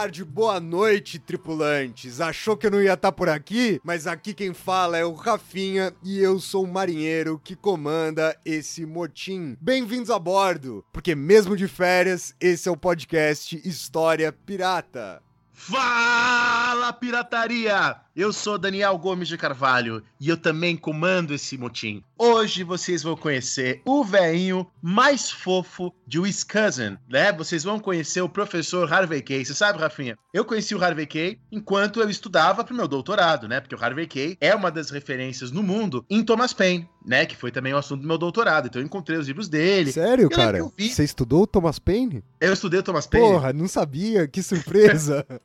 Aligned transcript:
tarde, 0.00 0.24
boa 0.24 0.58
noite, 0.58 1.18
tripulantes. 1.18 2.22
Achou 2.22 2.56
que 2.56 2.66
eu 2.66 2.70
não 2.70 2.80
ia 2.80 2.94
estar 2.94 3.12
por 3.12 3.28
aqui? 3.28 3.78
Mas 3.84 4.06
aqui 4.06 4.32
quem 4.32 4.54
fala 4.54 4.96
é 4.96 5.04
o 5.04 5.12
Rafinha 5.12 5.92
e 6.02 6.18
eu 6.18 6.40
sou 6.40 6.64
o 6.64 6.66
marinheiro 6.66 7.38
que 7.44 7.54
comanda 7.54 8.34
esse 8.42 8.86
motim. 8.86 9.58
Bem-vindos 9.60 10.08
a 10.08 10.18
bordo, 10.18 10.82
porque 10.90 11.14
mesmo 11.14 11.54
de 11.54 11.68
férias, 11.68 12.34
esse 12.40 12.66
é 12.66 12.72
o 12.72 12.78
podcast 12.78 13.60
História 13.62 14.32
Pirata. 14.32 15.22
Fala, 15.62 16.90
pirataria! 16.90 18.00
Eu 18.16 18.32
sou 18.32 18.58
Daniel 18.58 18.96
Gomes 18.98 19.28
de 19.28 19.36
Carvalho 19.36 20.02
e 20.18 20.28
eu 20.28 20.36
também 20.36 20.76
comando 20.76 21.32
esse 21.32 21.56
motim. 21.56 22.02
Hoje 22.18 22.64
vocês 22.64 23.02
vão 23.02 23.16
conhecer 23.16 23.80
o 23.84 24.02
veinho 24.02 24.66
mais 24.82 25.30
fofo 25.30 25.94
de 26.06 26.18
Wisconsin, 26.18 26.98
né? 27.08 27.32
Vocês 27.32 27.62
vão 27.62 27.78
conhecer 27.78 28.20
o 28.20 28.28
professor 28.28 28.92
Harvey 28.92 29.22
Kay. 29.22 29.44
Você 29.44 29.54
sabe, 29.54 29.78
Rafinha? 29.78 30.18
Eu 30.34 30.44
conheci 30.44 30.74
o 30.74 30.82
Harvey 30.82 31.06
Kay 31.06 31.38
enquanto 31.52 32.00
eu 32.00 32.10
estudava 32.10 32.64
para 32.64 32.74
o 32.74 32.76
meu 32.76 32.88
doutorado, 32.88 33.46
né? 33.46 33.60
Porque 33.60 33.74
o 33.74 33.82
Harvey 33.82 34.06
Kay 34.06 34.36
é 34.40 34.54
uma 34.54 34.70
das 34.70 34.90
referências 34.90 35.50
no 35.52 35.62
mundo 35.62 36.04
em 36.10 36.24
Thomas 36.24 36.52
Paine, 36.52 36.88
né? 37.04 37.26
Que 37.26 37.36
foi 37.36 37.50
também 37.50 37.72
o 37.72 37.78
assunto 37.78 38.02
do 38.02 38.08
meu 38.08 38.18
doutorado. 38.18 38.66
Então 38.66 38.80
eu 38.80 38.86
encontrei 38.86 39.18
os 39.18 39.26
livros 39.26 39.48
dele. 39.48 39.92
Sério, 39.92 40.28
cara? 40.28 40.60
Você 40.78 41.04
estudou 41.04 41.42
o 41.42 41.46
Thomas 41.46 41.78
Paine? 41.78 42.22
Eu 42.40 42.52
estudei 42.52 42.80
o 42.80 42.82
Thomas 42.82 43.06
Paine. 43.06 43.26
Porra, 43.26 43.52
não 43.52 43.68
sabia, 43.68 44.26
que 44.26 44.42
surpresa. 44.42 45.26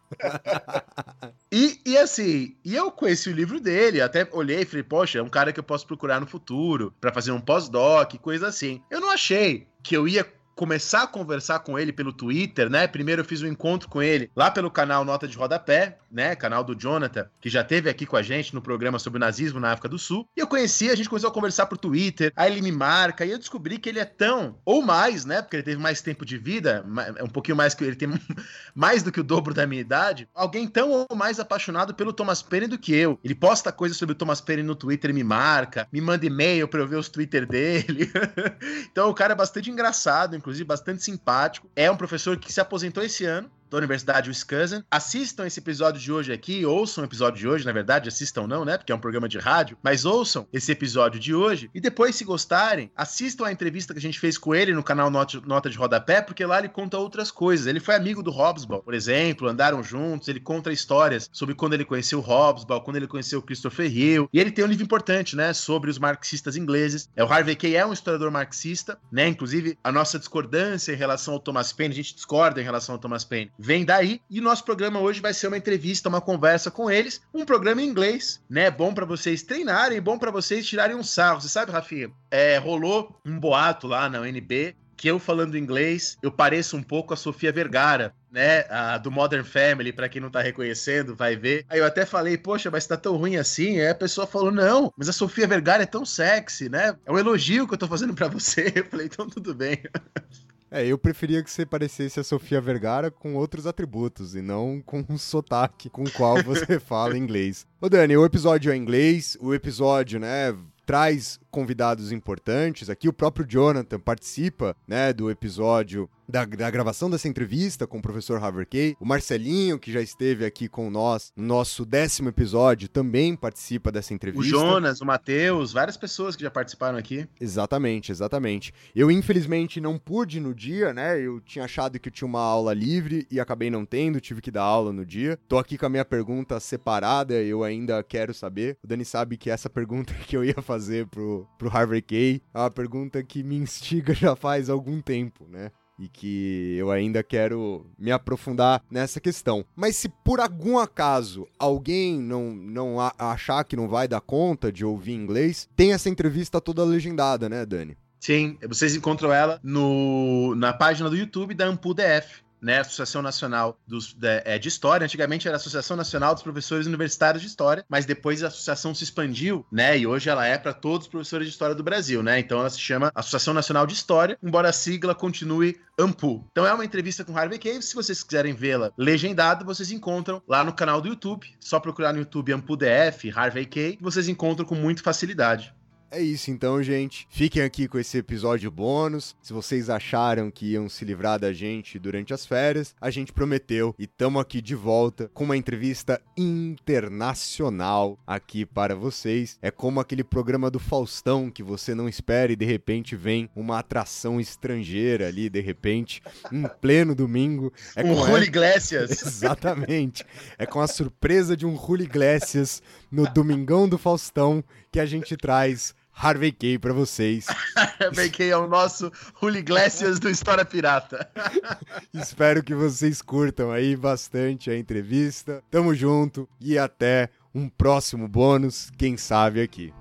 E, 1.51 1.79
e 1.85 1.97
assim, 1.97 2.53
e 2.65 2.75
eu 2.75 2.91
conheci 2.91 3.29
o 3.29 3.33
livro 3.33 3.61
dele, 3.61 4.01
até 4.01 4.27
olhei 4.33 4.61
e 4.61 4.65
falei, 4.65 4.83
poxa, 4.83 5.19
é 5.19 5.21
um 5.21 5.29
cara 5.29 5.53
que 5.53 5.59
eu 5.59 5.63
posso 5.63 5.87
procurar 5.87 6.19
no 6.19 6.27
futuro 6.27 6.93
pra 6.99 7.13
fazer 7.13 7.31
um 7.31 7.39
pós-doc, 7.39 8.13
coisa 8.15 8.47
assim. 8.47 8.81
Eu 8.91 8.99
não 8.99 9.09
achei 9.09 9.65
que 9.81 9.95
eu 9.95 10.05
ia 10.05 10.27
começar 10.55 11.03
a 11.03 11.07
conversar 11.07 11.59
com 11.59 11.77
ele 11.77 11.91
pelo 11.91 12.13
Twitter, 12.13 12.69
né? 12.69 12.87
Primeiro 12.87 13.21
eu 13.21 13.25
fiz 13.25 13.41
um 13.41 13.47
encontro 13.47 13.89
com 13.89 14.01
ele 14.01 14.31
lá 14.35 14.49
pelo 14.49 14.71
canal 14.71 15.03
Nota 15.03 15.27
de 15.27 15.37
Rodapé, 15.37 15.97
né? 16.09 16.35
Canal 16.35 16.63
do 16.63 16.73
Jonathan, 16.73 17.27
que 17.41 17.49
já 17.49 17.63
teve 17.63 17.89
aqui 17.89 18.05
com 18.05 18.15
a 18.15 18.21
gente 18.21 18.55
no 18.55 18.61
programa 18.61 18.97
sobre 18.97 19.17
o 19.17 19.19
nazismo 19.19 19.59
na 19.59 19.71
África 19.71 19.89
do 19.89 19.99
Sul. 19.99 20.27
E 20.35 20.39
eu 20.39 20.47
conheci, 20.47 20.89
a 20.89 20.95
gente 20.95 21.09
começou 21.09 21.29
a 21.29 21.33
conversar 21.33 21.65
por 21.65 21.77
Twitter, 21.77 22.31
aí 22.35 22.51
ele 22.51 22.61
me 22.61 22.71
marca, 22.71 23.25
e 23.25 23.31
eu 23.31 23.37
descobri 23.37 23.77
que 23.77 23.89
ele 23.89 23.99
é 23.99 24.05
tão, 24.05 24.57
ou 24.63 24.81
mais, 24.81 25.25
né? 25.25 25.41
Porque 25.41 25.57
ele 25.57 25.63
teve 25.63 25.81
mais 25.81 26.01
tempo 26.01 26.25
de 26.25 26.37
vida, 26.37 26.85
um 27.21 27.27
pouquinho 27.27 27.57
mais 27.57 27.73
que 27.73 27.83
ele 27.83 27.95
tem 27.95 28.09
mais 28.73 29.03
do 29.03 29.11
que 29.11 29.19
o 29.19 29.23
dobro 29.23 29.53
da 29.53 29.67
minha 29.67 29.81
idade, 29.81 30.29
alguém 30.33 30.67
tão 30.67 30.91
ou 30.91 31.15
mais 31.15 31.39
apaixonado 31.39 31.93
pelo 31.93 32.13
Thomas 32.13 32.41
Paine 32.41 32.67
do 32.67 32.79
que 32.79 32.95
eu. 32.95 33.19
Ele 33.23 33.35
posta 33.35 33.71
coisas 33.71 33.97
sobre 33.97 34.13
o 34.13 34.15
Thomas 34.15 34.39
Paine 34.39 34.63
no 34.63 34.75
Twitter 34.75 35.13
me 35.13 35.23
marca, 35.23 35.87
me 35.91 35.99
manda 35.99 36.25
e-mail 36.25 36.67
pra 36.67 36.79
eu 36.79 36.87
ver 36.87 36.97
os 36.97 37.09
Twitter 37.09 37.45
dele. 37.45 38.09
então 38.89 39.09
o 39.09 39.13
cara 39.13 39.33
é 39.33 39.35
bastante 39.35 39.69
engraçado, 39.69 40.35
inclusive 40.45 40.63
bastante 40.63 41.03
simpático. 41.03 41.67
É 41.75 41.89
um 41.89 41.97
professor 41.97 42.37
que 42.37 42.53
se 42.53 42.61
aposentou 42.61 43.03
esse 43.03 43.25
ano. 43.25 43.49
Da 43.69 43.77
Universidade 43.77 44.29
Wisconsin. 44.29 44.83
Assistam 44.89 45.45
esse 45.45 45.59
episódio 45.59 45.99
de 45.99 46.11
hoje 46.11 46.31
aqui, 46.31 46.65
ouçam 46.65 47.03
o 47.03 47.07
episódio 47.07 47.39
de 47.39 47.47
hoje, 47.47 47.65
na 47.65 47.71
verdade, 47.71 48.09
assistam 48.09 48.47
não, 48.47 48.63
né? 48.63 48.77
Porque 48.77 48.91
é 48.91 48.95
um 48.95 48.99
programa 48.99 49.27
de 49.27 49.37
rádio, 49.37 49.77
mas 49.83 50.05
ouçam 50.05 50.47
esse 50.53 50.71
episódio 50.71 51.19
de 51.19 51.33
hoje 51.33 51.69
e 51.73 51.81
depois, 51.81 52.15
se 52.15 52.23
gostarem, 52.23 52.91
assistam 52.95 53.45
a 53.45 53.51
entrevista 53.51 53.93
que 53.93 53.99
a 53.99 54.01
gente 54.01 54.19
fez 54.19 54.37
com 54.37 54.53
ele 54.53 54.73
no 54.73 54.83
canal 54.83 55.09
Nota 55.09 55.69
de 55.69 55.77
Rodapé, 55.77 56.21
porque 56.21 56.45
lá 56.45 56.59
ele 56.59 56.69
conta 56.69 56.97
outras 56.97 57.31
coisas. 57.31 57.67
Ele 57.67 57.79
foi 57.79 57.95
amigo 57.95 58.21
do 58.21 58.31
Hobsbawm, 58.31 58.81
por 58.81 58.93
exemplo, 58.93 59.47
andaram 59.47 59.83
juntos, 59.83 60.27
ele 60.27 60.39
conta 60.39 60.71
histórias 60.71 61.29
sobre 61.31 61.55
quando 61.55 61.73
ele 61.73 61.85
conheceu 61.85 62.19
o 62.19 62.21
Hobsbawm, 62.21 62.81
quando 62.81 62.97
ele 62.97 63.07
conheceu 63.07 63.39
o 63.39 63.41
Christopher 63.41 63.91
Hill. 63.91 64.29
E 64.31 64.39
ele 64.39 64.51
tem 64.51 64.63
um 64.63 64.67
livro 64.67 64.83
importante, 64.83 65.35
né, 65.35 65.53
sobre 65.53 65.89
os 65.89 65.97
marxistas 65.97 66.55
ingleses. 66.55 67.09
É 67.15 67.23
o 67.23 67.27
Harvey 67.31 67.55
Kay 67.55 67.75
é 67.75 67.85
um 67.85 67.93
historiador 67.93 68.31
marxista, 68.31 68.97
né? 69.11 69.27
Inclusive, 69.27 69.77
a 69.83 69.91
nossa 69.91 70.19
discordância 70.19 70.91
em 70.91 70.95
relação 70.95 71.33
ao 71.33 71.39
Thomas 71.39 71.73
Paine, 71.73 71.93
a 71.93 71.95
gente 71.95 72.15
discorda 72.15 72.61
em 72.61 72.63
relação 72.63 72.95
ao 72.95 72.99
Thomas 72.99 73.23
Paine, 73.23 73.51
vem 73.57 73.85
daí. 73.85 74.21
E 74.29 74.41
nosso 74.41 74.63
programa 74.63 74.99
hoje 74.99 75.21
vai 75.21 75.33
ser 75.33 75.47
uma 75.47 75.57
entrevista, 75.57 76.09
uma 76.09 76.21
conversa 76.21 76.69
com 76.71 76.89
eles, 76.89 77.21
um 77.33 77.45
programa 77.45 77.81
em 77.81 77.87
inglês, 77.87 78.41
né? 78.49 78.69
Bom 78.69 78.93
pra 78.93 79.05
vocês 79.05 79.43
treinarem, 79.43 80.01
bom 80.01 80.17
pra 80.17 80.31
vocês 80.31 80.65
tirarem 80.65 80.95
um 80.95 81.03
sarro. 81.03 81.41
Você 81.41 81.49
sabe, 81.49 81.71
Rafinha? 81.71 82.11
É, 82.29 82.57
rolou 82.57 83.19
um 83.25 83.39
boato 83.39 83.87
lá 83.87 84.09
na 84.09 84.21
UNB 84.21 84.75
que 84.95 85.09
eu 85.09 85.19
falando 85.19 85.57
inglês, 85.57 86.17
eu 86.23 86.31
pareço 86.31 86.77
um 86.77 86.83
pouco 86.83 87.13
a 87.13 87.17
Sofia 87.17 87.51
Vergara, 87.51 88.13
né? 88.31 88.65
A 88.69 88.97
do 88.97 89.11
Modern 89.11 89.43
Family, 89.43 89.91
pra 89.91 90.09
quem 90.09 90.21
não 90.21 90.29
tá 90.29 90.41
reconhecendo, 90.41 91.15
vai 91.15 91.35
ver. 91.35 91.65
Aí 91.69 91.79
eu 91.79 91.85
até 91.85 92.05
falei, 92.05 92.37
poxa, 92.37 92.71
mas 92.71 92.87
tá 92.87 92.97
tão 92.97 93.15
ruim 93.15 93.35
assim? 93.35 93.79
Aí 93.79 93.89
a 93.89 93.95
pessoa 93.95 94.25
falou, 94.25 94.51
não, 94.51 94.91
mas 94.97 95.09
a 95.09 95.13
Sofia 95.13 95.47
Vergara 95.47 95.83
é 95.83 95.85
tão 95.85 96.05
sexy, 96.05 96.69
né? 96.69 96.95
É 97.05 97.11
um 97.11 97.19
elogio 97.19 97.67
que 97.67 97.73
eu 97.73 97.77
tô 97.77 97.87
fazendo 97.87 98.13
pra 98.13 98.27
você. 98.27 98.71
Eu 98.75 98.85
falei, 98.85 99.05
então 99.07 99.29
tudo 99.29 99.53
bem. 99.53 99.81
É, 100.75 100.85
eu 100.85 100.97
preferia 100.97 101.41
que 101.41 101.49
você 101.49 101.65
parecesse 101.65 102.19
a 102.19 102.23
Sofia 102.23 102.59
Vergara 102.59 103.09
com 103.09 103.35
outros 103.35 103.65
atributos 103.65 104.35
e 104.35 104.41
não 104.41 104.81
com 104.85 105.05
um 105.07 105.17
sotaque 105.17 105.89
com 105.89 106.03
o 106.03 106.11
qual 106.11 106.43
você 106.43 106.77
fala 106.81 107.17
inglês. 107.17 107.65
Ô 107.79 107.87
Dani, 107.87 108.17
o 108.17 108.25
episódio 108.25 108.73
é 108.73 108.75
inglês, 108.75 109.37
o 109.39 109.53
episódio, 109.53 110.19
né, 110.19 110.53
traz 110.85 111.39
convidados 111.55 112.11
importantes. 112.11 112.89
Aqui 112.89 113.07
o 113.07 113.13
próprio 113.13 113.47
Jonathan 113.47 113.97
participa, 113.97 114.75
né, 114.85 115.13
do 115.13 115.31
episódio 115.31 116.09
da, 116.27 116.43
da 116.43 116.69
gravação 116.69 117.09
dessa 117.09 117.27
entrevista 117.27 117.87
com 117.87 117.99
o 117.99 118.01
professor 118.01 118.43
Harvey 118.43 118.65
Kay. 118.65 118.97
O 118.99 119.05
Marcelinho, 119.05 119.79
que 119.79 119.91
já 119.91 120.01
esteve 120.01 120.45
aqui 120.45 120.67
com 120.67 120.89
nós 120.89 121.31
no 121.35 121.45
nosso 121.45 121.85
décimo 121.85 122.29
episódio, 122.29 122.89
também 122.89 123.35
participa 123.35 123.91
dessa 123.91 124.13
O 124.13 124.15
entrevista. 124.15 124.49
Jonas, 124.49 125.01
o 125.01 125.05
Matheus, 125.05 125.71
várias 125.71 125.95
pessoas 125.97 126.35
que 126.35 126.43
já 126.43 126.51
participaram 126.51 126.97
aqui. 126.97 127.27
Exatamente, 127.39 128.11
exatamente. 128.11 128.73
Eu, 128.95 129.09
infelizmente, 129.09 129.79
não 129.79 129.97
pude 129.97 130.39
no 130.39 130.53
dia, 130.53 130.93
né? 130.93 131.19
Eu 131.19 131.39
tinha 131.39 131.65
achado 131.65 131.99
que 131.99 132.09
eu 132.09 132.13
tinha 132.13 132.27
uma 132.27 132.41
aula 132.41 132.73
livre 132.73 133.27
e 133.31 133.39
acabei 133.39 133.69
não 133.69 133.85
tendo, 133.85 134.19
tive 134.19 134.41
que 134.41 134.51
dar 134.51 134.63
aula 134.63 134.91
no 134.91 135.05
dia. 135.05 135.39
Tô 135.47 135.57
aqui 135.57 135.77
com 135.77 135.85
a 135.85 135.89
minha 135.89 136.05
pergunta 136.05 136.59
separada, 136.59 137.35
eu 137.35 137.63
ainda 137.63 138.03
quero 138.03 138.33
saber. 138.33 138.77
O 138.83 138.87
Dani 138.87 139.05
sabe 139.05 139.37
que 139.37 139.49
essa 139.49 139.69
pergunta 139.69 140.13
que 140.27 140.35
eu 140.35 140.43
ia 140.43 140.61
fazer 140.61 141.07
pro, 141.07 141.44
pro 141.57 141.69
Harvey 141.69 142.01
Kay 142.01 142.41
é 142.53 142.59
uma 142.59 142.71
pergunta 142.71 143.23
que 143.23 143.43
me 143.43 143.55
instiga 143.55 144.13
já 144.13 144.35
faz 144.35 144.69
algum 144.69 145.01
tempo, 145.01 145.45
né? 145.49 145.71
E 145.97 146.09
que 146.09 146.75
eu 146.77 146.91
ainda 146.91 147.23
quero 147.23 147.85
me 147.97 148.11
aprofundar 148.11 148.83
nessa 148.91 149.21
questão. 149.21 149.65
Mas 149.73 149.95
se 149.95 150.09
por 150.09 150.41
algum 150.41 150.77
acaso 150.77 151.47
alguém 151.57 152.19
não, 152.19 152.51
não 152.51 152.97
achar 153.17 153.63
que 153.63 153.77
não 153.77 153.87
vai 153.87 154.05
dar 154.05 154.19
conta 154.19 154.71
de 154.71 154.83
ouvir 154.83 155.13
inglês, 155.13 155.69
tem 155.73 155.93
essa 155.93 156.09
entrevista 156.09 156.59
toda 156.59 156.83
legendada, 156.83 157.47
né, 157.47 157.65
Dani? 157.65 157.97
Sim, 158.19 158.57
vocês 158.67 158.95
encontram 158.95 159.31
ela 159.31 159.59
no, 159.63 160.55
na 160.55 160.73
página 160.73 161.09
do 161.09 161.15
YouTube 161.15 161.53
da 161.53 161.67
AMPU-DF. 161.67 162.43
Né, 162.65 162.79
Associação 162.79 163.21
Nacional 163.21 163.79
dos, 163.87 164.11
de, 164.13 164.41
é, 164.43 164.57
de 164.57 164.67
História. 164.67 165.05
Antigamente 165.05 165.47
era 165.47 165.57
Associação 165.57 165.95
Nacional 165.95 166.33
dos 166.33 166.41
Professores 166.41 166.87
Universitários 166.87 167.43
de 167.43 167.47
História, 167.47 167.85
mas 167.87 168.07
depois 168.07 168.43
a 168.43 168.47
associação 168.47 168.95
se 168.95 169.03
expandiu, 169.03 169.63
né? 169.71 169.95
E 169.95 170.07
hoje 170.07 170.31
ela 170.31 170.47
é 170.47 170.57
para 170.57 170.73
todos 170.73 171.05
os 171.05 171.11
professores 171.11 171.45
de 171.45 171.53
história 171.53 171.75
do 171.75 171.83
Brasil, 171.83 172.23
né? 172.23 172.39
Então 172.39 172.59
ela 172.59 172.69
se 172.71 172.79
chama 172.79 173.11
Associação 173.13 173.53
Nacional 173.53 173.85
de 173.85 173.93
História, 173.93 174.35
embora 174.41 174.69
a 174.69 174.73
sigla 174.73 175.13
continue 175.13 175.79
AMPU. 175.95 176.43
Então 176.51 176.65
é 176.65 176.73
uma 176.73 176.83
entrevista 176.83 177.23
com 177.23 177.37
Harvey 177.37 177.59
Kay. 177.59 177.83
Se 177.83 177.93
vocês 177.93 178.23
quiserem 178.23 178.55
vê-la 178.55 178.91
legendada, 178.97 179.63
vocês 179.63 179.91
encontram 179.91 180.41
lá 180.47 180.63
no 180.63 180.73
canal 180.73 180.99
do 180.99 181.07
YouTube. 181.07 181.47
Só 181.59 181.79
procurar 181.79 182.13
no 182.13 182.19
YouTube 182.19 182.51
AMPU 182.51 182.75
DF, 182.75 183.31
Harvey 183.35 183.67
que 183.67 183.97
vocês 184.01 184.27
encontram 184.27 184.65
com 184.65 184.73
muita 184.73 185.03
facilidade. 185.03 185.71
É 186.11 186.21
isso 186.21 186.51
então, 186.51 186.81
gente. 186.81 187.27
Fiquem 187.29 187.61
aqui 187.61 187.87
com 187.87 187.97
esse 187.97 188.17
episódio 188.17 188.71
bônus. 188.71 189.35
Se 189.41 189.51
vocês 189.51 189.89
acharam 189.89 190.51
que 190.51 190.73
iam 190.73 190.87
se 190.87 191.03
livrar 191.03 191.39
da 191.39 191.51
gente 191.51 191.99
durante 191.99 192.33
as 192.33 192.45
férias, 192.45 192.95
a 193.01 193.09
gente 193.09 193.33
prometeu 193.33 193.93
e 193.97 194.03
estamos 194.03 194.41
aqui 194.41 194.61
de 194.61 194.75
volta 194.75 195.29
com 195.33 195.43
uma 195.43 195.57
entrevista 195.57 196.21
internacional 196.37 198.17
aqui 198.25 198.65
para 198.65 198.95
vocês. 198.95 199.57
É 199.61 199.71
como 199.71 199.99
aquele 199.99 200.23
programa 200.23 200.71
do 200.71 200.79
Faustão 200.79 201.49
que 201.49 201.63
você 201.63 201.93
não 201.95 202.07
espera 202.07 202.51
e 202.51 202.55
de 202.55 202.65
repente 202.65 203.15
vem 203.15 203.49
uma 203.55 203.79
atração 203.79 204.39
estrangeira 204.39 205.27
ali, 205.27 205.49
de 205.49 205.59
repente, 205.59 206.21
em 206.51 206.63
pleno 206.79 207.15
domingo. 207.15 207.73
É 207.95 208.03
um 208.03 208.15
Julio 208.15 208.43
Iglesias. 208.43 209.11
Exatamente. 209.25 210.25
É 210.57 210.65
com 210.65 210.79
a 210.79 210.87
surpresa 210.87 211.57
de 211.57 211.65
um 211.65 211.75
Julio 211.75 212.05
Iglesias 212.05 212.81
no 213.11 213.27
Domingão 213.31 213.87
do 213.87 213.97
Faustão 213.97 214.63
que 214.95 214.99
a 215.01 215.05
gente 215.05 215.35
traz 215.35 215.93
Harvey 216.09 216.53
Kay 216.53 216.79
pra 216.79 216.93
vocês. 216.93 217.47
Bem 218.15 218.31
que 218.31 218.43
é 218.43 218.55
o 218.55 218.65
nosso 218.65 219.11
Julio 219.41 219.59
Iglesias 219.59 220.21
do 220.21 220.29
História 220.29 220.63
Pirata. 220.63 221.29
Espero 222.15 222.63
que 222.63 222.73
vocês 222.73 223.21
curtam 223.21 223.73
aí 223.73 223.93
bastante 223.97 224.71
a 224.71 224.77
entrevista. 224.77 225.61
Tamo 225.69 225.93
junto 225.93 226.47
e 226.61 226.77
até 226.77 227.27
um 227.53 227.67
próximo 227.67 228.25
bônus, 228.25 228.89
quem 228.97 229.17
sabe 229.17 229.61
aqui. 229.61 229.93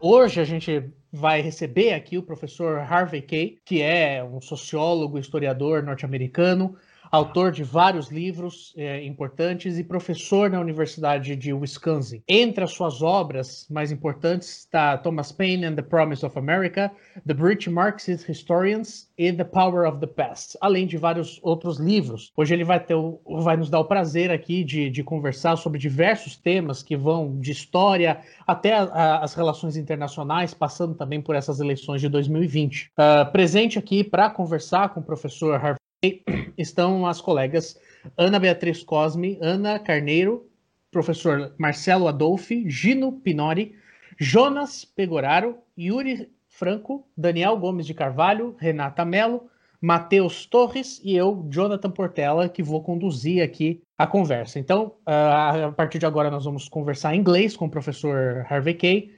Hoje 0.00 0.40
a 0.40 0.44
gente 0.44 0.92
vai 1.12 1.40
receber 1.40 1.92
aqui 1.92 2.16
o 2.16 2.22
professor 2.22 2.78
Harvey 2.78 3.22
Kay, 3.22 3.58
que 3.64 3.82
é 3.82 4.22
um 4.22 4.40
sociólogo, 4.40 5.18
historiador 5.18 5.82
norte-americano, 5.82 6.76
autor 7.10 7.52
de 7.52 7.62
vários 7.64 8.08
livros 8.10 8.72
eh, 8.76 9.04
importantes 9.04 9.78
e 9.78 9.84
professor 9.84 10.50
na 10.50 10.60
Universidade 10.60 11.34
de 11.36 11.52
Wisconsin. 11.52 12.22
Entre 12.28 12.62
as 12.62 12.72
suas 12.72 13.02
obras 13.02 13.66
mais 13.70 13.90
importantes 13.92 14.58
está 14.60 14.96
Thomas 14.98 15.32
Paine 15.32 15.64
and 15.66 15.74
the 15.74 15.82
Promise 15.82 16.24
of 16.24 16.38
America, 16.38 16.90
The 17.26 17.34
British 17.34 17.68
Marxist 17.68 18.28
Historians 18.28 19.08
e 19.16 19.32
The 19.32 19.44
Power 19.44 19.88
of 19.88 19.98
the 20.00 20.06
Past, 20.06 20.56
além 20.60 20.86
de 20.86 20.96
vários 20.96 21.38
outros 21.42 21.78
livros. 21.78 22.32
Hoje 22.36 22.54
ele 22.54 22.64
vai, 22.64 22.78
ter 22.80 22.96
vai 23.42 23.56
nos 23.56 23.70
dar 23.70 23.80
o 23.80 23.84
prazer 23.84 24.30
aqui 24.30 24.62
de, 24.64 24.90
de 24.90 25.02
conversar 25.02 25.56
sobre 25.56 25.78
diversos 25.78 26.36
temas 26.36 26.82
que 26.82 26.96
vão 26.96 27.38
de 27.40 27.50
história 27.52 28.20
até 28.46 28.74
a- 28.74 28.82
a- 28.84 29.24
as 29.24 29.34
relações 29.34 29.76
internacionais, 29.76 30.54
passando 30.54 30.94
também 30.94 31.20
por 31.20 31.34
essas 31.34 31.60
eleições 31.60 32.00
de 32.00 32.08
2020. 32.08 32.90
Ah, 32.96 33.24
presente 33.24 33.78
aqui 33.78 34.04
para 34.04 34.30
conversar 34.30 34.90
com 34.90 35.00
o 35.00 35.02
professor 35.02 35.54
Harvey 35.54 35.78
estão 36.56 37.06
as 37.06 37.20
colegas 37.20 37.78
Ana 38.16 38.38
Beatriz 38.38 38.82
Cosme, 38.82 39.38
Ana 39.40 39.78
Carneiro, 39.78 40.48
professor 40.90 41.52
Marcelo 41.58 42.06
Adolfi, 42.06 42.68
Gino 42.70 43.12
Pinori, 43.12 43.74
Jonas 44.18 44.84
Pegoraro, 44.84 45.58
Yuri 45.76 46.30
Franco, 46.48 47.06
Daniel 47.16 47.56
Gomes 47.56 47.86
de 47.86 47.94
Carvalho, 47.94 48.56
Renata 48.58 49.04
Mello, 49.04 49.48
Matheus 49.80 50.46
Torres 50.46 51.00
e 51.04 51.14
eu, 51.14 51.46
Jonathan 51.50 51.90
Portela, 51.90 52.48
que 52.48 52.62
vou 52.62 52.82
conduzir 52.82 53.42
aqui 53.42 53.82
a 53.96 54.06
conversa. 54.06 54.58
Então, 54.58 54.94
a 55.06 55.72
partir 55.76 55.98
de 55.98 56.06
agora, 56.06 56.30
nós 56.30 56.44
vamos 56.44 56.68
conversar 56.68 57.14
em 57.14 57.20
inglês 57.20 57.56
com 57.56 57.66
o 57.66 57.70
professor 57.70 58.46
Harvey 58.48 58.74
Kay 58.74 59.14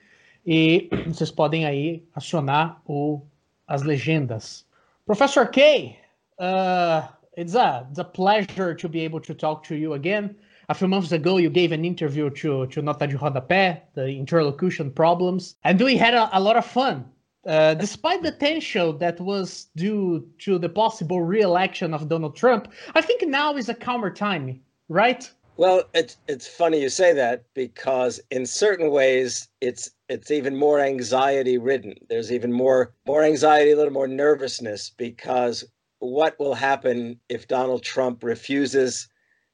e 0.47 0.89
vocês 1.09 1.31
podem 1.31 1.67
aí 1.67 2.05
acionar 2.15 2.81
o, 2.87 3.23
as 3.67 3.83
legendas. 3.83 4.67
Professor 5.07 5.49
Kay, 5.49 6.00
uh, 6.41 7.07
it's 7.37 7.55
a 7.55 7.87
it's 7.91 7.99
a 7.99 8.05
pleasure 8.05 8.75
to 8.75 8.89
be 8.89 9.01
able 9.01 9.21
to 9.21 9.35
talk 9.35 9.63
to 9.65 9.77
you 9.77 9.93
again. 9.93 10.35
A 10.69 10.75
few 10.75 10.89
months 10.89 11.13
ago, 11.13 11.37
you 11.37 11.51
gave 11.51 11.73
an 11.73 11.85
interview 11.85 12.31
to 12.31 12.67
to 12.67 12.83
Nota 12.83 13.07
de 13.07 13.17
Rodapé, 13.17 13.81
the 13.95 14.07
interlocution 14.07 14.91
problems, 14.91 15.57
and 15.65 15.81
we 15.81 15.97
had 15.97 16.15
a, 16.15 16.29
a 16.37 16.41
lot 16.41 16.57
of 16.57 16.65
fun. 16.65 17.05
Uh, 17.47 17.75
despite 17.75 18.23
the 18.23 18.33
tension 18.33 18.99
that 18.99 19.19
was 19.21 19.69
due 19.75 20.29
to 20.39 20.59
the 20.59 20.69
possible 20.69 21.23
re-election 21.23 21.95
of 21.95 22.09
Donald 22.09 22.37
Trump, 22.37 22.71
I 22.95 23.01
think 23.01 23.27
now 23.27 23.57
is 23.57 23.71
a 23.71 23.75
calmer 23.75 24.11
time, 24.11 24.61
right? 24.89 25.31
Well, 25.57 25.85
it's 25.95 26.17
it's 26.29 26.47
funny 26.47 26.81
you 26.81 26.89
say 26.89 27.13
that 27.15 27.45
because 27.55 28.21
in 28.31 28.47
certain 28.47 28.91
ways 28.91 29.49
it's 29.61 29.91
it's 30.09 30.31
even 30.31 30.57
more 30.57 30.81
anxiety 30.81 31.59
ridden. 31.59 31.95
There's 32.09 32.33
even 32.33 32.53
more 32.53 32.95
more 33.07 33.25
anxiety, 33.25 33.73
a 33.73 33.77
little 33.77 33.93
more 33.93 34.09
nervousness 34.09 34.91
because 34.91 35.65
what 36.01 36.39
will 36.39 36.55
happen 36.55 37.21
if 37.29 37.47
Donald 37.47 37.83
Trump 37.83 38.25
refuses 38.25 39.09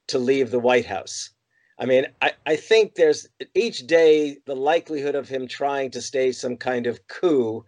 to 0.09 0.19
leave 0.19 0.51
the 0.51 0.59
White 0.59 0.87
House? 0.87 1.31
I 1.79 1.85
mean, 1.85 2.07
I, 2.23 2.33
I 2.47 2.57
think 2.57 2.95
there's 2.95 3.29
each 3.55 3.87
day 3.87 4.39
the 4.47 4.57
likelihood 4.57 5.15
of 5.15 5.29
him 5.29 5.47
trying 5.47 5.91
to 5.91 6.01
stage 6.01 6.37
some 6.37 6.57
kind 6.57 6.87
of 6.87 7.07
coup 7.09 7.65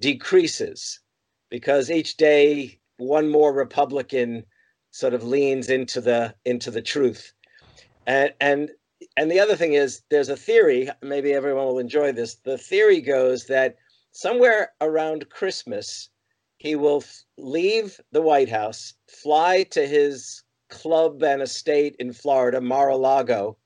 decreases 0.00 1.00
because 1.50 1.90
each 1.90 2.16
day 2.16 2.78
one 2.96 3.28
more 3.28 3.52
Republican 3.52 4.44
sort 4.90 5.12
of 5.12 5.24
leans 5.24 5.68
into 5.68 6.00
the 6.00 6.34
into 6.44 6.70
the 6.70 6.82
truth. 6.82 7.32
And 8.06 8.32
and 8.40 8.70
and 9.16 9.30
the 9.30 9.40
other 9.40 9.56
thing 9.56 9.74
is 9.74 10.02
there's 10.10 10.28
a 10.28 10.36
theory, 10.36 10.88
maybe 11.02 11.32
everyone 11.32 11.66
will 11.66 11.78
enjoy 11.78 12.12
this. 12.12 12.36
The 12.36 12.56
theory 12.56 13.00
goes 13.00 13.46
that 13.46 13.76
somewhere 14.12 14.72
around 14.80 15.28
Christmas 15.28 16.08
he 16.62 16.76
will 16.76 17.02
leave 17.38 18.00
the 18.12 18.22
White 18.22 18.48
House, 18.48 18.94
fly 19.08 19.64
to 19.64 19.84
his 19.84 20.44
club 20.70 21.20
and 21.24 21.42
estate 21.42 21.96
in 21.98 22.12
Florida, 22.12 22.60
Mar-a-Lago, 22.60 23.56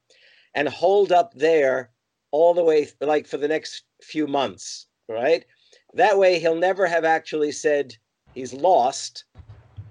and 0.54 0.66
hold 0.66 1.12
up 1.12 1.34
there 1.34 1.90
all 2.30 2.54
the 2.54 2.64
way 2.64 2.88
like 3.02 3.26
for 3.26 3.36
the 3.36 3.48
next 3.48 3.82
few 4.02 4.26
months, 4.26 4.86
right? 5.10 5.44
That 5.92 6.16
way 6.16 6.38
he'll 6.38 6.56
never 6.56 6.86
have 6.86 7.04
actually 7.04 7.52
said 7.52 7.94
he's 8.32 8.54
lost, 8.54 9.26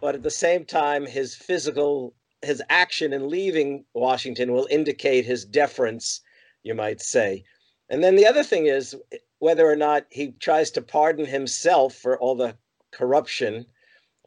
but 0.01 0.15
at 0.15 0.23
the 0.23 0.31
same 0.31 0.65
time 0.65 1.05
his 1.05 1.35
physical 1.35 2.15
his 2.41 2.61
action 2.69 3.13
in 3.13 3.29
leaving 3.29 3.85
Washington 3.93 4.51
will 4.51 4.67
indicate 4.71 5.25
his 5.25 5.45
deference, 5.45 6.21
you 6.63 6.73
might 6.73 7.01
say. 7.01 7.43
And 7.87 8.03
then 8.03 8.15
the 8.15 8.25
other 8.25 8.43
thing 8.43 8.65
is 8.65 8.95
whether 9.37 9.69
or 9.69 9.75
not 9.75 10.07
he 10.09 10.31
tries 10.39 10.71
to 10.71 10.81
pardon 10.81 11.27
himself 11.27 11.93
for 11.93 12.17
all 12.19 12.35
the 12.35 12.57
corruption, 12.95 13.65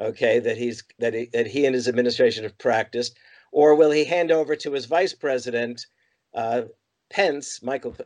okay, 0.00 0.38
that 0.38 0.56
he's 0.56 0.84
that 0.98 1.14
he 1.14 1.26
that 1.32 1.46
he 1.46 1.66
and 1.66 1.74
his 1.74 1.88
administration 1.88 2.44
have 2.44 2.58
practiced, 2.58 3.16
or 3.52 3.74
will 3.74 3.90
he 3.90 4.04
hand 4.04 4.30
over 4.30 4.54
to 4.56 4.72
his 4.72 4.86
vice 4.86 5.14
president, 5.14 5.86
uh, 6.34 6.62
Pence, 7.10 7.62
Michael 7.62 7.96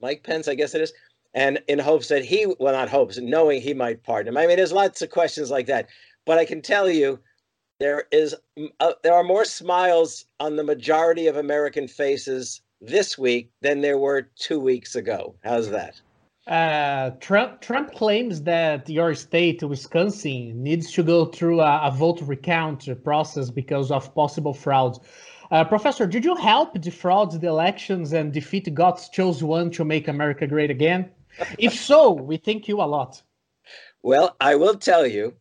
Mike 0.00 0.22
Pence, 0.22 0.48
I 0.48 0.54
guess 0.54 0.74
it 0.74 0.80
is, 0.80 0.92
and 1.34 1.60
in 1.68 1.78
hopes 1.78 2.08
that 2.08 2.24
he 2.24 2.46
well 2.58 2.72
not 2.72 2.88
hopes, 2.88 3.18
knowing 3.18 3.60
he 3.60 3.74
might 3.74 4.02
pardon 4.04 4.32
him. 4.32 4.38
I 4.38 4.46
mean, 4.46 4.56
there's 4.56 4.72
lots 4.72 5.02
of 5.02 5.10
questions 5.10 5.50
like 5.50 5.66
that, 5.66 5.88
but 6.24 6.38
I 6.38 6.44
can 6.44 6.62
tell 6.62 6.88
you 6.88 7.18
there 7.80 8.04
is 8.12 8.34
uh, 8.80 8.92
there 9.02 9.14
are 9.14 9.24
more 9.24 9.44
smiles 9.44 10.26
on 10.40 10.56
the 10.56 10.64
majority 10.64 11.26
of 11.26 11.36
American 11.36 11.88
faces 11.88 12.62
this 12.80 13.18
week 13.18 13.50
than 13.62 13.80
there 13.80 13.98
were 13.98 14.28
two 14.36 14.60
weeks 14.60 14.94
ago. 14.94 15.34
How's 15.42 15.70
that? 15.70 16.00
Uh, 16.46 17.10
Trump 17.20 17.62
Trump 17.62 17.92
claims 17.94 18.42
that 18.42 18.88
your 18.88 19.14
state, 19.14 19.62
Wisconsin, 19.62 20.62
needs 20.62 20.92
to 20.92 21.02
go 21.02 21.24
through 21.24 21.60
a, 21.62 21.88
a 21.88 21.90
vote 21.90 22.20
recount 22.20 22.86
process 23.02 23.48
because 23.50 23.90
of 23.90 24.14
possible 24.14 24.52
fraud. 24.52 24.98
Uh, 25.50 25.64
Professor, 25.64 26.06
did 26.06 26.24
you 26.24 26.34
help 26.36 26.78
defraud 26.80 27.40
the 27.40 27.46
elections 27.46 28.12
and 28.12 28.32
defeat 28.32 28.72
God's 28.74 29.08
chosen 29.08 29.48
one 29.48 29.70
to 29.70 29.84
make 29.84 30.06
America 30.06 30.46
great 30.46 30.70
again? 30.70 31.10
If 31.58 31.74
so, 31.88 32.12
we 32.12 32.36
thank 32.36 32.68
you 32.68 32.82
a 32.82 32.84
lot. 32.84 33.22
Well, 34.02 34.36
I 34.40 34.54
will 34.56 34.74
tell 34.74 35.06
you 35.06 35.34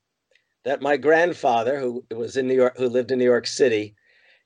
that 0.64 0.82
my 0.82 0.96
grandfather, 0.96 1.80
who 1.80 2.06
was 2.12 2.38
in 2.38 2.48
New 2.48 2.54
York, 2.54 2.78
who 2.78 2.88
lived 2.88 3.12
in 3.12 3.20
New 3.20 3.26
York 3.26 3.48
City, 3.48 3.96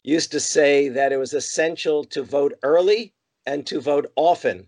used 0.04 0.32
to 0.32 0.40
say 0.40 0.90
that 0.90 1.12
it 1.12 1.18
was 1.18 1.34
essential 1.34 2.04
to 2.06 2.24
vote 2.24 2.54
early 2.64 3.14
and 3.46 3.66
to 3.68 3.80
vote 3.80 4.12
often. 4.16 4.68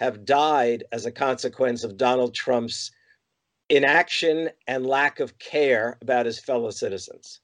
have 0.00 0.24
died 0.24 0.82
as 0.92 1.04
a 1.04 1.12
consequence 1.12 1.84
of 1.84 1.98
Donald 1.98 2.34
Trump's 2.34 2.90
inaction 3.68 4.48
and 4.66 4.86
lack 4.86 5.20
of 5.20 5.38
care 5.38 5.98
about 6.00 6.24
his 6.24 6.40
fellow 6.40 6.70
citizens. 6.70 7.40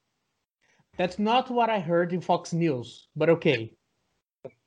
That's 0.97 1.19
not 1.19 1.51
what 1.51 1.69
I 1.69 1.79
heard 1.79 2.15
in 2.15 2.23
Fox 2.23 2.55
News, 2.55 3.09
but 3.15 3.29
okay. 3.29 3.75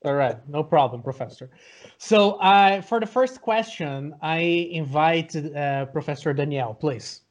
All 0.04 0.14
right, 0.14 0.36
no 0.48 0.62
problem, 0.62 1.02
Professor. 1.02 1.50
So, 1.98 2.32
uh, 2.34 2.80
for 2.80 3.00
the 3.00 3.06
first 3.06 3.40
question, 3.40 4.14
I 4.22 4.38
invite 4.70 5.34
uh, 5.34 5.86
Professor 5.86 6.32
Daniel, 6.32 6.74
please. 6.74 7.22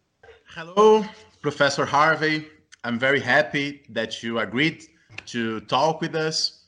Hello, 0.47 1.05
Professor 1.41 1.85
Harvey. 1.85 2.47
I'm 2.83 2.99
very 2.99 3.21
happy 3.21 3.83
that 3.89 4.21
you 4.21 4.39
agreed 4.39 4.83
to 5.27 5.61
talk 5.61 6.01
with 6.01 6.15
us. 6.15 6.65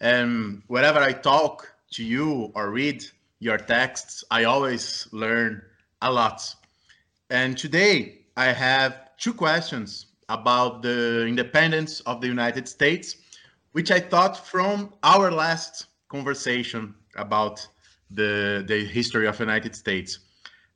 And 0.00 0.62
whenever 0.68 1.00
I 1.00 1.12
talk 1.12 1.74
to 1.92 2.04
you 2.04 2.52
or 2.54 2.70
read 2.70 3.04
your 3.40 3.58
texts, 3.58 4.24
I 4.30 4.44
always 4.44 5.08
learn 5.12 5.62
a 6.02 6.12
lot. 6.12 6.54
And 7.30 7.56
today 7.56 8.26
I 8.36 8.46
have 8.46 9.10
two 9.18 9.34
questions 9.34 10.06
about 10.28 10.82
the 10.82 11.26
independence 11.26 12.00
of 12.00 12.20
the 12.20 12.26
United 12.26 12.68
States, 12.68 13.16
which 13.72 13.90
I 13.90 14.00
thought 14.00 14.46
from 14.46 14.94
our 15.02 15.30
last 15.30 15.86
conversation 16.08 16.94
about 17.16 17.66
the, 18.10 18.64
the 18.66 18.84
history 18.84 19.26
of 19.26 19.36
the 19.38 19.44
United 19.44 19.74
States. 19.74 20.20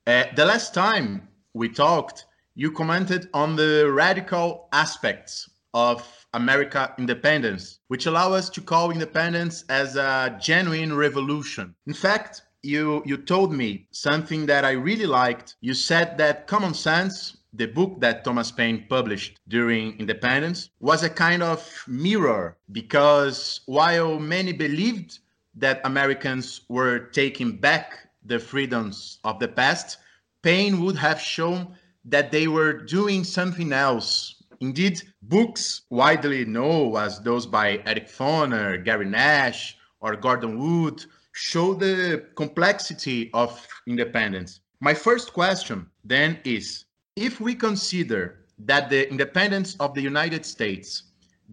Uh, 0.05 0.25
the 0.35 0.45
last 0.45 0.73
time 0.73 1.27
we 1.53 1.69
talked, 1.69 2.25
you 2.55 2.71
commented 2.71 3.29
on 3.33 3.55
the 3.55 3.89
radical 3.91 4.67
aspects 4.73 5.49
of 5.73 6.25
America 6.33 6.93
independence, 6.97 7.79
which 7.87 8.05
allow 8.05 8.33
us 8.33 8.49
to 8.49 8.61
call 8.61 8.91
independence 8.91 9.63
as 9.69 9.95
a 9.95 10.37
genuine 10.41 10.95
revolution. 10.95 11.75
In 11.87 11.93
fact, 11.93 12.41
you 12.61 13.01
you 13.05 13.17
told 13.17 13.53
me 13.53 13.87
something 13.91 14.45
that 14.47 14.65
I 14.65 14.71
really 14.71 15.05
liked. 15.05 15.55
You 15.61 15.73
said 15.73 16.17
that 16.17 16.47
Common 16.47 16.73
Sense, 16.73 17.37
the 17.53 17.67
book 17.67 17.99
that 18.01 18.23
Thomas 18.23 18.51
Paine 18.51 18.85
published 18.89 19.39
during 19.47 19.97
independence, 19.99 20.69
was 20.79 21.03
a 21.03 21.09
kind 21.09 21.41
of 21.41 21.61
mirror 21.87 22.57
because 22.71 23.61
while 23.65 24.19
many 24.19 24.53
believed 24.53 25.19
that 25.55 25.81
Americans 25.83 26.61
were 26.69 26.99
taking 26.99 27.57
back 27.57 28.09
the 28.25 28.39
freedoms 28.39 29.19
of 29.23 29.39
the 29.39 29.47
past, 29.47 29.97
Paine 30.41 30.81
would 30.83 30.95
have 30.97 31.19
shown 31.19 31.75
that 32.05 32.31
they 32.31 32.47
were 32.47 32.73
doing 32.73 33.23
something 33.23 33.73
else. 33.73 34.43
Indeed, 34.61 35.01
books 35.21 35.83
widely 35.89 36.43
known 36.45 36.95
as 36.97 37.19
those 37.21 37.45
by 37.45 37.81
Eric 37.85 38.07
Foner, 38.09 38.83
Gary 38.83 39.05
Nash, 39.05 39.77
or 40.01 40.15
Gordon 40.15 40.59
Wood 40.59 41.05
show 41.39 41.73
the 41.73 42.25
complexity 42.35 43.29
of 43.33 43.65
independence. 43.87 44.59
My 44.81 44.93
first 44.93 45.31
question 45.31 45.89
then 46.03 46.37
is 46.43 46.85
if 47.15 47.39
we 47.39 47.55
consider 47.55 48.45
that 48.59 48.89
the 48.89 49.09
independence 49.09 49.77
of 49.79 49.93
the 49.93 50.01
United 50.01 50.45
States 50.45 51.03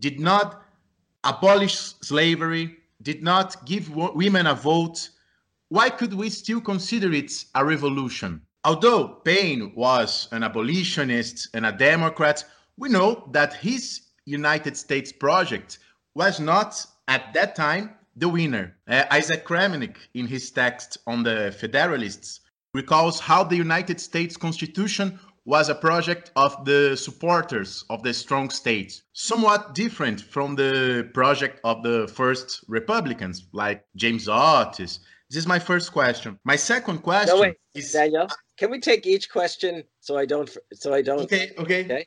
did 0.00 0.18
not 0.18 0.64
abolish 1.22 1.76
slavery, 1.76 2.78
did 3.02 3.22
not 3.22 3.64
give 3.64 3.94
women 3.94 4.48
a 4.48 4.54
vote, 4.54 5.08
why 5.68 5.88
could 5.88 6.14
we 6.14 6.30
still 6.30 6.60
consider 6.60 7.12
it 7.12 7.44
a 7.54 7.64
revolution? 7.64 8.42
Although 8.64 9.20
Paine 9.24 9.72
was 9.76 10.26
an 10.32 10.42
abolitionist 10.42 11.48
and 11.54 11.64
a 11.64 11.70
Democrat, 11.70 12.44
we 12.76 12.88
know 12.88 13.28
that 13.30 13.54
his 13.54 14.00
United 14.24 14.76
States 14.76 15.12
project 15.12 15.78
was 16.16 16.40
not 16.40 16.84
at 17.06 17.32
that 17.34 17.54
time 17.54 17.94
the 18.16 18.28
winner. 18.28 18.76
Uh, 18.88 19.04
Isaac 19.10 19.44
Kramnick, 19.44 19.96
in 20.14 20.26
his 20.26 20.50
text 20.50 20.98
on 21.06 21.22
the 21.22 21.54
Federalists, 21.58 22.40
recalls 22.74 23.20
how 23.20 23.44
the 23.44 23.56
United 23.56 24.00
States 24.00 24.36
Constitution 24.36 25.18
was 25.44 25.68
a 25.68 25.74
project 25.74 26.32
of 26.34 26.64
the 26.64 26.96
supporters 26.96 27.84
of 27.88 28.02
the 28.02 28.12
strong 28.12 28.50
states, 28.50 29.02
somewhat 29.12 29.74
different 29.74 30.20
from 30.20 30.56
the 30.56 31.08
project 31.14 31.60
of 31.62 31.82
the 31.84 32.08
first 32.08 32.64
Republicans, 32.66 33.46
like 33.52 33.84
James 33.94 34.28
Otis. 34.28 34.98
This 35.30 35.38
is 35.38 35.46
my 35.46 35.58
first 35.58 35.92
question. 35.92 36.38
My 36.44 36.56
second 36.56 36.98
question 36.98 37.36
No, 37.36 37.42
wait, 37.42 37.54
is 37.74 37.92
Daniel, 37.92 38.28
can 38.56 38.70
we 38.70 38.80
take 38.80 39.06
each 39.06 39.30
question 39.30 39.84
so 40.00 40.16
I 40.16 40.26
don't, 40.26 40.50
so 40.72 40.92
I 40.92 41.02
don't? 41.02 41.20
okay. 41.20 41.52
Okay. 41.58 41.84
Okay. 41.84 42.06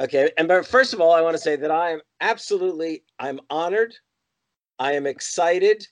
Okay. 0.00 0.30
And 0.38 0.48
but 0.48 0.66
first 0.66 0.94
of 0.94 1.00
all, 1.00 1.12
I 1.12 1.20
want 1.20 1.34
to 1.34 1.42
say 1.42 1.56
that 1.56 1.70
I 1.70 1.90
am 1.90 2.00
absolutely, 2.20 3.02
I'm 3.18 3.40
honored. 3.50 3.94
I 4.78 4.92
am 4.92 5.06
excited. 5.06 5.86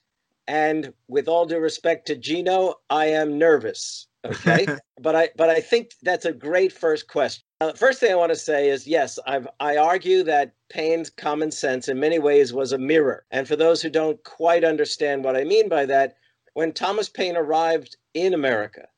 And 0.49 0.93
with 1.09 1.29
all 1.29 1.47
due 1.47 1.59
respect 1.59 2.07
to 2.07 2.17
Gino, 2.17 2.75
I 2.91 3.07
am 3.07 3.39
nervous. 3.39 4.07
Okay. 4.27 4.67
but 5.01 5.15
I, 5.15 5.31
but 5.37 5.51
I 5.51 5.61
think 5.61 5.93
that's 6.03 6.25
a 6.25 6.33
great 6.33 6.73
first 6.73 7.07
question. 7.07 7.45
Uh, 7.61 7.73
first 7.75 8.01
thing 8.01 8.11
I 8.11 8.17
want 8.17 8.33
to 8.33 8.37
say 8.37 8.69
is 8.69 8.85
yes, 8.85 9.21
I've, 9.25 9.47
I 9.61 9.77
argue 9.77 10.25
that 10.25 10.55
Paine's 10.69 11.11
common 11.11 11.53
sense 11.53 11.87
in 11.89 12.01
many 12.01 12.19
ways 12.19 12.53
was 12.53 12.73
a 12.73 12.79
mirror. 12.79 13.25
And 13.31 13.47
for 13.47 13.55
those 13.55 13.81
who 13.81 13.89
don't 13.89 14.21
quite 14.25 14.65
understand 14.65 15.23
what 15.23 15.37
I 15.37 15.45
mean 15.45 15.69
by 15.69 15.87
that, 15.87 16.17
when 16.55 16.73
Thomas 16.73 17.09
Paine 17.09 17.37
arrived 17.37 17.97
in 18.15 18.35
America, 18.35 18.89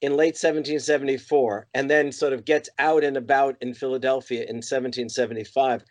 in 0.00 0.12
late 0.12 0.34
1774 0.34 1.66
and 1.74 1.90
then 1.90 2.12
sort 2.12 2.32
of 2.32 2.44
gets 2.44 2.68
out 2.78 3.02
and 3.02 3.16
about 3.16 3.56
in 3.60 3.74
Philadelphia 3.74 4.42
in 4.42 4.56
1775, 4.56 5.82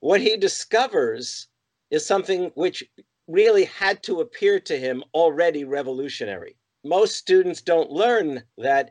what 0.00 0.20
he 0.20 0.36
discovers 0.36 1.48
is 1.94 2.04
something 2.04 2.50
which 2.54 2.82
really 3.28 3.64
had 3.64 4.02
to 4.02 4.20
appear 4.20 4.58
to 4.58 4.76
him 4.76 5.02
already 5.14 5.64
revolutionary. 5.64 6.56
Most 6.84 7.16
students 7.16 7.62
don't 7.62 7.90
learn 7.90 8.42
that 8.58 8.90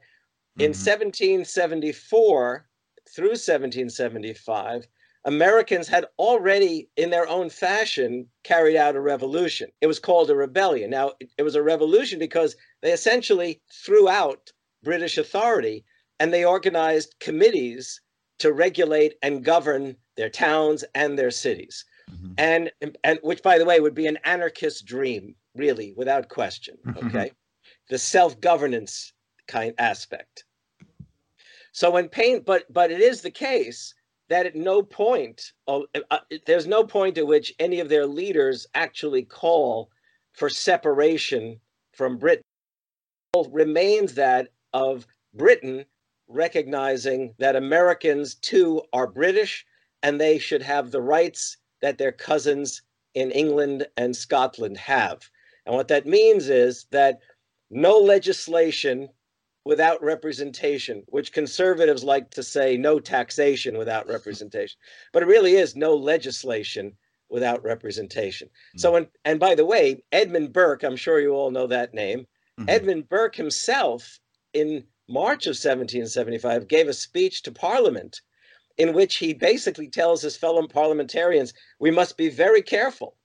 in 0.58 0.72
Mhm. 0.72 0.76
1774 0.76 2.68
through 3.10 3.36
1775, 3.36 4.88
Americans 5.26 5.88
had 5.88 6.06
already, 6.18 6.90
in 6.96 7.10
their 7.10 7.28
own 7.28 7.50
fashion, 7.50 8.30
carried 8.44 8.76
out 8.78 8.96
a 8.96 9.02
revolution. 9.02 9.72
It 9.82 9.88
was 9.88 10.00
called 10.00 10.30
a 10.30 10.36
rebellion. 10.36 10.90
Now, 10.90 11.14
it 11.38 11.44
was 11.44 11.56
a 11.56 11.62
revolution 11.64 12.20
because 12.20 12.56
they 12.82 12.94
essentially 12.94 13.62
threw 13.72 14.08
out 14.08 14.52
British 14.82 15.18
authority 15.18 15.86
and 16.20 16.34
they 16.34 16.46
organized 16.46 17.16
committees 17.20 18.02
to 18.40 18.54
regulate 18.54 19.18
and 19.22 19.44
govern 19.46 19.98
their 20.16 20.30
towns 20.30 20.84
and 20.96 21.18
their 21.18 21.32
cities. 21.32 21.86
Mhm. 22.14 22.34
And, 22.38 22.72
and 23.04 23.20
which, 23.24 23.42
by 23.42 23.58
the 23.58 23.66
way, 23.66 23.80
would 23.80 23.96
be 23.96 24.08
an 24.08 24.20
anarchist 24.24 24.86
dream, 24.86 25.36
really, 25.56 25.94
without 25.94 26.30
question. 26.30 26.78
Okay. 26.98 27.32
the 27.90 27.98
self 27.98 28.40
governance 28.40 29.14
kind 29.48 29.74
aspect. 29.78 30.46
So 31.72 31.92
when 31.92 32.08
Paine, 32.08 32.42
but 32.42 32.72
but 32.72 32.92
it 32.92 33.02
is 33.02 33.22
the 33.22 33.32
case 33.32 33.94
that 34.30 34.46
at 34.46 34.56
no 34.56 34.82
point, 34.82 35.52
oh, 35.68 35.86
uh, 36.12 36.20
there's 36.46 36.68
no 36.68 36.84
point 36.84 37.18
at 37.18 37.28
which 37.28 37.54
any 37.60 37.80
of 37.80 37.90
their 37.90 38.06
leaders 38.08 38.68
actually 38.74 39.24
call 39.24 39.90
for 40.34 40.50
separation 40.50 41.60
from 41.92 42.18
Britain. 42.18 42.44
Remains 43.50 44.14
that 44.16 44.50
of 44.74 45.06
Britain 45.34 45.86
recognizing 46.28 47.34
that 47.40 47.56
Americans 47.56 48.36
too 48.36 48.82
are 48.94 49.08
British 49.08 49.66
and 50.04 50.20
they 50.20 50.38
should 50.38 50.62
have 50.62 50.92
the 50.92 51.02
rights 51.02 51.58
that 51.84 51.98
their 51.98 52.14
cousins 52.14 52.82
in 53.14 53.30
England 53.32 53.86
and 53.98 54.16
Scotland 54.16 54.78
have. 54.78 55.30
And 55.66 55.76
what 55.76 55.90
that 55.90 56.06
means 56.06 56.48
is 56.48 56.86
that 56.92 57.20
no 57.70 57.98
legislation 57.98 59.10
without 59.66 60.02
representation, 60.02 61.04
which 61.08 61.34
conservatives 61.34 62.02
like 62.02 62.30
to 62.32 62.42
say 62.42 62.78
no 62.78 63.00
taxation 63.02 63.78
without 63.78 64.08
representation, 64.16 64.78
but 65.12 65.24
it 65.24 65.28
really 65.28 65.56
is 65.56 65.76
no 65.76 65.94
legislation 65.94 66.94
without 67.30 67.62
representation. 67.64 68.50
So, 68.78 68.96
and, 68.96 69.08
and 69.26 69.38
by 69.38 69.54
the 69.54 69.66
way, 69.66 70.04
Edmund 70.14 70.54
Burke, 70.54 70.84
I'm 70.84 70.96
sure 70.96 71.20
you 71.20 71.32
all 71.34 71.52
know 71.52 71.68
that 71.68 71.94
name. 71.94 72.26
Mhm. 72.60 72.70
Edmund 72.70 73.10
Burke 73.10 73.36
himself, 73.36 74.20
in 74.54 74.86
March 75.10 75.48
of 75.48 75.56
1775, 75.58 76.70
gave 76.70 76.88
a 76.88 76.94
speech 76.94 77.42
to 77.44 77.52
Parliament 77.52 78.22
in 78.78 78.94
which 78.94 79.18
he 79.18 79.34
basically 79.34 79.88
tells 79.88 80.22
his 80.22 80.38
fellow 80.38 80.66
parliamentarians 80.68 81.54
we 81.80 81.92
must 81.92 82.18
be 82.18 82.30
very 82.30 82.62
careful. 82.62 83.18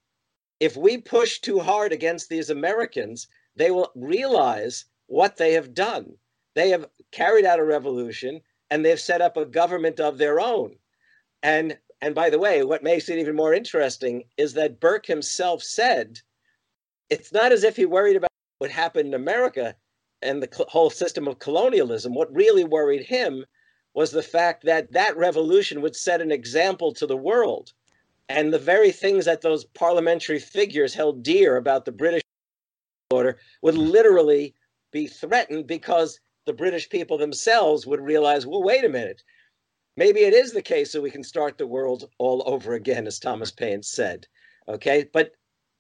If 0.61 0.77
we 0.77 0.99
push 0.99 1.41
too 1.41 1.61
hard 1.61 1.93
against 1.93 2.29
these 2.29 2.51
Americans, 2.51 3.29
they 3.57 3.71
will 3.71 3.91
realize 3.95 4.85
what 5.07 5.37
they 5.37 5.53
have 5.53 5.75
done. 5.75 6.17
They 6.55 6.71
have 6.71 6.87
carried 7.13 7.45
out 7.45 7.61
a 7.61 7.65
revolution 7.65 8.41
and 8.71 8.85
they've 8.85 9.01
set 9.01 9.23
up 9.23 9.37
a 9.37 9.47
government 9.47 10.01
of 10.01 10.19
their 10.19 10.41
own. 10.41 10.77
And 11.43 11.79
and 12.01 12.15
by 12.15 12.31
the 12.31 12.39
way, 12.39 12.63
what 12.63 12.83
makes 12.83 13.09
it 13.09 13.19
even 13.19 13.35
more 13.35 13.53
interesting 13.53 14.25
is 14.37 14.55
that 14.55 14.79
Burke 14.79 15.07
himself 15.07 15.63
said 15.63 16.21
it's 17.11 17.33
not 17.33 17.53
as 17.53 17.65
if 17.65 17.77
he 17.77 17.87
worried 17.87 18.17
about 18.17 18.31
what 18.59 18.71
happened 18.71 19.09
in 19.09 19.15
America 19.15 19.75
and 20.23 20.43
the 20.43 20.65
whole 20.69 20.91
system 20.91 21.27
of 21.27 21.39
colonialism. 21.39 22.15
What 22.15 22.35
really 22.35 22.65
worried 22.65 23.07
him 23.07 23.45
was 23.95 24.11
the 24.11 24.23
fact 24.23 24.65
that 24.65 24.93
that 24.93 25.17
revolution 25.17 25.81
would 25.81 25.97
set 25.97 26.21
an 26.21 26.31
example 26.31 26.93
to 26.95 27.07
the 27.07 27.17
world. 27.17 27.73
And 28.29 28.53
the 28.53 28.59
very 28.59 28.93
things 28.93 29.25
that 29.25 29.41
those 29.41 29.65
parliamentary 29.65 30.39
figures 30.39 30.95
held 30.95 31.23
dear 31.23 31.57
about 31.57 31.85
the 31.85 31.93
British 31.93 32.23
order 33.11 33.39
would 33.63 33.77
literally 33.77 34.55
be 34.93 35.07
threatened 35.07 35.67
because 35.67 36.21
the 36.45 36.53
British 36.53 36.89
people 36.89 37.19
themselves 37.19 37.87
would 37.87 38.01
realize, 38.01 38.47
well, 38.47 38.63
wait 38.63 38.85
a 38.85 38.89
minute. 38.89 39.23
Maybe 39.97 40.21
it 40.21 40.33
is 40.33 40.53
the 40.53 40.63
case 40.63 40.93
that 40.93 41.01
we 41.01 41.11
can 41.11 41.25
start 41.25 41.59
the 41.59 41.67
world 41.67 42.09
all 42.19 42.43
over 42.47 42.75
again, 42.75 43.07
as 43.07 43.19
Thomas 43.19 43.51
Paine 43.51 43.83
said. 43.83 44.27
Okay. 44.69 45.09
But 45.13 45.33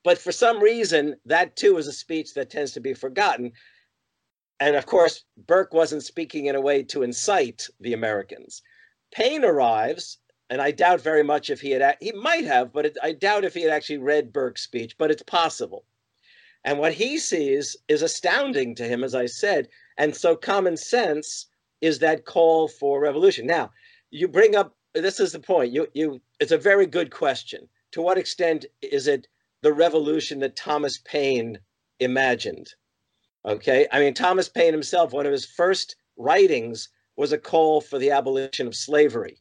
but 0.04 0.18
for 0.18 0.32
some 0.32 0.60
reason, 0.60 1.16
that 1.26 1.56
too 1.56 1.76
is 1.76 1.86
a 1.86 1.92
speech 1.92 2.34
that 2.34 2.50
tends 2.50 2.72
to 2.72 2.80
be 2.80 2.94
forgotten. 2.94 3.52
And 4.60 4.76
of 4.76 4.86
course, 4.86 5.24
Burke 5.36 5.72
wasn't 5.72 6.02
speaking 6.02 6.46
in 6.46 6.56
a 6.56 6.60
way 6.60 6.82
to 6.84 7.02
incite 7.02 7.68
the 7.80 7.92
Americans. 7.92 8.62
Paine 9.12 9.44
arrives, 9.44 10.18
and 10.50 10.60
I 10.60 10.72
doubt 10.72 11.00
very 11.00 11.22
much 11.22 11.48
if 11.50 11.60
he 11.60 11.70
had, 11.70 11.96
he 12.00 12.12
might 12.12 12.44
have, 12.44 12.72
but 12.72 12.86
it, 12.86 12.96
I 13.02 13.12
doubt 13.12 13.44
if 13.44 13.54
he 13.54 13.62
had 13.62 13.70
actually 13.72 13.98
read 13.98 14.32
Burke's 14.32 14.62
speech, 14.62 14.96
but 14.98 15.10
it's 15.10 15.22
possible. 15.22 15.84
And 16.64 16.78
what 16.78 16.94
he 16.94 17.18
sees 17.18 17.76
is 17.86 18.02
astounding 18.02 18.74
to 18.74 18.84
him, 18.84 19.04
as 19.04 19.14
I 19.14 19.26
said. 19.26 19.68
And 19.96 20.16
so 20.16 20.34
common 20.34 20.76
sense 20.76 21.46
is 21.80 22.00
that 22.00 22.24
call 22.24 22.66
for 22.66 23.00
revolution. 23.00 23.46
Now, 23.46 23.70
you 24.10 24.26
bring 24.26 24.56
up 24.56 24.74
this 24.94 25.20
is 25.20 25.32
the 25.32 25.40
point. 25.40 25.72
You 25.72 25.86
you 25.94 26.20
it's 26.40 26.52
a 26.52 26.58
very 26.58 26.86
good 26.86 27.10
question. 27.10 27.68
To 27.92 28.02
what 28.02 28.18
extent 28.18 28.66
is 28.82 29.06
it 29.06 29.28
the 29.62 29.72
revolution 29.72 30.40
that 30.40 30.56
Thomas 30.56 30.98
Paine 30.98 31.60
imagined? 32.00 32.74
Okay? 33.45 33.87
I 33.92 34.00
mean 34.00 34.14
Thomas 34.14 34.49
Paine 34.49 34.73
himself, 34.73 35.12
one 35.12 35.26
of 35.26 35.33
his 35.33 35.47
first 35.47 35.97
writings 36.16 36.88
was 37.16 37.33
a 37.33 37.38
call 37.38 37.80
for 37.80 37.99
the 37.99 38.11
abolition 38.11 38.66
of 38.66 38.75
slavery. 38.75 39.38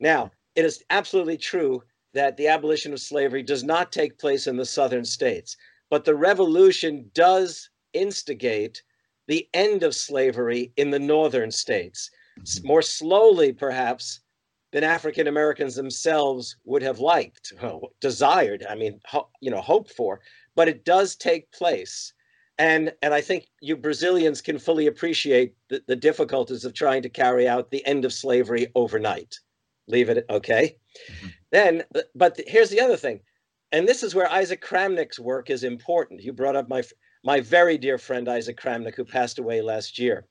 Now, 0.00 0.32
it 0.54 0.64
is 0.64 0.82
absolutely 0.90 1.36
true 1.36 1.82
that 2.14 2.36
the 2.36 2.48
abolition 2.48 2.92
of 2.92 3.00
slavery 3.00 3.42
does 3.42 3.64
not 3.64 3.92
take 3.92 4.18
place 4.18 4.46
in 4.46 4.56
the 4.56 4.64
southern 4.64 5.04
states, 5.04 5.56
but 5.90 6.04
the 6.04 6.14
revolution 6.14 7.10
does 7.12 7.68
instigate 7.92 8.82
the 9.26 9.48
end 9.54 9.82
of 9.82 9.94
slavery 9.94 10.72
in 10.76 10.90
the 10.90 10.98
northern 10.98 11.50
states, 11.50 12.10
mm-hmm. 12.38 12.66
more 12.66 12.82
slowly, 12.82 13.52
perhaps, 13.52 14.20
than 14.72 14.84
African 14.84 15.28
Americans 15.28 15.74
themselves 15.74 16.56
would 16.64 16.82
have 16.82 16.98
liked, 16.98 17.52
desired, 18.00 18.66
I 18.68 18.74
mean, 18.74 19.00
ho- 19.06 19.28
you 19.40 19.50
know, 19.50 19.60
hoped 19.60 19.92
for, 19.92 20.20
but 20.56 20.68
it 20.68 20.84
does 20.84 21.16
take 21.16 21.50
place. 21.52 22.12
And, 22.58 22.92
and 23.02 23.12
I 23.12 23.20
think 23.20 23.48
you 23.60 23.76
Brazilians 23.76 24.40
can 24.40 24.58
fully 24.58 24.86
appreciate 24.86 25.54
the, 25.68 25.82
the 25.88 25.96
difficulties 25.96 26.64
of 26.64 26.72
trying 26.72 27.02
to 27.02 27.08
carry 27.08 27.48
out 27.48 27.70
the 27.70 27.84
end 27.86 28.04
of 28.04 28.12
slavery 28.12 28.68
overnight. 28.74 29.38
Leave 29.88 30.08
it, 30.08 30.24
okay? 30.30 30.76
Mm-hmm. 31.10 31.28
Then, 31.50 31.82
but 32.14 32.40
here's 32.46 32.70
the 32.70 32.80
other 32.80 32.96
thing, 32.96 33.20
and 33.72 33.86
this 33.86 34.02
is 34.02 34.14
where 34.14 34.30
Isaac 34.30 34.64
Kramnick's 34.64 35.18
work 35.18 35.50
is 35.50 35.64
important. 35.64 36.22
You 36.22 36.32
brought 36.32 36.56
up 36.56 36.68
my 36.68 36.82
my 37.24 37.40
very 37.40 37.78
dear 37.78 37.98
friend 37.98 38.28
Isaac 38.28 38.60
Kramnick, 38.60 38.94
who 38.94 39.04
passed 39.04 39.38
away 39.38 39.60
last 39.62 39.98
year. 39.98 40.26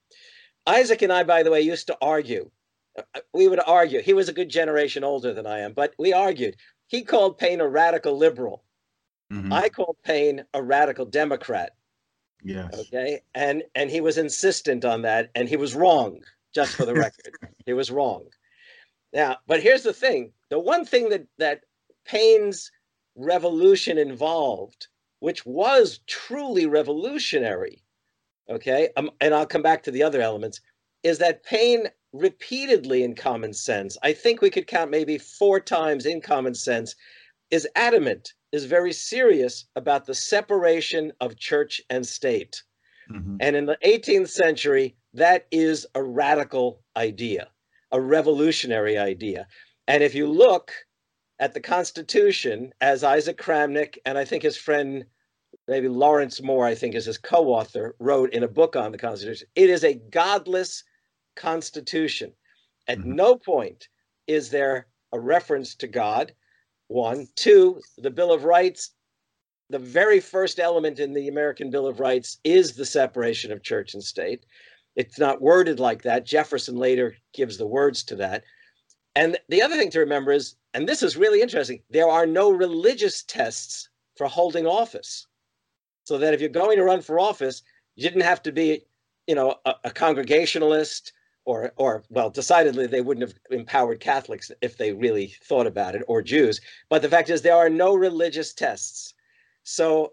Isaac 0.66 1.02
and 1.02 1.12
I, 1.12 1.24
by 1.24 1.42
the 1.42 1.50
way, 1.50 1.60
used 1.60 1.86
to 1.88 1.96
argue. 2.00 2.50
Uh, 2.98 3.02
uh, 3.14 3.20
we 3.34 3.48
would 3.48 3.60
argue. 3.66 4.00
He 4.00 4.14
was 4.14 4.28
a 4.28 4.32
good 4.32 4.48
generation 4.48 5.04
older 5.04 5.34
than 5.34 5.46
I 5.46 5.58
am, 5.60 5.72
but 5.72 5.92
we 5.98 6.12
argued. 6.12 6.56
He 6.86 7.02
called 7.02 7.38
Paine 7.38 7.60
a 7.60 7.68
radical 7.68 8.16
liberal. 8.16 8.64
Mm-hmm. 9.32 9.52
I 9.52 9.68
called 9.68 9.96
Paine 10.04 10.44
a 10.54 10.62
radical 10.62 11.04
Democrat. 11.04 11.72
Yes. 12.44 12.72
Okay. 12.78 13.20
And 13.34 13.64
and 13.74 13.90
he 13.90 14.00
was 14.00 14.18
insistent 14.18 14.84
on 14.84 15.02
that, 15.02 15.30
and 15.34 15.48
he 15.48 15.56
was 15.56 15.74
wrong. 15.74 16.20
Just 16.54 16.76
for 16.76 16.84
the 16.84 16.94
record, 17.06 17.34
he 17.66 17.72
was 17.72 17.90
wrong. 17.90 18.26
Now, 19.12 19.38
but 19.46 19.62
here's 19.62 19.82
the 19.82 19.92
thing: 19.92 20.32
the 20.50 20.58
one 20.58 20.84
thing 20.84 21.08
that 21.08 21.26
that 21.38 21.62
Paine's 22.04 22.70
revolution 23.16 23.98
involved 23.98 24.88
which 25.24 25.46
was 25.46 26.00
truly 26.06 26.66
revolutionary, 26.66 27.82
okay, 28.50 28.90
um, 28.98 29.10
and 29.22 29.32
I'll 29.32 29.46
come 29.46 29.62
back 29.62 29.82
to 29.84 29.90
the 29.90 30.02
other 30.02 30.20
elements, 30.20 30.60
is 31.02 31.16
that 31.16 31.42
Paine 31.44 31.88
repeatedly 32.12 33.02
in 33.02 33.14
common 33.14 33.54
sense, 33.54 33.96
I 34.02 34.12
think 34.12 34.42
we 34.42 34.50
could 34.50 34.66
count 34.66 34.90
maybe 34.90 35.16
four 35.16 35.60
times 35.60 36.04
in 36.04 36.20
common 36.20 36.54
sense, 36.54 36.94
is 37.50 37.66
adamant, 37.74 38.34
is 38.54 38.64
very 38.66 38.92
serious 38.92 39.66
about 39.74 40.06
the 40.06 40.14
separation 40.14 41.12
of 41.20 41.36
church 41.36 41.82
and 41.90 42.06
state. 42.06 42.62
Mm-hmm. 43.10 43.36
And 43.40 43.56
in 43.56 43.66
the 43.66 43.78
18th 43.84 44.30
century, 44.30 44.96
that 45.14 45.46
is 45.50 45.86
a 45.96 46.02
radical 46.02 46.80
idea, 46.96 47.48
a 47.90 48.00
revolutionary 48.00 48.96
idea. 48.96 49.48
And 49.88 50.04
if 50.04 50.14
you 50.14 50.28
look 50.28 50.70
at 51.40 51.52
the 51.52 51.60
Constitution, 51.60 52.72
as 52.80 53.02
Isaac 53.02 53.38
Kramnick 53.38 53.98
and 54.06 54.16
I 54.16 54.24
think 54.24 54.44
his 54.44 54.56
friend 54.56 55.04
maybe 55.66 55.88
Laurence 55.88 56.40
Moore, 56.40 56.66
I 56.66 56.76
think 56.76 56.94
is 56.94 57.06
his 57.06 57.18
co-author, 57.18 57.96
wrote 57.98 58.32
in 58.32 58.44
a 58.44 58.48
book 58.48 58.76
on 58.76 58.92
the 58.92 58.98
Constitution. 58.98 59.48
It 59.56 59.68
is 59.68 59.82
a 59.82 59.94
godless 59.94 60.84
constitution. 61.34 62.32
At 62.86 62.98
mm-hmm. 62.98 63.16
no 63.16 63.36
point 63.36 63.88
is 64.26 64.50
there 64.50 64.86
a 65.12 65.18
reference 65.18 65.74
to 65.76 65.88
God. 65.88 66.32
One, 66.88 67.28
two, 67.36 67.80
the 67.98 68.10
Bill 68.10 68.32
of 68.32 68.44
Rights. 68.44 68.90
The 69.70 69.78
very 69.78 70.20
first 70.20 70.60
element 70.60 70.98
in 70.98 71.14
the 71.14 71.28
American 71.28 71.70
Bill 71.70 71.86
of 71.86 72.00
Rights 72.00 72.38
is 72.44 72.76
the 72.76 72.84
separation 72.84 73.50
of 73.50 73.62
church 73.62 73.94
and 73.94 74.02
state. 74.02 74.44
It's 74.94 75.18
not 75.18 75.40
worded 75.40 75.80
like 75.80 76.02
that. 76.02 76.26
Jefferson 76.26 76.76
later 76.76 77.16
gives 77.32 77.56
the 77.56 77.66
words 77.66 78.04
to 78.04 78.16
that. 78.16 78.44
And 79.16 79.38
the 79.48 79.62
other 79.62 79.76
thing 79.76 79.90
to 79.90 80.00
remember 80.00 80.32
is, 80.32 80.56
and 80.74 80.88
this 80.88 81.02
is 81.02 81.16
really 81.16 81.40
interesting, 81.40 81.82
there 81.90 82.08
are 82.08 82.26
no 82.26 82.50
religious 82.50 83.24
tests 83.24 83.88
for 84.16 84.26
holding 84.26 84.66
office 84.66 85.26
so 86.04 86.18
that 86.18 86.34
if 86.34 86.40
you're 86.40 86.50
going 86.50 86.76
to 86.76 86.84
run 86.84 87.00
for 87.00 87.18
office, 87.18 87.62
you 87.96 88.02
didn't 88.02 88.22
have 88.22 88.42
to 88.42 88.52
be, 88.52 88.84
you 89.26 89.34
know, 89.34 89.56
a, 89.64 89.74
a 89.84 89.90
congregationalist 89.90 91.12
or, 91.44 91.72
or 91.76 92.04
well, 92.08 92.30
decidedly 92.30 92.86
they 92.86 93.00
wouldn't 93.00 93.28
have 93.28 93.38
empowered 93.50 94.00
Catholics 94.00 94.50
if 94.62 94.76
they 94.76 94.92
really 94.92 95.34
thought 95.42 95.66
about 95.66 95.94
it, 95.94 96.02
or 96.08 96.22
Jews. 96.22 96.60
But 96.88 97.02
the 97.02 97.08
fact 97.08 97.30
is, 97.30 97.42
there 97.42 97.56
are 97.56 97.70
no 97.70 97.94
religious 97.94 98.52
tests. 98.54 99.14
So 99.62 100.12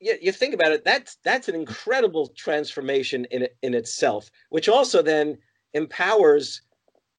you, 0.00 0.16
you 0.20 0.32
think 0.32 0.54
about 0.54 0.72
it, 0.72 0.84
that's 0.84 1.16
that's 1.22 1.48
an 1.48 1.54
incredible 1.54 2.28
transformation 2.28 3.26
in 3.26 3.48
in 3.62 3.74
itself, 3.74 4.30
which 4.50 4.68
also 4.68 5.02
then 5.02 5.38
empowers 5.74 6.62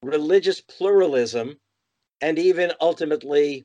religious 0.02 0.60
pluralism 0.60 1.58
and 2.20 2.38
even 2.38 2.72
ultimately 2.80 3.64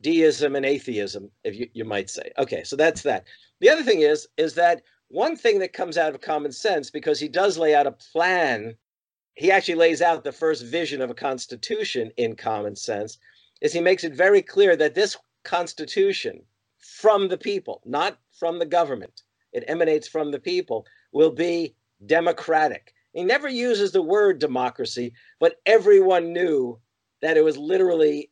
deism 0.00 0.54
and 0.54 0.64
atheism, 0.64 1.30
if 1.44 1.56
you, 1.56 1.68
you 1.72 1.84
might 1.84 2.08
say. 2.10 2.30
Okay, 2.38 2.62
so 2.62 2.76
that's 2.76 3.02
that. 3.02 3.24
The 3.60 3.68
other 3.68 3.82
thing 3.82 4.00
is, 4.00 4.28
is 4.36 4.54
that 4.54 4.82
one 5.08 5.36
thing 5.36 5.58
that 5.58 5.72
comes 5.72 5.96
out 5.96 6.14
of 6.14 6.20
common 6.20 6.52
sense, 6.52 6.90
because 6.90 7.18
he 7.18 7.28
does 7.28 7.58
lay 7.58 7.74
out 7.74 7.86
a 7.86 7.92
plan, 7.92 8.74
he 9.38 9.52
actually 9.52 9.76
lays 9.76 10.02
out 10.02 10.24
the 10.24 10.32
first 10.32 10.64
vision 10.64 11.00
of 11.00 11.10
a 11.10 11.14
constitution 11.14 12.10
in 12.16 12.34
common 12.34 12.74
sense, 12.74 13.18
is 13.60 13.72
he 13.72 13.80
makes 13.80 14.02
it 14.02 14.12
very 14.12 14.42
clear 14.42 14.74
that 14.74 14.96
this 14.96 15.16
constitution 15.44 16.42
from 16.80 17.28
the 17.28 17.38
people, 17.38 17.80
not 17.84 18.18
from 18.32 18.58
the 18.58 18.66
government, 18.66 19.22
it 19.52 19.62
emanates 19.68 20.08
from 20.08 20.32
the 20.32 20.40
people, 20.40 20.84
will 21.12 21.30
be 21.30 21.76
democratic. 22.06 22.92
He 23.12 23.22
never 23.22 23.48
uses 23.48 23.92
the 23.92 24.02
word 24.02 24.40
democracy, 24.40 25.12
but 25.38 25.60
everyone 25.66 26.32
knew 26.32 26.80
that 27.22 27.36
it 27.36 27.44
was 27.44 27.56
literally 27.56 28.30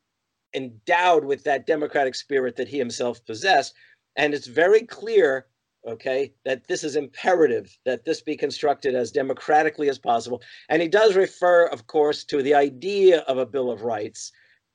endowed 0.55 1.25
with 1.25 1.45
that 1.45 1.69
democratic 1.69 2.17
spirit 2.17 2.57
that 2.57 2.69
he 2.69 2.79
himself 2.79 3.25
possessed. 3.25 3.75
And 4.17 4.35
it's 4.35 4.49
very 4.49 4.83
clear, 4.83 5.47
okay, 5.87 6.33
that 6.45 6.67
this 6.67 6.83
is 6.83 6.97
imperative 6.97 7.79
that 7.85 8.05
this 8.05 8.21
be 8.21 8.37
constructed 8.37 8.95
as 8.95 9.13
democratically 9.13 9.89
as 9.89 9.99
possible. 9.99 10.43
And 10.69 10.83
he 10.83 10.89
does 10.89 11.15
refer, 11.17 11.67
of 11.67 11.87
course, 11.87 12.25
to 12.25 12.43
the 12.43 12.55
idea 12.55 13.21
of 13.21 13.39
a 13.39 13.47
Bill 13.47 13.71
of 13.71 13.83
Rights 13.83 14.33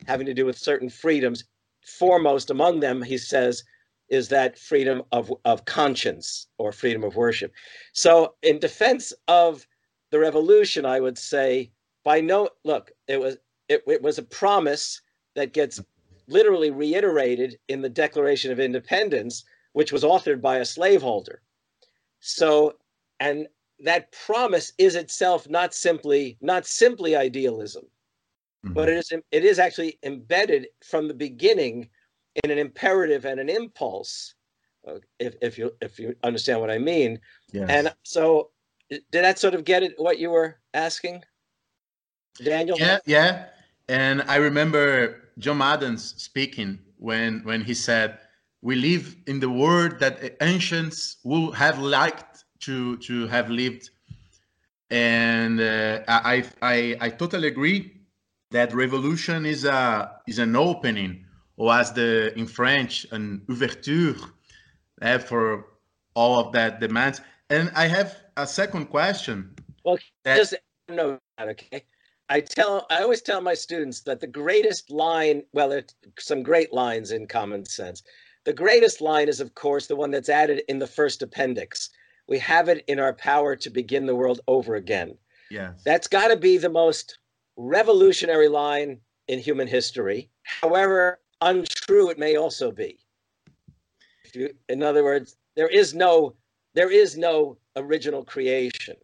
having 0.08 0.26
to 0.26 0.34
do 0.34 0.46
with 0.46 0.58
certain 0.58 0.90
freedoms. 0.90 1.44
Foremost 1.86 2.50
among 2.50 2.80
them, 2.80 3.02
he 3.02 3.18
says, 3.18 3.64
is 4.10 4.28
that 4.30 4.60
freedom 4.60 5.02
of, 5.12 5.34
of 5.46 5.66
conscience 5.66 6.48
or 6.58 6.72
freedom 6.72 7.04
of 7.04 7.16
worship. 7.16 7.52
So, 7.94 8.36
in 8.44 8.60
defense 8.60 9.14
of 9.28 9.66
the 10.12 10.20
revolution, 10.20 10.86
I 10.86 11.00
would 11.00 11.18
say, 11.18 11.72
by 12.04 12.20
no 12.20 12.50
look, 12.64 12.92
it 13.08 13.20
was 13.20 13.38
it, 13.70 13.84
it 13.88 14.02
was 14.02 14.18
a 14.18 14.24
promise 14.24 15.02
that 15.36 15.54
gets 15.54 15.82
literally 16.28 16.72
reiterated 16.72 17.58
in 17.68 17.82
the 17.82 17.90
Declaration 17.90 18.52
of 18.52 18.60
Independence, 18.60 19.44
which 19.74 19.92
was 19.92 20.04
authored 20.04 20.42
by 20.42 20.58
a 20.58 20.66
slaveholder. 20.66 21.42
So, 22.20 22.76
and 23.20 23.48
that 23.84 24.12
promise 24.12 24.74
is 24.78 24.96
itself 24.96 25.50
not 25.50 25.74
simply 25.74 26.38
not 26.42 26.66
simply 26.66 27.16
idealism, 27.16 27.86
mm-hmm. 28.66 28.74
but 28.74 28.90
it 28.90 28.98
is 28.98 29.12
it 29.32 29.46
is 29.46 29.60
actually 29.60 29.98
embedded 30.04 30.68
from 30.84 31.08
the 31.08 31.14
beginning 31.14 31.90
in 32.44 32.52
an 32.52 32.58
imperative 32.58 33.26
and 33.26 33.40
an 33.40 33.50
impulse. 33.50 34.36
Uh, 34.88 34.96
if 35.20 35.36
if 35.42 35.58
you 35.58 35.72
if 35.82 36.00
you 36.00 36.16
understand 36.24 36.60
what 36.60 36.72
I 36.72 36.78
mean, 36.78 37.20
yes. 37.52 37.70
and 37.70 37.94
so 38.04 38.52
did 38.90 39.04
that 39.12 39.40
sort 39.40 39.54
of 39.54 39.64
get 39.64 39.84
it 39.84 39.94
what 39.98 40.20
you 40.20 40.30
were 40.30 40.60
asking, 40.74 41.24
Daniel? 42.44 42.78
Yeah, 42.78 43.00
yeah. 43.06 43.46
And 43.88 44.24
I 44.28 44.36
remember 44.38 45.22
John 45.40 45.62
Adams 45.62 46.14
speaking 46.18 46.80
when 46.98 47.42
when 47.44 47.62
he 47.62 47.74
said, 47.74 48.20
"We 48.62 48.76
live 48.76 49.16
in 49.28 49.40
the 49.40 49.50
world 49.50 50.00
that 50.00 50.38
ancients 50.42 51.18
would 51.24 51.56
have 51.56 51.80
liked 51.80 52.46
to 52.62 52.98
to 52.98 53.28
have 53.28 53.50
lived," 53.50 53.90
and 54.90 55.60
uh, 55.60 56.04
I, 56.08 56.44
I 56.62 56.98
I 57.00 57.10
totally 57.10 57.48
agree 57.48 58.02
that 58.52 58.74
revolution 58.74 59.46
is 59.46 59.66
a 59.66 60.20
is 60.28 60.40
an 60.40 60.56
opening 60.56 61.26
was 61.58 61.94
the 61.94 62.38
in 62.38 62.48
French 62.48 63.06
an 63.12 63.42
ouverture 63.50 64.16
uh, 65.02 65.20
for 65.20 65.66
all 66.16 66.40
of 66.40 66.52
that 66.54 66.80
demands. 66.80 67.22
And 67.50 67.72
I 67.76 67.88
have 67.88 68.16
a 68.38 68.48
second 68.48 68.88
question. 68.88 69.56
Well, 69.84 69.98
that- 70.24 70.38
just 70.38 70.56
know 70.90 71.20
that, 71.38 71.48
okay? 71.50 71.84
I 72.30 72.40
tell, 72.40 72.86
I 72.90 73.02
always 73.02 73.22
tell 73.22 73.42
my 73.42 73.54
students 73.54 74.02
that 74.02 74.22
the 74.22 74.28
greatest 74.28 74.90
line, 74.90 75.44
well, 75.54 75.70
there's 75.70 75.94
some 76.18 76.44
great 76.44 76.72
lines 76.72 77.12
in 77.12 77.28
common 77.28 77.66
sense. 77.66 78.04
The 78.44 78.54
greatest 78.54 79.02
line 79.02 79.30
is, 79.30 79.40
of 79.40 79.54
course, 79.56 79.88
the 79.88 79.96
one 79.96 80.12
that's 80.12 80.30
added 80.30 80.64
in 80.68 80.80
the 80.80 80.88
first 80.88 81.22
appendix. 81.22 81.90
We 82.28 82.40
have 82.40 82.70
it 82.70 82.84
in 82.88 83.00
our 83.00 83.14
power 83.14 83.56
to 83.56 83.70
begin 83.70 84.06
the 84.06 84.16
world 84.16 84.42
over 84.48 84.76
again. 84.76 85.18
Yes. 85.50 85.82
That's 85.84 86.08
got 86.08 86.30
to 86.30 86.38
be 86.38 86.58
the 86.58 86.70
most 86.70 87.20
revolutionary 87.58 88.48
line 88.48 89.00
in 89.28 89.40
human 89.40 89.68
history. 89.68 90.30
However 90.44 91.20
untrue 91.42 92.10
it 92.10 92.20
may 92.20 92.36
also 92.36 92.72
be. 92.72 93.00
You, 94.34 94.54
in 94.70 94.82
other 94.82 95.04
words, 95.04 95.36
there 95.56 95.68
is 95.68 95.94
no 95.94 96.36
there 96.74 96.92
is 96.92 97.18
no 97.18 97.58
original 97.76 98.24
creation 98.24 98.96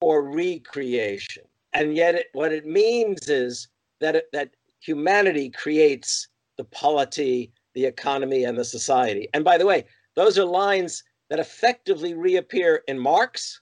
or 0.00 0.22
recreation, 0.22 1.44
and 1.74 1.94
yet 1.94 2.16
it, 2.16 2.26
what 2.32 2.50
it 2.50 2.66
means 2.66 3.28
is 3.28 3.68
that 4.00 4.16
it, 4.16 4.28
that 4.32 4.50
humanity 4.80 5.48
creates 5.48 6.26
the 6.56 6.64
polity, 6.64 7.52
the 7.74 7.84
economy, 7.84 8.44
and 8.44 8.56
the 8.56 8.64
society. 8.64 9.28
And 9.34 9.44
by 9.44 9.58
the 9.58 9.66
way, 9.66 9.84
those 10.14 10.38
are 10.38 10.44
lines 10.44 11.02
that 11.30 11.38
effectively 11.38 12.14
reappear 12.14 12.82
in 12.88 12.98
Marx, 12.98 13.60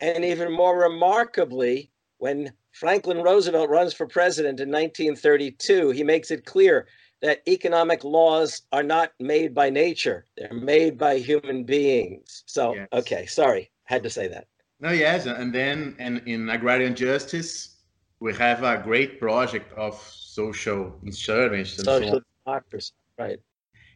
and 0.00 0.24
even 0.24 0.52
more 0.52 0.78
remarkably, 0.78 1.90
when 2.18 2.52
Franklin 2.72 3.22
Roosevelt 3.22 3.70
runs 3.70 3.94
for 3.94 4.06
president 4.06 4.60
in 4.60 4.68
1932, 4.68 5.90
he 5.90 6.02
makes 6.02 6.30
it 6.30 6.44
clear 6.44 6.88
that 7.22 7.42
economic 7.48 8.04
laws 8.04 8.62
are 8.72 8.82
not 8.82 9.12
made 9.20 9.54
by 9.54 9.70
nature, 9.70 10.26
they're 10.36 10.52
made 10.52 10.98
by 10.98 11.18
human 11.18 11.64
beings. 11.64 12.42
So, 12.46 12.74
Yes. 12.74 12.88
okay, 12.92 13.26
sorry, 13.26 13.70
had 13.84 14.02
to 14.02 14.10
say 14.10 14.28
that. 14.28 14.46
No, 14.80 14.90
yes, 14.90 15.26
and 15.26 15.54
then 15.54 15.96
and 15.98 16.20
in 16.26 16.50
agrarian 16.50 16.94
justice, 16.94 17.76
we 18.20 18.34
have 18.34 18.62
a 18.62 18.82
great 18.82 19.20
project 19.20 19.72
of 19.74 19.94
social 20.12 20.98
insurance 21.04 21.78
and 21.78 21.86
so 21.86 21.98
Social 21.98 22.16
on. 22.16 22.22
democracy, 22.44 22.92
right? 23.18 23.40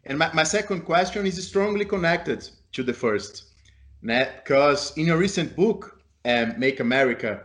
And 0.04 0.18
my, 0.18 0.30
my 0.32 0.44
second 0.44 0.82
question 0.82 1.26
is 1.26 1.46
strongly 1.46 1.84
connected 1.84 2.48
to 2.72 2.82
the 2.82 2.92
first, 2.92 3.44
because 4.02 4.96
in 4.96 5.06
your 5.06 5.18
recent 5.18 5.54
book, 5.56 6.00
um, 6.24 6.54
"Make 6.58 6.80
America 6.80 7.42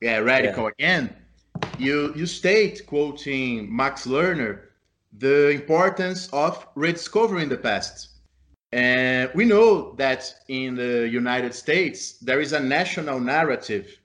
yeah, 0.00 0.18
Radical 0.18 0.66
Again," 0.68 1.14
you 1.78 2.12
you 2.14 2.26
state, 2.26 2.86
quoting 2.86 3.74
Max 3.74 4.06
Lerner, 4.06 4.60
the 5.18 5.50
importance 5.50 6.28
of 6.32 6.66
rediscovering 6.74 7.48
the 7.48 7.56
past. 7.58 8.08
And 8.72 9.30
we 9.34 9.44
know 9.44 9.94
that 9.96 10.32
in 10.48 10.76
the 10.76 11.08
United 11.08 11.54
States, 11.54 12.18
there 12.18 12.40
is 12.40 12.52
a 12.52 12.60
national 12.60 13.18
narrative 13.18 13.98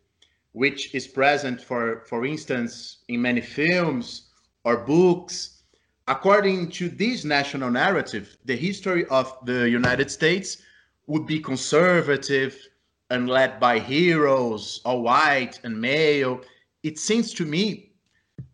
which 0.54 0.96
is 0.96 1.06
present, 1.06 1.62
for, 1.62 2.02
for 2.08 2.26
instance, 2.26 3.04
in 3.10 3.22
many 3.22 3.42
films 3.42 4.32
or 4.64 4.78
books. 4.78 5.55
According 6.08 6.70
to 6.72 6.88
this 6.88 7.26
national 7.26 7.72
narrative, 7.72 8.38
the 8.46 8.56
history 8.56 9.06
of 9.08 9.36
the 9.44 9.68
United 9.68 10.12
States 10.12 10.58
would 11.08 11.26
be 11.26 11.40
conservative 11.40 12.56
and 13.10 13.28
led 13.28 13.60
by 13.60 13.80
heroes, 13.80 14.82
all 14.86 15.02
white 15.02 15.60
and 15.64 15.80
male. 15.82 16.42
It 16.84 17.00
seems 17.00 17.34
to 17.34 17.46
me 17.46 17.92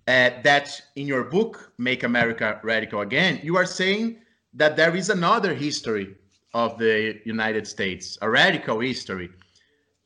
uh, 0.08 0.32
that 0.44 0.82
in 0.96 1.08
your 1.08 1.26
book, 1.26 1.74
Make 1.78 2.04
America 2.04 2.60
Radical 2.64 3.02
Again, 3.02 3.42
you 3.44 3.58
are 3.58 3.66
saying 3.66 4.18
that 4.54 4.78
there 4.78 4.96
is 4.96 5.10
another 5.10 5.54
history 5.54 6.16
of 6.54 6.78
the 6.78 7.20
United 7.26 7.68
States, 7.68 8.18
a 8.22 8.30
radical 8.30 8.80
history. 8.80 9.30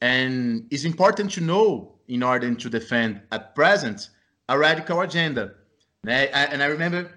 And 0.01 0.65
it's 0.71 0.84
important 0.84 1.31
to 1.34 1.41
know 1.41 1.93
in 2.08 2.23
order 2.23 2.53
to 2.55 2.69
defend 2.69 3.21
at 3.31 3.53
present 3.53 4.10
a 4.49 4.58
radical 4.58 5.01
agenda. 5.01 5.53
And 6.03 6.12
I, 6.12 6.23
and 6.51 6.62
I 6.62 6.67
remember 6.67 7.12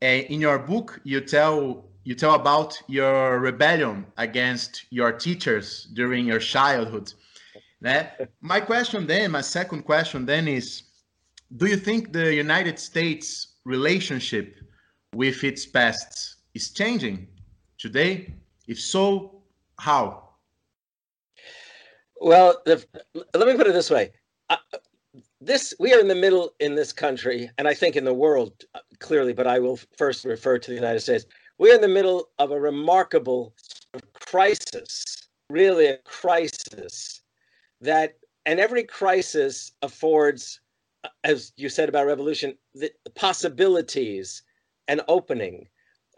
in 0.00 0.40
your 0.40 0.58
book, 0.58 1.00
you 1.04 1.20
tell 1.20 1.84
you 2.04 2.14
tell 2.14 2.34
about 2.34 2.76
your 2.88 3.40
rebellion 3.40 4.06
against 4.16 4.86
your 4.90 5.12
teachers 5.12 5.86
during 5.92 6.26
your 6.26 6.38
childhood. 6.38 7.12
My 8.40 8.60
question 8.60 9.06
then, 9.06 9.30
my 9.30 9.42
second 9.42 9.82
question 9.82 10.24
then 10.24 10.48
is, 10.48 10.82
do 11.56 11.66
you 11.66 11.76
think 11.76 12.12
the 12.12 12.34
United 12.34 12.78
States 12.78 13.56
relationship 13.64 14.56
with 15.14 15.44
its 15.44 15.66
past 15.66 16.36
is 16.54 16.70
changing 16.70 17.28
today? 17.78 18.34
If 18.66 18.80
so, 18.80 19.42
how? 19.78 20.30
Well, 22.20 22.62
the, 22.64 22.84
let 23.34 23.46
me 23.46 23.56
put 23.56 23.66
it 23.66 23.72
this 23.72 23.90
way. 23.90 24.12
This 25.42 25.72
we 25.78 25.94
are 25.94 26.00
in 26.00 26.08
the 26.08 26.14
middle 26.14 26.52
in 26.60 26.74
this 26.74 26.92
country, 26.92 27.50
and 27.56 27.66
I 27.66 27.72
think 27.72 27.96
in 27.96 28.04
the 28.04 28.12
world 28.12 28.52
uh, 28.74 28.80
clearly, 28.98 29.32
but 29.32 29.46
I 29.46 29.58
will 29.58 29.78
first 29.96 30.26
refer 30.26 30.58
to 30.58 30.70
the 30.70 30.74
United 30.74 31.00
States. 31.00 31.24
We're 31.56 31.74
in 31.74 31.80
the 31.80 31.88
middle 31.88 32.28
of 32.38 32.50
a 32.50 32.60
remarkable 32.60 33.54
crisis, 34.12 35.28
really 35.48 35.86
a 35.86 35.96
crisis 35.98 37.22
that, 37.80 38.18
and 38.44 38.60
every 38.60 38.84
crisis 38.84 39.72
affords, 39.80 40.60
uh, 41.04 41.08
as 41.24 41.52
you 41.56 41.70
said 41.70 41.88
about 41.88 42.06
revolution, 42.06 42.58
the 42.74 42.92
possibilities 43.14 44.42
and 44.88 45.00
opening. 45.08 45.68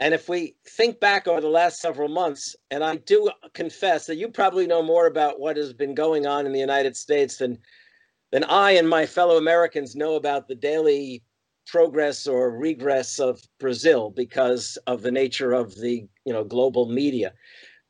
And 0.00 0.14
if 0.14 0.28
we 0.28 0.56
think 0.68 0.98
back 0.98 1.28
over 1.28 1.40
the 1.40 1.48
last 1.48 1.80
several 1.80 2.08
months, 2.08 2.56
and 2.72 2.82
I 2.82 2.96
do 2.96 3.30
confess 3.54 4.06
that 4.06 4.16
you 4.16 4.28
probably 4.28 4.66
know 4.66 4.82
more 4.82 5.06
about 5.06 5.38
what 5.38 5.56
has 5.56 5.72
been 5.72 5.94
going 5.94 6.26
on 6.26 6.44
in 6.44 6.52
the 6.52 6.58
United 6.58 6.96
States 6.96 7.36
than 7.36 7.58
than 8.32 8.44
I 8.44 8.72
and 8.72 8.88
my 8.88 9.06
fellow 9.06 9.36
Americans 9.36 9.94
know 9.94 10.16
about 10.16 10.48
the 10.48 10.54
daily 10.54 11.22
progress 11.66 12.26
or 12.26 12.50
regress 12.50 13.20
of 13.20 13.40
Brazil 13.60 14.10
because 14.10 14.76
of 14.86 15.02
the 15.02 15.12
nature 15.12 15.52
of 15.52 15.76
the 15.76 16.08
you 16.24 16.32
know 16.32 16.42
global 16.42 16.88
media. 16.88 17.32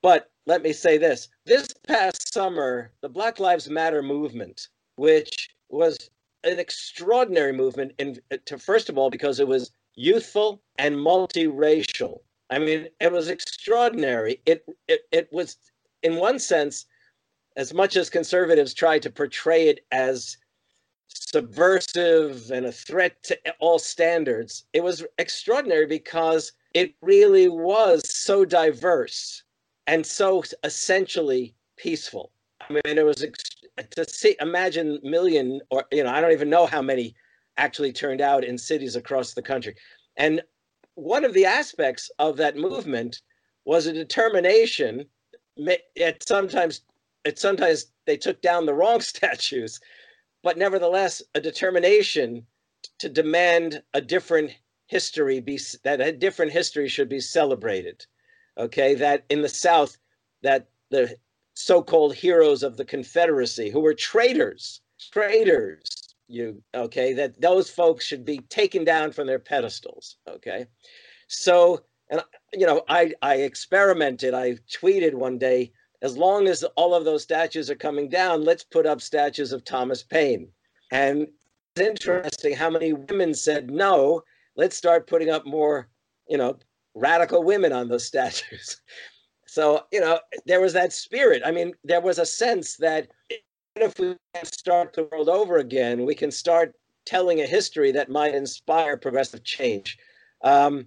But 0.02 0.30
let 0.46 0.62
me 0.62 0.72
say 0.72 0.98
this: 0.98 1.28
this 1.46 1.68
past 1.86 2.34
summer, 2.34 2.92
the 3.00 3.08
Black 3.08 3.40
Lives 3.40 3.70
Matter 3.70 4.02
movement, 4.02 4.68
which 4.96 5.50
was 5.68 6.10
an 6.44 6.58
extraordinary 6.58 7.52
movement, 7.52 7.92
in 7.98 8.18
to 8.46 8.58
first 8.58 8.88
of 8.88 8.98
all 8.98 9.10
because 9.10 9.40
it 9.40 9.48
was 9.48 9.70
youthful 9.94 10.62
and 10.78 10.96
multiracial. 10.96 12.18
I 12.50 12.58
mean, 12.58 12.88
it 13.00 13.12
was 13.12 13.28
extraordinary. 13.28 14.40
It 14.44 14.66
it 14.88 15.02
it 15.12 15.28
was, 15.32 15.56
in 16.02 16.16
one 16.16 16.38
sense, 16.38 16.86
as 17.56 17.74
much 17.74 17.96
as 17.96 18.10
conservatives 18.10 18.74
try 18.74 18.98
to 18.98 19.10
portray 19.10 19.68
it 19.68 19.84
as 19.92 20.36
subversive 21.08 22.50
and 22.50 22.66
a 22.66 22.72
threat 22.72 23.22
to 23.24 23.38
all 23.60 23.78
standards, 23.78 24.64
it 24.72 24.82
was 24.82 25.04
extraordinary 25.18 25.86
because 25.86 26.52
it 26.74 26.94
really 27.02 27.48
was 27.48 28.08
so 28.08 28.44
diverse 28.44 29.42
and 29.86 30.04
so 30.04 30.42
essentially 30.64 31.54
peaceful. 31.76 32.32
I 32.60 32.72
mean, 32.72 32.98
it 32.98 33.04
was 33.04 33.22
ex- 33.22 33.38
to 33.90 34.08
see, 34.08 34.36
imagine 34.40 35.00
million 35.02 35.60
or, 35.70 35.84
you 35.90 36.04
know, 36.04 36.10
I 36.10 36.20
don't 36.20 36.32
even 36.32 36.50
know 36.50 36.66
how 36.66 36.82
many 36.82 37.14
actually 37.56 37.92
turned 37.92 38.20
out 38.20 38.44
in 38.44 38.56
cities 38.56 38.96
across 38.96 39.34
the 39.34 39.42
country. 39.42 39.74
And 40.16 40.42
one 40.94 41.24
of 41.24 41.34
the 41.34 41.44
aspects 41.44 42.10
of 42.18 42.36
that 42.36 42.56
movement 42.56 43.20
was 43.64 43.86
a 43.86 43.92
determination. 43.92 45.06
It 45.56 46.22
sometimes, 46.26 46.82
it 47.24 47.38
sometimes 47.38 47.86
they 48.06 48.16
took 48.16 48.40
down 48.42 48.66
the 48.66 48.74
wrong 48.74 49.00
statues, 49.12 49.80
but 50.42 50.58
nevertheless, 50.58 51.22
a 51.34 51.40
determination 51.40 52.46
to 52.98 53.08
demand 53.08 53.82
a 53.94 54.00
different 54.00 54.52
history 54.86 55.40
be 55.40 55.58
that 55.84 56.00
a 56.00 56.12
different 56.12 56.52
history 56.52 56.88
should 56.88 57.08
be 57.08 57.20
celebrated. 57.20 58.04
Okay, 58.58 58.94
that 58.94 59.24
in 59.30 59.40
the 59.40 59.48
South, 59.48 59.96
that 60.42 60.68
the 60.90 61.16
so-called 61.54 62.14
heroes 62.14 62.62
of 62.62 62.76
the 62.76 62.84
Confederacy, 62.84 63.70
who 63.70 63.80
were 63.80 63.94
traitors, 63.94 64.80
traitors, 65.12 66.14
you 66.28 66.62
okay, 66.74 67.12
that 67.14 67.40
those 67.40 67.70
folks 67.70 68.04
should 68.04 68.24
be 68.24 68.38
taken 68.48 68.84
down 68.84 69.12
from 69.12 69.26
their 69.26 69.38
pedestals. 69.38 70.16
Okay, 70.28 70.66
so 71.28 71.84
and 72.10 72.22
you 72.52 72.66
know, 72.66 72.82
I 72.88 73.14
I 73.22 73.36
experimented. 73.36 74.34
I 74.34 74.56
tweeted 74.70 75.14
one 75.14 75.38
day 75.38 75.72
as 76.02 76.16
long 76.18 76.48
as 76.48 76.64
all 76.76 76.94
of 76.94 77.04
those 77.04 77.22
statues 77.22 77.70
are 77.70 77.76
coming 77.76 78.08
down, 78.08 78.44
let's 78.44 78.64
put 78.64 78.86
up 78.86 79.00
statues 79.00 79.52
of 79.52 79.64
Thomas 79.64 80.02
Paine. 80.02 80.48
And 80.90 81.28
it's 81.74 81.88
interesting 81.88 82.54
how 82.54 82.68
many 82.68 82.92
women 82.92 83.32
said 83.32 83.70
no, 83.70 84.22
let's 84.56 84.76
start 84.76 85.06
putting 85.06 85.30
up 85.30 85.46
more, 85.46 85.88
you 86.28 86.36
know, 86.36 86.58
radical 86.94 87.44
women 87.44 87.72
on 87.72 87.88
those 87.88 88.06
statues. 88.12 88.82
So, 89.46 89.84
you 89.92 90.00
know, 90.00 90.18
there 90.46 90.60
was 90.60 90.72
that 90.72 90.92
spirit. 90.92 91.42
I 91.44 91.52
mean, 91.52 91.72
there 91.84 92.00
was 92.00 92.18
a 92.18 92.26
sense 92.26 92.76
that 92.78 93.08
even 93.30 93.90
if 93.90 93.98
we 93.98 94.16
start 94.44 94.94
the 94.94 95.04
world 95.12 95.28
over 95.28 95.58
again, 95.58 96.04
we 96.04 96.14
can 96.14 96.30
start 96.30 96.74
telling 97.04 97.40
a 97.40 97.46
history 97.46 97.92
that 97.92 98.10
might 98.10 98.34
inspire 98.34 98.96
progressive 98.96 99.44
change. 99.44 99.98
Um, 100.42 100.86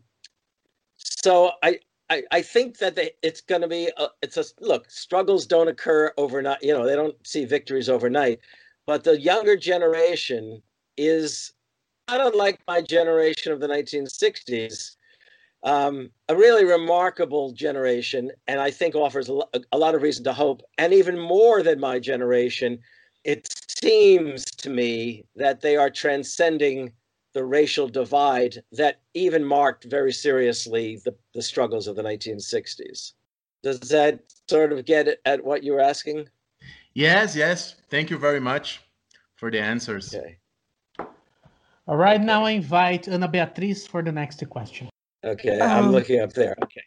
so 0.98 1.52
I, 1.64 1.80
I, 2.10 2.24
I 2.32 2.42
think 2.42 2.78
that 2.78 2.96
they, 2.96 3.12
it's 3.24 3.42
going 3.42 3.62
to 3.62 3.68
be 3.68 3.90
a, 3.98 4.08
it's 4.22 4.38
a 4.38 4.46
look 4.60 4.90
struggles 4.90 5.46
don't 5.46 5.68
occur 5.68 6.14
overnight 6.18 6.62
you 6.62 6.74
know 6.74 6.86
they 6.86 6.96
don't 6.96 7.16
see 7.26 7.46
victories 7.46 7.90
overnight 7.90 8.40
but 8.86 9.04
the 9.04 9.20
younger 9.20 9.56
generation 9.56 10.62
is 10.98 11.54
not 12.08 12.22
unlike 12.22 12.60
my 12.68 12.82
generation 12.82 13.52
of 13.52 13.60
the 13.60 13.68
1960s 13.68 14.96
um, 15.64 16.12
a 16.30 16.36
really 16.36 16.64
remarkable 16.64 17.52
generation 17.52 18.32
and 18.48 18.60
i 18.60 18.70
think 18.70 18.96
offers 18.96 19.30
a, 19.30 19.42
a 19.72 19.78
lot 19.78 19.96
of 19.96 20.02
reason 20.02 20.24
to 20.24 20.34
hope 20.34 20.62
and 20.78 20.94
even 20.94 21.20
more 21.20 21.64
than 21.64 21.80
my 21.80 21.98
generation 22.00 22.80
it 23.24 23.48
seems 23.68 24.46
to 24.46 24.70
me 24.70 25.26
that 25.36 25.62
they 25.62 25.76
are 25.76 25.90
transcending 25.90 26.92
the 27.36 27.44
racial 27.46 27.88
divide 27.90 28.64
that 28.72 29.02
even 29.14 29.44
marked 29.44 29.84
very 29.84 30.14
seriously 30.14 31.02
the, 31.04 31.14
the 31.36 31.42
struggles 31.42 31.86
of 31.86 31.98
the 31.98 32.02
1960s. 32.02 33.12
Does 33.62 33.80
that 33.90 34.22
sort 34.50 34.72
of 34.72 34.86
get 34.86 35.20
at 35.26 35.44
what 35.44 35.62
you 35.62 35.74
were 35.74 35.82
asking? 35.82 36.30
Yes, 36.94 37.36
yes. 37.36 37.76
Thank 37.90 38.10
you 38.10 38.18
very 38.18 38.40
much 38.40 38.82
for 39.36 39.52
the 39.52 39.60
answers. 39.60 40.16
Okay. 40.16 40.38
All 41.88 41.98
right, 41.98 42.22
now 42.22 42.46
I 42.46 42.52
invite 42.52 43.08
Ana 43.10 43.28
Beatriz 43.28 43.86
for 43.86 44.02
the 44.02 44.14
next 44.14 44.42
question. 44.50 44.90
Okay, 45.24 45.60
I'm 45.60 45.86
Um, 45.86 45.92
looking 45.92 46.22
up 46.22 46.32
there. 46.34 46.56
Okay. 46.64 46.84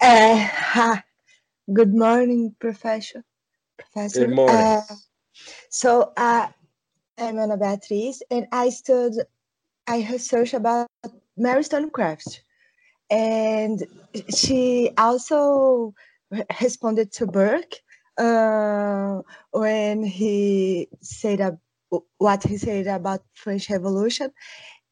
Uh, 0.00 0.38
ha. 0.38 1.02
Good 1.72 1.94
morning, 1.94 2.54
Professor. 2.58 3.22
Professor. 3.76 4.26
Good 4.26 4.34
morning. 4.34 4.56
Uh, 4.56 4.82
so 5.68 6.12
uh, 6.16 6.48
I'm 7.18 7.38
Ana 7.38 7.56
Beatriz, 7.56 8.22
and 8.30 8.46
I 8.50 8.70
studied, 8.70 9.24
I 9.86 10.06
researched 10.10 10.54
about 10.54 10.88
Mary 11.36 11.62
Stonecraft, 11.64 12.42
and 13.10 13.84
she 14.34 14.90
also 14.98 15.94
responded 16.60 17.12
to 17.12 17.26
Burke 17.26 17.74
uh, 18.18 19.22
when 19.52 20.02
he 20.04 20.88
said 21.02 21.40
ab- 21.40 21.60
what 22.18 22.42
he 22.44 22.56
said 22.58 22.86
about 22.86 23.22
French 23.34 23.70
Revolution, 23.70 24.30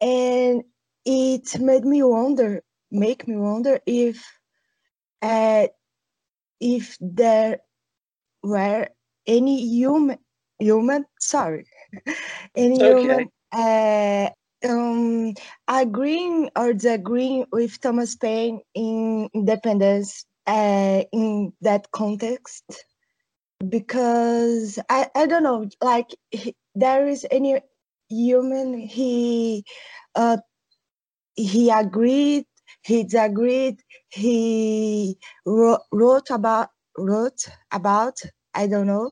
and 0.00 0.62
it 1.04 1.60
made 1.60 1.84
me 1.84 2.02
wonder, 2.02 2.62
make 2.90 3.26
me 3.28 3.36
wonder 3.36 3.80
if 3.86 4.24
uh, 5.22 5.66
if 6.60 6.96
there 7.00 7.60
were 8.42 8.88
any 9.26 9.66
human 9.66 10.18
human 10.58 11.04
sorry 11.20 11.66
any 12.56 12.80
okay. 12.82 12.92
human 12.92 13.30
uh, 13.52 14.30
um, 14.64 15.34
agreeing 15.68 16.50
or 16.56 16.72
disagreeing 16.72 17.46
with 17.52 17.80
Thomas 17.80 18.16
Paine 18.16 18.60
in 18.74 19.28
independence 19.34 20.24
uh, 20.46 21.02
in 21.12 21.52
that 21.60 21.90
context 21.92 22.64
because 23.68 24.78
I, 24.88 25.08
I 25.14 25.26
don't 25.26 25.42
know 25.42 25.68
like 25.80 26.10
he, 26.30 26.54
there 26.74 27.06
is 27.06 27.26
any 27.30 27.60
human 28.08 28.78
he 28.78 29.64
uh, 30.14 30.38
he 31.34 31.70
agreed 31.70 32.44
he 32.82 33.04
disagreed 33.04 33.80
he 34.08 35.16
wrote, 35.46 35.80
wrote 35.92 36.30
about 36.30 36.68
wrote 36.98 37.48
about 37.70 38.20
i 38.54 38.66
don't 38.66 38.86
know 38.86 39.10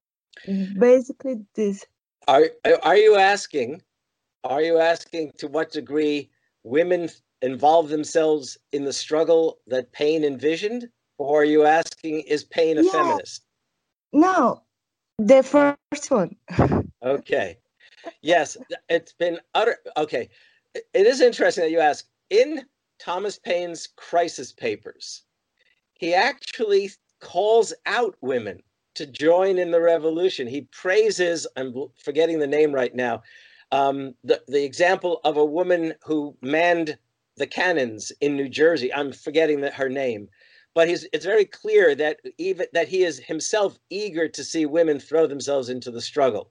basically 0.79 1.37
this 1.55 1.85
Are 2.29 2.51
are 2.83 2.97
you 2.97 3.17
asking? 3.17 3.83
Are 4.45 4.63
you 4.63 4.79
asking 4.79 5.33
to 5.39 5.49
what 5.49 5.71
degree 5.73 6.31
women 6.63 7.11
involve 7.43 7.89
themselves 7.89 8.57
in 8.73 8.85
the 8.85 8.93
struggle 8.93 9.59
that 9.67 9.93
Paine 9.93 10.25
envisioned, 10.25 10.89
or 11.19 11.43
are 11.43 11.45
you 11.45 11.65
asking 11.65 12.21
is 12.21 12.45
Paine 12.45 12.79
a 12.79 12.83
Yeah. 12.83 12.93
feminist? 12.93 13.45
no 14.13 14.63
the 15.19 15.43
first 15.43 16.11
one 16.11 16.37
Okay. 17.03 17.59
Yes, 18.23 18.57
it's 18.89 19.13
been 19.13 19.41
utter. 19.55 19.79
Okay. 19.97 20.29
It 20.75 21.07
is 21.07 21.21
interesting 21.21 21.65
that 21.65 21.71
you 21.71 21.81
ask. 21.81 22.07
In 22.31 22.67
Thomas 22.99 23.39
Paine's 23.39 23.87
crisis 23.97 24.53
papers, 24.53 25.23
he 25.95 26.15
actually 26.15 26.91
calls 27.21 27.73
out 27.87 28.17
women 28.21 28.63
to 28.95 29.07
join 29.07 29.59
in 29.59 29.71
the 29.71 29.81
revolution. 29.81 30.47
He 30.47 30.63
praises, 30.73 31.47
I'm 31.57 31.75
forgetting 31.97 32.39
the 32.39 32.47
name 32.47 32.73
right 32.73 32.95
now, 32.95 33.23
um, 33.73 34.15
the, 34.25 34.43
the 34.49 34.65
example 34.65 35.21
of 35.25 35.37
a 35.37 35.45
woman 35.45 35.95
who 36.05 36.37
manned 36.43 36.99
the 37.37 37.47
cannons 37.47 38.13
in 38.21 38.37
New 38.37 38.49
Jersey. 38.49 38.93
I'm 38.93 39.13
forgetting 39.13 39.63
her 39.63 39.89
name. 39.89 40.29
But 40.75 40.89
it's 40.89 41.25
very 41.25 41.45
clear 41.45 41.95
that 41.97 42.21
even 42.39 42.67
that 42.73 42.87
he 42.87 43.03
is 43.03 43.19
himself 43.19 43.79
eager 43.91 44.29
to 44.29 44.45
see 44.45 44.67
women 44.67 45.01
throw 45.01 45.27
themselves 45.27 45.69
into 45.69 45.91
the 45.91 46.01
struggle. 46.01 46.51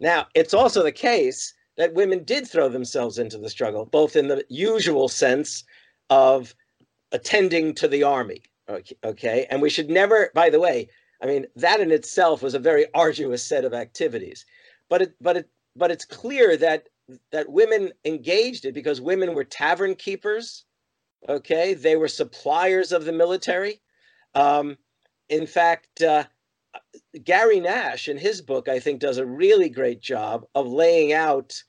Now, 0.00 0.26
it's 0.34 0.52
also 0.52 0.82
the 0.82 0.92
case 0.92 1.54
that 1.78 1.94
women 1.94 2.24
did 2.24 2.46
throw 2.46 2.68
themselves 2.68 3.18
into 3.18 3.38
the 3.38 3.48
struggle, 3.48 3.86
both 3.86 4.16
in 4.16 4.28
the 4.28 4.44
usual 4.50 5.08
sense 5.08 5.64
of 6.10 6.54
attending 7.12 7.74
to 7.76 7.88
the 7.88 8.02
army. 8.02 8.42
Okay, 8.68 8.96
okay. 9.02 9.46
And 9.50 9.62
we 9.62 9.70
should 9.70 9.88
never, 9.88 10.30
by 10.34 10.50
the 10.50 10.60
way, 10.60 10.88
I 11.22 11.26
mean, 11.26 11.46
that 11.56 11.80
in 11.80 11.90
itself 11.90 12.42
was 12.42 12.54
a 12.54 12.58
very 12.58 12.86
arduous 12.94 13.44
set 13.44 13.64
of 13.64 13.72
activities. 13.72 14.44
But 14.90 15.02
it 15.02 15.14
but 15.20 15.36
it 15.36 15.48
but 15.78 15.90
it's 15.90 16.04
clear 16.04 16.56
that 16.56 16.88
that 17.32 17.50
women 17.50 17.92
engaged 18.04 18.64
it 18.64 18.74
because 18.74 19.00
women 19.00 19.34
were 19.34 19.44
tavern 19.44 19.94
keepers. 19.94 20.64
Okay, 21.28 21.74
they 21.74 21.96
were 21.96 22.08
suppliers 22.08 22.92
of 22.92 23.04
the 23.04 23.12
military. 23.12 23.80
Um, 24.34 24.76
in 25.28 25.46
fact, 25.46 26.02
uh, 26.02 26.24
Gary 27.24 27.60
Nash, 27.60 28.08
in 28.08 28.18
his 28.18 28.40
book, 28.42 28.68
I 28.68 28.78
think, 28.78 29.00
does 29.00 29.18
a 29.18 29.26
really 29.26 29.68
great 29.68 30.00
job 30.00 30.46
of 30.54 30.66
laying 30.66 31.12
out 31.12 31.62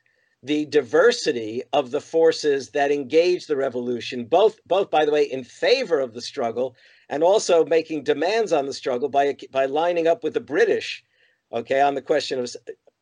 the 0.44 0.66
diversity 0.66 1.64
of 1.74 1.92
the 1.92 2.00
forces 2.00 2.70
that 2.70 2.92
engaged 2.92 3.48
the 3.48 3.58
revolution, 3.58 4.26
both, 4.26 4.60
both 4.66 4.90
by 4.90 5.04
the 5.04 5.12
way, 5.12 5.24
in 5.24 5.44
favor 5.44 6.00
of 6.00 6.14
the 6.14 6.22
struggle 6.22 6.76
and 7.10 7.24
also 7.24 7.66
making 7.66 8.04
demands 8.04 8.54
on 8.54 8.66
the 8.66 8.74
struggle 8.74 9.10
by, 9.10 9.36
by 9.52 9.66
lining 9.66 10.08
up 10.08 10.24
with 10.24 10.34
the 10.34 10.40
British, 10.40 11.04
okay, 11.52 11.82
on 11.82 11.96
the 11.96 12.02
question 12.02 12.40
of 12.40 12.56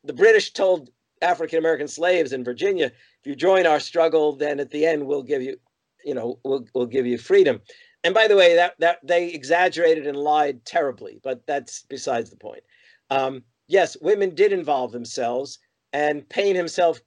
the 0.03 0.13
British 0.13 0.53
told 0.53 0.89
African 1.21 1.59
American 1.59 1.87
slaves 1.87 2.33
in 2.33 2.43
Virginia, 2.43 2.85
if 2.85 3.25
you 3.25 3.35
join 3.35 3.65
our 3.65 3.79
struggle, 3.79 4.35
then 4.35 4.59
at 4.59 4.69
the 4.71 4.85
end 4.85 5.05
we'll 5.05 5.23
give 5.23 5.41
you, 5.41 5.57
you 6.03 6.13
know, 6.13 6.39
we'll, 6.43 6.65
we'll 6.73 6.85
give 6.85 7.05
you 7.05 7.17
freedom. 7.17 7.61
And 8.03 8.13
by 8.13 8.27
the 8.27 8.35
way, 8.35 8.55
that, 8.55 8.75
that 8.79 8.99
they 9.03 9.29
exaggerated 9.29 10.07
and 10.07 10.17
lied 10.17 10.63
terribly, 10.65 11.19
but 11.23 11.45
that's 11.47 11.83
besides 11.89 12.29
the 12.29 12.37
point. 12.37 12.63
Um, 13.09 13.43
yes, 13.67 13.97
women 14.01 14.35
did 14.35 14.53
involve 14.53 14.91
themselves, 14.91 15.59
and 15.93 16.27
Paine 16.29 16.55
himself 16.55 17.01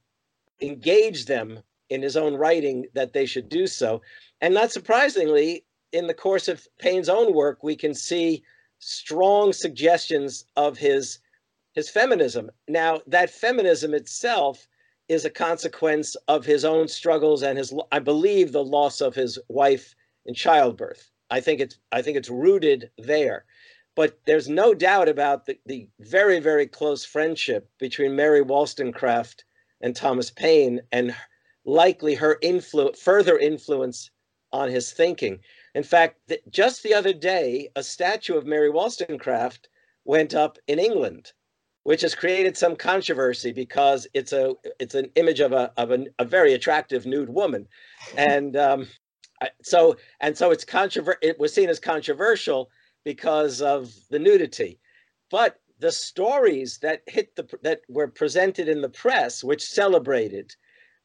engaged 0.60 1.28
them 1.28 1.60
in 1.88 2.02
his 2.02 2.16
own 2.16 2.34
writing 2.34 2.86
that 2.94 3.12
they 3.12 3.26
should 3.26 3.48
do 3.48 3.66
so. 3.66 4.02
And 4.40 4.54
not 4.54 4.72
surprisingly, 4.72 5.64
in 5.92 6.06
the 6.06 6.14
course 6.14 6.48
of 6.48 6.66
Paine's 6.78 7.08
own 7.08 7.34
work, 7.34 7.62
we 7.62 7.76
can 7.76 7.94
see 7.94 8.42
strong 8.78 9.52
suggestions 9.52 10.44
of 10.56 10.78
his 10.78 11.18
his 11.72 11.90
feminism. 11.90 12.50
Now, 12.68 13.00
that 13.06 13.30
feminism 13.30 13.94
itself 13.94 14.66
is 15.08 15.24
a 15.24 15.30
consequence 15.30 16.14
of 16.28 16.44
his 16.44 16.64
own 16.64 16.88
struggles 16.88 17.42
and 17.42 17.58
his, 17.58 17.74
I 17.90 17.98
believe, 17.98 18.52
the 18.52 18.64
loss 18.64 19.00
of 19.00 19.14
his 19.14 19.38
wife 19.48 19.94
in 20.26 20.34
childbirth. 20.34 21.10
I 21.30 21.40
think 21.40 21.60
it's 21.60 21.78
I 21.92 22.02
think 22.02 22.16
it's 22.16 22.28
rooted 22.28 22.90
there. 22.98 23.44
But 23.96 24.18
there's 24.24 24.48
no 24.48 24.72
doubt 24.72 25.08
about 25.08 25.46
the, 25.46 25.58
the 25.66 25.88
very, 25.98 26.38
very 26.38 26.66
close 26.66 27.04
friendship 27.04 27.68
between 27.78 28.14
Mary 28.14 28.40
Wollstonecraft 28.40 29.44
and 29.80 29.94
Thomas 29.94 30.30
Paine 30.30 30.80
and 30.92 31.14
likely 31.64 32.14
her 32.14 32.38
influ- 32.42 32.96
further 32.96 33.36
influence 33.38 34.10
on 34.52 34.68
his 34.70 34.92
thinking. 34.92 35.40
In 35.74 35.82
fact, 35.82 36.20
th- 36.28 36.42
just 36.50 36.82
the 36.82 36.94
other 36.94 37.12
day, 37.12 37.70
a 37.76 37.82
statue 37.82 38.36
of 38.36 38.46
Mary 38.46 38.70
Wollstonecraft 38.70 39.68
went 40.04 40.34
up 40.34 40.58
in 40.66 40.78
England, 40.78 41.32
which 41.84 42.02
has 42.02 42.14
created 42.14 42.56
some 42.56 42.76
controversy 42.76 43.52
because 43.52 44.06
it's 44.14 44.32
a 44.32 44.54
it's 44.78 44.94
an 44.94 45.10
image 45.14 45.40
of 45.40 45.52
a 45.52 45.72
of 45.76 45.90
a, 45.90 46.06
a 46.18 46.24
very 46.24 46.52
attractive 46.52 47.06
nude 47.06 47.30
woman, 47.30 47.66
and 48.16 48.56
um, 48.56 48.86
so 49.62 49.96
and 50.20 50.36
so 50.36 50.50
it's 50.50 50.64
controver- 50.64 51.16
It 51.22 51.38
was 51.38 51.54
seen 51.54 51.68
as 51.70 51.80
controversial 51.80 52.70
because 53.04 53.62
of 53.62 53.92
the 54.10 54.18
nudity, 54.18 54.78
but 55.30 55.58
the 55.78 55.90
stories 55.92 56.78
that 56.82 57.02
hit 57.06 57.34
the 57.36 57.48
that 57.62 57.80
were 57.88 58.08
presented 58.08 58.68
in 58.68 58.82
the 58.82 58.88
press, 58.90 59.42
which 59.42 59.64
celebrated, 59.64 60.54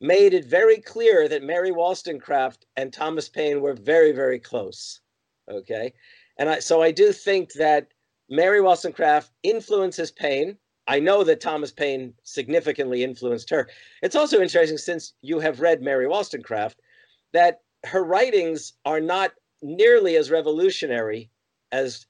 made 0.01 0.33
it 0.33 0.45
very 0.45 0.77
clear 0.81 1.29
that 1.29 1.43
Mary 1.43 1.71
Wollstonecraft 1.71 2.65
and 2.75 2.91
Thomas 2.91 3.29
Paine 3.29 3.61
were 3.61 3.73
very 3.73 4.11
very 4.11 4.39
close. 4.39 4.99
Okay, 5.49 5.93
and 6.37 6.49
I 6.49 6.59
so 6.59 6.81
I 6.81 6.91
do 6.91 7.13
think 7.13 7.53
that 7.53 7.87
Mary 8.29 8.59
Wollstonecraft 8.59 9.31
influences 9.43 10.11
Paine. 10.11 10.57
I 10.87 10.99
know 10.99 11.23
that 11.23 11.41
Thomas 11.41 11.71
Paine 11.71 12.13
significantly 12.23 13.03
influenced 13.03 13.49
her. 13.49 13.69
It's 14.01 14.15
also 14.15 14.41
interesting 14.41 14.77
since 14.77 15.13
you 15.21 15.39
have 15.39 15.59
read 15.59 15.81
Mary 15.81 16.07
Wollstonecraft 16.07 16.79
that 17.33 17.61
her 17.85 18.03
writings 18.03 18.73
are 18.85 18.99
not 18.99 19.31
nearly 19.61 20.15
as 20.15 20.31
revolutionary 20.31 21.29
as 21.71 22.05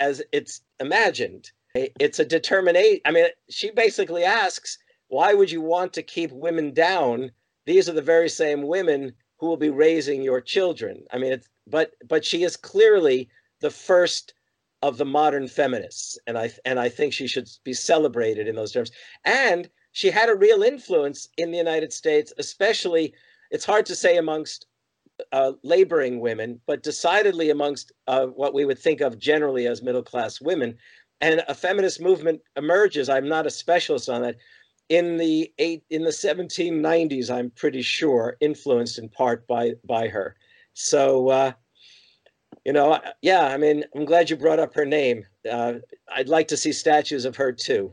as 0.00 0.22
it's 0.32 0.60
imagined. 0.80 1.50
It's 1.74 2.18
a 2.18 2.24
determination. 2.24 3.00
I 3.04 3.10
mean, 3.10 3.26
she 3.50 3.70
basically 3.70 4.24
asks, 4.24 4.78
why 5.08 5.34
would 5.34 5.50
you 5.50 5.60
want 5.60 5.92
to 5.94 6.02
keep 6.02 6.30
women 6.30 6.72
down? 6.72 7.32
These 7.66 7.88
are 7.88 7.92
the 7.92 8.02
very 8.02 8.28
same 8.28 8.62
women 8.62 9.12
who 9.38 9.46
will 9.46 9.56
be 9.56 9.70
raising 9.70 10.22
your 10.22 10.40
children. 10.40 11.04
I 11.12 11.18
mean, 11.18 11.40
but 11.66 11.92
but 12.06 12.24
she 12.24 12.44
is 12.44 12.56
clearly 12.56 13.28
the 13.60 13.70
first 13.70 14.34
of 14.84 14.98
the 14.98 15.04
modern 15.06 15.48
feminists, 15.48 16.18
and 16.26 16.36
I 16.36 16.52
and 16.66 16.78
I 16.78 16.90
think 16.90 17.14
she 17.14 17.26
should 17.26 17.48
be 17.64 17.72
celebrated 17.72 18.46
in 18.46 18.54
those 18.54 18.72
terms. 18.72 18.92
And 19.24 19.70
she 19.92 20.10
had 20.10 20.28
a 20.28 20.34
real 20.34 20.62
influence 20.62 21.28
in 21.38 21.50
the 21.50 21.56
United 21.56 21.90
States, 21.92 22.34
especially. 22.36 23.14
It's 23.50 23.64
hard 23.64 23.86
to 23.86 23.96
say 23.96 24.18
amongst 24.18 24.66
uh, 25.32 25.52
laboring 25.62 26.20
women, 26.20 26.60
but 26.66 26.82
decidedly 26.82 27.48
amongst 27.48 27.92
uh, 28.08 28.26
what 28.26 28.52
we 28.52 28.66
would 28.66 28.78
think 28.78 29.00
of 29.00 29.18
generally 29.18 29.66
as 29.66 29.80
middle 29.80 30.02
class 30.02 30.38
women. 30.38 30.76
And 31.22 31.42
a 31.48 31.54
feminist 31.54 31.98
movement 32.02 32.42
emerges. 32.56 33.08
I'm 33.08 33.28
not 33.28 33.46
a 33.46 33.50
specialist 33.50 34.10
on 34.10 34.20
that. 34.20 34.36
In 34.90 35.16
the 35.16 35.50
eight 35.58 35.82
in 35.88 36.02
the 36.02 36.10
1790s, 36.10 37.30
I'm 37.30 37.50
pretty 37.50 37.80
sure, 37.80 38.36
influenced 38.40 38.98
in 38.98 39.08
part 39.08 39.46
by 39.46 39.76
by 39.86 40.08
her. 40.08 40.36
So, 40.74 41.28
uh, 41.30 41.52
you 42.64 42.72
know, 42.72 42.98
yeah. 43.22 43.46
I 43.46 43.56
mean, 43.56 43.84
I'm 43.94 44.04
glad 44.04 44.30
you 44.30 44.36
brought 44.36 44.58
up 44.58 44.74
her 44.74 44.86
name. 44.86 45.26
Uh, 45.50 45.74
I'd 46.14 46.28
like 46.28 46.48
to 46.48 46.56
see 46.56 46.72
statues 46.72 47.24
of 47.24 47.36
her 47.36 47.52
too. 47.52 47.92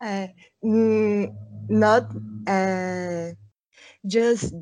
Uh, 0.00 0.28
mm, 0.64 1.34
not 1.68 2.10
uh, 2.46 3.30
just 4.06 4.54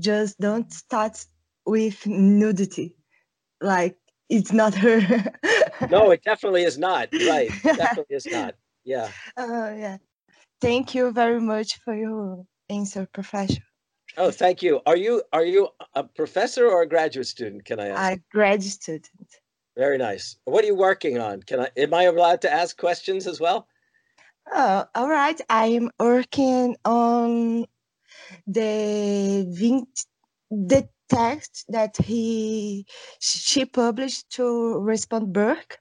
just 0.00 0.38
don't 0.40 0.72
start 0.72 1.24
with 1.66 2.06
nudity. 2.06 2.96
Like 3.60 3.96
it's 4.28 4.52
not 4.52 4.74
her. 4.74 5.32
No 5.90 6.10
it 6.10 6.22
definitely 6.22 6.64
is 6.64 6.76
not. 6.76 7.08
Right. 7.12 7.50
It 7.50 7.76
definitely 7.76 8.16
is 8.16 8.26
not. 8.30 8.54
Yeah. 8.84 9.08
Uh, 9.36 9.72
yeah. 9.76 9.96
Thank 10.60 10.94
you 10.94 11.12
very 11.12 11.40
much 11.40 11.78
for 11.84 11.94
your 11.94 12.44
answer 12.68 13.08
professor 13.12 13.62
oh 14.16 14.30
thank 14.30 14.62
you. 14.62 14.80
Are 14.86 14.96
you 14.96 15.22
are 15.32 15.44
you 15.44 15.68
a 15.94 16.04
professor 16.04 16.66
or 16.66 16.82
a 16.82 16.88
graduate 16.88 17.26
student 17.26 17.64
can 17.64 17.80
i 17.80 17.88
ask? 17.88 18.18
A 18.18 18.22
graduate 18.30 18.72
student. 18.72 19.08
Very 19.76 19.98
nice. 19.98 20.36
What 20.44 20.64
are 20.64 20.66
you 20.66 20.74
working 20.74 21.18
on? 21.18 21.42
Can 21.42 21.60
i 21.60 21.68
am 21.76 21.94
i 21.94 22.04
allowed 22.04 22.40
to 22.42 22.52
ask 22.52 22.76
questions 22.76 23.26
as 23.26 23.40
well? 23.40 23.68
Oh 24.52 24.84
all 24.94 25.08
right. 25.08 25.40
I'm 25.48 25.90
working 25.98 26.76
on 26.84 27.66
the 28.46 29.86
the 30.50 30.88
text 31.08 31.64
that 31.68 31.96
he 31.96 32.86
she 33.20 33.64
published 33.64 34.30
to 34.30 34.78
respond 34.80 35.32
Burke, 35.32 35.78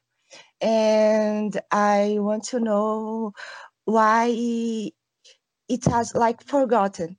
and 0.62 1.60
I 1.72 2.18
want 2.20 2.44
to 2.46 2.60
know 2.60 3.34
why 3.86 4.92
it 5.70 5.86
has 5.86 6.16
like 6.16 6.44
forgotten. 6.44 7.18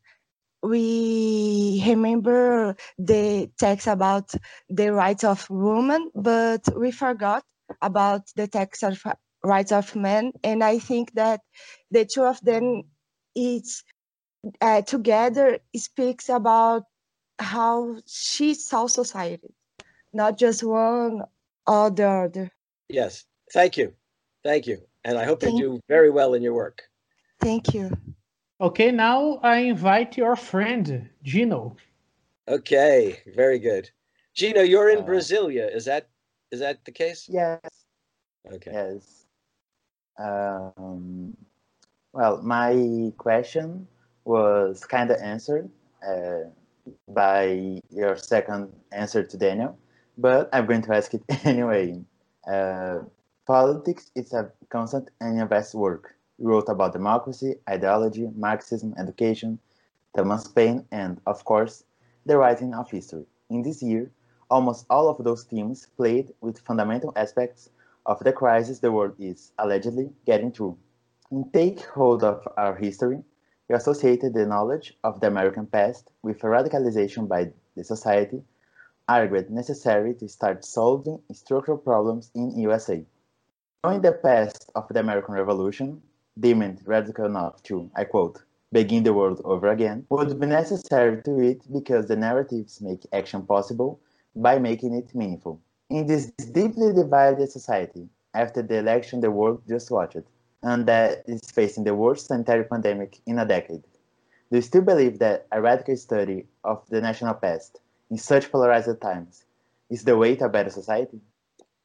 We 0.63 1.83
remember 1.87 2.77
the 2.99 3.51
text 3.59 3.87
about 3.87 4.35
the 4.69 4.93
rights 4.93 5.25
of 5.25 5.49
women, 5.51 6.11
but 6.15 6.69
we 6.77 6.91
forgot 6.91 7.45
about 7.81 8.23
the 8.35 8.49
text 8.49 8.83
of 8.83 9.03
rights 9.45 9.73
of 9.73 9.95
men, 9.95 10.33
and 10.43 10.65
I 10.65 10.79
think 10.79 11.15
that 11.15 11.41
the 11.91 12.05
two 12.05 12.25
of 12.25 12.41
them 12.41 12.83
is 13.37 13.85
uh, 14.61 14.83
together 14.83 15.59
speaks 15.77 16.29
about 16.29 16.85
how 17.39 17.97
she 18.07 18.55
saw 18.55 18.87
society, 18.87 19.55
not 20.13 20.39
just 20.39 20.63
one 20.65 21.23
or 21.67 21.91
the 21.91 22.09
other. 22.09 22.51
Yes, 22.89 23.27
thank 23.53 23.77
you. 23.77 23.95
Thank 24.43 24.67
you. 24.67 24.83
And 25.05 25.19
I 25.19 25.25
hope 25.25 25.41
thank 25.41 25.59
you 25.59 25.75
do 25.75 25.81
very 25.89 26.11
well 26.11 26.35
in 26.35 26.43
your 26.43 26.55
work. 26.55 26.83
Thank 27.41 27.75
you. 27.75 27.91
Okay, 28.61 28.91
now 28.91 29.39
I 29.43 29.59
invite 29.59 30.17
your 30.17 30.35
friend, 30.35 31.09
Gino. 31.23 31.77
Okay, 32.49 33.21
very 33.37 33.61
good. 33.61 33.89
Gino, 34.35 34.63
you're 34.63 34.89
in 34.91 35.01
uh, 35.01 35.05
Brasilia. 35.05 35.73
Is 35.75 35.85
that 35.85 36.09
is 36.51 36.61
that 36.61 36.85
the 36.85 36.91
case? 36.91 37.29
Yes. 37.31 37.61
Okay. 38.51 38.71
Yes. 38.73 39.27
Um, 40.19 41.37
well, 42.13 42.43
my 42.43 43.13
question 43.19 43.87
was 44.25 44.85
kind 44.85 45.11
of 45.11 45.21
answered 45.23 45.71
uh, 46.07 46.51
by 47.09 47.81
your 47.91 48.17
second 48.17 48.73
answer 48.91 49.23
to 49.23 49.37
Daniel, 49.37 49.79
but 50.17 50.49
I'm 50.53 50.67
going 50.67 50.83
to 50.83 50.97
ask 50.97 51.15
it 51.15 51.23
anyway. 51.45 52.03
Uh, 52.51 53.01
politics 53.47 54.11
is 54.17 54.33
a 54.33 54.51
constant 54.69 55.11
and 55.21 55.49
vast 55.49 55.75
work. 55.75 56.18
You 56.39 56.49
wrote 56.49 56.69
about 56.69 56.93
democracy, 56.93 57.57
ideology, 57.69 58.31
Marxism, 58.37 58.95
education, 58.97 59.59
Thomas 60.17 60.47
Paine, 60.47 60.87
and, 60.93 61.21
of 61.27 61.45
course, 61.45 61.85
the 62.27 62.39
writing 62.39 62.75
of 62.75 62.91
history. 62.91 63.27
In 63.51 63.63
this 63.63 63.83
year, 63.83 64.11
almost 64.51 64.87
all 64.89 65.09
of 65.09 65.23
those 65.25 65.45
themes 65.45 65.87
played 65.97 66.33
with 66.41 66.61
fundamental 66.61 67.13
aspects 67.17 67.71
of 68.07 68.19
the 68.21 68.33
crisis 68.33 68.79
the 68.79 68.93
world 68.93 69.15
is 69.19 69.53
allegedly 69.59 70.11
getting 70.27 70.53
through. 70.53 70.79
In 71.31 71.51
Take 71.51 71.85
Hold 71.87 72.23
of 72.23 72.47
Our 72.57 72.77
History, 72.77 73.23
he 73.67 73.75
associated 73.75 74.33
the 74.33 74.47
knowledge 74.47 74.97
of 75.05 75.21
the 75.21 75.27
American 75.27 75.67
past 75.67 76.11
with 76.23 76.41
radicalization 76.41 77.29
by 77.29 77.53
the 77.77 77.85
society 77.85 78.43
argued 79.09 79.51
necessary 79.51 80.15
to 80.15 80.29
start 80.29 80.65
solving 80.65 81.21
structural 81.33 81.79
problems 81.79 82.31
in 82.35 82.59
USA. 82.59 83.05
Knowing 83.83 84.03
the 84.03 84.13
past 84.13 84.71
of 84.75 84.87
the 84.89 85.01
American 85.01 85.35
Revolution, 85.35 86.03
deemed 86.41 86.83
radical 86.85 87.27
enough 87.27 87.63
to, 87.65 87.91
I 87.95 88.05
quote, 88.05 88.43
begin 88.73 89.03
the 89.03 89.15
world 89.15 89.41
over 89.45 89.69
again, 89.69 90.07
would 90.11 90.39
be 90.39 90.47
necessary 90.47 91.23
to 91.23 91.41
it 91.41 91.63
because 91.73 92.07
the 92.07 92.17
narratives 92.17 92.81
make 92.81 93.07
action 93.13 93.43
possible 93.43 94.01
by 94.37 94.59
making 94.59 94.95
it 94.95 95.15
meaningful. 95.15 95.61
In 95.91 96.07
this 96.07 96.27
deeply 96.53 96.93
divided 96.93 97.51
society, 97.51 98.09
after 98.35 98.63
the 98.63 98.79
election 98.79 99.21
the 99.21 99.31
world 99.31 99.63
just 99.67 99.91
watched, 99.91 100.27
and 100.63 100.87
that 100.87 101.25
is 101.27 101.51
facing 101.51 101.85
the 101.85 101.95
worst 101.95 102.27
sanitary 102.27 102.65
pandemic 102.65 103.19
in 103.27 103.39
a 103.39 103.47
decade. 103.47 103.83
Do 104.51 104.57
you 104.57 104.63
still 104.63 104.83
believe 104.83 105.19
that 105.19 105.47
a 105.53 105.61
radical 105.61 105.97
study 105.97 106.47
of 106.65 106.87
the 106.89 107.01
national 107.01 107.35
past 107.35 107.81
in 108.11 108.19
such 108.19 108.51
polarized 108.51 109.01
times 109.01 109.45
is 109.91 110.05
the 110.05 110.17
way 110.17 110.37
to 110.37 110.47
a 110.47 110.49
better 110.49 110.71
society? 110.71 111.21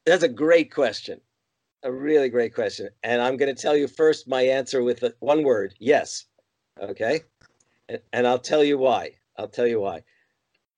That's 0.05 0.23
a 0.23 0.29
great 0.29 0.73
question. 0.73 1.21
A 1.83 1.91
really 1.91 2.29
great 2.29 2.53
question. 2.55 2.89
And 3.03 3.21
I'm 3.21 3.35
going 3.35 3.53
to 3.53 3.61
tell 3.61 3.75
you 3.75 3.87
first 3.87 4.27
my 4.27 4.41
answer 4.41 4.81
with 4.83 5.03
one 5.19 5.43
word 5.43 5.73
yes. 5.79 6.25
Okay. 6.81 7.21
And, 8.13 8.25
I'll 8.25 8.39
tell 8.39 8.63
you 8.63 8.77
why. 8.77 9.11
I'll 9.37 9.49
tell 9.49 9.67
you 9.67 9.81
why. 9.81 10.03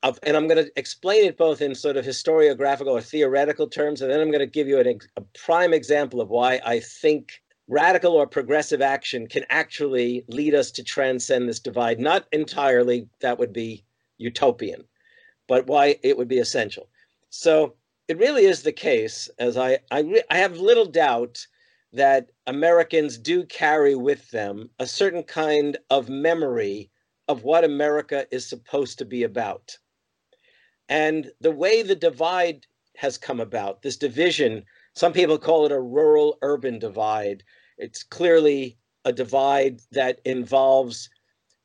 and 0.02 0.36
I'm 0.36 0.48
going 0.48 0.66
to 0.66 0.72
explain 0.76 1.26
it 1.26 1.38
both 1.38 1.62
in 1.62 1.76
sort 1.76 1.96
of 1.96 2.06
historiographical 2.06 2.88
or 2.88 3.02
theoretical 3.02 3.68
terms. 3.68 4.02
And 4.02 4.12
then 4.12 4.20
I'm 4.20 4.32
going 4.32 4.40
to 4.40 4.48
give 4.48 4.68
you 4.68 4.80
an, 4.80 5.00
a 5.16 5.22
prime 5.38 5.74
example 5.74 6.22
of 6.22 6.30
why 6.30 6.60
I 6.66 6.80
think 6.80 7.42
radical 7.68 8.14
or 8.14 8.26
progressive 8.26 8.82
action 8.82 9.28
can 9.28 9.46
actually 9.50 10.26
lead 10.28 10.56
us 10.56 10.72
to 10.72 10.84
transcend 10.84 11.48
this 11.48 11.60
divide. 11.60 12.00
Not 12.00 12.26
entirely, 12.32 13.08
that 13.22 13.38
would 13.38 13.54
be 13.54 13.84
utopian, 14.18 14.84
but 15.48 15.68
why 15.68 15.98
it 16.02 16.18
would 16.18 16.28
be 16.28 16.40
essential. 16.40 16.90
So 17.30 17.76
it 18.08 18.18
really 18.18 18.46
is 18.46 18.64
the 18.64 18.72
case, 18.72 19.30
as 19.40 19.58
I, 19.58 19.80
I, 19.92 20.24
I 20.30 20.38
have 20.38 20.58
little 20.58 20.86
doubt 20.86 21.46
that 21.94 22.30
Americans 22.46 23.18
do 23.18 23.46
carry 23.46 23.96
with 23.96 24.30
them 24.32 24.70
a 24.80 24.86
certain 24.86 25.24
kind 25.24 25.78
of 25.90 26.10
memory 26.10 26.92
of 27.28 27.44
what 27.44 27.64
America 27.64 28.28
is 28.32 28.46
supposed 28.48 29.00
to 29.00 29.06
be 29.06 29.24
about. 29.24 29.78
And 30.90 31.32
the 31.42 31.52
way 31.52 31.82
the 31.82 31.96
divide 31.96 32.68
has 32.98 33.18
come 33.18 33.40
about, 33.40 33.82
this 33.82 33.98
division 33.98 34.66
some 34.96 35.12
people 35.12 35.38
call 35.38 35.66
it 35.66 35.74
a 35.74 35.80
rural 35.80 36.38
urban 36.42 36.80
divide. 36.80 37.44
It's 37.78 38.02
clearly 38.02 38.78
a 39.04 39.12
divide 39.12 39.82
that 39.92 40.22
involves 40.24 41.10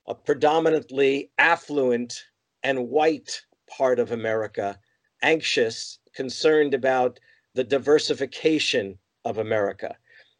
a 0.09 0.17
predominantly 0.17 1.31
affluent 1.39 2.25
and 2.65 2.89
white 2.89 3.41
part 3.69 4.01
of 4.01 4.11
America, 4.11 4.81
anxious, 5.23 6.00
concerned 6.15 6.75
about 6.75 7.21
the 7.55 7.65
diversification 7.65 8.99
of 9.25 9.39
America. 9.39 9.97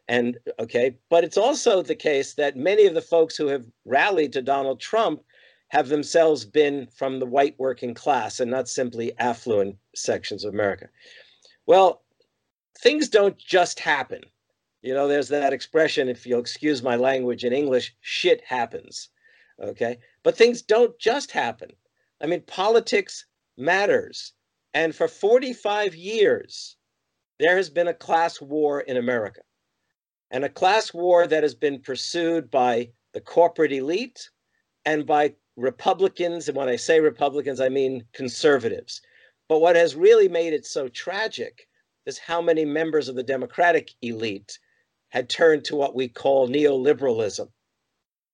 And 0.09 0.39
okay, 0.59 0.97
but 1.09 1.23
it's 1.23 1.37
also 1.37 1.83
the 1.83 1.95
case 1.95 2.35
that 2.35 2.57
many 2.57 2.87
of 2.87 2.95
the 2.95 3.03
folks 3.03 3.37
who 3.37 3.47
have 3.47 3.65
rallied 3.85 4.33
to 4.33 4.43
Donald 4.43 4.81
Trump 4.81 5.23
have 5.69 5.89
themselves 5.89 6.45
been 6.45 6.89
from 6.89 7.21
the 7.21 7.27
white 7.27 7.55
working 7.59 7.95
class 7.95 8.41
and 8.41 8.51
not 8.51 8.69
simply 8.69 9.17
affluent 9.19 9.77
sections 9.95 10.45
of 10.45 10.53
America. 10.53 10.89
Well, 11.67 12.03
things 12.81 13.09
don't 13.09 13.39
just 13.39 13.79
happen. 13.79 14.23
You 14.83 14.95
know, 14.95 15.07
there's 15.07 15.29
that 15.29 15.53
expression, 15.53 16.09
if 16.09 16.27
you'll 16.27 16.41
excuse 16.41 16.83
my 16.83 16.97
language 16.97 17.45
in 17.45 17.53
English, 17.53 17.95
shit 18.01 18.43
happens. 18.45 19.11
Okay. 19.63 19.99
But 20.25 20.37
things 20.37 20.63
don't 20.63 20.99
just 20.99 21.31
happen. 21.31 21.71
I 22.21 22.27
mean, 22.27 22.43
politics 22.43 23.27
matters. 23.57 24.33
And 24.73 24.95
for 24.95 25.09
45 25.09 25.95
years, 25.95 26.77
there 27.39 27.57
has 27.57 27.71
been 27.71 27.89
a 27.89 27.95
class 27.95 28.41
war 28.41 28.81
in 28.81 28.97
America, 28.97 29.41
and 30.31 30.45
a 30.45 30.49
class 30.49 30.95
war 30.95 31.27
that 31.27 31.43
has 31.43 31.55
been 31.55 31.81
pursued 31.81 32.51
by 32.51 32.91
the 33.13 33.21
corporate 33.21 33.73
elite 33.73 34.31
and 34.85 35.07
by 35.07 35.35
Republicans. 35.57 36.49
And 36.49 36.57
when 36.57 36.69
I 36.69 36.77
say 36.77 37.01
Republicans, 37.01 37.61
I 37.61 37.69
mean 37.69 38.05
conservatives. 38.13 39.01
But 39.49 39.61
what 39.61 39.75
has 39.75 39.97
really 39.97 40.29
made 40.29 40.53
it 40.53 40.65
so 40.67 40.89
tragic 40.89 41.67
is 42.07 42.19
how 42.19 42.41
many 42.41 42.65
members 42.65 43.09
of 43.09 43.17
the 43.17 43.23
Democratic 43.23 43.91
elite 44.03 44.59
had 45.09 45.29
turned 45.29 45.65
to 45.65 45.77
what 45.77 45.95
we 45.95 46.09
call 46.09 46.49
neoliberalism. 46.49 47.49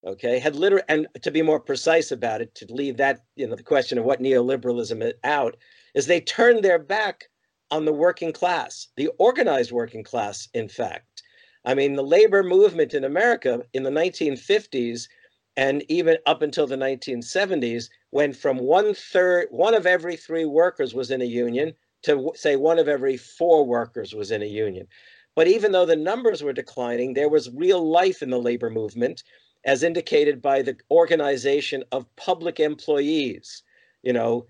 Okay, 0.07 0.39
had 0.39 0.55
literally, 0.55 0.85
and 0.89 1.09
to 1.23 1.31
be 1.31 1.43
more 1.43 1.59
precise 1.59 2.13
about 2.13 2.41
it, 2.41 2.55
to 2.57 2.67
leave 2.73 2.99
that, 2.99 3.25
you 3.35 3.47
know, 3.47 3.57
the 3.57 3.63
question 3.63 3.99
of 3.99 4.05
what 4.05 4.21
neoliberalism 4.21 5.03
is 5.03 5.15
out, 5.25 5.57
is 5.97 6.07
they 6.07 6.21
turned 6.21 6.63
their 6.63 6.79
back 6.79 7.25
on 7.73 7.85
the 7.85 7.93
working 7.93 8.33
class, 8.33 8.89
the 8.97 9.09
organized 9.19 9.73
working 9.73 10.05
class, 10.05 10.49
in 10.55 10.69
fact. 10.69 11.23
I 11.65 11.75
mean, 11.75 11.95
the 11.95 12.05
labor 12.05 12.45
movement 12.45 12.95
in 12.95 13.03
America 13.03 13.63
in 13.73 13.83
the 13.83 13.91
1950s 13.91 15.09
and 15.57 15.83
even 15.89 16.19
up 16.27 16.43
until 16.43 16.67
the 16.67 16.77
1970s 16.77 17.89
went 18.13 18.37
from 18.37 18.59
one 18.59 18.95
third, 18.95 19.49
one 19.51 19.75
of 19.75 19.87
every 19.87 20.17
three 20.17 20.45
workers 20.45 20.95
was 20.95 21.11
in 21.11 21.23
a 21.23 21.25
union 21.25 21.73
to 22.03 22.31
say 22.35 22.57
one 22.57 22.79
of 22.79 22.89
every 22.89 23.17
four 23.17 23.65
workers 23.65 24.15
was 24.15 24.31
in 24.31 24.43
a 24.43 24.47
union. 24.47 24.87
But 25.35 25.49
even 25.49 25.73
though 25.73 25.87
the 25.87 25.97
numbers 25.97 26.43
were 26.43 26.53
declining, 26.53 27.15
there 27.15 27.29
was 27.29 27.51
real 27.51 27.91
life 27.91 28.23
in 28.23 28.31
the 28.31 28.39
labor 28.39 28.71
movement, 28.71 29.25
as 29.65 29.83
indicated 29.83 30.41
by 30.41 30.63
the 30.63 30.77
organization 30.91 31.83
of 31.91 32.15
public 32.17 32.61
employees, 32.61 33.63
you 34.03 34.13
know, 34.13 34.47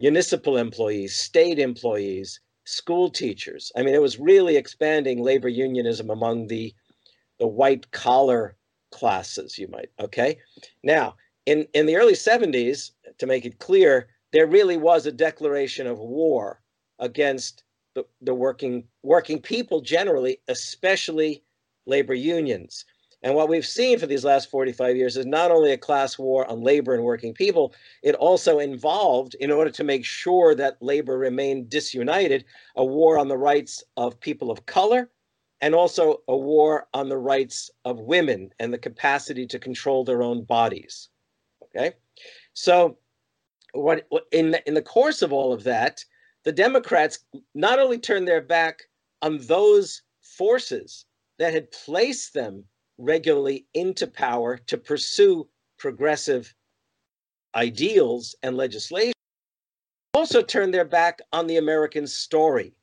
municipal 0.00 0.56
employees, 0.56 1.16
state 1.16 1.58
employees, 1.58 2.40
school 2.64 3.10
teachers. 3.10 3.72
I 3.76 3.82
mean, 3.82 3.94
it 3.94 4.02
was 4.02 4.18
really 4.18 4.56
expanding 4.56 5.22
labor 5.22 5.48
unionism 5.48 6.10
among 6.10 6.48
the 6.48 6.74
the 7.38 7.46
white 7.46 7.90
collar 7.90 8.56
classes, 8.90 9.58
you 9.58 9.68
might. 9.68 9.90
Okay. 10.00 10.38
Now, 10.82 11.16
in 11.44 11.66
in 11.74 11.86
the 11.86 11.96
early 11.96 12.14
70s, 12.14 12.90
to 13.18 13.26
make 13.26 13.44
it 13.44 13.58
clear, 13.58 14.08
there 14.32 14.46
really 14.46 14.76
was 14.76 15.06
a 15.06 15.12
declaration 15.12 15.86
of 15.86 15.98
war 15.98 16.60
against 16.98 17.64
the, 17.94 18.04
the 18.20 18.34
working 18.34 18.84
working 19.02 19.40
people 19.40 19.80
generally, 19.80 20.40
especially 20.48 21.42
labor 21.86 22.14
unions. 22.14 22.84
And 23.26 23.34
what 23.34 23.48
we've 23.48 23.66
seen 23.66 23.98
for 23.98 24.06
these 24.06 24.24
last 24.24 24.52
45 24.52 24.96
years 24.96 25.16
is 25.16 25.26
not 25.26 25.50
only 25.50 25.72
a 25.72 25.76
class 25.76 26.16
war 26.16 26.48
on 26.48 26.62
labor 26.62 26.94
and 26.94 27.02
working 27.02 27.34
people, 27.34 27.74
it 28.04 28.14
also 28.14 28.60
involved, 28.60 29.34
in 29.40 29.50
order 29.50 29.68
to 29.68 29.82
make 29.82 30.04
sure 30.04 30.54
that 30.54 30.80
labor 30.80 31.18
remained 31.18 31.68
disunited, 31.68 32.44
a 32.76 32.84
war 32.84 33.18
on 33.18 33.26
the 33.26 33.36
rights 33.36 33.82
of 33.96 34.20
people 34.20 34.48
of 34.48 34.64
color 34.66 35.10
and 35.60 35.74
also 35.74 36.22
a 36.28 36.36
war 36.36 36.86
on 36.94 37.08
the 37.08 37.18
rights 37.18 37.68
of 37.84 37.98
women 37.98 38.50
and 38.60 38.72
the 38.72 38.78
capacity 38.78 39.44
to 39.44 39.58
control 39.58 40.04
their 40.04 40.22
own 40.22 40.44
bodies. 40.44 41.08
Okay? 41.64 41.94
So 42.52 42.96
what 43.72 44.06
in 44.30 44.52
the, 44.52 44.68
in 44.68 44.74
the 44.74 44.82
course 44.82 45.20
of 45.20 45.32
all 45.32 45.52
of 45.52 45.64
that, 45.64 46.04
the 46.44 46.52
Democrats 46.52 47.18
not 47.56 47.80
only 47.80 47.98
turned 47.98 48.28
their 48.28 48.40
back 48.40 48.84
on 49.20 49.38
those 49.38 50.02
forces 50.22 51.06
that 51.40 51.52
had 51.52 51.72
placed 51.72 52.32
them 52.32 52.62
regularly 52.98 53.66
into 53.74 54.06
power 54.06 54.56
to 54.66 54.78
pursue 54.78 55.48
progressive 55.78 56.54
ideals 57.54 58.34
and 58.42 58.56
legislation, 58.56 59.12
also 60.14 60.42
turned 60.42 60.72
their 60.72 60.84
back 60.84 61.20
on 61.32 61.46
the 61.46 61.56
American 61.58 62.06
story. 62.06 62.74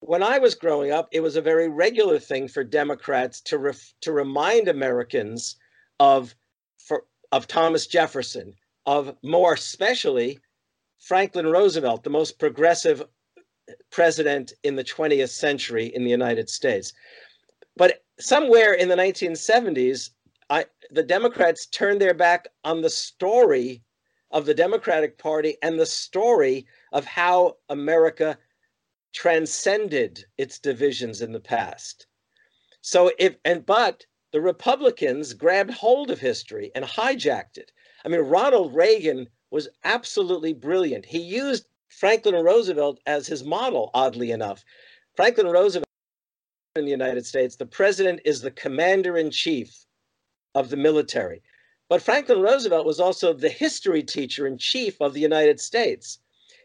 When 0.00 0.22
I 0.22 0.38
was 0.38 0.54
growing 0.54 0.90
up, 0.90 1.08
it 1.12 1.20
was 1.20 1.36
a 1.36 1.42
very 1.42 1.68
regular 1.68 2.18
thing 2.18 2.48
for 2.48 2.64
Democrats 2.64 3.40
to 3.42 3.58
ref, 3.58 3.94
to 4.02 4.12
remind 4.12 4.68
Americans 4.68 5.56
of 6.00 6.34
for, 6.78 7.04
of 7.32 7.46
Thomas 7.46 7.86
Jefferson, 7.86 8.54
of 8.86 9.16
more 9.22 9.54
especially 9.54 10.38
Franklin 10.98 11.46
Roosevelt, 11.46 12.04
the 12.04 12.10
most 12.10 12.38
progressive 12.38 13.02
president 13.90 14.52
in 14.62 14.76
the 14.76 14.84
20th 14.84 15.30
century 15.30 15.86
in 15.86 16.04
the 16.04 16.10
United 16.10 16.50
States. 16.50 16.92
But 17.76 18.03
somewhere 18.18 18.72
in 18.74 18.88
the 18.88 18.96
1970s, 18.96 20.10
I, 20.50 20.66
the 20.90 21.02
Democrats 21.02 21.66
turned 21.66 22.00
their 22.00 22.14
back 22.14 22.48
on 22.64 22.82
the 22.82 22.90
story 22.90 23.82
of 24.30 24.46
the 24.46 24.54
Democratic 24.54 25.18
Party 25.18 25.56
and 25.62 25.78
the 25.78 25.86
story 25.86 26.66
of 26.92 27.04
how 27.04 27.56
America 27.68 28.38
transcended 29.12 30.24
its 30.38 30.58
divisions 30.58 31.22
in 31.22 31.32
the 31.32 31.40
past. 31.40 32.06
So 32.80 33.12
if 33.18 33.36
and 33.44 33.64
but 33.64 34.04
the 34.32 34.40
Republicans 34.40 35.32
grabbed 35.32 35.70
hold 35.70 36.10
of 36.10 36.18
history 36.18 36.72
and 36.74 36.84
hijacked 36.84 37.56
it. 37.56 37.70
I 38.04 38.08
mean, 38.08 38.20
Ronald 38.20 38.74
Reagan 38.74 39.28
was 39.50 39.68
absolutely 39.84 40.52
brilliant. 40.52 41.06
He 41.06 41.20
used 41.20 41.66
Franklin 41.88 42.34
Roosevelt 42.34 42.98
as 43.06 43.28
his 43.28 43.44
model, 43.44 43.92
oddly 43.94 44.32
enough. 44.32 44.64
Franklin 45.14 45.46
Roosevelt 45.46 45.83
in 46.76 46.84
the 46.84 46.90
United 46.90 47.24
States, 47.24 47.54
the 47.54 47.66
president 47.66 48.20
is 48.24 48.40
the 48.40 48.50
commander 48.50 49.16
in 49.16 49.30
chief 49.30 49.86
of 50.56 50.70
the 50.70 50.76
military. 50.76 51.40
But 51.88 52.02
Franklin 52.02 52.40
Roosevelt 52.40 52.84
was 52.84 52.98
also 52.98 53.32
the 53.32 53.48
history 53.48 54.02
teacher 54.02 54.44
in 54.44 54.58
chief 54.58 55.00
of 55.00 55.14
the 55.14 55.20
United 55.20 55.60
States. 55.60 56.18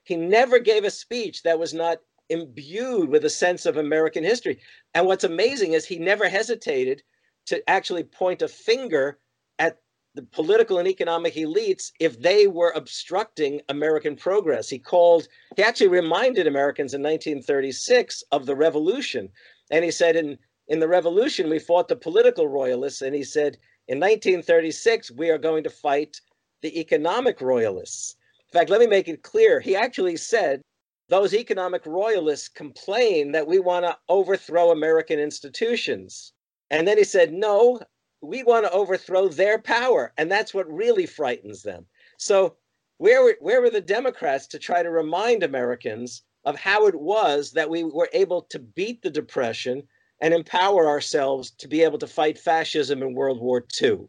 He 0.03 0.16
never 0.16 0.57
gave 0.57 0.84
a 0.84 0.89
speech 0.89 1.43
that 1.43 1.60
was 1.60 1.76
not 1.76 1.99
imbued 2.30 3.10
with 3.10 3.24
a 3.24 3.30
sense 3.30 3.68
of 3.68 3.78
American 3.78 4.24
history. 4.24 4.60
And 4.95 5.05
what's 5.05 5.26
amazing 5.26 5.74
is 5.74 5.86
he 5.86 5.99
never 5.99 6.28
hesitated 6.28 7.03
to 7.45 7.70
actually 7.70 8.03
point 8.03 8.41
a 8.41 8.47
finger 8.47 9.20
at 9.60 9.78
the 10.16 10.24
political 10.24 10.80
and 10.80 10.88
economic 10.88 11.36
elites 11.36 11.91
if 11.99 12.20
they 12.20 12.47
were 12.47 12.74
obstructing 12.76 13.62
American 13.70 14.16
progress. 14.16 14.70
He 14.70 14.80
called, 14.80 15.28
he 15.55 15.62
actually 15.62 15.89
reminded 15.89 16.47
Americans 16.47 16.95
in 16.95 17.03
1936 17.03 18.24
of 18.32 18.47
the 18.47 18.55
revolution 18.55 19.30
and 19.70 19.84
he 19.84 19.91
said, 19.91 20.15
in, 20.15 20.38
in 20.67 20.80
the 20.80 20.88
revolution, 20.88 21.49
we 21.49 21.59
fought 21.59 21.88
the 21.88 21.95
political 21.95 22.47
royalists. 22.47 23.01
And 23.01 23.15
he 23.15 23.24
said, 23.24 23.57
in 23.88 23.99
1936, 23.99 25.11
we 25.11 25.30
are 25.30 25.38
going 25.38 25.63
to 25.63 25.70
fight 25.70 26.22
the 26.61 26.80
economic 26.80 27.41
royalists. 27.41 28.15
In 28.51 28.59
fact, 28.59 28.70
let 28.70 28.80
me 28.80 28.88
make 28.88 29.07
it 29.07 29.24
clear. 29.24 29.59
He 29.59 29.76
actually 29.76 30.17
said, 30.17 30.61
those 31.09 31.34
economic 31.34 31.86
royalists 31.86 32.47
complain 32.47 33.32
that 33.32 33.47
we 33.47 33.59
want 33.59 33.86
to 33.86 33.97
overthrow 34.09 34.72
American 34.72 35.20
institutions. 35.20 36.34
And 36.70 36.88
then 36.88 36.97
he 36.97 37.03
said, 37.03 37.34
no, 37.34 37.80
we 38.22 38.43
want 38.43 38.65
to 38.65 38.72
overthrow 38.72 39.28
their 39.28 39.59
power. 39.59 40.13
And 40.17 40.32
that's 40.32 40.53
what 40.53 40.72
really 40.72 41.07
frightens 41.07 41.63
them. 41.63 41.86
So, 42.17 42.55
where 42.97 43.24
were, 43.24 43.38
where 43.39 43.61
were 43.61 43.70
the 43.70 43.82
Democrats 43.82 44.45
to 44.47 44.59
try 44.59 44.84
to 44.84 44.91
remind 44.91 45.41
Americans 45.41 46.24
of 46.45 46.55
how 46.55 46.87
it 46.87 46.95
was 46.95 47.51
that 47.51 47.69
we 47.69 47.83
were 47.83 48.09
able 48.13 48.41
to 48.43 48.59
beat 48.59 49.01
the 49.01 49.09
Depression 49.09 49.83
and 50.21 50.33
empower 50.33 50.87
ourselves 50.87 51.51
to 51.51 51.67
be 51.67 51.81
able 51.83 51.97
to 51.97 52.07
fight 52.07 52.37
fascism 52.37 53.01
in 53.01 53.13
World 53.13 53.39
War 53.39 53.65
II. 53.81 54.07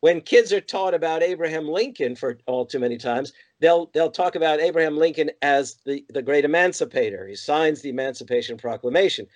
When 0.00 0.22
kids 0.22 0.52
are 0.52 0.62
taught 0.62 0.94
about 0.94 1.22
Abraham 1.22 1.68
Lincoln 1.68 2.16
for 2.16 2.38
all 2.46 2.64
too 2.64 2.78
many 2.78 2.96
times, 2.96 3.32
they'll 3.60 3.90
they'll 3.92 4.10
talk 4.10 4.34
about 4.34 4.60
Abraham 4.60 4.96
Lincoln 4.96 5.30
as 5.42 5.76
the, 5.84 6.04
the 6.08 6.22
great 6.22 6.44
emancipator. 6.44 7.26
He 7.26 7.36
signs 7.36 7.82
the 7.82 7.90
Emancipation 7.90 8.56
Proclamation. 8.56 9.26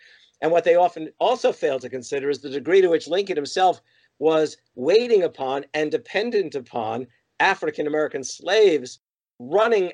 And 0.40 0.50
what 0.50 0.64
they 0.64 0.74
often 0.74 1.10
also 1.18 1.52
fail 1.52 1.78
to 1.78 1.90
consider 1.90 2.30
is 2.30 2.40
the 2.40 2.50
degree 2.50 2.80
to 2.80 2.88
which 2.88 3.08
Lincoln 3.08 3.36
himself 3.36 3.82
was 4.18 4.56
waiting 4.74 5.22
upon 5.22 5.66
and 5.74 5.90
dependent 5.90 6.54
upon 6.54 7.06
African 7.40 7.86
American 7.86 8.24
slaves 8.24 9.00
running 9.38 9.92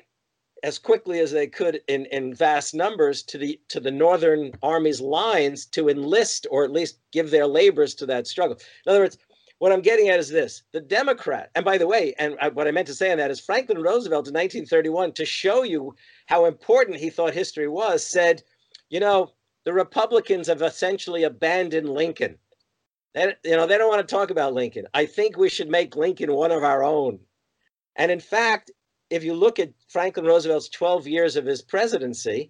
as 0.63 0.77
quickly 0.77 1.19
as 1.19 1.31
they 1.31 1.47
could 1.47 1.81
in, 1.87 2.05
in 2.07 2.33
vast 2.33 2.73
numbers 2.73 3.23
to 3.23 3.37
the 3.37 3.59
to 3.67 3.79
the 3.79 3.91
northern 3.91 4.51
army's 4.61 5.01
lines 5.01 5.65
to 5.65 5.89
enlist 5.89 6.45
or 6.51 6.63
at 6.63 6.71
least 6.71 6.99
give 7.11 7.31
their 7.31 7.47
labors 7.47 7.95
to 7.95 8.05
that 8.05 8.27
struggle. 8.27 8.57
In 8.85 8.91
other 8.91 9.01
words 9.01 9.17
what 9.59 9.71
i'm 9.71 9.81
getting 9.81 10.09
at 10.09 10.19
is 10.19 10.29
this 10.29 10.63
the 10.71 10.81
democrat 10.81 11.51
and 11.53 11.63
by 11.63 11.77
the 11.77 11.85
way 11.85 12.15
and 12.17 12.35
I, 12.41 12.49
what 12.49 12.67
i 12.67 12.71
meant 12.71 12.87
to 12.87 12.95
say 12.95 13.11
on 13.11 13.19
that 13.19 13.29
is 13.29 13.39
franklin 13.39 13.77
roosevelt 13.77 14.27
in 14.27 14.33
1931 14.33 15.11
to 15.11 15.23
show 15.23 15.61
you 15.61 15.93
how 16.25 16.45
important 16.45 16.97
he 16.97 17.11
thought 17.11 17.35
history 17.35 17.67
was 17.67 18.03
said 18.03 18.41
you 18.89 18.99
know 18.99 19.33
the 19.63 19.73
republicans 19.73 20.47
have 20.47 20.61
essentially 20.61 21.23
abandoned 21.23 21.89
lincoln. 21.89 22.37
They, 23.13 23.35
you 23.43 23.55
know 23.55 23.67
they 23.67 23.77
don't 23.77 23.89
want 23.89 24.07
to 24.07 24.15
talk 24.15 24.29
about 24.29 24.53
lincoln. 24.53 24.85
I 24.93 25.05
think 25.05 25.37
we 25.37 25.49
should 25.49 25.69
make 25.69 25.95
lincoln 25.95 26.33
one 26.33 26.51
of 26.51 26.63
our 26.63 26.83
own. 26.83 27.19
And 27.95 28.11
in 28.11 28.19
fact 28.19 28.71
if 29.11 29.25
you 29.25 29.33
look 29.33 29.59
at 29.59 29.73
Franklin 29.89 30.25
Roosevelt's 30.25 30.69
12 30.69 31.05
years 31.05 31.35
of 31.35 31.45
his 31.45 31.61
presidency, 31.61 32.49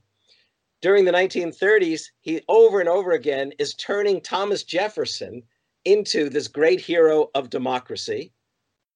during 0.82 1.06
the 1.06 1.12
1930s, 1.12 2.04
he 2.22 2.42
over 2.48 2.80
and 2.80 2.88
over 2.88 3.12
again 3.12 3.52
is 3.58 3.74
turning 3.74 4.22
Thomas 4.22 4.64
Jefferson 4.64 5.44
into 5.86 6.30
this 6.30 6.48
great 6.48 6.80
hero 6.80 7.30
of 7.34 7.50
democracy, 7.50 8.32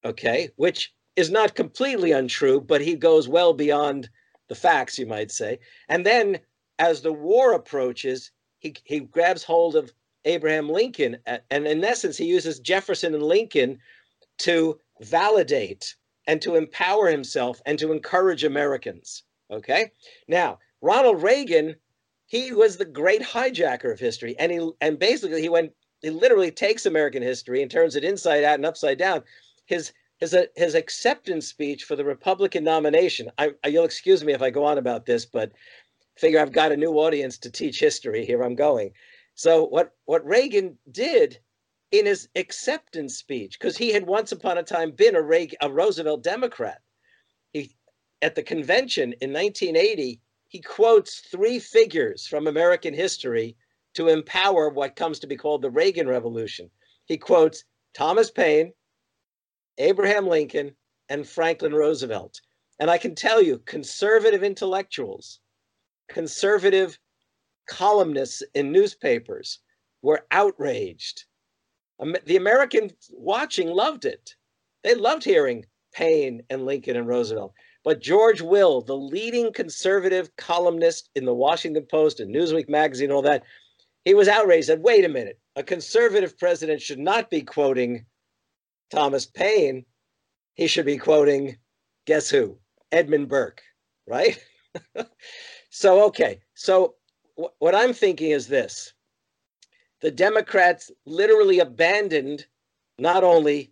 okay, 0.06 0.50
which 0.56 0.94
is 1.16 1.32
not 1.32 1.56
completely 1.56 2.12
untrue, 2.12 2.62
but 2.62 2.82
he 2.82 2.96
goes 2.96 3.28
well 3.28 3.54
beyond 3.54 4.10
the 4.48 4.56
facts, 4.56 5.00
you 5.00 5.08
might 5.08 5.32
say. 5.32 5.58
And 5.90 6.06
then 6.06 6.40
as 6.78 7.02
the 7.02 7.14
war 7.14 7.54
approaches, 7.54 8.32
he, 8.60 8.76
he 8.84 9.00
grabs 9.00 9.44
hold 9.44 9.76
of 9.76 9.92
Abraham 10.26 10.70
Lincoln. 10.70 11.18
And 11.26 11.68
in 11.68 11.84
essence, 11.84 12.18
he 12.18 12.26
uses 12.26 12.60
Jefferson 12.60 13.16
and 13.16 13.24
Lincoln 13.24 13.80
to 14.40 14.80
validate 15.02 15.96
and 16.28 16.42
to 16.42 16.56
empower 16.56 17.08
himself 17.10 17.62
and 17.66 17.78
to 17.80 17.92
encourage 17.92 18.44
Americans. 18.44 19.24
Okay. 19.52 19.92
Now, 20.28 20.60
Ronald 20.82 21.22
Reagan, 21.22 21.76
he 22.26 22.52
was 22.52 22.78
the 22.78 22.86
great 22.86 23.22
hijacker 23.22 23.92
of 23.92 24.00
history. 24.00 24.36
And 24.40 24.52
he 24.52 24.70
and 24.82 25.00
basically 25.00 25.42
he 25.42 25.50
went, 25.50 25.74
he 26.02 26.10
literally 26.10 26.52
takes 26.52 26.86
American 26.86 27.22
history 27.22 27.62
and 27.62 27.70
turns 27.70 27.96
it 27.96 28.04
inside 28.04 28.44
out 28.44 28.56
and 28.56 28.66
upside 28.66 28.98
down. 28.98 29.24
His 29.66 29.94
his 30.20 30.34
uh, 30.34 30.46
his 30.56 30.76
acceptance 30.76 31.48
speech 31.48 31.84
for 31.84 31.96
the 31.96 32.06
Republican 32.06 32.64
nomination. 32.64 33.32
I, 33.38 33.54
uh, 33.64 33.70
you'll 33.70 33.86
excuse 33.86 34.24
me 34.24 34.34
if 34.34 34.42
I 34.42 34.50
go 34.50 34.64
on 34.64 34.78
about 34.78 35.06
this, 35.06 35.26
but 35.26 35.52
figure 36.18 36.40
I've 36.40 36.52
got 36.52 36.72
a 36.72 36.78
new 36.78 36.94
audience 36.94 37.38
to 37.40 37.52
teach 37.52 37.80
history. 37.80 38.26
Here 38.26 38.42
I'm 38.42 38.56
going. 38.56 38.92
So 39.36 39.66
what 39.66 39.92
what 40.06 40.26
Reagan 40.26 40.78
did 40.92 41.40
in 41.92 42.06
his 42.06 42.28
acceptance 42.36 43.18
speech, 43.18 43.60
because 43.60 43.78
he 43.78 43.92
had 43.92 44.06
once 44.06 44.32
upon 44.32 44.58
a 44.58 44.64
time 44.64 44.92
been 44.92 45.16
a, 45.16 45.50
a 45.62 45.72
Roosevelt 45.72 46.24
Democrat, 46.24 46.82
he 47.54 47.76
at 48.22 48.36
the 48.36 48.44
convention 48.44 49.14
in 49.22 49.32
1980 49.32 50.22
he 50.48 50.62
quotes 50.62 51.20
three 51.20 51.60
figures 51.60 52.28
from 52.28 52.48
American 52.48 52.94
history 52.94 53.58
to 53.94 54.08
empower 54.08 54.70
what 54.70 54.96
comes 54.96 55.20
to 55.20 55.28
be 55.28 55.36
called 55.36 55.62
the 55.62 55.70
Reagan 55.70 56.08
Revolution. 56.08 56.70
He 57.06 57.18
quotes 57.18 57.66
Thomas 57.94 58.32
Paine, 58.32 58.74
Abraham 59.78 60.28
Lincoln, 60.28 60.76
and 61.10 61.28
Franklin 61.28 61.74
Roosevelt. 61.74 62.40
And 62.80 62.90
I 62.90 62.98
can 62.98 63.16
tell 63.16 63.42
you, 63.42 63.60
conservative 63.60 64.44
intellectuals, 64.44 65.40
conservative 66.10 67.00
columnists 67.68 68.44
in 68.54 68.72
newspapers 68.72 69.60
were 70.02 70.26
outraged. 70.32 71.26
The 72.00 72.36
Americans 72.36 72.94
watching 73.12 73.70
loved 73.70 74.06
it. 74.06 74.36
They 74.84 74.96
loved 74.96 75.24
hearing 75.24 75.66
Paine 75.94 76.44
and 76.50 76.66
Lincoln 76.66 76.98
and 76.98 77.08
Roosevelt. 77.08 77.54
But 77.84 78.02
George 78.02 78.42
Will, 78.42 78.82
the 78.82 78.98
leading 78.98 79.54
conservative 79.54 80.36
columnist 80.36 81.10
in 81.16 81.26
the 81.26 81.34
Washington 81.34 81.86
Post 81.86 82.20
and 82.20 82.34
Newsweek 82.34 82.68
magazine, 82.68 83.12
all 83.12 83.22
that, 83.22 83.44
he 84.04 84.14
was 84.14 84.28
outraged. 84.28 84.68
Said, 84.68 84.82
"Wait 84.82 85.06
a 85.06 85.10
minute! 85.10 85.40
A 85.56 85.64
conservative 85.64 86.38
president 86.38 86.82
should 86.82 87.00
not 87.00 87.30
be 87.30 87.42
quoting 87.42 88.06
Thomas 88.90 89.26
Paine. 89.26 89.86
He 90.56 90.68
should 90.68 90.86
be 90.86 90.98
quoting, 90.98 91.58
guess 92.06 92.30
who? 92.30 92.58
Edmund 92.92 93.30
Burke, 93.30 93.62
right?" 94.06 94.44
so 95.70 96.04
okay, 96.06 96.42
so 96.56 96.96
what 97.60 97.76
I'm 97.76 97.94
thinking 97.94 98.32
is 98.32 98.48
this 98.48 98.94
the 100.02 100.12
Democrats 100.12 100.92
literally 101.06 101.60
abandoned 101.60 102.46
not 102.98 103.24
only 103.24 103.72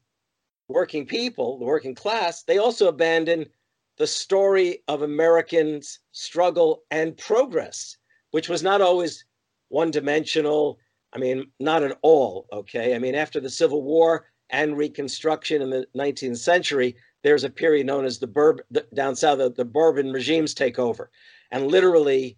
working 0.68 1.06
people, 1.06 1.60
the 1.60 1.66
working 1.66 1.96
class, 1.96 2.44
they 2.44 2.58
also 2.58 2.88
abandoned 2.88 3.50
the 3.98 4.08
story 4.08 4.80
of 4.88 5.02
Americans' 5.02 6.00
struggle 6.12 6.84
and 6.90 7.18
progress, 7.18 7.98
which 8.32 8.50
was 8.50 8.64
not 8.64 8.82
always 8.82 9.26
one 9.70 9.92
dimensional. 9.92 10.80
I 11.14 11.20
mean, 11.20 11.52
not 11.60 11.84
at 11.84 11.98
all. 12.02 12.48
Okay. 12.52 12.96
I 12.96 13.00
mean, 13.00 13.16
after 13.16 13.40
the 13.40 13.50
Civil 13.50 13.84
War 13.84 14.26
and 14.50 14.78
Reconstruction 14.78 15.62
in 15.62 15.70
the 15.70 15.86
19th 15.96 16.38
century, 16.38 16.96
there's 17.24 17.44
a 17.44 17.50
period 17.50 17.86
known 17.86 18.06
as 18.06 18.20
the 18.20 18.28
Bourbon, 18.28 18.66
down 18.94 19.16
south, 19.16 19.38
the, 19.38 19.50
the 19.50 19.66
Bourbon 19.66 20.12
regimes 20.12 20.54
take 20.54 20.80
over. 20.80 21.12
And 21.52 21.68
literally, 21.68 22.38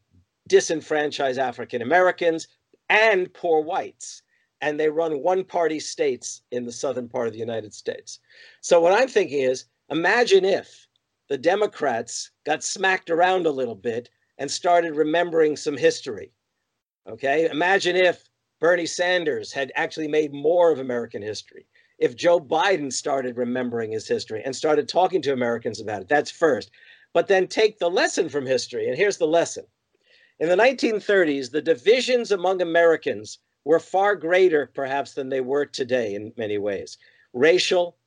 disenfranchise 0.49 1.37
African 1.37 1.81
Americans 1.81 2.47
and 2.89 3.33
poor 3.33 3.61
whites. 3.61 4.21
And 4.61 4.79
they 4.79 4.89
run 4.89 5.21
one 5.21 5.43
party 5.43 5.79
states 5.79 6.41
in 6.51 6.65
the 6.65 6.71
southern 6.71 7.09
part 7.09 7.27
of 7.27 7.33
the 7.33 7.39
United 7.39 7.73
States. 7.73 8.19
So, 8.61 8.79
what 8.79 8.93
I'm 8.93 9.07
thinking 9.07 9.41
is 9.41 9.65
imagine 9.89 10.45
if 10.45 10.87
the 11.29 11.37
Democrats 11.37 12.31
got 12.45 12.63
smacked 12.63 13.09
around 13.09 13.45
a 13.45 13.51
little 13.51 13.75
bit 13.75 14.09
and 14.37 14.49
started 14.49 14.95
remembering 14.95 15.55
some 15.55 15.77
history. 15.77 16.31
Okay. 17.07 17.49
Imagine 17.49 17.95
if 17.95 18.29
Bernie 18.59 18.85
Sanders 18.85 19.51
had 19.51 19.71
actually 19.75 20.07
made 20.07 20.33
more 20.33 20.71
of 20.71 20.79
American 20.79 21.21
history. 21.21 21.67
If 21.99 22.15
Joe 22.15 22.39
Biden 22.39 22.91
started 22.91 23.37
remembering 23.37 23.91
his 23.91 24.07
history 24.07 24.41
and 24.43 24.55
started 24.55 24.87
talking 24.87 25.21
to 25.23 25.33
Americans 25.33 25.79
about 25.79 26.01
it, 26.01 26.07
that's 26.07 26.31
first. 26.31 26.71
But 27.13 27.27
then 27.27 27.47
take 27.47 27.79
the 27.79 27.89
lesson 27.89 28.27
from 28.27 28.45
history. 28.45 28.87
And 28.87 28.97
here's 28.97 29.17
the 29.17 29.27
lesson 29.27 29.65
in 30.39 30.49
the 30.49 30.55
1930s, 30.55 31.51
the 31.51 31.61
divisions 31.61 32.31
among 32.31 32.61
Americans 32.61 33.39
were 33.63 33.79
far 33.79 34.15
greater, 34.15 34.69
perhaps, 34.73 35.13
than 35.13 35.29
they 35.29 35.41
were 35.41 35.65
today 35.65 36.13
in 36.13 36.33
many 36.37 36.57
ways. 36.57 36.97
Racial, 37.33 37.97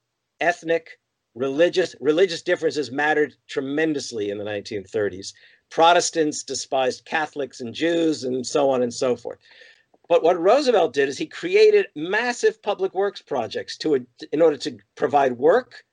ethnic, 0.40 0.98
religious 1.34 1.94
religious 2.00 2.42
differences 2.42 2.90
mattered 2.90 3.34
tremendously 3.48 4.30
in 4.30 4.38
the 4.38 4.44
1930s. 4.44 5.32
Protestants 5.70 6.42
despised 6.42 7.04
Catholics 7.04 7.60
and 7.60 7.74
Jews, 7.74 8.24
and 8.24 8.46
so 8.46 8.70
on 8.70 8.82
and 8.82 8.92
so 8.92 9.16
forth. 9.16 9.38
But 10.08 10.22
what 10.22 10.40
Roosevelt 10.40 10.94
did 10.94 11.08
is 11.08 11.18
he 11.18 11.26
created 11.26 11.86
massive 11.94 12.62
public 12.62 12.94
works 12.94 13.20
projects 13.20 13.76
to 13.78 14.06
in 14.32 14.40
order 14.40 14.56
to 14.56 14.78
provide 14.96 15.32
work 15.38 15.84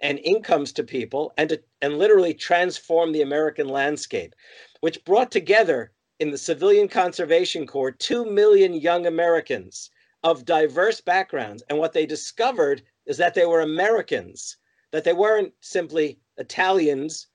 and 0.00 0.18
incomes 0.20 0.72
to 0.72 0.84
people 0.84 1.32
and 1.36 1.50
to, 1.50 1.62
and 1.80 1.98
literally 1.98 2.34
transform 2.34 3.12
the 3.12 3.22
American 3.22 3.68
landscape 3.68 4.34
which 4.80 5.04
brought 5.04 5.30
together 5.30 5.92
in 6.18 6.30
the 6.30 6.38
Civilian 6.38 6.88
Conservation 6.88 7.66
Corps 7.66 7.92
2 7.92 8.24
million 8.24 8.74
young 8.74 9.06
Americans 9.06 9.90
of 10.22 10.44
diverse 10.44 11.00
backgrounds. 11.00 11.62
And 11.68 11.78
what 11.78 11.92
they 11.92 12.06
discovered 12.06 12.82
is 13.06 13.16
that 13.18 13.34
they 13.34 13.46
were 13.46 13.60
Americans, 13.60 14.56
that 14.92 15.04
they 15.04 15.12
weren't 15.12 15.52
simply 15.60 16.18
Italians 16.36 17.28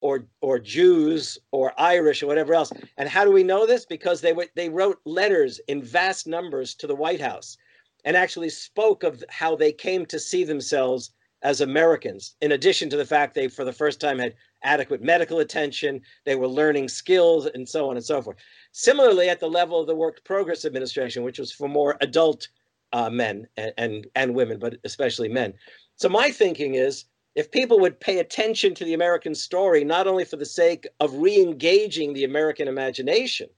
or 0.00 0.28
or 0.40 0.58
Jews 0.58 1.38
or 1.50 1.72
Irish 1.78 2.22
or 2.22 2.26
whatever 2.26 2.54
else. 2.54 2.72
And 2.96 3.08
how 3.08 3.24
do 3.24 3.32
we 3.32 3.42
know 3.42 3.66
this? 3.66 3.84
Because 3.84 4.20
they 4.20 4.32
were, 4.32 4.46
they 4.54 4.68
wrote 4.68 5.00
letters 5.04 5.60
in 5.68 5.82
vast 5.82 6.26
numbers 6.26 6.74
to 6.76 6.86
the 6.86 6.94
White 6.94 7.20
House 7.20 7.56
and 8.04 8.16
actually 8.16 8.50
spoke 8.50 9.02
of 9.02 9.24
how 9.28 9.56
they 9.56 9.72
came 9.72 10.06
to 10.06 10.18
see 10.18 10.44
themselves 10.44 11.10
as 11.42 11.60
Americans, 11.60 12.34
in 12.40 12.52
addition 12.52 12.90
to 12.90 12.96
the 12.96 13.04
fact 13.04 13.34
they, 13.34 13.48
for 13.48 13.64
the 13.64 13.72
first 13.72 14.00
time, 14.00 14.18
had 14.18 14.34
adequate 14.62 15.02
medical 15.02 15.38
attention, 15.38 16.00
they 16.24 16.34
were 16.34 16.48
learning 16.48 16.88
skills, 16.88 17.46
and 17.46 17.68
so 17.68 17.88
on 17.88 17.96
and 17.96 18.04
so 18.04 18.20
forth. 18.20 18.36
Similarly, 18.72 19.28
at 19.28 19.38
the 19.38 19.48
level 19.48 19.80
of 19.80 19.86
the 19.86 19.94
Work 19.94 20.24
Progress 20.24 20.64
Administration, 20.64 21.22
which 21.22 21.38
was 21.38 21.52
for 21.52 21.68
more 21.68 21.96
adult 22.00 22.48
uh, 22.92 23.08
men 23.08 23.46
and, 23.56 23.72
and, 23.78 24.06
and 24.14 24.34
women, 24.34 24.58
but 24.58 24.76
especially 24.84 25.28
men. 25.28 25.54
So 25.96 26.08
my 26.08 26.30
thinking 26.30 26.74
is, 26.74 27.04
if 27.34 27.50
people 27.52 27.78
would 27.78 28.00
pay 28.00 28.18
attention 28.18 28.74
to 28.74 28.84
the 28.84 28.94
American 28.94 29.34
story, 29.34 29.84
not 29.84 30.08
only 30.08 30.24
for 30.24 30.36
the 30.36 30.46
sake 30.46 30.88
of 30.98 31.14
re-engaging 31.14 32.12
the 32.12 32.24
American 32.24 32.66
imagination, 32.66 33.48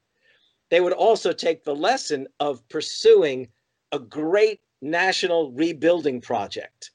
they 0.69 0.81
would 0.81 0.93
also 0.93 1.33
take 1.33 1.63
the 1.63 1.75
lesson 1.75 2.27
of 2.39 2.67
pursuing 2.69 3.47
a 3.91 3.97
great 3.97 4.61
national 4.81 5.51
rebuilding 5.53 6.21
project 6.21 6.91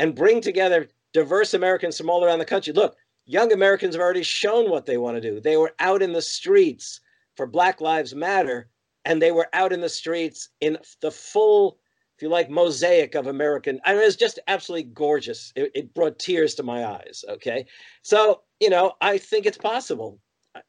and 0.00 0.14
bring 0.14 0.40
together 0.40 0.88
diverse 1.12 1.52
Americans 1.52 1.98
from 1.98 2.08
all 2.08 2.24
around 2.24 2.38
the 2.38 2.44
country. 2.44 2.72
Look, 2.72 2.96
young 3.26 3.52
Americans 3.52 3.94
have 3.94 4.02
already 4.02 4.22
shown 4.22 4.70
what 4.70 4.86
they 4.86 4.96
want 4.96 5.16
to 5.16 5.20
do. 5.20 5.40
They 5.40 5.58
were 5.58 5.74
out 5.78 6.00
in 6.02 6.14
the 6.14 6.22
streets 6.22 7.00
for 7.36 7.46
Black 7.46 7.82
Lives 7.82 8.14
Matter, 8.14 8.70
and 9.04 9.20
they 9.20 9.30
were 9.30 9.48
out 9.52 9.74
in 9.74 9.80
the 9.82 9.90
streets 9.90 10.48
in 10.62 10.78
the 11.02 11.10
full, 11.10 11.78
if 12.16 12.22
you 12.22 12.30
like, 12.30 12.48
mosaic 12.48 13.14
of 13.14 13.26
American. 13.26 13.78
I 13.84 13.92
mean, 13.92 14.00
it 14.00 14.06
was 14.06 14.16
just 14.16 14.38
absolutely 14.48 14.90
gorgeous. 14.90 15.52
It, 15.54 15.70
it 15.74 15.94
brought 15.94 16.18
tears 16.18 16.54
to 16.54 16.62
my 16.62 16.86
eyes. 16.86 17.22
Okay. 17.28 17.66
So, 18.02 18.40
you 18.58 18.70
know, 18.70 18.94
I 19.02 19.18
think 19.18 19.44
it's 19.44 19.58
possible. 19.58 20.18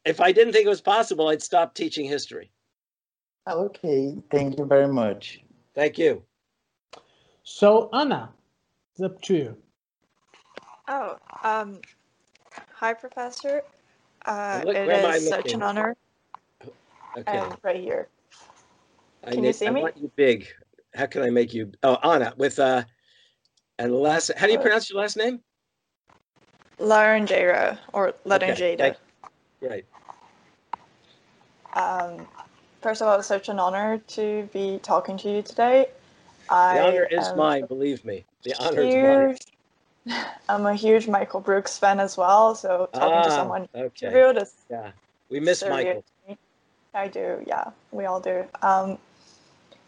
If 0.04 0.20
I 0.20 0.30
didn't 0.30 0.52
think 0.52 0.66
it 0.66 0.68
was 0.68 0.82
possible, 0.82 1.28
I'd 1.28 1.42
stop 1.42 1.74
teaching 1.74 2.06
history. 2.06 2.52
Okay. 3.48 4.14
Thank 4.30 4.58
you 4.58 4.66
very 4.66 4.88
much. 4.88 5.40
Thank 5.74 5.96
you. 5.96 6.22
So, 7.44 7.88
Anna, 7.94 8.30
it's 8.92 9.00
up 9.02 9.20
to 9.22 9.34
you. 9.34 9.56
Oh, 10.88 11.16
um, 11.42 11.80
hi, 12.74 12.92
Professor. 12.92 13.62
Uh, 14.26 14.62
look, 14.64 14.76
it 14.76 14.86
where 14.86 14.96
am 14.96 15.10
I 15.10 15.16
is 15.16 15.28
such 15.28 15.52
an 15.52 15.62
honor. 15.62 15.96
Okay. 17.16 17.42
Right 17.62 17.76
here. 17.80 18.08
I 19.24 19.30
Can 19.30 19.38
you 19.38 19.42
need- 19.48 19.54
see 19.56 19.66
I 19.66 19.70
me? 19.70 19.80
want 19.82 19.96
you 19.96 20.10
big. 20.16 20.46
How 20.94 21.06
can 21.06 21.22
I 21.22 21.30
make 21.30 21.54
you? 21.54 21.72
Oh, 21.82 21.96
Anna 22.02 22.34
with 22.36 22.58
uh, 22.58 22.84
and 23.78 23.94
last. 23.94 24.30
How 24.36 24.46
do 24.46 24.52
you 24.52 24.58
Uh, 24.58 24.62
pronounce 24.62 24.90
your 24.90 25.00
last 25.00 25.16
name? 25.16 25.42
Laranjero 26.78 27.78
or 27.92 28.08
Okay, 28.08 28.16
Laranjada. 28.26 28.96
Right. 29.60 29.86
Um, 31.74 32.26
first 32.82 33.00
of 33.00 33.08
all, 33.08 33.18
it's 33.18 33.28
such 33.28 33.48
an 33.48 33.58
honor 33.58 33.98
to 34.08 34.48
be 34.52 34.78
talking 34.82 35.16
to 35.18 35.30
you 35.30 35.42
today. 35.42 35.88
The 36.48 36.54
I 36.54 36.80
honor 36.80 37.04
is 37.04 37.28
am 37.28 37.38
mine. 37.38 37.66
Believe 37.66 38.04
me, 38.04 38.24
the 38.44 38.54
honor 38.62 38.82
is 38.82 38.94
mine. 38.94 39.28
huge 39.28 39.46
I'm 40.48 40.66
a 40.66 40.74
huge 40.74 41.08
Michael 41.08 41.40
Brooks 41.40 41.78
fan 41.78 42.00
as 42.00 42.16
well. 42.16 42.54
So 42.54 42.88
talking 42.92 43.22
to 43.22 43.28
Ah, 43.30 43.36
someone 43.36 43.68
okay. 43.74 44.06
interviewed 44.06 44.42
is 44.42 44.54
Yeah. 44.68 44.92
We 45.28 45.40
miss 45.40 45.64
Michael. 45.64 46.04
to. 46.28 46.36
I 46.94 47.08
do, 47.08 47.42
yeah, 47.46 47.70
we 47.90 48.04
all 48.04 48.20
do. 48.20 48.44
Um, 48.60 48.98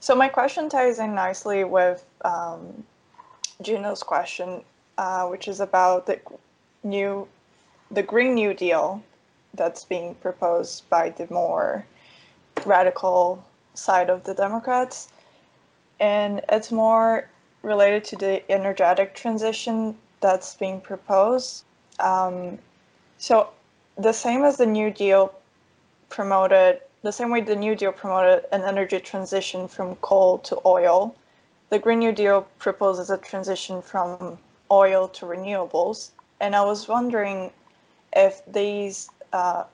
so 0.00 0.14
my 0.14 0.28
question 0.28 0.70
ties 0.70 0.98
in 0.98 1.14
nicely 1.14 1.62
with 1.64 2.05
um, 2.24 2.84
Juno's 3.61 4.02
question, 4.02 4.62
uh, 4.96 5.26
which 5.26 5.46
is 5.46 5.61
about 5.61 6.07
the 6.07 6.18
new, 6.82 7.28
the 7.90 8.02
Green 8.02 8.34
New 8.34 8.55
Deal 8.55 9.02
that's 9.52 9.84
being 9.84 10.14
proposed 10.16 10.88
by 10.88 11.11
the 11.11 11.26
more 11.30 11.84
radical 12.64 13.44
side 13.74 14.09
of 14.09 14.24
the 14.24 14.32
Democrats, 14.34 15.09
and 16.00 16.40
it's 16.48 16.72
more 16.72 17.28
related 17.64 18.04
to 18.04 18.16
the 18.16 18.50
energetic 18.50 19.14
transition 19.14 19.96
that's 20.20 20.54
being 20.54 20.80
proposed. 20.80 21.64
Um, 21.98 22.58
so 23.18 23.50
the 23.96 24.12
same 24.12 24.44
as 24.44 24.56
the 24.56 24.66
New 24.66 24.90
Deal 24.90 25.34
promoted, 26.08 26.80
the 27.02 27.12
same 27.12 27.30
way 27.30 27.40
the 27.40 27.56
New 27.56 27.74
Deal 27.74 27.92
promoted 27.92 28.44
an 28.52 28.62
energy 28.62 29.00
transition 29.00 29.66
from 29.66 29.96
coal 29.96 30.38
to 30.38 30.60
oil, 30.66 31.14
the 31.70 31.78
Green 31.78 31.98
New 31.98 32.12
Deal 32.12 32.46
proposes 32.58 33.10
a 33.10 33.18
transition 33.18 33.82
from 33.82 34.38
oil 34.70 35.08
to 35.08 35.26
renewables. 35.26 36.10
And 36.40 36.54
I 36.54 36.64
was 36.64 36.88
wondering 36.88 37.50
if 38.14 38.42
these 38.46 39.08
uh, 39.32 39.64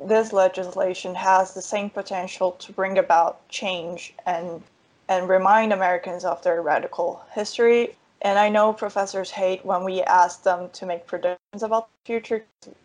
this 0.00 0.32
legislation 0.32 1.14
has 1.14 1.54
the 1.54 1.62
same 1.62 1.88
potential 1.90 2.52
to 2.52 2.72
bring 2.72 2.98
about 2.98 3.48
change 3.48 4.14
and 4.26 4.62
and 5.08 5.28
remind 5.28 5.72
Americans 5.72 6.24
of 6.24 6.42
their 6.42 6.62
radical 6.62 7.24
history. 7.32 7.96
And 8.22 8.38
I 8.38 8.48
know 8.48 8.72
professors 8.72 9.30
hate 9.30 9.64
when 9.64 9.84
we 9.84 10.02
ask 10.02 10.42
them 10.42 10.70
to 10.70 10.86
make 10.86 11.06
predictions 11.06 11.62
about 11.62 11.88
the 11.88 12.06
future. 12.06 12.44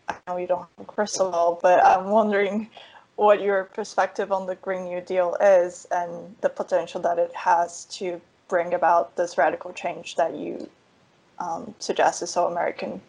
I 0.10 0.16
know 0.28 0.38
you 0.38 0.48
don't 0.48 0.60
have 0.60 0.68
a 0.82 0.84
crystal 0.84 1.32
ball, 1.32 1.60
but 1.62 1.84
I'm 1.84 2.10
wondering 2.10 2.70
what 3.16 3.42
your 3.42 3.66
perspective 3.66 4.32
on 4.32 4.48
the 4.48 4.56
Green 4.56 4.86
New 4.86 5.02
Deal 5.02 5.36
is 5.40 5.88
and 5.92 6.36
the 6.42 6.50
potential 6.50 7.02
that 7.02 7.20
it 7.20 7.34
has 7.36 7.86
to 7.86 8.20
bring 8.50 8.74
about 8.74 9.16
this 9.16 9.38
radical 9.38 9.72
change 9.72 10.16
that 10.16 10.36
you 10.36 10.70
um, 11.40 11.74
suggest 11.80 12.22
is 12.22 12.30
so 12.30 12.48
American. 12.48 13.02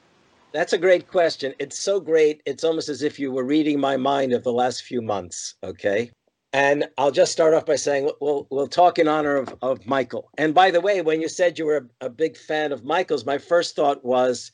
That's 0.53 0.73
a 0.73 0.79
great 0.79 1.09
question. 1.09 1.55
It's 1.59 1.79
so 1.79 2.01
great. 2.01 2.43
It's 2.45 2.65
almost 2.65 2.89
as 2.89 3.03
if 3.03 3.19
you 3.19 3.31
were 3.31 3.45
reading 3.45 3.81
my 3.81 3.97
mind 3.97 4.33
of 4.33 4.43
the 4.43 4.53
last 4.53 4.83
few 4.83 5.01
months. 5.01 5.55
Okay. 5.63 6.11
And 6.53 6.89
I'll 6.99 7.13
just 7.13 7.31
start 7.31 7.55
off 7.55 7.67
by 7.67 7.77
saying 7.77 8.11
we'll 8.21 8.47
we'll 8.51 8.67
talk 8.67 8.99
in 8.99 9.07
honor 9.07 9.37
of, 9.37 9.55
of 9.63 9.87
Michael. 9.87 10.31
And 10.37 10.53
by 10.53 10.71
the 10.71 10.81
way, 10.81 11.01
when 11.01 11.21
you 11.21 11.29
said 11.29 11.59
you 11.59 11.67
were 11.67 11.89
a, 12.01 12.07
a 12.07 12.11
big 12.11 12.37
fan 12.37 12.73
of 12.73 12.85
Michael's, 12.85 13.25
my 13.25 13.39
first 13.39 13.77
thought 13.77 14.05
was, 14.05 14.51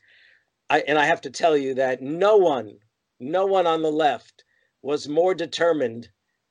I 0.68 0.80
and 0.80 0.98
I 0.98 1.06
have 1.06 1.22
to 1.22 1.30
tell 1.30 1.56
you 1.56 1.74
that 1.74 2.02
no 2.02 2.36
one, 2.36 2.78
no 3.18 3.46
one 3.46 3.66
on 3.66 3.82
the 3.82 3.90
left 3.90 4.44
was 4.82 5.08
more 5.08 5.34
determined 5.34 6.08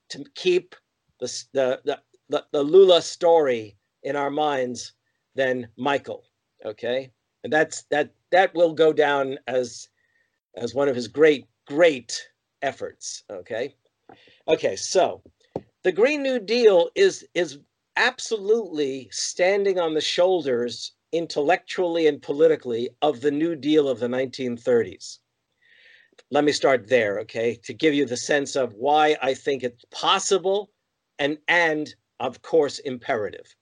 to 0.10 0.26
keep 0.34 0.76
the 1.20 1.28
the 1.54 1.82
the, 1.86 2.00
the, 2.30 2.46
the 2.52 2.64
Lula 2.64 3.02
story 3.02 3.78
in 4.02 4.16
our 4.16 4.32
minds 4.32 4.94
than 5.36 5.68
Michael. 5.78 6.24
Okay. 6.66 7.12
And 7.44 7.54
that's 7.54 7.84
that 7.92 8.10
that 8.32 8.56
will 8.56 8.74
go 8.74 8.92
down 8.92 9.38
as 9.48 9.90
as 10.56 10.74
one 10.74 10.90
of 10.90 10.96
his 10.96 11.08
great 11.08 11.46
great 11.68 12.28
efforts 12.62 13.24
okay 13.30 13.76
okay 14.48 14.76
so 14.76 15.22
the 15.86 15.92
green 15.92 16.24
new 16.24 16.40
deal 16.40 16.90
is 16.96 17.24
is 17.36 17.60
absolutely 17.96 19.08
standing 19.12 19.80
on 19.80 19.94
the 19.94 20.02
shoulders 20.02 20.94
intellectually 21.12 22.08
and 22.08 22.24
politically 22.24 22.90
of 23.04 23.22
the 23.22 23.30
new 23.30 23.56
deal 23.56 23.88
of 23.88 24.00
the 24.00 24.08
1930s 24.08 25.20
let 26.32 26.44
me 26.44 26.52
start 26.52 26.90
there 26.90 27.20
okay 27.20 27.54
to 27.64 27.72
give 27.72 27.94
you 27.94 28.04
the 28.04 28.18
sense 28.18 28.56
of 28.56 28.74
why 28.74 29.16
i 29.22 29.32
think 29.32 29.62
it's 29.64 29.86
possible 29.92 30.72
and 31.20 31.38
and 31.48 31.94
of 32.20 32.42
course 32.42 32.80
imperative 32.80 33.56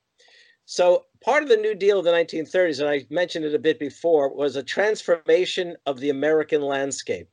so 0.66 1.04
part 1.22 1.44
of 1.44 1.50
the 1.50 1.58
New 1.58 1.76
Deal 1.76 2.00
of 2.00 2.06
the 2.06 2.12
1930s, 2.12 2.80
and 2.80 2.88
I 2.88 3.06
mentioned 3.10 3.44
it 3.44 3.54
a 3.54 3.60
bit 3.60 3.80
before, 3.80 4.34
was 4.34 4.56
a 4.56 4.64
transformation 4.64 5.76
of 5.86 6.00
the 6.00 6.10
American 6.10 6.62
landscape. 6.62 7.28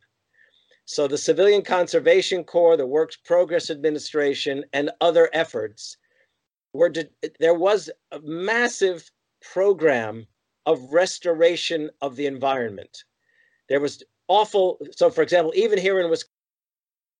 So 0.91 1.07
the 1.07 1.19
Civilian 1.19 1.63
Conservation 1.63 2.43
Corps, 2.43 2.77
the 2.77 2.85
Works 2.85 3.15
Progress 3.15 3.71
Administration, 3.71 4.65
and 4.73 4.91
other 5.01 5.31
efforts 5.33 5.97
were 6.73 6.89
de- 6.89 7.09
there 7.39 7.55
was 7.55 7.91
a 8.11 8.19
massive 8.23 9.09
program 9.41 10.27
of 10.67 10.93
restoration 10.93 11.91
of 12.01 12.17
the 12.17 12.27
environment. 12.27 13.05
There 13.69 13.79
was 13.79 14.03
awful. 14.27 14.81
So, 14.91 15.11
for 15.11 15.23
example, 15.23 15.53
even 15.55 15.79
here 15.79 16.01
in 16.01 16.11
Wisconsin, 16.11 16.35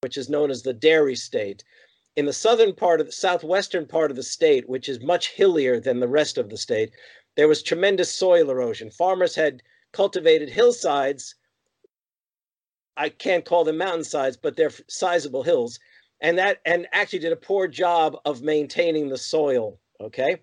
which 0.01 0.17
is 0.17 0.27
known 0.27 0.51
as 0.51 0.63
the 0.63 0.73
dairy 0.73 1.15
state, 1.15 1.63
in 2.17 2.25
the 2.25 2.33
southern 2.33 2.75
part 2.75 2.99
of 2.99 3.05
the 3.05 3.13
southwestern 3.13 3.87
part 3.87 4.11
of 4.11 4.17
the 4.17 4.21
state, 4.37 4.67
which 4.67 4.89
is 4.89 4.99
much 4.99 5.29
hillier 5.29 5.79
than 5.79 6.01
the 6.01 6.09
rest 6.09 6.37
of 6.37 6.49
the 6.49 6.57
state, 6.57 6.91
there 7.37 7.47
was 7.47 7.63
tremendous 7.63 8.13
soil 8.13 8.49
erosion. 8.49 8.91
Farmers 8.91 9.33
had 9.33 9.63
cultivated 9.93 10.49
hillsides. 10.49 11.35
I 12.97 13.09
can't 13.09 13.45
call 13.45 13.63
them 13.63 13.77
mountainsides, 13.77 14.37
but 14.37 14.55
they're 14.55 14.71
sizable 14.87 15.43
hills, 15.43 15.79
and 16.21 16.37
that 16.37 16.59
and 16.65 16.87
actually 16.91 17.19
did 17.19 17.31
a 17.31 17.37
poor 17.37 17.67
job 17.67 18.17
of 18.25 18.41
maintaining 18.41 19.09
the 19.09 19.17
soil. 19.17 19.79
Okay, 19.99 20.37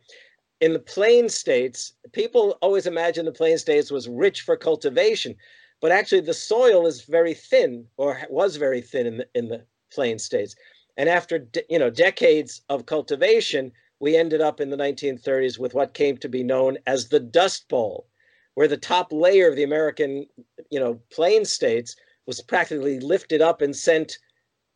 in 0.60 0.72
the 0.72 0.78
plain 0.78 1.28
states, 1.28 1.92
people 2.12 2.58
always 2.62 2.86
imagine 2.86 3.24
the 3.24 3.32
plain 3.32 3.58
states 3.58 3.90
was 3.90 4.08
rich 4.08 4.40
for 4.40 4.56
cultivation, 4.56 5.36
but 5.80 5.92
actually 5.92 6.20
the 6.20 6.34
soil 6.34 6.86
is 6.86 7.02
very 7.02 7.34
thin, 7.34 7.86
or 7.96 8.20
was 8.28 8.56
very 8.56 8.80
thin 8.80 9.06
in 9.06 9.16
the 9.18 9.28
in 9.34 9.48
the 9.48 9.64
plain 9.92 10.18
states. 10.18 10.54
And 10.96 11.08
after 11.08 11.38
de- 11.38 11.62
you 11.68 11.78
know 11.78 11.90
decades 11.90 12.62
of 12.68 12.86
cultivation, 12.86 13.72
we 14.00 14.16
ended 14.16 14.40
up 14.40 14.60
in 14.60 14.70
the 14.70 14.76
1930s 14.76 15.58
with 15.58 15.74
what 15.74 15.94
came 15.94 16.16
to 16.18 16.28
be 16.28 16.42
known 16.42 16.78
as 16.86 17.08
the 17.08 17.20
Dust 17.20 17.68
Bowl, 17.68 18.06
where 18.54 18.68
the 18.68 18.76
top 18.76 19.12
layer 19.12 19.48
of 19.48 19.56
the 19.56 19.62
American 19.62 20.26
you 20.70 20.80
know 20.80 21.00
plain 21.10 21.44
states 21.44 21.94
was 22.28 22.42
practically 22.42 23.00
lifted 23.00 23.40
up 23.40 23.62
and 23.62 23.74
sent 23.74 24.18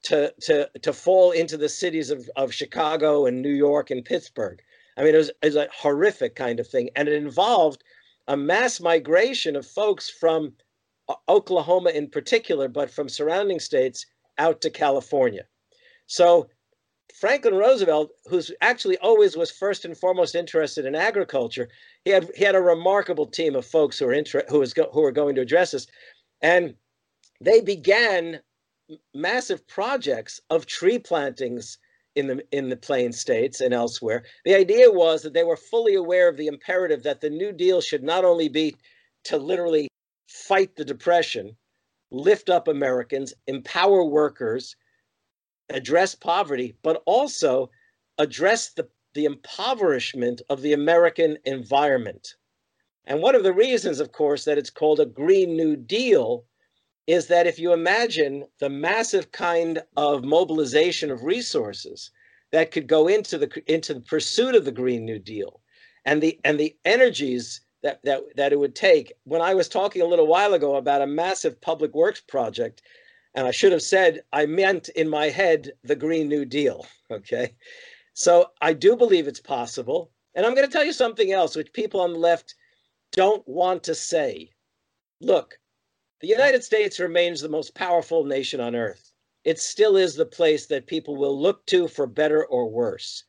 to 0.03 0.35
to 0.41 0.69
to 0.81 0.93
fall 0.93 1.31
into 1.31 1.57
the 1.57 1.69
cities 1.69 2.11
of, 2.11 2.29
of 2.35 2.53
Chicago 2.53 3.27
and 3.27 3.43
New 3.43 3.55
York 3.55 3.91
and 3.91 4.05
Pittsburgh. 4.05 4.61
I 4.97 5.05
mean, 5.05 5.15
it 5.15 5.19
was, 5.19 5.29
it 5.29 5.47
was 5.47 5.57
a 5.57 5.69
horrific 5.73 6.35
kind 6.35 6.59
of 6.59 6.67
thing, 6.67 6.91
and 6.97 7.09
it 7.09 7.15
involved 7.15 7.85
a 8.27 8.37
mass 8.37 8.81
migration 8.81 9.55
of 9.55 9.67
folks 9.67 10.11
from 10.11 10.55
uh, 11.09 11.15
Oklahoma 11.29 11.91
in 11.91 12.09
particular, 12.09 12.69
but 12.69 12.91
from 12.91 13.09
surrounding 13.09 13.61
states 13.61 14.07
out 14.39 14.61
to 14.63 14.71
California. 14.71 15.45
So 16.07 16.49
Franklin 17.21 17.55
Roosevelt, 17.55 18.11
who's 18.27 18.51
actually 18.63 18.97
always 18.99 19.37
was 19.37 19.51
first 19.51 19.85
and 19.85 19.97
foremost 19.97 20.35
interested 20.35 20.87
in 20.87 20.95
agriculture, 20.95 21.69
he 22.05 22.11
had 22.11 22.31
he 22.35 22.45
had 22.45 22.55
a 22.55 22.63
remarkable 22.63 23.27
team 23.27 23.55
of 23.55 23.67
folks 23.67 23.99
who 23.99 24.07
were 24.07 24.15
inter- 24.15 24.47
who 24.49 24.61
was 24.61 24.73
go- 24.73 24.91
who 24.93 25.03
were 25.03 25.13
going 25.13 25.35
to 25.35 25.43
address 25.43 25.73
this, 25.73 25.87
and 26.41 26.75
they 27.45 27.61
began 27.61 28.41
massive 29.15 29.67
projects 29.67 30.41
of 30.51 30.67
tree 30.67 30.99
plantings 30.99 31.79
in 32.15 32.27
the 32.27 32.45
in 32.53 32.69
the 32.69 32.77
plain 32.77 33.13
states 33.13 33.61
and 33.61 33.73
elsewhere. 33.75 34.25
The 34.45 34.55
idea 34.55 34.91
was 34.91 35.23
that 35.23 35.33
they 35.33 35.45
were 35.45 35.57
fully 35.57 35.95
aware 35.95 36.29
of 36.29 36.37
the 36.37 36.47
imperative 36.47 37.03
that 37.03 37.21
the 37.21 37.31
New 37.31 37.53
Deal 37.53 37.81
should 37.81 38.03
not 38.03 38.25
only 38.25 38.49
be 38.49 38.77
to 39.25 39.39
literally 39.39 39.89
fight 40.29 40.77
the 40.77 40.85
depression, 40.85 41.57
lift 42.11 42.51
up 42.51 42.69
Americans, 42.69 43.33
empower 43.47 44.05
workers, 44.05 44.77
address 45.71 46.15
poverty, 46.15 46.77
but 46.83 47.03
also 47.07 47.71
address 48.19 48.73
the, 48.75 48.89
the 49.15 49.25
impoverishment 49.25 50.43
of 50.51 50.61
the 50.61 50.75
American 50.75 51.39
environment. 51.45 52.35
And 53.07 53.21
one 53.21 53.35
of 53.35 53.43
the 53.43 53.53
reasons, 53.53 54.01
of 54.01 54.13
course, 54.13 54.45
that 54.45 54.59
it's 54.59 54.71
called 54.71 55.01
a 55.01 55.07
Green 55.07 55.57
New 55.57 55.77
Deal 55.77 56.45
is 57.07 57.27
that 57.27 57.47
if 57.47 57.59
you 57.59 57.73
imagine 57.73 58.45
the 58.61 58.69
massive 58.69 59.33
kind 59.33 59.83
of 59.97 60.25
mobilization 60.25 61.11
of 61.11 61.25
resources 61.25 62.11
that 62.53 62.71
could 62.71 62.87
go 62.87 63.09
into 63.09 63.39
the 63.39 63.63
into 63.67 63.95
the 63.95 64.01
pursuit 64.01 64.55
of 64.55 64.65
the 64.65 64.73
Green 64.73 65.05
New 65.05 65.19
Deal 65.19 65.61
and 66.05 66.23
the 66.23 66.39
and 66.45 66.59
the 66.59 66.77
energies 66.85 67.61
that 67.83 68.01
that 68.05 68.23
that 68.37 68.53
it 68.53 68.59
would 68.59 68.77
take. 68.77 69.13
When 69.25 69.43
I 69.43 69.55
was 69.55 69.69
talking 69.69 70.03
a 70.03 70.07
little 70.07 70.27
while 70.27 70.55
ago 70.55 70.77
about 70.77 71.03
a 71.03 71.07
massive 71.07 71.61
public 71.61 71.95
works 71.95 72.21
project, 72.21 72.83
and 73.35 73.47
I 73.47 73.51
should 73.51 73.73
have 73.73 73.83
said 73.83 74.23
I 74.33 74.47
meant 74.47 74.89
in 74.91 75.09
my 75.09 75.29
head 75.29 75.73
the 75.83 75.97
Green 75.97 76.29
New 76.29 76.45
Deal. 76.45 76.87
Okay. 77.11 77.55
So 78.15 78.47
I 78.63 78.73
do 78.73 78.97
believe 78.97 79.29
it's 79.29 79.39
possible. 79.39 80.13
And 80.35 80.47
I'm 80.47 80.55
going 80.55 80.67
to 80.67 80.73
tell 80.73 80.85
you 80.85 80.95
something 80.95 81.31
else, 81.31 81.55
which 81.55 81.75
people 81.75 82.01
on 82.01 82.15
the 82.15 82.19
left 82.19 82.55
don't 83.13 83.47
want 83.47 83.83
to 83.85 83.95
say. 83.95 84.51
Look, 85.21 85.59
the 86.23 86.29
United 86.29 86.63
States 86.63 87.01
remains 87.01 87.41
the 87.41 87.49
most 87.49 87.75
powerful 87.75 88.25
nation 88.25 88.61
on 88.61 88.77
earth. 88.77 89.13
It 89.45 89.59
still 89.59 89.97
is 89.97 90.15
the 90.15 90.25
place 90.25 90.67
that 90.67 90.87
people 90.87 91.17
will 91.17 91.39
look 91.39 91.67
to 91.67 91.89
for 91.89 92.07
better 92.07 92.47
or 92.47 92.71
worse. 92.71 93.25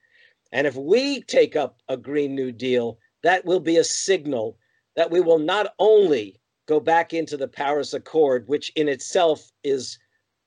And 0.52 0.68
if 0.68 0.76
we 0.76 1.24
take 1.24 1.56
up 1.56 1.80
a 1.90 1.98
Green 1.98 2.36
New 2.36 2.52
Deal, 2.52 3.00
that 3.24 3.46
will 3.46 3.60
be 3.60 3.78
a 3.78 3.84
signal 3.84 4.60
that 4.96 5.10
we 5.10 5.22
will 5.22 5.40
not 5.40 5.74
only 5.80 6.40
go 6.68 6.80
back 6.80 7.14
into 7.14 7.36
the 7.36 7.48
Paris 7.48 7.96
Accord, 7.96 8.48
which 8.48 8.72
in 8.76 8.88
itself 8.88 9.52
is 9.64 9.98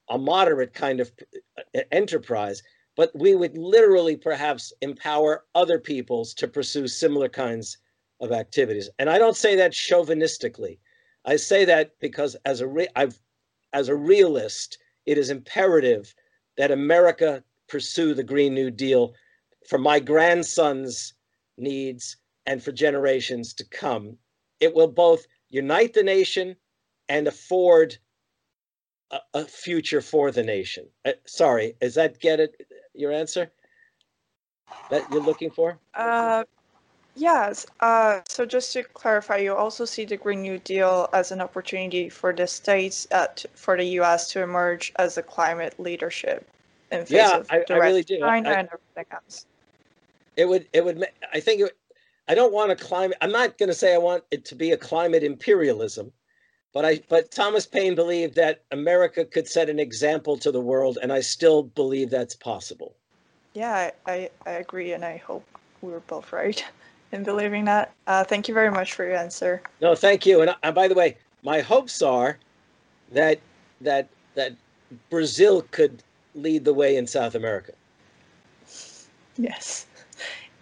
a 0.08 0.16
moderate 0.16 0.72
kind 0.72 1.00
of 1.00 1.10
uh, 1.58 1.80
enterprise, 1.90 2.62
but 2.96 3.10
we 3.18 3.34
would 3.34 3.58
literally 3.58 4.16
perhaps 4.16 4.72
empower 4.82 5.44
other 5.56 5.80
peoples 5.80 6.32
to 6.34 6.46
pursue 6.46 6.86
similar 6.86 7.28
kinds 7.28 7.78
of 8.20 8.30
activities. 8.30 8.88
And 9.00 9.10
I 9.10 9.18
don't 9.18 9.36
say 9.36 9.56
that 9.56 9.72
chauvinistically. 9.72 10.78
I 11.26 11.36
say 11.36 11.64
that 11.64 11.98
because 12.00 12.36
as 12.44 12.60
a 12.60 12.66
re- 12.66 12.88
I've 12.94 13.18
as 13.72 13.88
a 13.88 13.94
realist, 13.94 14.78
it 15.04 15.18
is 15.18 15.28
imperative 15.28 16.14
that 16.56 16.70
America 16.70 17.42
pursue 17.68 18.14
the 18.14 18.22
Green 18.22 18.54
New 18.54 18.70
Deal 18.70 19.14
for 19.68 19.78
my 19.78 19.98
grandson's 19.98 21.14
needs 21.58 22.16
and 22.46 22.62
for 22.62 22.72
generations 22.72 23.52
to 23.54 23.64
come. 23.64 24.16
It 24.60 24.74
will 24.74 24.88
both 24.88 25.26
unite 25.50 25.94
the 25.94 26.02
nation 26.02 26.56
and 27.08 27.26
afford 27.26 27.98
a, 29.10 29.18
a 29.34 29.44
future 29.44 30.00
for 30.00 30.30
the 30.30 30.42
nation. 30.42 30.86
Uh, 31.04 31.12
sorry, 31.26 31.74
is 31.80 31.94
that 31.96 32.20
get 32.20 32.40
it? 32.40 32.66
Your 32.94 33.12
answer 33.12 33.50
that 34.90 35.10
you're 35.10 35.22
looking 35.22 35.50
for? 35.50 35.78
Uh, 35.94 36.44
yes. 37.16 37.66
Uh, 37.80 38.20
so 38.28 38.46
just 38.46 38.72
to 38.74 38.82
clarify, 38.84 39.38
you 39.38 39.54
also 39.54 39.84
see 39.84 40.04
the 40.04 40.16
Green 40.16 40.42
New 40.42 40.58
Deal 40.58 41.08
as 41.12 41.32
an 41.32 41.40
opportunity 41.40 42.08
for 42.08 42.32
the 42.32 42.46
states, 42.46 43.06
uh, 43.12 43.26
for 43.54 43.76
the 43.76 43.84
U.S. 44.00 44.30
to 44.32 44.42
emerge 44.42 44.92
as 44.96 45.18
a 45.18 45.22
climate 45.22 45.78
leadership 45.78 46.46
in 46.92 47.00
face 47.04 47.10
Yeah, 47.10 47.38
of 47.38 47.50
I- 47.50 47.58
the 47.66 47.74
I 47.74 47.78
really 47.78 48.02
do. 48.02 48.18
China 48.20 48.48
I- 48.50 48.54
and 48.54 48.68
everything 48.68 49.06
else. 49.12 49.46
It 50.36 50.46
would. 50.46 50.66
It 50.72 50.84
would. 50.84 51.06
I 51.32 51.40
think. 51.40 51.62
It, 51.62 51.76
I 52.28 52.34
don't 52.34 52.52
want 52.52 52.72
a 52.72 52.76
climate. 52.76 53.16
I'm 53.20 53.32
not 53.32 53.56
going 53.58 53.68
to 53.68 53.74
say 53.74 53.94
I 53.94 53.98
want 53.98 54.24
it 54.30 54.44
to 54.46 54.54
be 54.54 54.72
a 54.72 54.76
climate 54.76 55.22
imperialism, 55.22 56.12
but 56.72 56.84
I. 56.84 57.00
But 57.08 57.30
Thomas 57.30 57.66
Paine 57.66 57.94
believed 57.94 58.34
that 58.36 58.64
America 58.70 59.24
could 59.24 59.48
set 59.48 59.70
an 59.70 59.78
example 59.78 60.36
to 60.38 60.52
the 60.52 60.60
world, 60.60 60.98
and 61.02 61.12
I 61.12 61.20
still 61.20 61.62
believe 61.62 62.10
that's 62.10 62.36
possible. 62.36 62.96
Yeah, 63.54 63.90
I, 64.06 64.12
I, 64.12 64.30
I 64.44 64.50
agree, 64.52 64.92
and 64.92 65.04
I 65.04 65.16
hope 65.18 65.44
we're 65.80 66.00
both 66.00 66.32
right 66.32 66.64
in 67.12 67.22
believing 67.22 67.64
that. 67.66 67.92
Uh, 68.06 68.24
thank 68.24 68.48
you 68.48 68.54
very 68.54 68.70
much 68.70 68.92
for 68.94 69.04
your 69.04 69.16
answer. 69.16 69.62
No, 69.80 69.94
thank 69.94 70.26
you. 70.26 70.40
And, 70.42 70.54
and 70.62 70.74
by 70.74 70.88
the 70.88 70.94
way, 70.94 71.16
my 71.42 71.60
hopes 71.60 72.02
are 72.02 72.38
that 73.12 73.38
that 73.80 74.08
that 74.34 74.52
Brazil 75.10 75.62
could 75.70 76.02
lead 76.34 76.64
the 76.64 76.74
way 76.74 76.96
in 76.96 77.06
South 77.06 77.34
America. 77.34 77.72
Yes. 79.36 79.86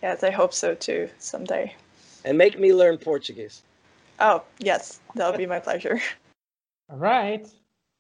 Yes, 0.02 0.22
I 0.22 0.30
hope 0.30 0.52
so 0.52 0.74
too 0.74 1.08
someday. 1.18 1.74
and 2.24 2.36
make 2.36 2.58
me 2.58 2.72
learn 2.74 2.98
Portuguese. 2.98 3.62
Oh, 4.20 4.42
yes, 4.58 5.00
that'll 5.14 5.36
be 5.36 5.46
my 5.46 5.58
pleasure. 5.60 6.00
All 6.90 6.98
right. 6.98 7.46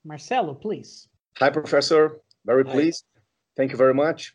Marcelo, 0.04 0.54
please. 0.54 1.08
Hi, 1.38 1.50
Professor. 1.50 2.20
Very 2.44 2.64
Hi. 2.64 2.72
pleased. 2.72 3.04
Thank 3.56 3.70
you 3.70 3.76
very 3.76 3.94
much. 3.94 4.34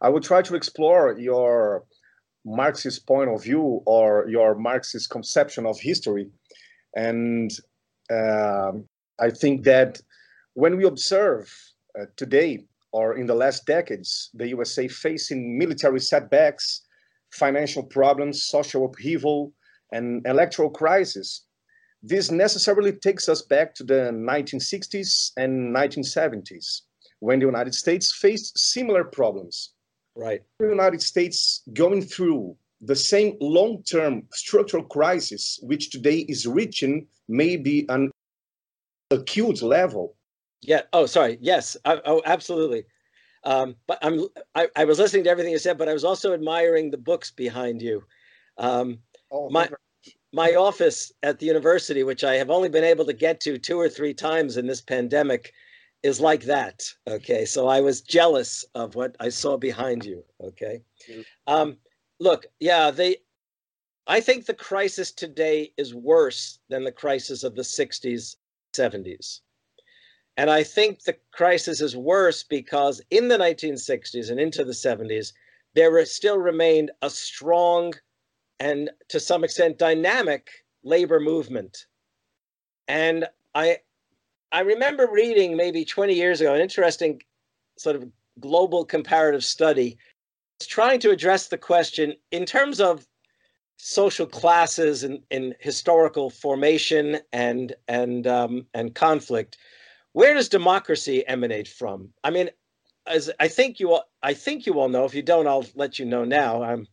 I 0.00 0.08
will 0.08 0.20
try 0.20 0.42
to 0.42 0.54
explore 0.54 1.18
your 1.18 1.84
Marxist 2.44 3.06
point 3.06 3.30
of 3.30 3.42
view 3.42 3.82
or 3.86 4.26
your 4.28 4.54
Marxist 4.54 5.10
conception 5.10 5.66
of 5.66 5.78
history. 5.80 6.28
And 6.96 7.50
um, 8.10 8.84
I 9.18 9.30
think 9.30 9.64
that 9.64 10.00
when 10.54 10.76
we 10.76 10.84
observe 10.84 11.52
uh, 11.98 12.06
today 12.16 12.64
or 12.92 13.16
in 13.16 13.26
the 13.26 13.34
last 13.34 13.66
decades, 13.66 14.30
the 14.34 14.48
USA 14.48 14.88
facing 14.88 15.58
military 15.58 16.00
setbacks, 16.00 16.82
financial 17.30 17.82
problems, 17.82 18.44
social 18.44 18.86
upheaval, 18.86 19.52
and 19.92 20.26
electoral 20.26 20.70
crisis, 20.70 21.44
this 22.02 22.30
necessarily 22.30 22.92
takes 22.92 23.28
us 23.28 23.42
back 23.42 23.74
to 23.74 23.84
the 23.84 24.10
1960s 24.12 25.32
and 25.36 25.74
1970s 25.74 26.82
when 27.20 27.40
the 27.40 27.46
United 27.46 27.74
States 27.74 28.14
faced 28.14 28.56
similar 28.56 29.04
problems. 29.04 29.74
Right. 30.18 30.42
The 30.58 30.66
United 30.66 31.00
States 31.00 31.62
going 31.72 32.02
through 32.02 32.56
the 32.80 32.96
same 32.96 33.36
long-term 33.40 34.24
structural 34.32 34.82
crisis, 34.82 35.60
which 35.62 35.90
today 35.90 36.18
is 36.28 36.46
reaching 36.46 37.06
maybe 37.28 37.86
an 37.88 38.10
acute 39.10 39.62
level. 39.62 40.16
Yeah. 40.60 40.82
Oh, 40.92 41.06
sorry. 41.06 41.38
Yes. 41.40 41.76
I, 41.84 42.00
oh, 42.04 42.20
absolutely. 42.26 42.84
Um, 43.44 43.76
but 43.86 43.98
I'm. 44.02 44.26
I, 44.56 44.68
I 44.74 44.84
was 44.84 44.98
listening 44.98 45.22
to 45.24 45.30
everything 45.30 45.52
you 45.52 45.58
said, 45.58 45.78
but 45.78 45.88
I 45.88 45.92
was 45.92 46.04
also 46.04 46.34
admiring 46.34 46.90
the 46.90 46.98
books 46.98 47.30
behind 47.30 47.80
you. 47.80 48.02
Um, 48.58 48.98
Oh, 49.30 49.50
my 49.50 49.68
my 50.32 50.54
office 50.54 51.12
at 51.22 51.38
the 51.38 51.46
university, 51.46 52.02
which 52.02 52.24
I 52.24 52.34
have 52.34 52.50
only 52.50 52.68
been 52.68 52.84
able 52.84 53.04
to 53.06 53.12
get 53.12 53.40
to 53.42 53.58
two 53.58 53.78
or 53.78 53.88
three 53.88 54.14
times 54.14 54.56
in 54.56 54.66
this 54.66 54.80
pandemic, 54.80 55.52
is 56.02 56.20
like 56.20 56.44
that. 56.44 56.82
Okay, 57.06 57.44
so 57.44 57.66
I 57.68 57.80
was 57.80 58.00
jealous 58.00 58.64
of 58.74 58.94
what 58.94 59.16
I 59.20 59.28
saw 59.28 59.56
behind 59.56 60.04
you. 60.04 60.24
Okay, 60.40 60.82
um, 61.46 61.78
look, 62.20 62.46
yeah, 62.60 62.90
they. 62.90 63.16
I 64.06 64.20
think 64.20 64.46
the 64.46 64.54
crisis 64.54 65.12
today 65.12 65.72
is 65.76 65.94
worse 65.94 66.60
than 66.70 66.84
the 66.84 66.92
crisis 66.92 67.44
of 67.44 67.54
the 67.54 67.62
'60s, 67.62 68.36
'70s. 68.74 69.40
And 70.38 70.50
I 70.50 70.62
think 70.62 71.02
the 71.02 71.16
crisis 71.32 71.80
is 71.80 71.96
worse 71.96 72.44
because 72.44 73.02
in 73.10 73.26
the 73.26 73.36
1960s 73.36 74.30
and 74.30 74.38
into 74.38 74.64
the 74.64 74.72
70s, 74.72 75.32
there 75.74 76.04
still 76.06 76.38
remained 76.38 76.92
a 77.02 77.10
strong 77.10 77.92
and 78.60 78.88
to 79.08 79.18
some 79.18 79.42
extent 79.42 79.78
dynamic 79.78 80.48
labor 80.84 81.18
movement. 81.18 81.86
And 82.86 83.26
I 83.54 83.78
I 84.52 84.60
remember 84.60 85.08
reading 85.10 85.56
maybe 85.56 85.84
20 85.84 86.14
years 86.14 86.40
ago 86.40 86.54
an 86.54 86.60
interesting 86.60 87.22
sort 87.78 87.96
of 87.96 88.06
global 88.40 88.84
comparative 88.84 89.44
study 89.44 89.96
It's 90.60 90.66
trying 90.68 91.00
to 91.00 91.10
address 91.10 91.48
the 91.48 91.58
question 91.58 92.14
in 92.32 92.46
terms 92.46 92.80
of 92.80 93.06
social 93.78 94.26
classes 94.26 95.04
and 95.04 95.20
in 95.30 95.54
historical 95.60 96.30
formation 96.30 97.18
and 97.32 97.74
and 97.88 98.26
um, 98.26 98.66
and 98.74 98.94
conflict. 98.94 99.58
Where 100.12 100.34
does 100.34 100.48
democracy 100.50 101.26
emanate 101.28 101.68
from? 101.68 102.10
I 102.24 102.30
mean, 102.30 102.50
as 103.06 103.30
I 103.40 103.48
think 103.48 103.80
you 103.80 103.92
all, 103.92 104.04
I 104.22 104.34
think 104.34 104.66
you 104.66 104.80
all 104.80 104.88
know. 104.90 105.04
If 105.06 105.14
you 105.14 105.22
don't, 105.22 105.46
I'll 105.48 105.66
let 105.76 105.98
you 105.98 106.06
know 106.06 106.24
now. 106.24 106.62
I'm 106.62 106.88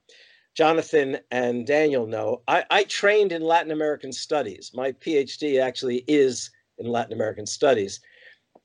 Jonathan 0.55 1.19
and 1.31 1.67
Daniel 1.67 2.07
know. 2.07 2.43
I, 2.47 2.65
I 2.71 2.83
trained 2.85 3.31
in 3.33 3.43
Latin 3.43 3.71
American 3.71 4.13
studies. 4.13 4.71
My 4.75 4.93
PhD 4.93 5.61
actually 5.61 6.05
is 6.07 6.51
in 6.77 6.87
Latin 6.87 7.13
American 7.13 7.45
studies. 7.45 7.99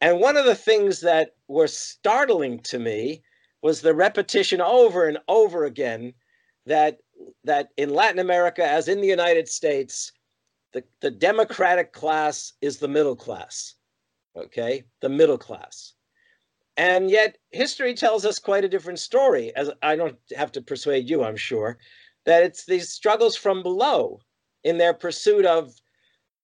And 0.01 0.21
one 0.21 0.37
of 0.37 0.47
the 0.47 0.55
things 0.55 1.01
that 1.01 1.35
were 1.49 1.69
startling 1.69 2.61
to 2.61 2.79
me 2.79 3.23
was 3.63 3.81
the 3.81 3.95
repetition 3.95 4.61
over 4.61 5.07
and 5.07 5.19
over 5.29 5.65
again 5.65 6.15
that 6.67 6.99
that 7.45 7.69
in 7.77 7.91
Latin 7.91 8.19
America, 8.19 8.67
as 8.67 8.89
in 8.89 9.01
the 9.01 9.07
United 9.07 9.49
States, 9.49 10.13
the, 10.73 10.83
the 11.01 11.11
democratic 11.11 11.93
class 11.93 12.55
is 12.63 12.79
the 12.79 12.89
middle 12.89 13.17
class. 13.17 13.75
Okay, 14.37 14.85
the 15.01 15.09
middle 15.09 15.39
class. 15.39 15.95
And 16.77 17.11
yet 17.11 17.37
history 17.51 17.95
tells 17.95 18.25
us 18.25 18.39
quite 18.39 18.65
a 18.65 18.69
different 18.69 19.01
story, 19.01 19.55
as 19.55 19.71
I 19.83 19.97
don't 19.97 20.17
have 20.37 20.53
to 20.53 20.63
persuade 20.63 21.11
you, 21.11 21.25
I'm 21.25 21.37
sure, 21.37 21.79
that 22.25 22.43
it's 22.43 22.65
these 22.65 22.89
struggles 22.89 23.37
from 23.37 23.63
below 23.63 24.21
in 24.65 24.79
their 24.79 24.95
pursuit 24.95 25.45
of 25.45 25.75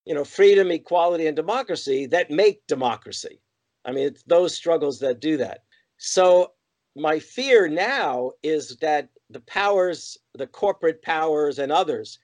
you 0.06 0.14
know 0.14 0.24
freedom, 0.24 0.70
equality, 0.70 1.26
and 1.26 1.36
democracy 1.36 2.06
that 2.06 2.30
make 2.30 2.66
democracy. 2.66 3.40
I 3.84 3.92
mean, 3.92 4.06
it's 4.06 4.22
those 4.22 4.54
struggles 4.54 4.98
that 5.00 5.20
do 5.20 5.36
that. 5.36 5.64
So 5.98 6.52
my 6.96 7.18
fear 7.18 7.68
now 7.68 8.32
is 8.42 8.76
that 8.78 9.08
the 9.30 9.40
powers, 9.40 10.16
the 10.34 10.46
corporate 10.46 11.02
powers 11.02 11.58
and 11.58 11.70
others, 11.70 12.18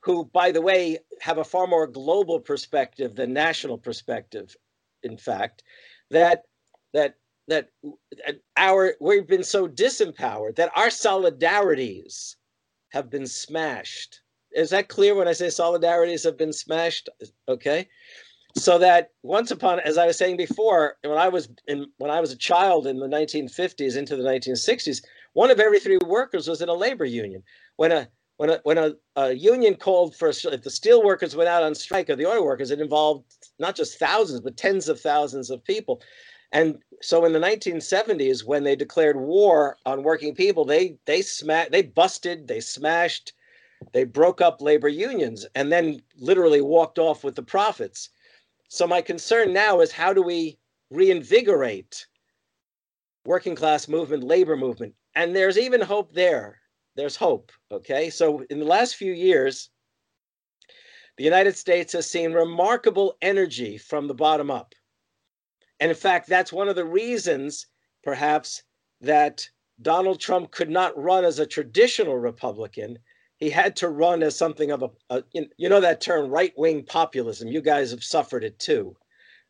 who, 0.00 0.26
by 0.26 0.52
the 0.52 0.60
way, 0.60 0.98
have 1.20 1.38
a 1.38 1.44
far 1.44 1.66
more 1.66 1.86
global 1.86 2.38
perspective 2.40 3.14
than 3.14 3.32
national 3.32 3.78
perspective, 3.78 4.56
in 5.02 5.16
fact, 5.16 5.62
that 6.10 6.42
that 6.92 7.16
that 7.48 7.70
our 8.56 8.94
we've 9.00 9.26
been 9.26 9.44
so 9.44 9.66
disempowered 9.66 10.56
that 10.56 10.72
our 10.76 10.88
solidarities 10.88 12.36
have 12.90 13.10
been 13.10 13.26
smashed. 13.26 14.20
Is 14.52 14.70
that 14.70 14.88
clear 14.88 15.14
when 15.14 15.28
I 15.28 15.32
say 15.32 15.46
solidarities 15.46 16.24
have 16.24 16.36
been 16.36 16.52
smashed? 16.52 17.08
Okay. 17.48 17.88
So 18.56 18.78
that 18.78 19.10
once 19.22 19.50
upon, 19.50 19.80
as 19.80 19.98
I 19.98 20.06
was 20.06 20.16
saying 20.16 20.36
before, 20.36 20.96
when 21.02 21.18
I 21.18 21.28
was 21.28 21.48
in 21.66 21.86
when 21.98 22.10
I 22.10 22.20
was 22.20 22.32
a 22.32 22.36
child 22.36 22.86
in 22.86 22.98
the 22.98 23.06
1950s 23.06 23.96
into 23.96 24.16
the 24.16 24.22
1960s, 24.22 25.02
one 25.34 25.50
of 25.50 25.60
every 25.60 25.80
three 25.80 25.98
workers 26.04 26.48
was 26.48 26.62
in 26.62 26.68
a 26.68 26.74
labor 26.74 27.04
union. 27.04 27.42
When 27.76 27.92
a 27.92 28.08
when 28.38 28.50
a 28.50 28.60
when 28.64 28.78
a, 28.78 28.92
a 29.16 29.32
union 29.32 29.76
called 29.76 30.16
for 30.16 30.28
if 30.30 30.62
the 30.62 30.70
steel 30.70 31.04
workers 31.04 31.36
went 31.36 31.48
out 31.48 31.62
on 31.62 31.74
strike 31.74 32.08
or 32.08 32.16
the 32.16 32.26
oil 32.26 32.44
workers, 32.44 32.70
it 32.70 32.80
involved 32.80 33.24
not 33.58 33.76
just 33.76 33.98
thousands 33.98 34.40
but 34.40 34.56
tens 34.56 34.88
of 34.88 35.00
thousands 35.00 35.50
of 35.50 35.62
people. 35.64 36.00
And 36.50 36.78
so 37.02 37.26
in 37.26 37.34
the 37.34 37.38
1970s, 37.38 38.44
when 38.44 38.64
they 38.64 38.74
declared 38.74 39.16
war 39.16 39.76
on 39.84 40.02
working 40.02 40.34
people, 40.34 40.64
they 40.64 40.96
they 41.04 41.20
smashed, 41.20 41.72
they 41.72 41.82
busted, 41.82 42.48
they 42.48 42.60
smashed 42.60 43.34
They 43.92 44.04
broke 44.04 44.40
up 44.40 44.60
labor 44.60 44.88
unions 44.88 45.46
and 45.54 45.70
then 45.70 46.00
literally 46.16 46.60
walked 46.60 46.98
off 46.98 47.24
with 47.24 47.34
the 47.34 47.42
profits. 47.42 48.10
So 48.68 48.86
my 48.86 49.00
concern 49.00 49.52
now 49.52 49.80
is 49.80 49.92
how 49.92 50.12
do 50.12 50.22
we 50.22 50.58
reinvigorate 50.90 52.06
working 53.24 53.54
class 53.54 53.88
movement, 53.88 54.24
labor 54.24 54.56
movement? 54.56 54.94
And 55.14 55.34
there's 55.34 55.58
even 55.58 55.80
hope 55.80 56.12
there. 56.12 56.60
There's 56.96 57.16
hope. 57.16 57.52
Okay. 57.70 58.10
So 58.10 58.44
in 58.50 58.58
the 58.58 58.64
last 58.64 58.96
few 58.96 59.12
years, 59.12 59.70
the 61.16 61.24
United 61.24 61.56
States 61.56 61.92
has 61.94 62.08
seen 62.08 62.32
remarkable 62.32 63.16
energy 63.22 63.78
from 63.78 64.06
the 64.06 64.14
bottom 64.14 64.50
up. 64.50 64.74
And 65.80 65.90
in 65.90 65.96
fact, 65.96 66.28
that's 66.28 66.52
one 66.52 66.68
of 66.68 66.76
the 66.76 66.84
reasons, 66.84 67.66
perhaps, 68.02 68.62
that 69.00 69.48
Donald 69.82 70.20
Trump 70.20 70.50
could 70.50 70.70
not 70.70 70.96
run 71.00 71.24
as 71.24 71.38
a 71.38 71.46
traditional 71.46 72.18
Republican. 72.18 72.98
He 73.38 73.50
had 73.50 73.76
to 73.76 73.88
run 73.88 74.22
as 74.22 74.36
something 74.36 74.70
of 74.70 74.82
a, 74.82 74.90
a 75.10 75.22
you 75.32 75.68
know, 75.68 75.80
that 75.80 76.00
term 76.00 76.28
right 76.28 76.52
wing 76.56 76.84
populism. 76.84 77.48
You 77.48 77.60
guys 77.60 77.90
have 77.90 78.02
suffered 78.02 78.44
it 78.44 78.58
too. 78.58 78.96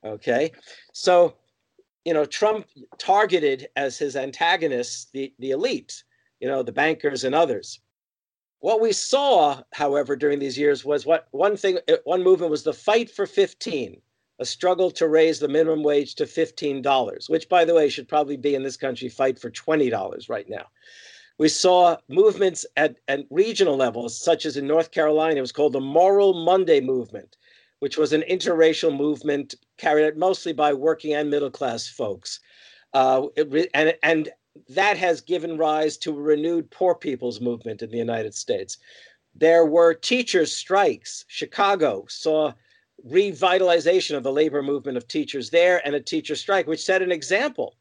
Okay. 0.05 0.53
So, 0.93 1.35
you 2.05 2.15
know, 2.15 2.25
Trump 2.25 2.67
targeted 2.99 3.69
as 3.77 3.99
his 3.99 4.15
antagonists 4.15 5.09
the, 5.13 5.33
the 5.39 5.51
elite, 5.51 6.05
you 6.41 6.49
know, 6.49 6.63
the 6.63 6.73
bankers 6.73 7.25
and 7.25 7.35
others. 7.35 7.81
What 8.61 8.81
we 8.81 8.93
saw, 8.93 9.63
however, 9.73 10.17
during 10.17 10.39
these 10.39 10.59
years 10.59 10.85
was 10.85 11.07
what 11.07 11.29
one 11.31 11.57
thing, 11.57 11.79
uh, 11.89 11.97
one 12.05 12.23
movement 12.23 12.51
was 12.51 12.65
the 12.65 12.73
fight 12.73 13.11
for 13.11 13.27
15 13.27 14.01
a 14.39 14.45
struggle 14.45 14.91
to 14.93 15.09
raise 15.09 15.41
the 15.41 15.49
minimum 15.49 15.83
wage 15.83 16.15
to 16.15 16.25
$15, 16.25 17.29
which, 17.31 17.49
by 17.49 17.65
the 17.65 17.75
way, 17.75 17.89
should 17.89 18.09
probably 18.09 18.37
be 18.37 18.55
in 18.55 18.63
this 18.63 18.77
country 18.77 19.09
fight 19.09 19.39
for 19.39 19.51
$20 19.51 20.29
right 20.29 20.49
now. 20.49 20.67
We 21.39 21.49
saw 21.49 21.97
movements 22.09 22.67
at, 22.77 22.97
at 23.07 23.25
regional 23.31 23.77
levels, 23.77 24.21
such 24.21 24.45
as 24.45 24.57
in 24.57 24.67
North 24.67 24.91
Carolina, 24.91 25.37
it 25.37 25.41
was 25.41 25.53
called 25.53 25.73
the 25.73 25.81
Moral 25.81 26.35
Monday 26.35 26.81
Movement, 26.81 27.37
which 27.79 27.97
was 27.97 28.13
an 28.13 28.25
interracial 28.29 28.95
movement 28.95 29.55
carried 29.77 30.07
out 30.07 30.17
mostly 30.17 30.53
by 30.53 30.73
working 30.73 31.15
and 31.15 31.31
middle 31.31 31.51
class 31.51 31.87
folks. 31.87 32.41
Uh, 32.93 33.27
it, 33.37 33.71
and, 33.73 33.95
and 34.03 34.31
that 34.69 34.97
has 34.97 35.21
given 35.21 35.57
rise 35.57 35.97
to 35.99 36.11
a 36.11 36.21
renewed 36.21 36.69
poor 36.73 36.95
people's 36.95 37.41
movement 37.41 37.83
in 37.83 37.91
the 37.91 37.97
United 37.97 38.35
States. 38.35 38.79
There 39.35 39.65
were 39.65 39.95
teachers' 39.95 40.53
strikes. 40.53 41.25
Chicago 41.29 42.05
saw 42.09 42.53
revitalization 43.09 44.17
of 44.17 44.25
the 44.25 44.33
labor 44.33 44.63
movement 44.63 44.97
of 44.97 45.07
teachers 45.07 45.51
there 45.51 45.81
and 45.87 45.95
a 45.95 46.01
teacher 46.01 46.35
strike, 46.35 46.67
which 46.67 46.85
set 46.85 47.03
an 47.03 47.13
example. 47.13 47.77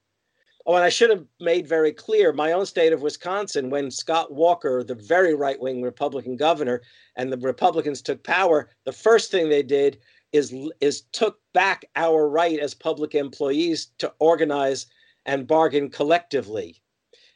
Oh, 0.67 0.75
and 0.75 0.83
I 0.83 0.89
should 0.89 1.09
have 1.09 1.23
made 1.39 1.65
very 1.65 1.93
clear 1.93 2.33
my 2.33 2.51
own 2.51 2.65
state 2.65 2.91
of 2.91 3.01
Wisconsin, 3.01 3.69
when 3.69 3.89
Scott 3.89 4.33
Walker, 4.33 4.83
the 4.83 4.95
very 4.95 5.33
right 5.33 5.59
wing 5.59 5.81
Republican 5.81 6.35
governor, 6.35 6.81
and 7.15 7.31
the 7.31 7.37
Republicans 7.37 8.01
took 8.01 8.21
power, 8.23 8.69
the 8.83 8.91
first 8.91 9.31
thing 9.31 9.47
they 9.47 9.63
did 9.63 9.97
is, 10.33 10.53
is 10.81 11.03
took 11.13 11.39
back 11.53 11.85
our 11.95 12.27
right 12.27 12.59
as 12.59 12.73
public 12.73 13.15
employees 13.15 13.91
to 13.99 14.13
organize 14.19 14.87
and 15.25 15.47
bargain 15.47 15.89
collectively. 15.89 16.81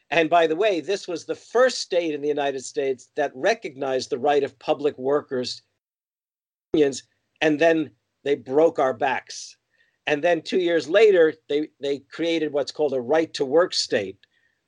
And 0.10 0.30
by 0.30 0.46
the 0.46 0.58
way, 0.58 0.82
this 0.82 1.08
was 1.08 1.26
the 1.26 1.36
first 1.36 1.80
state 1.80 2.14
in 2.14 2.22
the 2.22 2.28
United 2.28 2.66
States 2.66 3.10
that 3.16 3.32
recognized 3.34 4.10
the 4.10 4.20
right 4.20 4.44
of 4.44 4.60
public 4.60 4.98
workers 4.98 5.62
unions 6.74 7.04
and 7.42 7.60
then 7.60 7.92
they 8.24 8.36
broke 8.36 8.80
our 8.80 8.94
backs. 8.94 9.58
And 10.12 10.22
then 10.22 10.42
two 10.42 10.60
years 10.60 10.90
later, 10.90 11.34
they, 11.48 11.70
they 11.80 12.00
created 12.00 12.52
what's 12.52 12.74
called 12.74 12.92
a 12.92 13.00
right 13.00 13.34
to 13.34 13.46
work 13.46 13.74
state. 13.74 14.18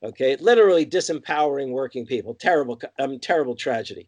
Okay, 0.01 0.37
literally 0.37 0.85
disempowering 0.85 1.71
working 1.71 2.05
people. 2.05 2.33
Terrible, 2.33 2.79
um, 2.97 3.19
terrible 3.19 3.53
tragedy. 3.53 4.07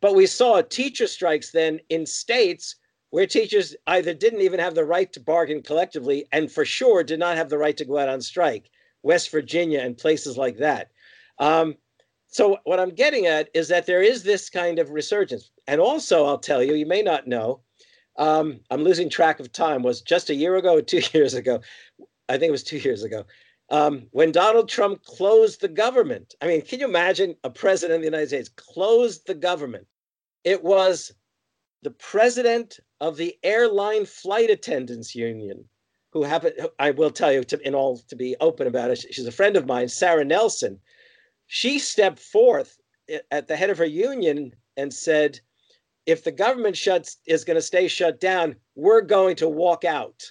But 0.00 0.14
we 0.14 0.26
saw 0.26 0.62
teacher 0.62 1.08
strikes 1.08 1.50
then 1.50 1.80
in 1.88 2.06
states 2.06 2.76
where 3.10 3.26
teachers 3.26 3.74
either 3.88 4.14
didn't 4.14 4.42
even 4.42 4.60
have 4.60 4.76
the 4.76 4.84
right 4.84 5.12
to 5.14 5.20
bargain 5.20 5.60
collectively 5.60 6.24
and 6.30 6.50
for 6.50 6.64
sure 6.64 7.02
did 7.02 7.18
not 7.18 7.36
have 7.36 7.48
the 7.48 7.58
right 7.58 7.76
to 7.76 7.84
go 7.84 7.98
out 7.98 8.08
on 8.08 8.20
strike. 8.20 8.70
West 9.02 9.32
Virginia 9.32 9.80
and 9.80 9.98
places 9.98 10.36
like 10.36 10.58
that. 10.58 10.92
Um, 11.40 11.74
so 12.28 12.58
what 12.62 12.78
I'm 12.78 12.94
getting 12.94 13.26
at 13.26 13.48
is 13.54 13.66
that 13.68 13.86
there 13.86 14.02
is 14.02 14.22
this 14.22 14.48
kind 14.48 14.78
of 14.78 14.90
resurgence. 14.90 15.50
And 15.66 15.80
also, 15.80 16.26
I'll 16.26 16.38
tell 16.38 16.62
you, 16.62 16.74
you 16.74 16.86
may 16.86 17.02
not 17.02 17.26
know, 17.26 17.60
um, 18.16 18.60
I'm 18.70 18.82
losing 18.82 19.08
track 19.08 19.40
of 19.40 19.52
time, 19.52 19.82
was 19.82 20.00
just 20.00 20.30
a 20.30 20.34
year 20.34 20.56
ago 20.56 20.76
or 20.76 20.82
two 20.82 21.02
years 21.12 21.34
ago. 21.34 21.60
I 22.28 22.38
think 22.38 22.48
it 22.48 22.52
was 22.52 22.64
two 22.64 22.78
years 22.78 23.02
ago. 23.02 23.24
Um, 23.70 24.06
when 24.10 24.32
Donald 24.32 24.68
Trump 24.68 25.02
closed 25.04 25.60
the 25.60 25.68
government. 25.68 26.34
I 26.40 26.46
mean, 26.46 26.62
can 26.62 26.80
you 26.80 26.86
imagine 26.86 27.34
a 27.44 27.50
president 27.50 27.96
of 27.96 28.00
the 28.02 28.06
United 28.06 28.28
States 28.28 28.50
closed 28.50 29.26
the 29.26 29.34
government? 29.34 29.86
It 30.44 30.62
was 30.62 31.12
the 31.82 31.90
president 31.90 32.78
of 33.00 33.16
the 33.16 33.36
airline 33.42 34.06
flight 34.06 34.50
attendants 34.50 35.14
union, 35.14 35.64
who 36.12 36.22
happened, 36.22 36.54
I 36.78 36.90
will 36.90 37.10
tell 37.10 37.32
you 37.32 37.42
to, 37.44 37.66
in 37.66 37.74
all 37.74 37.98
to 38.08 38.16
be 38.16 38.36
open 38.40 38.66
about 38.66 38.90
it, 38.90 39.04
she's 39.10 39.26
a 39.26 39.32
friend 39.32 39.56
of 39.56 39.66
mine, 39.66 39.88
Sarah 39.88 40.24
Nelson. 40.24 40.80
She 41.46 41.78
stepped 41.78 42.18
forth 42.18 42.78
at 43.30 43.48
the 43.48 43.56
head 43.56 43.70
of 43.70 43.78
her 43.78 43.84
union 43.84 44.54
and 44.76 44.92
said, 44.92 45.40
if 46.06 46.24
the 46.24 46.32
government 46.32 46.76
shuts 46.76 47.18
is 47.26 47.44
going 47.44 47.56
to 47.56 47.62
stay 47.62 47.88
shut 47.88 48.20
down, 48.20 48.56
we're 48.74 49.00
going 49.00 49.36
to 49.36 49.48
walk 49.48 49.84
out. 49.84 50.22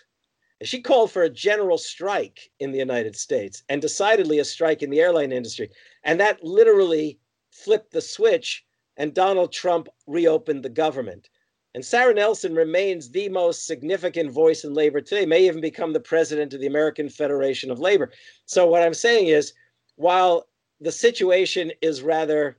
And 0.59 0.69
she 0.69 0.81
called 0.81 1.11
for 1.11 1.23
a 1.23 1.29
general 1.29 1.77
strike 1.77 2.51
in 2.59 2.71
the 2.71 2.79
United 2.79 3.15
States 3.15 3.63
and 3.69 3.81
decidedly 3.81 4.39
a 4.39 4.45
strike 4.45 4.83
in 4.83 4.89
the 4.89 5.01
airline 5.01 5.31
industry. 5.31 5.69
And 6.03 6.19
that 6.19 6.43
literally 6.43 7.19
flipped 7.51 7.91
the 7.91 8.01
switch, 8.01 8.65
and 8.97 9.13
Donald 9.13 9.51
Trump 9.51 9.87
reopened 10.07 10.63
the 10.63 10.69
government. 10.69 11.29
And 11.75 11.83
Sarah 11.83 12.13
Nelson 12.13 12.53
remains 12.53 13.09
the 13.09 13.29
most 13.29 13.65
significant 13.65 14.31
voice 14.31 14.63
in 14.63 14.73
labor 14.73 15.01
today, 15.01 15.25
may 15.25 15.47
even 15.47 15.59
become 15.59 15.91
the 15.91 15.99
president 15.99 16.53
of 16.53 16.61
the 16.61 16.67
American 16.67 17.09
Federation 17.09 17.71
of 17.71 17.79
Labor. 17.79 18.11
So, 18.45 18.67
what 18.67 18.83
I'm 18.83 18.93
saying 18.93 19.27
is, 19.27 19.53
while 19.95 20.47
the 20.79 20.91
situation 20.91 21.71
is 21.81 22.03
rather 22.03 22.57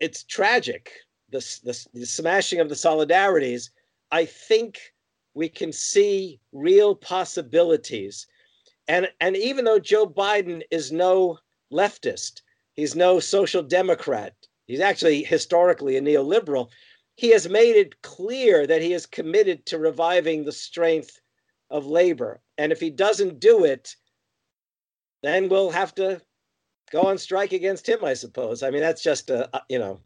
it's 0.00 0.22
tragic 0.24 0.92
the, 1.40 1.60
the, 1.92 2.00
the 2.00 2.06
smashing 2.06 2.60
of 2.60 2.68
the 2.68 2.74
solidarities, 2.74 3.70
I 4.10 4.24
think 4.24 4.78
we 5.34 5.48
can 5.48 5.72
see 5.72 6.40
real 6.52 6.94
possibilities. 6.94 8.26
And, 8.88 9.08
and 9.20 9.36
even 9.36 9.64
though 9.64 9.78
Joe 9.78 10.06
Biden 10.06 10.62
is 10.70 10.92
no 10.92 11.38
leftist, 11.72 12.40
he's 12.74 12.94
no 12.96 13.20
social 13.20 13.62
democrat, 13.62 14.34
he's 14.66 14.80
actually 14.80 15.24
historically 15.24 15.96
a 15.96 16.00
neoliberal, 16.00 16.70
he 17.16 17.30
has 17.30 17.48
made 17.48 17.76
it 17.76 18.00
clear 18.02 18.66
that 18.66 18.82
he 18.82 18.92
is 18.92 19.06
committed 19.06 19.66
to 19.66 19.78
reviving 19.78 20.44
the 20.44 20.52
strength 20.52 21.20
of 21.70 21.86
labor. 21.86 22.40
And 22.58 22.72
if 22.72 22.80
he 22.80 22.90
doesn't 22.90 23.40
do 23.40 23.64
it, 23.64 23.96
then 25.22 25.48
we'll 25.48 25.70
have 25.70 25.94
to 25.96 26.20
go 26.92 27.02
on 27.02 27.18
strike 27.18 27.52
against 27.52 27.88
him, 27.88 28.04
I 28.04 28.14
suppose. 28.14 28.62
I 28.62 28.70
mean, 28.70 28.82
that's 28.82 29.02
just 29.02 29.30
a, 29.30 29.50
you 29.68 29.78
know, 29.78 30.00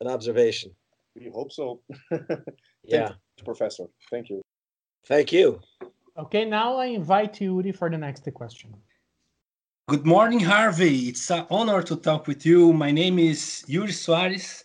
an 0.00 0.08
observation. 0.08 0.70
We 1.14 1.30
hope 1.30 1.52
so. 1.52 1.80
yeah. 2.82 3.10
You, 3.36 3.44
professor. 3.44 3.84
Thank 4.10 4.30
you. 4.30 4.42
Thank 5.06 5.32
you. 5.32 5.60
Okay, 6.16 6.44
now 6.44 6.76
I 6.76 6.86
invite 6.86 7.40
Yuri 7.40 7.72
for 7.72 7.90
the 7.90 7.98
next 7.98 8.28
question. 8.34 8.74
Good 9.88 10.06
morning, 10.06 10.40
Harvey. 10.40 11.08
It's 11.08 11.30
an 11.30 11.46
honor 11.50 11.82
to 11.82 11.96
talk 11.96 12.26
with 12.26 12.46
you. 12.46 12.72
My 12.72 12.90
name 12.90 13.18
is 13.18 13.64
Yuri 13.66 13.92
Soares, 13.92 14.64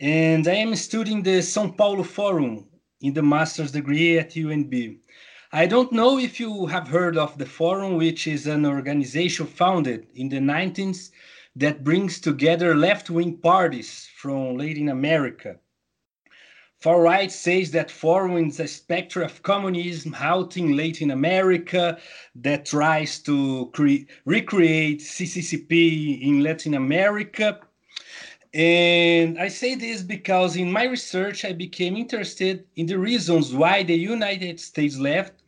and 0.00 0.48
I 0.48 0.54
am 0.54 0.74
studying 0.74 1.22
the 1.22 1.40
São 1.40 1.76
Paulo 1.76 2.02
Forum 2.02 2.66
in 3.00 3.12
the 3.12 3.22
master's 3.22 3.72
degree 3.72 4.18
at 4.18 4.30
UNB. 4.30 4.98
I 5.52 5.66
don't 5.66 5.92
know 5.92 6.18
if 6.18 6.40
you 6.40 6.66
have 6.66 6.88
heard 6.88 7.16
of 7.16 7.36
the 7.38 7.46
Forum, 7.46 7.96
which 7.96 8.26
is 8.26 8.46
an 8.46 8.64
organization 8.64 9.46
founded 9.46 10.06
in 10.14 10.28
the 10.28 10.38
19th 10.38 11.10
that 11.56 11.84
brings 11.84 12.20
together 12.20 12.74
left 12.74 13.10
wing 13.10 13.36
parties 13.38 14.08
from 14.16 14.58
Latin 14.58 14.88
America. 14.88 15.56
Far 16.80 17.00
right 17.00 17.32
says 17.32 17.70
that 17.70 17.90
Forum 17.90 18.36
is 18.36 18.60
a 18.60 18.68
spectre 18.68 19.22
of 19.22 19.42
communism 19.42 20.12
halting 20.12 20.76
Latin 20.76 21.10
America 21.10 21.98
that 22.34 22.66
tries 22.66 23.20
to 23.20 23.70
cre- 23.72 24.04
recreate 24.26 25.00
CCCP 25.00 26.20
in 26.22 26.42
Latin 26.42 26.74
America. 26.74 27.60
And 28.52 29.38
I 29.38 29.48
say 29.48 29.76
this 29.76 30.02
because 30.02 30.56
in 30.56 30.70
my 30.70 30.84
research, 30.84 31.44
I 31.44 31.52
became 31.52 31.96
interested 31.96 32.66
in 32.76 32.86
the 32.86 32.98
reasons 32.98 33.54
why 33.54 33.82
the 33.82 33.96
United 33.96 34.60
States 34.60 34.98
left 34.98 35.42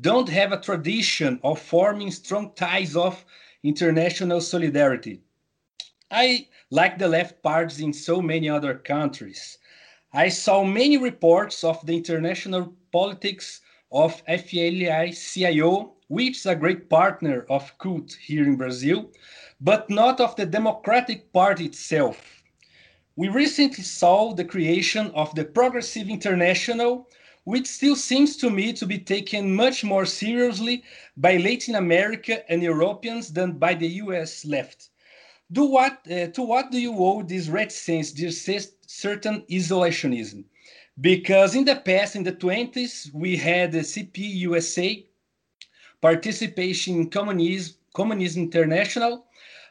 don't 0.00 0.28
have 0.28 0.52
a 0.52 0.60
tradition 0.60 1.38
of 1.44 1.60
forming 1.60 2.10
strong 2.10 2.52
ties 2.56 2.96
of 2.96 3.24
international 3.62 4.40
solidarity. 4.40 5.22
I 6.12 6.48
like 6.70 6.98
the 6.98 7.06
left 7.06 7.40
parties 7.40 7.78
in 7.80 7.92
so 7.92 8.20
many 8.20 8.48
other 8.48 8.74
countries. 8.74 9.58
I 10.12 10.28
saw 10.28 10.64
many 10.64 10.96
reports 10.98 11.62
of 11.62 11.86
the 11.86 11.96
international 11.96 12.74
politics 12.90 13.60
of 13.92 14.24
AFL-CIO, 14.26 15.94
which 16.08 16.38
is 16.38 16.46
a 16.46 16.56
great 16.56 16.90
partner 16.90 17.46
of 17.48 17.78
CUT 17.78 18.12
here 18.20 18.42
in 18.42 18.56
Brazil, 18.56 19.12
but 19.60 19.88
not 19.88 20.20
of 20.20 20.34
the 20.34 20.46
Democratic 20.46 21.32
Party 21.32 21.66
itself. 21.66 22.42
we 23.14 23.28
recently 23.28 23.84
saw 23.84 24.34
the 24.34 24.44
creation 24.44 25.12
of 25.12 25.34
the 25.34 25.44
Progressive 25.44 26.08
International, 26.08 27.08
which 27.44 27.68
still 27.68 27.94
seems 27.94 28.36
to 28.36 28.50
me 28.50 28.72
to 28.72 28.86
be 28.86 28.98
taken 28.98 29.54
much 29.54 29.84
more 29.84 30.06
seriously 30.06 30.82
by 31.16 31.36
Latin 31.36 31.76
America 31.76 32.50
and 32.50 32.62
Europeans 32.62 33.32
than 33.32 33.58
by 33.58 33.74
the 33.74 33.88
US 34.04 34.44
left. 34.44 34.89
Do 35.52 35.64
what, 35.64 36.06
uh, 36.10 36.28
to 36.28 36.42
what 36.42 36.70
do 36.70 36.80
you 36.80 36.94
owe 36.96 37.22
this 37.22 37.48
reticence, 37.48 38.12
this 38.12 38.48
certain 38.86 39.42
isolationism? 39.50 40.44
Because 41.00 41.54
in 41.54 41.64
the 41.64 41.76
past, 41.76 42.14
in 42.14 42.22
the 42.22 42.32
20s, 42.32 43.12
we 43.12 43.36
had 43.36 43.72
the 43.72 43.80
CP 43.80 44.18
USA 44.18 45.04
participation 46.00 46.96
in 46.96 47.10
communism, 47.10 47.74
communism 47.94 48.42
international, 48.44 49.26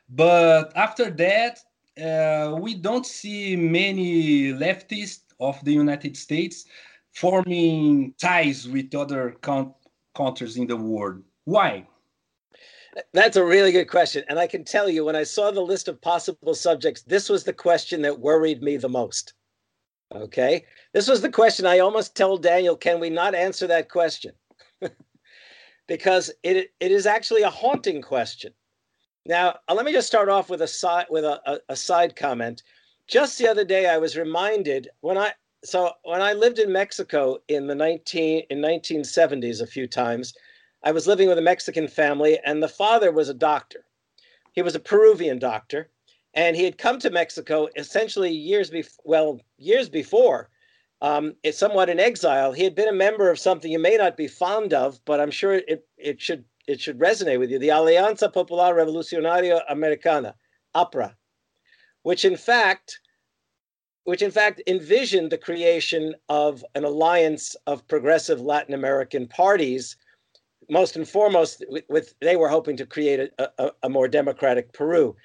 but 0.09 0.71
after 0.75 1.09
that, 1.11 1.59
uh, 2.01 2.55
we 2.59 2.73
don't 2.73 3.05
see 3.05 3.55
many 3.55 4.51
leftists 4.53 5.21
of 5.39 5.63
the 5.63 5.73
United 5.73 6.17
States 6.17 6.65
forming 7.13 8.13
ties 8.19 8.67
with 8.67 8.93
other 8.95 9.38
countries 10.13 10.57
in 10.57 10.67
the 10.67 10.77
world. 10.77 11.21
Why? 11.45 11.86
That's 13.13 13.37
a 13.37 13.43
really 13.43 13.71
good 13.71 13.89
question. 13.89 14.23
And 14.29 14.39
I 14.39 14.47
can 14.47 14.63
tell 14.63 14.89
you, 14.89 15.05
when 15.05 15.15
I 15.15 15.23
saw 15.23 15.51
the 15.51 15.61
list 15.61 15.87
of 15.87 16.01
possible 16.01 16.53
subjects, 16.53 17.03
this 17.03 17.29
was 17.29 17.43
the 17.43 17.53
question 17.53 18.01
that 18.03 18.19
worried 18.19 18.61
me 18.61 18.77
the 18.77 18.89
most. 18.89 19.33
Okay. 20.13 20.65
This 20.93 21.07
was 21.07 21.21
the 21.21 21.29
question 21.29 21.65
I 21.65 21.79
almost 21.79 22.15
told 22.15 22.41
Daniel, 22.41 22.75
can 22.75 22.99
we 22.99 23.09
not 23.09 23.35
answer 23.35 23.67
that 23.67 23.89
question? 23.89 24.33
because 25.87 26.31
it, 26.43 26.71
it 26.79 26.91
is 26.91 27.05
actually 27.05 27.43
a 27.43 27.49
haunting 27.49 28.01
question. 28.01 28.53
Now, 29.25 29.59
uh, 29.67 29.75
let 29.75 29.85
me 29.85 29.91
just 29.91 30.07
start 30.07 30.29
off 30.29 30.49
with 30.49 30.61
a 30.61 30.67
side 30.67 31.05
with 31.09 31.25
a, 31.25 31.39
a, 31.45 31.59
a 31.69 31.75
side 31.75 32.15
comment. 32.15 32.63
Just 33.07 33.37
the 33.37 33.47
other 33.47 33.65
day, 33.65 33.87
I 33.87 33.97
was 33.97 34.17
reminded 34.17 34.89
when 35.01 35.17
I 35.17 35.33
so 35.63 35.91
when 36.03 36.21
I 36.21 36.33
lived 36.33 36.57
in 36.57 36.71
Mexico 36.71 37.37
in 37.47 37.67
the 37.67 37.75
19 37.75 38.43
in 38.49 38.59
1970s 38.59 39.61
a 39.61 39.67
few 39.67 39.87
times, 39.87 40.33
I 40.84 40.91
was 40.91 41.07
living 41.07 41.27
with 41.27 41.38
a 41.38 41.41
Mexican 41.41 41.88
family 41.88 42.39
and 42.45 42.61
the 42.61 42.67
father 42.67 43.11
was 43.11 43.30
a 43.30 43.34
doctor. 43.34 43.86
He 44.53 44.61
was 44.61 44.75
a 44.75 44.80
Peruvian 44.80 45.39
doctor 45.39 45.89
and 46.34 46.55
he 46.55 46.63
had 46.63 46.77
come 46.77 46.99
to 46.99 47.09
Mexico 47.09 47.67
essentially 47.75 48.32
years 48.32 48.69
before 48.69 49.03
well, 49.03 49.41
years 49.57 49.89
before. 49.89 50.49
Um, 51.01 51.36
somewhat 51.51 51.89
in 51.89 51.97
exile. 51.97 52.51
He 52.51 52.65
had 52.65 52.75
been 52.75 52.89
a 52.89 52.93
member 52.93 53.30
of 53.30 53.39
something 53.39 53.71
you 53.71 53.80
may 53.80 53.95
not 53.95 54.17
be 54.17 54.27
fond 54.27 54.73
of, 54.73 54.99
but 55.05 55.21
I'm 55.21 55.32
sure 55.32 55.53
it, 55.53 55.88
it 55.97 56.19
should 56.19 56.43
it 56.67 56.82
should 56.82 56.99
resonate 56.99 57.39
with 57.39 57.49
you. 57.49 57.57
The 57.57 57.69
Alianza 57.69 58.32
Popular 58.32 58.75
Revolucionaria 58.75 59.61
Americana, 59.69 60.36
APRA, 60.75 61.15
which 62.03 62.25
in 62.25 62.36
fact 62.36 62.99
which 64.03 64.21
in 64.21 64.32
fact 64.32 64.61
envisioned 64.67 65.32
the 65.32 65.38
creation 65.38 66.15
of 66.30 66.65
an 66.75 66.84
alliance 66.84 67.55
of 67.65 67.88
progressive 67.88 68.41
Latin 68.41 68.73
American 68.73 69.27
parties. 69.27 69.95
Most 70.70 70.95
and 70.95 71.07
foremost, 71.07 71.63
with, 71.70 71.84
with 71.89 72.13
they 72.20 72.36
were 72.36 72.49
hoping 72.49 72.78
to 72.78 72.86
create 72.86 73.32
a, 73.39 73.51
a, 73.57 73.72
a, 73.84 73.89
more 73.89 74.07
democratic 74.07 74.72
Peru. 74.72 75.15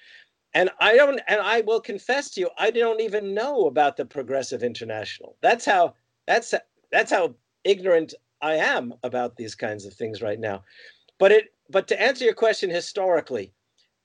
And 0.54 0.70
I 0.80 0.96
don't, 0.96 1.20
and 1.28 1.40
I 1.40 1.60
will 1.62 1.80
confess 1.80 2.30
to 2.30 2.40
you, 2.40 2.50
I 2.58 2.70
don't 2.70 3.00
even 3.00 3.34
know 3.34 3.66
about 3.66 3.96
the 3.96 4.06
Progressive 4.06 4.62
International. 4.62 5.36
That's 5.42 5.64
how 5.64 5.94
that's 6.26 6.54
that's 6.90 7.10
how 7.10 7.34
ignorant 7.64 8.14
I 8.40 8.54
am 8.54 8.94
about 9.02 9.36
these 9.36 9.54
kinds 9.54 9.84
of 9.84 9.94
things 9.94 10.22
right 10.22 10.38
now. 10.38 10.62
But 11.18 11.32
it, 11.32 11.54
but 11.68 11.88
to 11.88 12.00
answer 12.00 12.24
your 12.24 12.34
question 12.34 12.70
historically, 12.70 13.52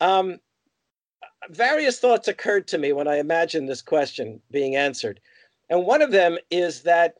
um, 0.02 0.40
various 1.50 2.00
thoughts 2.00 2.28
occurred 2.28 2.68
to 2.68 2.78
me 2.78 2.94
when 2.94 3.08
I 3.08 3.18
imagined 3.18 3.68
this 3.68 3.82
question 3.82 4.42
being 4.52 4.76
answered. 4.76 5.20
And 5.70 5.86
one 5.86 6.02
of 6.02 6.12
them 6.12 6.38
is 6.50 6.82
that 6.84 7.16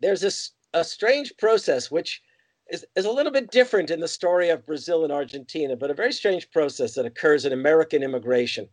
there's 0.00 0.20
this 0.20 0.52
a 0.74 0.84
strange 0.84 1.36
process 1.36 1.90
which 1.90 2.22
is, 2.72 2.86
is 2.96 3.04
a 3.04 3.12
little 3.12 3.30
bit 3.30 3.50
different 3.50 3.90
in 3.90 4.00
the 4.00 4.08
story 4.08 4.48
of 4.48 4.66
Brazil 4.66 5.04
and 5.04 5.12
Argentina, 5.12 5.76
but 5.76 5.90
a 5.90 5.94
very 5.94 6.12
strange 6.12 6.50
process 6.50 6.94
that 6.94 7.04
occurs 7.04 7.44
in 7.44 7.52
American 7.52 8.02
immigration. 8.02 8.66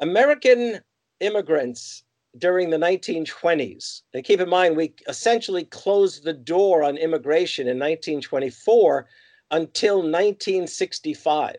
American 0.00 0.80
immigrants 1.20 2.04
during 2.38 2.68
the 2.68 2.76
1920s, 2.76 4.02
and 4.12 4.22
keep 4.22 4.38
in 4.38 4.48
mind, 4.48 4.76
we 4.76 4.94
essentially 5.08 5.64
closed 5.64 6.24
the 6.24 6.34
door 6.34 6.84
on 6.84 6.98
immigration 6.98 7.66
in 7.66 7.78
1924 7.78 9.08
until 9.50 9.96
1965. 9.96 11.56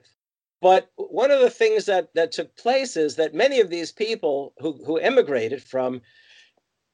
But 0.61 0.91
one 0.95 1.31
of 1.31 1.41
the 1.41 1.49
things 1.49 1.85
that, 1.87 2.13
that 2.13 2.31
took 2.31 2.55
place 2.55 2.95
is 2.95 3.15
that 3.15 3.33
many 3.33 3.59
of 3.59 3.71
these 3.71 3.91
people 3.91 4.53
who, 4.59 4.79
who 4.85 4.99
immigrated 4.99 5.63
from 5.63 6.01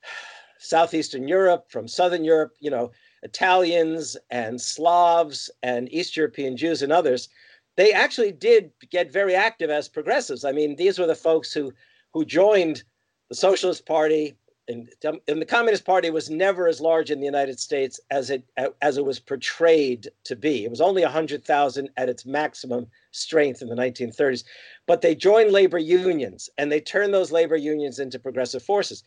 Southeastern 0.60 1.28
Europe, 1.28 1.70
from 1.70 1.88
Southern 1.88 2.24
Europe, 2.24 2.54
you 2.60 2.72
know, 2.72 2.92
Italians 3.24 4.18
and 4.30 4.60
Slavs 4.62 5.50
and 5.64 5.92
East 5.92 6.16
European 6.16 6.56
Jews 6.58 6.82
and 6.82 6.92
others, 6.92 7.30
they 7.76 7.92
actually 7.92 8.32
did 8.32 8.72
get 8.90 9.12
very 9.12 9.36
active 9.36 9.70
as 9.70 9.88
progressives. 9.88 10.46
I 10.46 10.52
mean, 10.52 10.76
these 10.76 11.00
were 11.00 11.08
the 11.08 11.16
folks 11.16 11.54
who 11.54 11.74
who 12.14 12.26
joined 12.26 12.84
the 13.30 13.36
Socialist 13.36 13.86
Party, 13.86 14.38
and, 14.70 14.90
and, 15.04 15.42
the 15.42 15.46
Communist 15.46 15.86
Party 15.86 16.10
was 16.10 16.30
never 16.30 16.68
as 16.68 16.82
large 16.82 17.12
in 17.12 17.20
the 17.20 17.26
United 17.26 17.60
States 17.60 18.00
as 18.12 18.30
it 18.30 18.44
as 18.82 18.98
it 18.98 19.06
was 19.06 19.20
portrayed 19.20 20.10
to 20.26 20.36
be. 20.36 20.66
It 20.66 20.70
was 20.70 20.82
only 20.82 21.04
100,000 21.04 21.90
at 21.96 22.10
its 22.10 22.26
maximum 22.26 22.88
strength 23.12 23.62
in 23.62 23.70
the 23.70 23.76
1930s, 23.76 24.44
but 24.86 25.02
they 25.02 25.16
joined 25.16 25.52
labor 25.52 25.78
unions 25.78 26.50
and 26.58 26.72
they 26.72 26.82
turned 26.82 27.14
those 27.14 27.32
labor 27.32 27.56
unions 27.56 28.00
into 28.00 28.20
progressive 28.20 28.64
forces. 28.64 29.04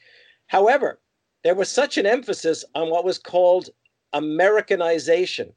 However, 0.46 1.00
there 1.44 1.54
was 1.54 1.68
such 1.68 1.98
an 1.98 2.06
emphasis 2.06 2.64
on 2.74 2.90
what 2.90 3.04
was 3.04 3.18
called 3.18 3.70
Americanization, 4.12 5.52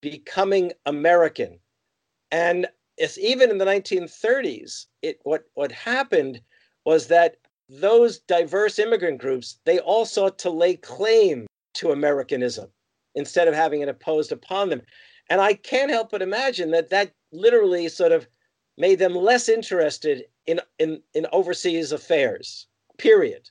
becoming 0.00 0.72
American. 0.86 1.58
And 2.30 2.66
it's 2.96 3.18
even 3.18 3.50
in 3.50 3.58
the 3.58 3.64
1930s, 3.64 4.86
it 5.02 5.20
what 5.24 5.44
what 5.54 5.72
happened 5.72 6.40
was 6.84 7.06
that 7.08 7.36
those 7.68 8.18
diverse 8.20 8.78
immigrant 8.78 9.18
groups, 9.18 9.58
they 9.64 9.78
all 9.78 10.04
sought 10.04 10.38
to 10.40 10.50
lay 10.50 10.76
claim 10.76 11.46
to 11.74 11.90
Americanism 11.90 12.70
instead 13.14 13.48
of 13.48 13.54
having 13.54 13.80
it 13.80 13.88
imposed 13.88 14.32
upon 14.32 14.68
them. 14.68 14.82
And 15.30 15.40
I 15.40 15.54
can't 15.54 15.90
help 15.90 16.10
but 16.10 16.22
imagine 16.22 16.70
that 16.72 16.90
that 16.90 17.12
literally 17.32 17.88
sort 17.88 18.12
of 18.12 18.26
made 18.76 18.98
them 18.98 19.14
less 19.14 19.48
interested 19.48 20.24
in, 20.46 20.60
in, 20.78 21.02
in 21.14 21.26
overseas 21.32 21.92
affairs, 21.92 22.66
period. 22.98 23.48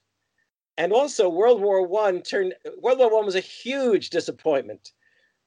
And 0.77 0.93
also 0.93 1.29
World 1.29 1.61
War 1.61 1.85
One 1.85 2.21
turned 2.21 2.55
World 2.81 2.99
War 2.99 3.13
One 3.13 3.25
was 3.25 3.35
a 3.35 3.41
huge 3.41 4.09
disappointment 4.09 4.91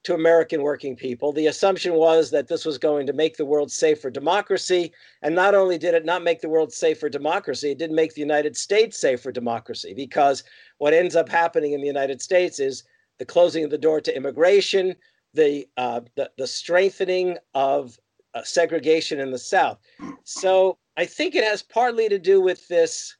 to 0.05 0.13
American 0.13 0.61
working 0.61 0.95
people. 0.95 1.33
The 1.33 1.47
assumption 1.47 1.95
was 1.95 2.29
that 2.29 2.47
this 2.47 2.63
was 2.63 2.77
going 2.77 3.07
to 3.07 3.13
make 3.13 3.37
the 3.37 3.45
world 3.45 3.71
safe 3.71 3.99
for 3.99 4.11
democracy. 4.11 4.93
And 5.23 5.33
not 5.33 5.55
only 5.55 5.79
did 5.79 5.95
it 5.95 6.05
not 6.05 6.23
make 6.23 6.41
the 6.41 6.49
world 6.49 6.71
safe 6.71 6.99
for 6.99 7.09
democracy, 7.09 7.71
it 7.71 7.79
didn't 7.79 7.95
make 7.95 8.13
the 8.13 8.21
United 8.21 8.55
States 8.55 8.99
safe 8.99 9.21
for 9.21 9.31
democracy 9.31 9.95
because 9.95 10.43
what 10.77 10.93
ends 10.93 11.15
up 11.15 11.27
happening 11.27 11.73
in 11.73 11.81
the 11.81 11.87
United 11.87 12.21
States 12.21 12.59
is 12.59 12.83
the 13.17 13.25
closing 13.25 13.63
of 13.63 13.71
the 13.71 13.79
door 13.79 13.99
to 13.99 14.15
immigration, 14.15 14.95
the, 15.33 15.67
uh, 15.77 16.01
the, 16.15 16.29
the, 16.37 16.45
strengthening 16.45 17.37
of 17.55 17.97
uh, 18.35 18.43
segregation 18.43 19.19
in 19.19 19.31
the 19.31 19.39
South. 19.39 19.79
So 20.23 20.77
I 20.97 21.05
think 21.05 21.33
it 21.33 21.43
has 21.43 21.63
partly 21.63 22.09
to 22.09 22.19
do 22.19 22.41
with 22.41 22.67
this, 22.67 23.17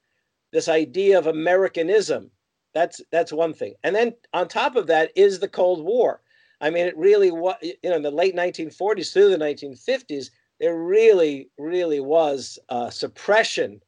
this 0.56 0.68
idea 0.68 1.20
of 1.20 1.28
Americanism. 1.28 2.32
That's, 2.74 3.00
that's 3.12 3.32
one 3.32 3.54
thing. 3.54 3.76
And 3.84 3.96
then 3.96 4.16
on 4.34 4.48
top 4.48 4.76
of 4.76 4.88
that 4.88 5.12
is 5.16 5.40
the 5.40 5.48
Cold 5.48 5.86
War 5.86 6.22
I 6.62 6.70
mean, 6.70 6.86
it 6.86 6.98
really 6.98 7.32
was, 7.32 7.56
you 7.62 7.76
know, 7.84 7.96
in 7.96 8.02
the 8.02 8.12
late 8.12 8.36
1940s 8.36 9.12
through 9.12 9.30
the 9.30 9.38
1950s, 9.38 10.30
there 10.60 10.78
really, 10.78 11.50
really 11.58 12.00
was 12.00 12.58
suppression 12.90 13.82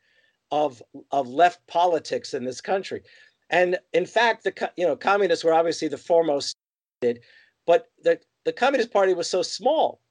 of, 0.52 0.82
of 1.12 1.28
left 1.28 1.66
politics 1.68 2.34
in 2.34 2.44
this 2.44 2.62
country. 2.62 3.02
And 3.50 3.78
in 3.94 4.06
fact, 4.06 4.44
the 4.44 4.72
you 4.76 4.86
know 4.86 4.96
communists 4.96 5.46
were 5.46 5.54
obviously 5.54 5.88
the 5.88 5.98
foremost, 5.98 6.58
but 7.02 7.88
the, 8.04 8.20
the 8.44 8.52
Communist 8.52 8.92
Party 8.92 9.14
was 9.14 9.30
so 9.30 9.42
small, 9.42 10.02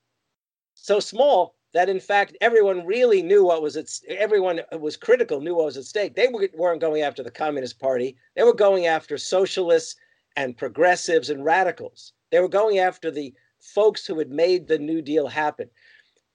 so 0.75 1.01
small 1.01 1.56
that 1.75 1.89
in 1.89 2.01
fact 2.01 2.37
everyone 2.41 2.87
really 2.87 3.23
knew 3.23 3.45
what 3.45 3.63
was 3.63 3.77
at 3.77 3.89
everyone 4.09 4.61
was 4.79 4.97
critical 4.97 5.41
knew 5.41 5.55
what 5.57 5.67
was 5.67 5.77
at 5.77 5.85
stake. 5.85 6.15
They 6.15 6.29
weren't 6.55 6.81
going 6.81 7.03
after 7.03 7.23
the 7.23 7.31
Communist 7.31 7.79
Party; 7.79 8.17
they 8.35 8.43
were 8.43 8.55
going 8.55 8.87
after 8.87 9.19
socialists 9.19 9.97
and 10.37 10.57
progressives 10.57 11.31
and 11.31 11.45
radicals. 11.45 12.13
They 12.31 12.41
were 12.41 12.49
going 12.49 12.79
after 12.79 13.11
the 13.11 13.35
folks 13.61 14.07
who 14.07 14.19
had 14.19 14.31
made 14.31 14.69
the 14.69 14.79
New 14.79 15.03
Deal 15.03 15.27
happen. 15.27 15.69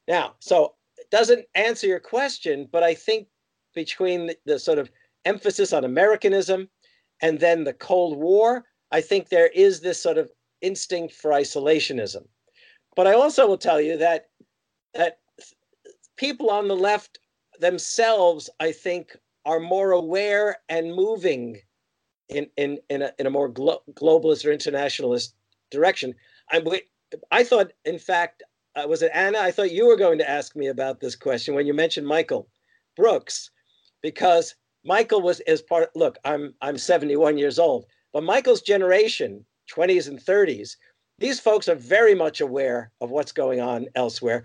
Now, 0.07 0.35
so 0.39 0.75
it 0.97 1.09
doesn't 1.11 1.45
answer 1.55 1.87
your 1.87 1.99
question, 1.99 2.67
but 2.71 2.83
I 2.83 2.93
think 2.93 3.27
between 3.73 4.27
the, 4.27 4.37
the 4.45 4.59
sort 4.59 4.79
of 4.79 4.91
emphasis 5.25 5.73
on 5.73 5.85
Americanism 5.85 6.69
and 7.21 7.39
then 7.39 7.63
the 7.63 7.73
Cold 7.73 8.17
War, 8.17 8.65
I 8.91 9.01
think 9.01 9.29
there 9.29 9.47
is 9.47 9.81
this 9.81 10.01
sort 10.01 10.17
of 10.17 10.29
instinct 10.61 11.13
for 11.13 11.31
isolationism. 11.31 12.25
But 12.95 13.07
I 13.07 13.13
also 13.13 13.47
will 13.47 13.57
tell 13.57 13.79
you 13.79 13.97
that 13.97 14.29
that 14.93 15.19
people 16.21 16.51
on 16.51 16.67
the 16.67 16.75
left 16.75 17.17
themselves, 17.59 18.47
I 18.59 18.71
think, 18.71 19.17
are 19.43 19.59
more 19.59 19.91
aware 19.91 20.57
and 20.69 20.93
moving 20.93 21.57
in 22.29 22.47
in 22.57 22.77
in 22.91 23.01
a, 23.01 23.11
in 23.17 23.25
a 23.25 23.31
more 23.31 23.49
glo- 23.49 23.81
globalist 23.93 24.45
or 24.45 24.51
internationalist 24.51 25.33
direction. 25.71 26.13
I 26.51 26.61
I 27.31 27.43
thought, 27.43 27.71
in 27.85 27.97
fact, 27.97 28.43
uh, 28.75 28.85
was 28.87 29.01
it 29.01 29.11
Anna? 29.15 29.39
I 29.39 29.51
thought 29.51 29.71
you 29.71 29.87
were 29.87 29.97
going 29.97 30.19
to 30.19 30.29
ask 30.29 30.55
me 30.55 30.67
about 30.67 30.99
this 30.99 31.15
question 31.15 31.55
when 31.55 31.65
you 31.65 31.73
mentioned 31.73 32.05
Michael 32.05 32.47
Brooks, 32.95 33.49
because 34.03 34.53
Michael 34.85 35.21
was 35.23 35.39
as 35.41 35.63
part. 35.63 35.89
Look, 35.95 36.19
I'm 36.23 36.53
I'm 36.61 36.77
71 36.77 37.39
years 37.39 37.57
old, 37.57 37.85
but 38.13 38.23
Michael's 38.23 38.61
generation, 38.61 39.43
20s 39.75 40.07
and 40.07 40.19
30s, 40.19 40.75
these 41.17 41.39
folks 41.39 41.67
are 41.67 41.75
very 41.75 42.13
much 42.13 42.41
aware 42.41 42.91
of 43.01 43.09
what's 43.09 43.31
going 43.31 43.59
on 43.59 43.87
elsewhere. 43.95 44.43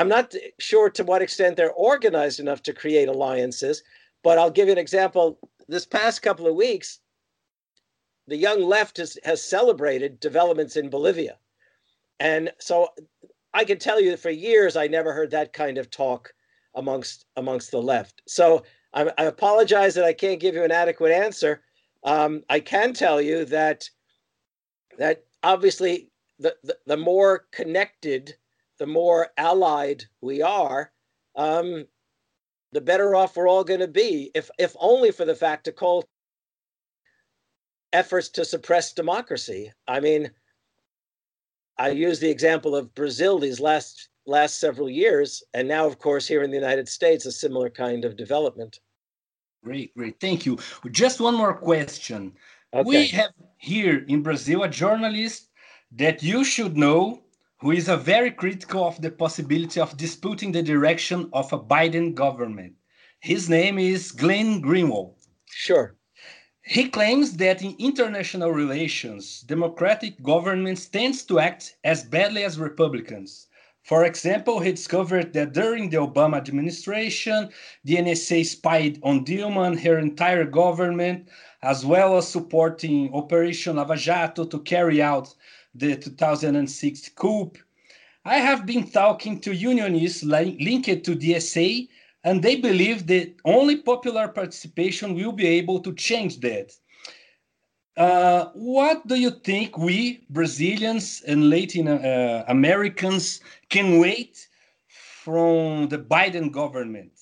I'm 0.00 0.08
not 0.08 0.34
sure 0.58 0.88
to 0.88 1.04
what 1.04 1.20
extent 1.20 1.58
they're 1.58 1.72
organized 1.72 2.40
enough 2.40 2.62
to 2.62 2.72
create 2.72 3.06
alliances, 3.06 3.82
but 4.24 4.38
I'll 4.38 4.50
give 4.50 4.66
you 4.66 4.72
an 4.72 4.78
example. 4.78 5.38
This 5.68 5.84
past 5.84 6.22
couple 6.22 6.46
of 6.46 6.54
weeks, 6.54 7.00
the 8.26 8.36
young 8.38 8.62
left 8.62 8.96
has, 8.96 9.18
has 9.24 9.44
celebrated 9.44 10.18
developments 10.18 10.76
in 10.76 10.88
Bolivia. 10.88 11.36
And 12.18 12.50
so 12.58 12.88
I 13.52 13.64
can 13.64 13.78
tell 13.78 14.00
you 14.00 14.12
that 14.12 14.20
for 14.20 14.30
years 14.30 14.74
I 14.74 14.86
never 14.86 15.12
heard 15.12 15.32
that 15.32 15.52
kind 15.52 15.76
of 15.76 15.90
talk 15.90 16.32
amongst 16.74 17.26
amongst 17.36 17.70
the 17.70 17.82
left. 17.82 18.22
So 18.26 18.62
I, 18.94 19.12
I 19.18 19.24
apologize 19.24 19.94
that 19.96 20.06
I 20.06 20.14
can't 20.14 20.40
give 20.40 20.54
you 20.54 20.64
an 20.64 20.72
adequate 20.72 21.12
answer. 21.12 21.60
Um, 22.04 22.42
I 22.48 22.60
can 22.60 22.94
tell 22.94 23.20
you 23.20 23.44
that 23.46 23.90
that 24.96 25.24
obviously 25.42 26.08
the, 26.38 26.56
the, 26.64 26.78
the 26.86 26.96
more 26.96 27.44
connected, 27.52 28.36
the 28.80 28.86
more 28.86 29.28
allied 29.36 30.04
we 30.22 30.42
are, 30.42 30.90
um, 31.36 31.86
the 32.72 32.80
better 32.80 33.14
off 33.14 33.36
we're 33.36 33.48
all 33.48 33.62
going 33.62 33.80
to 33.80 33.88
be. 33.88 34.32
If 34.34 34.50
if 34.58 34.74
only 34.80 35.12
for 35.12 35.24
the 35.24 35.34
fact 35.34 35.64
to 35.64 35.72
call 35.72 36.08
efforts 37.92 38.28
to 38.30 38.44
suppress 38.44 38.92
democracy. 38.92 39.72
I 39.86 40.00
mean, 40.00 40.30
I 41.78 41.90
use 41.90 42.20
the 42.20 42.30
example 42.30 42.74
of 42.74 42.94
Brazil 42.94 43.38
these 43.38 43.60
last 43.60 44.08
last 44.26 44.58
several 44.58 44.88
years, 44.88 45.42
and 45.54 45.68
now, 45.68 45.86
of 45.86 45.98
course, 45.98 46.26
here 46.26 46.42
in 46.42 46.50
the 46.50 46.56
United 46.56 46.88
States, 46.88 47.26
a 47.26 47.32
similar 47.32 47.68
kind 47.68 48.04
of 48.04 48.16
development. 48.16 48.80
Great, 49.62 49.94
great, 49.94 50.18
thank 50.20 50.46
you. 50.46 50.58
Just 50.90 51.20
one 51.20 51.34
more 51.34 51.54
question. 51.54 52.32
Okay. 52.72 52.88
We 52.88 53.06
have 53.08 53.32
here 53.58 54.06
in 54.08 54.22
Brazil 54.22 54.62
a 54.62 54.68
journalist 54.68 55.48
that 55.92 56.22
you 56.22 56.44
should 56.44 56.76
know 56.76 57.22
who 57.60 57.72
is 57.72 57.88
a 57.88 57.96
very 57.96 58.30
critical 58.30 58.86
of 58.86 59.00
the 59.02 59.10
possibility 59.10 59.78
of 59.78 59.96
disputing 59.96 60.50
the 60.50 60.62
direction 60.62 61.28
of 61.34 61.52
a 61.52 61.58
Biden 61.58 62.14
government. 62.14 62.72
His 63.20 63.50
name 63.50 63.78
is 63.78 64.12
Glenn 64.12 64.62
Greenwald. 64.62 65.14
Sure. 65.44 65.94
He 66.62 66.88
claims 66.88 67.36
that 67.36 67.62
in 67.62 67.76
international 67.78 68.50
relations, 68.50 69.42
democratic 69.42 70.22
governments 70.22 70.86
tend 70.86 71.26
to 71.28 71.38
act 71.38 71.76
as 71.84 72.04
badly 72.04 72.44
as 72.44 72.58
Republicans. 72.58 73.48
For 73.82 74.04
example, 74.04 74.60
he 74.60 74.70
discovered 74.70 75.32
that 75.34 75.52
during 75.52 75.90
the 75.90 75.98
Obama 75.98 76.36
administration, 76.36 77.50
the 77.84 77.96
NSA 77.96 78.46
spied 78.46 79.00
on 79.02 79.24
Dilma 79.24 79.66
and 79.66 79.80
her 79.80 79.98
entire 79.98 80.44
government, 80.44 81.28
as 81.62 81.84
well 81.84 82.16
as 82.16 82.28
supporting 82.28 83.12
Operation 83.12 83.76
Lava 83.76 83.96
Jato 83.96 84.44
to 84.44 84.60
carry 84.60 85.02
out 85.02 85.34
the 85.74 85.96
2006 85.96 87.08
coup. 87.10 87.52
I 88.24 88.36
have 88.36 88.66
been 88.66 88.90
talking 88.90 89.40
to 89.40 89.54
unionists 89.54 90.22
linked 90.22 91.04
to 91.04 91.16
DSA 91.16 91.88
and 92.24 92.42
they 92.42 92.56
believe 92.56 93.06
that 93.06 93.34
only 93.44 93.76
popular 93.76 94.28
participation 94.28 95.14
will 95.14 95.32
be 95.32 95.46
able 95.46 95.80
to 95.80 95.94
change 95.94 96.40
that. 96.40 96.72
Uh, 97.96 98.50
what 98.54 99.06
do 99.06 99.16
you 99.16 99.30
think 99.30 99.76
we 99.76 100.24
Brazilians 100.30 101.22
and 101.26 101.50
Latin 101.50 101.88
uh, 101.88 102.44
Americans 102.48 103.40
can 103.68 103.98
wait 103.98 104.48
from 104.88 105.88
the 105.88 105.98
Biden 105.98 106.52
government 106.52 107.12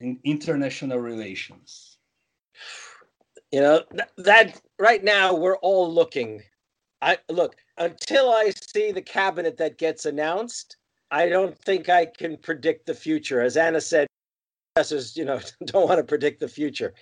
in 0.00 0.18
international 0.24 0.98
relations? 0.98 1.98
You 3.52 3.60
know 3.60 3.82
th- 3.90 4.08
that 4.18 4.60
right 4.78 5.02
now 5.02 5.34
we're 5.34 5.58
all 5.58 5.92
looking. 5.92 6.42
I 7.02 7.18
look 7.28 7.56
until 7.78 8.30
I 8.30 8.50
see 8.50 8.92
the 8.92 9.02
cabinet 9.02 9.56
that 9.56 9.78
gets 9.78 10.04
announced. 10.04 10.76
I 11.10 11.28
don't 11.28 11.58
think 11.58 11.88
I 11.88 12.06
can 12.06 12.36
predict 12.36 12.86
the 12.86 12.94
future. 12.94 13.40
As 13.40 13.56
Anna 13.56 13.80
said, 13.80 14.06
professors, 14.74 15.16
you 15.16 15.24
know, 15.24 15.40
don't 15.64 15.88
want 15.88 15.98
to 15.98 16.04
predict 16.04 16.40
the 16.40 16.48
future. 16.48 16.94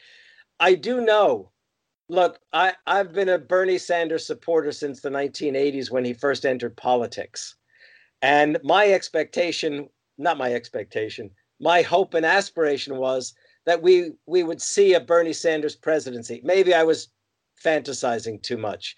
I 0.61 0.75
do 0.75 1.01
know. 1.01 1.51
Look, 2.09 2.39
I, 2.53 2.73
I've 2.87 3.13
been 3.13 3.29
a 3.29 3.39
Bernie 3.39 3.77
Sanders 3.77 4.27
supporter 4.27 4.73
since 4.73 5.01
the 5.01 5.11
1980s 5.11 5.91
when 5.91 6.05
he 6.05 6.15
first 6.15 6.47
entered 6.47 6.77
politics. 6.77 7.55
And 8.23 8.59
my 8.65 8.87
expectation, 8.93 9.89
not 10.17 10.39
my 10.39 10.55
expectation, 10.55 11.31
my 11.61 11.83
hope 11.83 12.15
and 12.15 12.25
aspiration 12.25 12.97
was 12.97 13.35
that 13.67 13.83
we 13.83 14.13
we 14.27 14.43
would 14.43 14.63
see 14.63 14.95
a 14.95 15.01
Bernie 15.01 15.35
Sanders 15.35 15.77
presidency. 15.77 16.41
Maybe 16.43 16.73
I 16.73 16.85
was 16.85 17.09
fantasizing 17.63 18.43
too 18.43 18.57
much. 18.57 18.97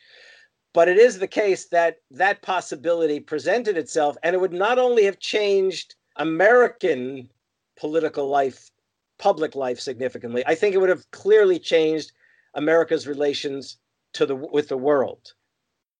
But 0.73 0.89
it 0.89 0.99
is 0.99 1.18
the 1.18 1.27
case 1.27 1.66
that 1.66 1.99
that 2.11 2.43
possibility 2.43 3.18
presented 3.18 3.77
itself 3.77 4.16
and 4.23 4.35
it 4.35 4.41
would 4.41 4.53
not 4.53 4.79
only 4.79 5.05
have 5.05 5.18
changed 5.18 5.97
American 6.16 7.29
political 7.77 8.29
life, 8.29 8.71
public 9.18 9.55
life 9.55 9.81
significantly. 9.81 10.45
I 10.47 10.55
think 10.55 10.75
it 10.75 10.79
would 10.79 10.89
have 10.89 11.11
clearly 11.11 11.59
changed 11.59 12.12
America's 12.55 13.07
relations 13.07 13.79
to 14.12 14.27
the 14.27 14.37
with 14.37 14.68
the 14.68 14.77
world. 14.77 15.33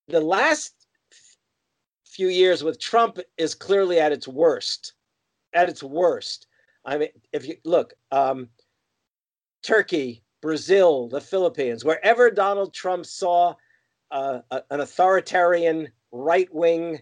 The 0.09 0.21
last 0.21 0.75
few 2.05 2.29
years 2.29 2.62
with 2.62 2.81
Trump 2.81 3.18
is 3.39 3.55
clearly 3.55 3.99
at 4.01 4.12
its 4.12 4.29
worst. 4.29 4.95
At 5.53 5.68
its 5.68 5.83
worst. 5.83 6.47
I 6.85 6.99
mean, 6.99 7.09
if 7.33 7.47
you 7.47 7.57
look, 7.64 7.95
um, 8.11 8.49
Turkey, 9.62 10.23
Brazil, 10.41 11.09
the 11.09 11.21
Philippines, 11.21 11.85
wherever 11.85 12.31
Donald 12.31 12.73
Trump 12.73 13.07
saw 13.07 13.55
a, 14.11 14.42
an 14.70 14.80
authoritarian 14.80 15.88
right 16.12 16.52
wing, 16.52 17.00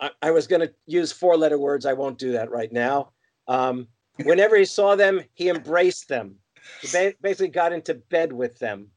I, 0.00 0.10
I 0.22 0.30
was 0.30 0.46
going 0.46 0.62
to 0.62 0.72
use 0.86 1.12
four 1.12 1.36
letter 1.36 1.58
words. 1.58 1.86
I 1.86 1.92
won't 1.92 2.18
do 2.18 2.32
that 2.32 2.50
right 2.50 2.72
now. 2.72 3.12
Um, 3.48 3.88
whenever 4.24 4.56
he 4.56 4.64
saw 4.64 4.96
them, 4.96 5.22
he 5.34 5.48
embraced 5.48 6.08
them. 6.08 6.36
He 6.82 6.88
ba- 6.92 7.14
basically 7.20 7.48
got 7.48 7.72
into 7.72 7.94
bed 7.94 8.32
with 8.32 8.58
them. 8.58 8.88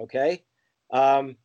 Okay. 0.00 0.44
Um, 0.90 1.36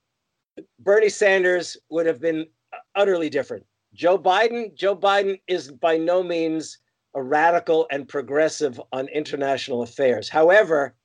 Bernie 0.80 1.10
Sanders 1.10 1.78
would 1.90 2.06
have 2.06 2.20
been 2.20 2.48
utterly 2.96 3.30
different. 3.30 3.66
Joe 3.94 4.18
Biden, 4.18 4.74
Joe 4.76 4.96
Biden 4.96 5.40
is 5.48 5.72
by 5.72 5.98
no 5.98 6.24
means 6.24 6.80
a 7.16 7.22
radical 7.22 7.88
and 7.92 8.08
progressive 8.08 8.80
on 8.92 9.08
international 9.08 9.82
affairs. 9.82 10.30
However, 10.30 10.96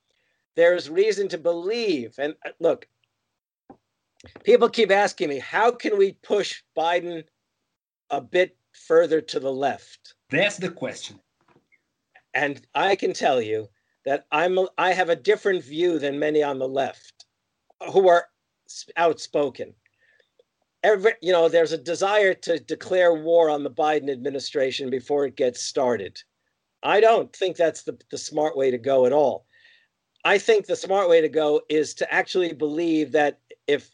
there's 0.57 0.91
reason 0.91 1.29
to 1.29 1.39
believe, 1.39 2.15
and 2.19 2.35
uh, 2.45 2.51
look, 2.61 2.87
people 4.45 4.69
keep 4.69 4.91
asking 4.91 5.29
me, 5.29 5.39
how 5.39 5.71
can 5.71 5.99
we 5.99 6.13
push 6.23 6.63
Biden 6.77 7.25
a 8.11 8.21
bit 8.21 8.57
further 8.73 9.21
to 9.21 9.41
the 9.41 9.53
left? 9.53 10.15
That's 10.31 10.57
the 10.57 10.71
question 10.71 11.21
and 12.35 12.61
I 12.75 12.97
can 12.97 13.13
tell 13.13 13.41
you 13.41 13.69
that 14.05 14.25
I'm 14.33 14.59
I 14.79 14.93
have 14.93 15.09
a 15.09 15.17
different 15.17 15.65
view 15.65 15.99
than 15.99 16.19
many 16.19 16.43
on 16.43 16.59
the 16.59 16.69
left 16.69 17.27
who 17.93 18.09
are 18.09 18.27
outspoken. 18.97 19.75
Every, 20.83 21.13
you 21.21 21.31
know, 21.31 21.49
there's 21.49 21.73
a 21.73 21.79
desire 21.79 22.35
to 22.35 22.59
declare 22.59 23.15
war 23.15 23.49
on 23.49 23.63
the 23.63 23.71
Biden 23.71 24.11
administration 24.11 24.91
before 24.91 25.27
it 25.27 25.37
gets 25.37 25.63
started. 25.63 26.21
I 26.83 26.99
don't 27.01 27.35
think 27.35 27.57
that's 27.57 27.85
the, 27.85 27.97
the 28.11 28.19
smart 28.19 28.57
way 28.57 28.73
to 28.73 28.79
go 28.79 29.07
at 29.07 29.13
all. 29.13 29.47
I 30.25 30.39
think 30.39 30.67
the 30.67 30.75
smart 30.75 31.09
way 31.09 31.21
to 31.21 31.29
go 31.29 31.63
is 31.69 31.95
to 31.95 32.13
actually 32.13 32.53
believe 32.53 33.13
that 33.13 33.39
if 33.69 33.91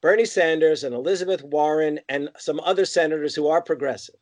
Bernie 0.00 0.24
Sanders 0.24 0.84
and 0.84 0.94
Elizabeth 0.94 1.42
Warren 1.42 1.98
and 2.08 2.28
some 2.38 2.60
other 2.60 2.84
senators 2.84 3.34
who 3.34 3.48
are 3.48 3.60
progressive. 3.60 4.14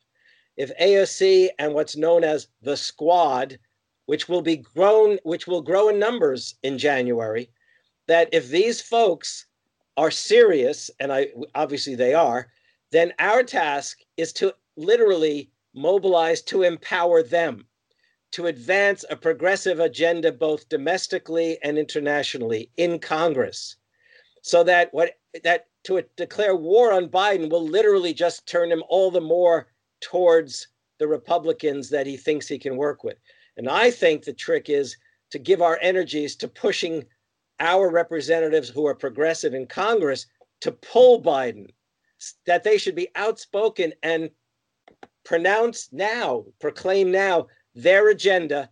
If 0.55 0.75
AOC 0.77 1.49
and 1.59 1.73
what's 1.73 1.95
known 1.95 2.23
as 2.23 2.47
the 2.61 2.75
squad, 2.75 3.59
which 4.07 4.27
will 4.27 4.41
be 4.41 4.57
grown, 4.57 5.19
which 5.23 5.45
will 5.45 5.61
grow 5.61 5.89
in 5.89 5.99
numbers 5.99 6.55
in 6.63 6.79
January, 6.79 7.51
that 8.07 8.29
if 8.31 8.49
these 8.49 8.81
folks 8.81 9.45
are 9.97 10.09
serious, 10.09 10.89
and 10.99 11.13
I 11.13 11.27
obviously 11.53 11.93
they 11.93 12.13
are, 12.13 12.47
then 12.91 13.13
our 13.19 13.43
task 13.43 13.99
is 14.15 14.33
to 14.33 14.55
literally 14.77 15.51
mobilize 15.75 16.41
to 16.41 16.63
empower 16.63 17.21
them 17.21 17.67
to 18.31 18.47
advance 18.47 19.05
a 19.09 19.15
progressive 19.15 19.79
agenda 19.79 20.31
both 20.31 20.67
domestically 20.69 21.57
and 21.63 21.77
internationally 21.77 22.69
in 22.77 22.99
Congress 22.99 23.75
so 24.41 24.63
that 24.63 24.93
what 24.93 25.19
that 25.43 25.67
to 25.85 26.03
declare 26.15 26.55
war 26.55 26.91
on 26.91 27.07
Biden 27.07 27.49
will 27.49 27.65
literally 27.65 28.13
just 28.13 28.47
turn 28.47 28.71
him 28.71 28.83
all 28.89 29.11
the 29.11 29.21
more 29.21 29.67
towards 30.01 30.67
the 30.99 31.07
Republicans 31.07 31.89
that 31.89 32.07
he 32.07 32.17
thinks 32.17 32.47
he 32.47 32.59
can 32.59 32.75
work 32.75 33.03
with. 33.03 33.17
And 33.57 33.69
I 33.69 33.91
think 33.91 34.23
the 34.23 34.33
trick 34.33 34.69
is 34.69 34.97
to 35.31 35.39
give 35.39 35.61
our 35.61 35.79
energies 35.81 36.35
to 36.37 36.47
pushing 36.47 37.05
our 37.59 37.89
representatives 37.89 38.69
who 38.69 38.85
are 38.85 38.95
progressive 38.95 39.53
in 39.53 39.65
Congress 39.65 40.27
to 40.61 40.71
pull 40.71 41.21
Biden, 41.21 41.67
that 42.45 42.63
they 42.63 42.77
should 42.77 42.95
be 42.95 43.09
outspoken 43.15 43.93
and 44.03 44.29
pronounce 45.23 45.89
now, 45.91 46.45
proclaim 46.59 47.11
now 47.11 47.47
their 47.75 48.09
agenda 48.09 48.69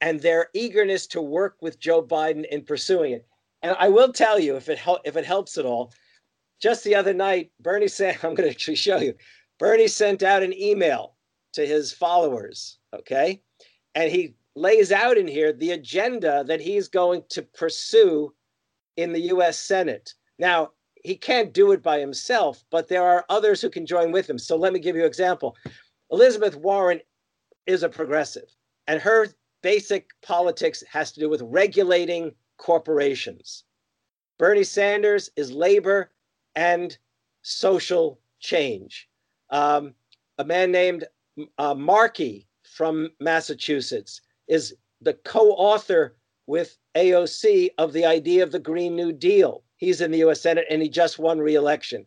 and 0.00 0.20
their 0.20 0.48
eagerness 0.54 1.06
to 1.08 1.20
work 1.20 1.56
with 1.60 1.80
Joe 1.80 2.02
Biden 2.02 2.44
in 2.46 2.62
pursuing 2.64 3.12
it. 3.12 3.26
And 3.62 3.76
I 3.78 3.88
will 3.88 4.12
tell 4.12 4.38
you, 4.38 4.56
if 4.56 4.68
it 4.68 4.78
hel- 4.78 5.00
if 5.04 5.16
it 5.16 5.24
helps 5.24 5.58
at 5.58 5.66
all, 5.66 5.92
just 6.60 6.84
the 6.84 6.94
other 6.94 7.14
night, 7.14 7.50
Bernie 7.60 7.88
said, 7.88 8.18
I'm 8.22 8.34
going 8.34 8.48
to 8.48 8.50
actually 8.50 8.76
show 8.76 8.98
you. 8.98 9.14
Bernie 9.58 9.88
sent 9.88 10.22
out 10.22 10.42
an 10.42 10.54
email 10.54 11.14
to 11.54 11.66
his 11.66 11.92
followers, 11.92 12.78
okay? 12.94 13.42
And 13.94 14.10
he 14.10 14.34
lays 14.54 14.92
out 14.92 15.16
in 15.16 15.26
here 15.26 15.52
the 15.52 15.72
agenda 15.72 16.44
that 16.46 16.60
he's 16.60 16.88
going 16.88 17.22
to 17.30 17.42
pursue 17.42 18.32
in 18.96 19.12
the 19.12 19.20
US 19.32 19.58
Senate. 19.58 20.14
Now, 20.38 20.70
he 21.04 21.16
can't 21.16 21.54
do 21.54 21.72
it 21.72 21.82
by 21.82 22.00
himself, 22.00 22.64
but 22.70 22.88
there 22.88 23.04
are 23.04 23.24
others 23.28 23.60
who 23.60 23.70
can 23.70 23.86
join 23.86 24.12
with 24.12 24.28
him. 24.28 24.38
So 24.38 24.56
let 24.56 24.72
me 24.72 24.80
give 24.80 24.96
you 24.96 25.02
an 25.02 25.08
example. 25.08 25.56
Elizabeth 26.10 26.56
Warren 26.56 27.00
is 27.66 27.82
a 27.82 27.88
progressive, 27.88 28.54
and 28.86 29.00
her 29.00 29.28
basic 29.62 30.10
politics 30.22 30.82
has 30.90 31.12
to 31.12 31.20
do 31.20 31.28
with 31.28 31.42
regulating 31.42 32.32
corporations. 32.56 33.64
Bernie 34.38 34.64
Sanders 34.64 35.30
is 35.36 35.52
labor 35.52 36.10
and 36.58 36.98
social 37.42 38.18
change. 38.40 39.08
Um, 39.50 39.94
a 40.38 40.44
man 40.44 40.72
named 40.72 41.04
uh, 41.56 41.74
Markey 41.74 42.48
from 42.64 43.10
Massachusetts 43.20 44.20
is 44.48 44.74
the 45.00 45.14
co 45.14 45.52
author 45.52 46.16
with 46.48 46.76
AOC 46.96 47.70
of 47.78 47.92
the 47.92 48.04
idea 48.04 48.42
of 48.42 48.50
the 48.50 48.58
Green 48.58 48.96
New 48.96 49.12
Deal. 49.12 49.62
He's 49.76 50.00
in 50.00 50.10
the 50.10 50.24
US 50.28 50.40
Senate 50.40 50.66
and 50.68 50.82
he 50.82 50.88
just 50.88 51.20
won 51.20 51.38
re 51.38 51.54
election. 51.54 52.04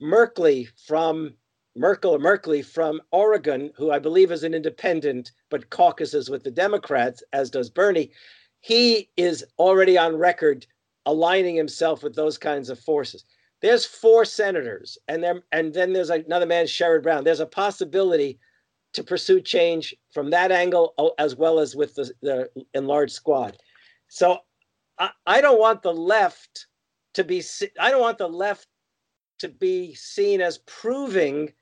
Merkley 0.00 0.68
from 0.86 1.34
Merkel 1.76 2.18
Merkley 2.18 2.64
from 2.64 3.02
Oregon, 3.12 3.70
who 3.76 3.90
I 3.90 3.98
believe 3.98 4.32
is 4.32 4.44
an 4.44 4.54
independent 4.54 5.30
but 5.50 5.68
caucuses 5.68 6.30
with 6.30 6.42
the 6.42 6.50
Democrats, 6.50 7.22
as 7.34 7.50
does 7.50 7.68
Bernie, 7.68 8.12
he 8.60 9.10
is 9.18 9.44
already 9.58 9.98
on 9.98 10.16
record 10.16 10.66
aligning 11.04 11.54
himself 11.54 12.02
with 12.02 12.14
those 12.14 12.38
kinds 12.38 12.70
of 12.70 12.80
forces. 12.80 13.24
There's 13.62 13.84
four 13.84 14.24
senators, 14.24 14.96
and 15.08 15.22
then 15.22 15.42
and 15.52 15.74
then 15.74 15.92
there's 15.92 16.10
another 16.10 16.46
man, 16.46 16.66
Sherrod 16.66 17.02
Brown. 17.02 17.24
There's 17.24 17.40
a 17.40 17.46
possibility 17.46 18.38
to 18.92 19.04
pursue 19.04 19.40
change 19.40 19.94
from 20.12 20.30
that 20.30 20.50
angle 20.50 20.94
oh, 20.98 21.12
as 21.18 21.36
well 21.36 21.60
as 21.60 21.76
with 21.76 21.94
the, 21.94 22.10
the 22.22 22.50
enlarged 22.74 23.12
squad. 23.12 23.56
So 24.08 24.38
I, 24.98 25.10
I 25.26 25.40
don't 25.40 25.60
want 25.60 25.82
the 25.82 25.92
left 25.92 26.66
to 27.14 27.24
be 27.24 27.42
I 27.78 27.90
don't 27.90 28.00
want 28.00 28.18
the 28.18 28.28
left 28.28 28.66
to 29.40 29.48
be 29.48 29.94
seen 29.94 30.40
as 30.40 30.58
proving 30.66 31.52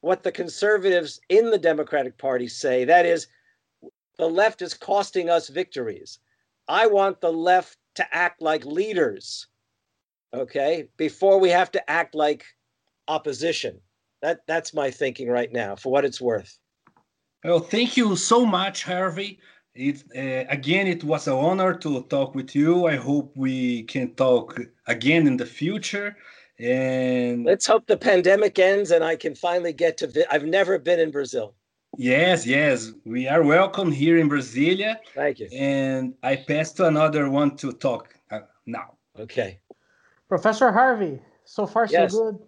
what 0.00 0.22
the 0.22 0.32
conservatives 0.32 1.20
in 1.28 1.50
the 1.50 1.58
Democratic 1.58 2.18
Party 2.18 2.48
say. 2.48 2.84
That 2.84 3.06
is, 3.06 3.28
the 4.16 4.28
left 4.28 4.62
is 4.62 4.74
costing 4.74 5.30
us 5.30 5.48
victories. 5.48 6.18
I 6.68 6.86
want 6.86 7.20
the 7.20 7.32
left 7.32 7.78
to 7.96 8.14
act 8.14 8.42
like 8.42 8.64
leaders, 8.64 9.46
okay, 10.32 10.88
before 10.96 11.38
we 11.38 11.50
have 11.50 11.70
to 11.72 11.90
act 11.90 12.14
like 12.14 12.44
opposition. 13.08 13.80
That 14.22 14.40
that's 14.46 14.74
my 14.74 14.90
thinking 14.90 15.28
right 15.28 15.52
now, 15.52 15.76
for 15.76 15.92
what 15.92 16.04
it's 16.04 16.20
worth. 16.20 16.58
Well, 17.44 17.60
thank 17.60 17.96
you 17.96 18.16
so 18.16 18.44
much, 18.44 18.82
Harvey. 18.82 19.38
It, 19.74 20.02
uh, 20.16 20.44
again, 20.50 20.88
it 20.88 21.04
was 21.04 21.28
an 21.28 21.34
honor 21.34 21.72
to 21.74 22.02
talk 22.04 22.34
with 22.34 22.54
you. 22.54 22.86
I 22.86 22.96
hope 22.96 23.32
we 23.36 23.84
can 23.84 24.14
talk 24.14 24.60
again 24.88 25.28
in 25.28 25.36
the 25.36 25.46
future. 25.46 26.16
And 26.58 27.44
let's 27.44 27.64
hope 27.64 27.86
the 27.86 27.96
pandemic 27.96 28.58
ends 28.58 28.90
and 28.90 29.04
I 29.04 29.14
can 29.14 29.36
finally 29.36 29.72
get 29.72 29.96
to. 29.98 30.08
Vi- 30.08 30.26
I've 30.28 30.46
never 30.46 30.78
been 30.80 30.98
in 30.98 31.12
Brazil. 31.12 31.54
Yes, 31.96 32.44
yes, 32.44 32.90
we 33.04 33.28
are 33.28 33.44
welcome 33.44 33.92
here 33.92 34.18
in 34.18 34.28
Brasilia. 34.28 34.96
Thank 35.14 35.38
you. 35.38 35.48
And 35.52 36.14
I 36.24 36.34
pass 36.34 36.72
to 36.72 36.86
another 36.86 37.30
one 37.30 37.56
to 37.58 37.72
talk 37.72 38.14
uh, 38.32 38.40
now. 38.66 38.96
Okay. 39.18 39.60
Professor 40.28 40.70
Harvey, 40.70 41.20
so 41.44 41.66
far 41.66 41.86
Yes. 41.86 42.12
so 42.12 42.32
good. 42.32 42.46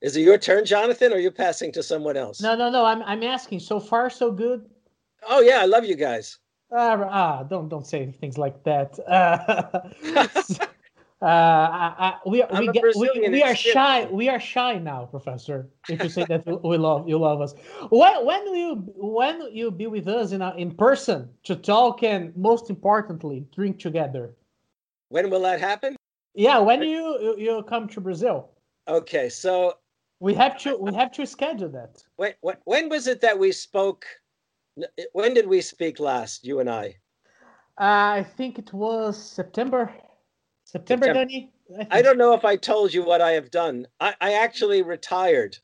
Is 0.00 0.16
it 0.16 0.20
your 0.22 0.38
turn, 0.38 0.64
Jonathan, 0.64 1.12
or 1.12 1.16
are 1.16 1.18
you 1.18 1.30
passing 1.30 1.72
to 1.72 1.82
someone 1.82 2.16
else? 2.16 2.40
No, 2.40 2.54
no, 2.54 2.70
no. 2.70 2.84
I'm 2.84 3.02
I'm 3.02 3.22
asking. 3.22 3.60
So 3.60 3.80
far 3.80 4.08
so 4.08 4.30
good. 4.30 4.64
Oh 5.28 5.40
yeah, 5.40 5.60
I 5.60 5.64
love 5.64 5.84
you 5.84 5.96
guys. 5.96 6.38
Ah, 6.72 6.96
ah, 7.10 7.42
don't 7.42 7.68
don't 7.68 7.86
say 7.86 8.10
things 8.20 8.38
like 8.38 8.62
that. 8.64 8.98
Uh, 11.20 11.24
uh, 11.26 11.26
I, 11.26 11.94
I, 11.98 12.18
we 12.26 12.44
we 12.56 12.68
get 12.68 12.84
we, 12.94 13.10
we 13.28 13.42
are 13.42 13.56
shy. 13.56 14.06
We 14.06 14.28
are 14.28 14.38
shy 14.38 14.78
now, 14.78 15.06
Professor. 15.06 15.68
If 15.88 16.00
you 16.00 16.08
say 16.08 16.24
that 16.26 16.46
we 16.46 16.78
love 16.78 17.08
you 17.08 17.18
love 17.18 17.40
us. 17.40 17.54
When 17.90 18.24
when 18.24 18.44
will 18.44 18.54
you 18.54 18.74
when 18.94 19.40
will 19.40 19.50
you 19.50 19.72
be 19.72 19.88
with 19.88 20.06
us 20.06 20.30
in 20.30 20.42
a, 20.42 20.54
in 20.54 20.76
person 20.76 21.28
to 21.42 21.56
talk 21.56 22.04
and 22.04 22.36
most 22.36 22.70
importantly 22.70 23.46
drink 23.52 23.80
together? 23.80 24.36
When 25.08 25.28
will 25.28 25.42
that 25.42 25.58
happen? 25.58 25.97
Yeah, 26.34 26.58
when 26.58 26.82
you 26.82 27.34
you, 27.38 27.62
come 27.68 27.88
to 27.88 28.00
Brazil, 28.00 28.50
Okay, 28.86 29.28
so 29.28 29.78
we 30.20 30.34
have 30.34 30.58
to 30.60 30.76
we 30.76 30.94
have 30.94 31.12
to 31.12 31.26
schedule 31.26 31.68
that. 31.70 32.02
when, 32.16 32.32
when, 32.40 32.56
when 32.64 32.88
was 32.88 33.06
it 33.06 33.20
that 33.20 33.38
we 33.38 33.52
spoke? 33.52 34.06
When 35.12 35.34
did 35.34 35.46
we 35.46 35.60
speak 35.60 35.98
last, 35.98 36.44
you 36.46 36.60
and 36.60 36.70
I? 36.70 36.96
I 37.76 38.24
think 38.36 38.58
it 38.58 38.72
was 38.72 39.16
September. 39.16 39.92
September, 40.64 41.06
September. 41.06 41.24
Danny? 41.26 41.52
I 41.90 42.02
don't 42.02 42.18
know 42.18 42.34
if 42.34 42.44
I 42.44 42.56
told 42.56 42.94
you 42.94 43.02
what 43.02 43.20
I 43.20 43.32
have 43.32 43.50
done. 43.50 43.86
I, 44.00 44.14
I 44.20 44.32
actually 44.34 44.82
retired 44.82 45.58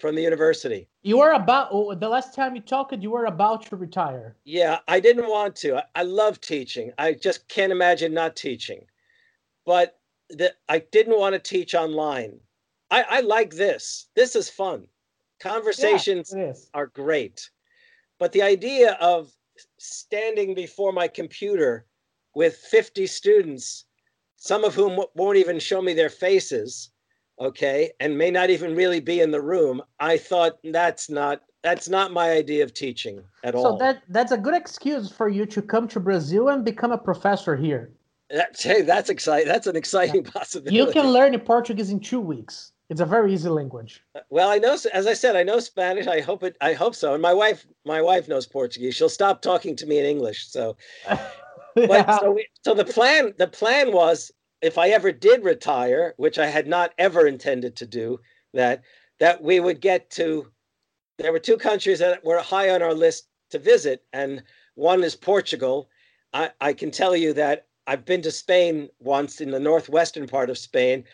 from 0.00 0.14
the 0.14 0.22
university. 0.22 0.88
You 1.02 1.18
were 1.18 1.32
about 1.32 1.68
oh, 1.70 1.94
the 1.94 2.08
last 2.08 2.34
time 2.34 2.54
you 2.54 2.62
talked. 2.62 2.94
You 3.00 3.10
were 3.10 3.26
about 3.26 3.66
to 3.66 3.76
retire. 3.76 4.36
Yeah, 4.44 4.78
I 4.88 5.00
didn't 5.00 5.28
want 5.28 5.56
to. 5.56 5.78
I, 5.78 5.84
I 5.94 6.02
love 6.02 6.40
teaching. 6.40 6.92
I 6.98 7.14
just 7.14 7.48
can't 7.48 7.72
imagine 7.72 8.14
not 8.14 8.36
teaching. 8.36 8.86
But 9.64 9.98
the, 10.30 10.54
I 10.68 10.80
didn't 10.92 11.18
want 11.18 11.34
to 11.34 11.38
teach 11.38 11.74
online. 11.74 12.38
I, 12.90 13.02
I 13.08 13.20
like 13.20 13.54
this. 13.54 14.08
This 14.14 14.36
is 14.36 14.48
fun. 14.48 14.86
Conversations 15.40 16.32
is. 16.32 16.70
are 16.74 16.86
great. 16.86 17.50
But 18.18 18.32
the 18.32 18.42
idea 18.42 18.92
of 19.00 19.32
standing 19.78 20.54
before 20.54 20.92
my 20.92 21.08
computer 21.08 21.86
with 22.34 22.56
50 22.56 23.06
students, 23.06 23.84
some 24.36 24.64
of 24.64 24.74
whom 24.74 25.00
won't 25.14 25.36
even 25.38 25.58
show 25.58 25.80
me 25.82 25.94
their 25.94 26.10
faces, 26.10 26.90
okay, 27.40 27.92
and 28.00 28.16
may 28.16 28.30
not 28.30 28.50
even 28.50 28.74
really 28.74 29.00
be 29.00 29.20
in 29.20 29.30
the 29.30 29.42
room, 29.42 29.82
I 30.00 30.18
thought 30.18 30.58
that's 30.64 31.08
not 31.08 31.42
that's 31.62 31.88
not 31.88 32.12
my 32.12 32.30
idea 32.30 32.62
of 32.62 32.74
teaching 32.74 33.22
at 33.42 33.54
So 33.54 33.58
all. 33.58 33.78
that 33.78 34.02
that's 34.08 34.32
a 34.32 34.38
good 34.38 34.54
excuse 34.54 35.10
for 35.10 35.28
you 35.28 35.46
to 35.46 35.62
come 35.62 35.88
to 35.88 36.00
Brazil 36.00 36.50
and 36.50 36.64
become 36.64 36.92
a 36.92 36.98
professor 36.98 37.56
here. 37.56 37.90
That- 38.34 38.60
hey, 38.60 38.82
that's 38.82 39.10
exciting. 39.10 39.46
That's 39.46 39.68
an 39.68 39.76
exciting 39.76 40.24
possibility. 40.24 40.76
You 40.76 40.90
can 40.90 41.12
learn 41.12 41.38
Portuguese 41.38 41.90
in 41.90 42.00
two 42.00 42.20
weeks. 42.20 42.72
It's 42.90 43.00
a 43.00 43.06
very 43.06 43.32
easy 43.32 43.48
language. 43.48 44.02
Uh, 44.14 44.20
well, 44.28 44.50
I 44.50 44.58
know, 44.58 44.76
as 44.92 45.06
I 45.06 45.14
said, 45.14 45.36
I 45.36 45.44
know 45.44 45.58
Spanish. 45.60 46.06
I 46.06 46.20
hope 46.20 46.42
it. 46.42 46.56
I 46.60 46.72
hope 46.72 46.94
so. 46.94 47.14
And 47.14 47.22
my 47.22 47.32
wife, 47.32 47.64
my 47.84 48.02
wife 48.02 48.28
knows 48.28 48.46
Portuguese. 48.46 48.94
She'll 48.94 49.08
stop 49.08 49.40
talking 49.40 49.76
to 49.76 49.86
me 49.86 49.98
in 50.00 50.04
English. 50.04 50.48
So, 50.48 50.76
but 51.74 52.20
so, 52.20 52.32
we, 52.32 52.46
so 52.62 52.74
the 52.74 52.84
plan, 52.84 53.32
the 53.38 53.46
plan 53.46 53.92
was, 53.92 54.32
if 54.60 54.78
I 54.78 54.88
ever 54.88 55.12
did 55.12 55.44
retire, 55.44 56.14
which 56.16 56.38
I 56.38 56.46
had 56.46 56.66
not 56.66 56.92
ever 56.98 57.26
intended 57.26 57.76
to 57.76 57.86
do, 57.86 58.18
that 58.52 58.82
that 59.20 59.42
we 59.42 59.60
would 59.60 59.80
get 59.80 60.10
to. 60.10 60.50
There 61.18 61.30
were 61.32 61.38
two 61.38 61.56
countries 61.56 62.00
that 62.00 62.24
were 62.24 62.40
high 62.40 62.70
on 62.70 62.82
our 62.82 62.94
list 62.94 63.28
to 63.50 63.60
visit, 63.60 64.04
and 64.12 64.42
one 64.74 65.04
is 65.04 65.14
Portugal. 65.14 65.88
I, 66.32 66.50
I 66.60 66.72
can 66.72 66.90
tell 66.90 67.14
you 67.14 67.32
that 67.34 67.68
I've 67.86 68.04
been 68.04 68.22
to 68.22 68.30
Spain 68.30 68.88
once 68.98 69.40
in 69.40 69.50
the 69.50 69.60
northwestern 69.60 70.26
part 70.26 70.50
of 70.50 70.58
Spain. 70.58 71.04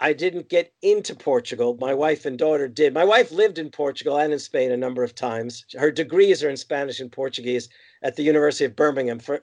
I 0.00 0.12
didn't 0.12 0.48
get 0.48 0.72
into 0.82 1.14
Portugal. 1.14 1.76
My 1.80 1.92
wife 1.94 2.24
and 2.24 2.38
daughter 2.38 2.68
did. 2.68 2.94
My 2.94 3.04
wife 3.04 3.32
lived 3.32 3.58
in 3.58 3.70
Portugal 3.70 4.16
and 4.16 4.32
in 4.32 4.38
Spain 4.38 4.70
a 4.70 4.76
number 4.76 5.02
of 5.02 5.14
times. 5.14 5.64
Her 5.76 5.90
degrees 5.90 6.42
are 6.44 6.50
in 6.50 6.56
Spanish 6.56 7.00
and 7.00 7.10
Portuguese 7.10 7.68
at 8.02 8.16
the 8.16 8.22
University 8.22 8.64
of 8.64 8.76
Birmingham. 8.76 9.18
For 9.18 9.42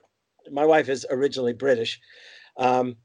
my 0.50 0.64
wife 0.64 0.88
is 0.88 1.06
originally 1.10 1.52
British, 1.52 2.00
um, 2.56 2.96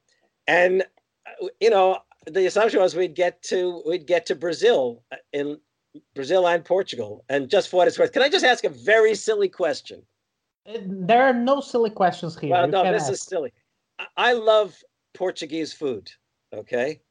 and 0.48 0.84
uh, 1.26 1.48
you 1.60 1.69
know 1.69 1.99
the 2.26 2.45
assumption 2.45 2.80
was 2.80 2.95
we'd 2.95 3.15
get 3.15 3.41
to 3.43 3.84
we'd 3.85 4.07
get 4.07 4.26
to 4.27 4.35
Brazil 4.35 5.03
uh, 5.11 5.18
in 5.34 5.60
Brazil 6.15 6.48
and 6.48 6.64
Portugal. 6.64 7.26
And 7.27 7.49
just 7.49 7.69
for 7.69 7.77
what 7.77 7.88
it's 7.88 7.99
worth, 7.99 8.14
can 8.14 8.22
I 8.22 8.30
just 8.30 8.45
ask 8.45 8.64
a 8.64 8.69
very 8.69 9.15
silly 9.15 9.49
question? 9.49 10.03
There 10.65 11.23
are 11.23 11.34
no 11.34 11.60
silly 11.60 11.89
questions 11.89 12.38
here. 12.38 12.52
Well, 12.52 12.65
You 12.65 12.72
no, 12.72 12.91
this 12.91 13.10
is 13.10 13.22
silly. 13.22 13.52
I- 14.01 14.29
I 14.29 14.33
love 14.33 14.83
Portuguese 15.13 15.73
food. 15.73 16.11
Okay. 16.53 17.01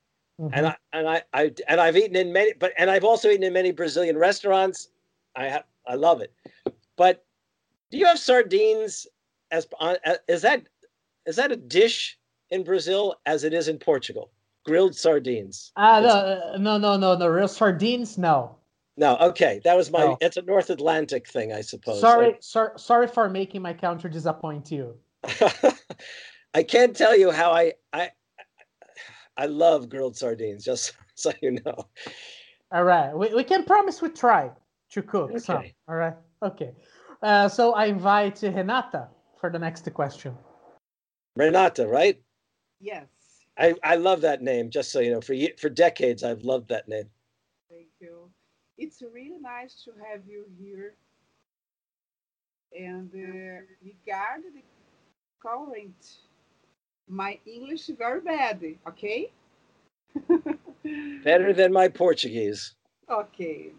Mhm. 0.41 0.51
and 0.55 0.67
I 0.69 0.77
and 0.95 1.09
I, 1.09 1.23
I 1.35 1.55
and 1.69 1.81
I've 1.81 1.97
eaten 1.97 2.17
in 2.17 2.33
many, 2.33 2.55
but 2.55 2.73
and 2.79 2.91
I've 2.91 3.05
also 3.05 3.29
eaten 3.29 3.43
in 3.43 3.53
many 3.53 3.73
Brazilian 3.73 4.17
restaurants. 4.17 4.89
I 5.37 5.47
have, 5.49 5.65
I 5.87 5.95
love 5.97 6.23
it. 6.23 6.33
But 6.97 7.25
do 7.91 7.99
you 7.99 8.07
have 8.07 8.19
sardines 8.19 9.07
as 9.51 9.67
on? 9.79 9.97
Is 10.29 10.43
that 10.43 10.63
is 11.27 11.37
that 11.37 11.53
a 11.53 11.57
dish 11.57 12.19
in 12.51 12.65
Brazil 12.65 13.17
as 13.27 13.45
it 13.45 13.53
is 13.53 13.69
in 13.69 13.79
Portugal? 13.79 14.31
Grilled 14.65 14.95
sardines. 14.97 15.73
Ah, 15.77 16.01
no, 16.01 16.09
uh, 16.09 16.57
no, 16.59 16.79
no, 16.79 16.97
no, 16.97 17.17
no. 17.17 17.27
Real 17.29 17.49
sardines, 17.49 18.17
no. 18.19 18.57
No, 18.97 19.17
okay, 19.19 19.61
that 19.65 19.77
was 19.77 19.91
my. 19.91 20.05
No. 20.05 20.19
It's 20.21 20.37
a 20.39 20.43
North 20.43 20.71
Atlantic 20.71 21.29
thing, 21.29 21.53
I 21.53 21.61
suppose. 21.61 22.01
Sorry, 22.01 22.37
sor- 22.41 22.77
sorry 22.77 23.07
for 23.09 23.29
making 23.29 23.63
my 23.63 23.73
counter 23.75 24.09
disappoint 24.09 24.71
you. 24.71 24.97
I, 26.55 26.61
I 26.61 26.63
can't 26.63 26.97
tell 26.97 27.17
you 27.17 27.31
how 27.31 27.53
I 27.53 27.75
I 27.93 28.11
I 29.37 29.47
love 29.47 29.89
grilled 29.89 30.17
sardines. 30.17 30.65
Just 30.65 30.93
so 31.15 31.33
you 31.43 31.53
know. 31.65 31.89
All 32.73 32.85
right, 32.85 33.13
we, 33.17 33.35
we 33.35 33.45
can 33.45 33.65
promise 33.65 34.01
we 34.01 34.11
try 34.11 34.51
to 34.91 35.03
cook 35.03 35.39
some. 35.39 35.65
All 35.89 35.97
right, 35.97 36.15
okay. 36.43 36.73
Uh, 37.23 37.49
so 37.49 37.73
I 37.73 37.87
invite 37.87 38.43
Renata 38.43 39.09
for 39.41 39.51
the 39.51 39.59
next 39.59 39.93
question. 39.93 40.37
Renata, 41.37 41.87
right? 41.87 42.21
Yes, 42.81 43.07
I, 43.59 43.75
I 43.83 43.97
love 43.97 44.21
that 44.23 44.43
name. 44.43 44.71
Just 44.71 44.93
so 44.93 45.01
you 45.01 45.11
know, 45.11 45.21
for 45.21 45.35
for 45.59 45.69
decades 45.69 46.23
I've 46.23 46.43
loved 46.43 46.69
that 46.69 46.89
name. 46.89 47.09
thank 47.69 47.89
you. 48.01 48.31
It's 48.79 49.03
really 49.03 49.39
nice 49.39 49.83
to 49.85 49.91
have 50.11 50.23
you 50.27 50.47
here. 50.59 50.95
And 52.73 53.11
uh, 53.13 53.61
regard 53.83 54.43
the 54.55 54.63
current, 55.43 56.19
my 57.11 57.39
English 57.45 57.91
very 57.99 58.21
bad, 58.21 58.63
okay? 58.87 59.31
Better 61.25 61.53
than 61.53 61.73
my 61.73 61.89
Portuguese. 61.89 62.75
Okay. 63.09 63.73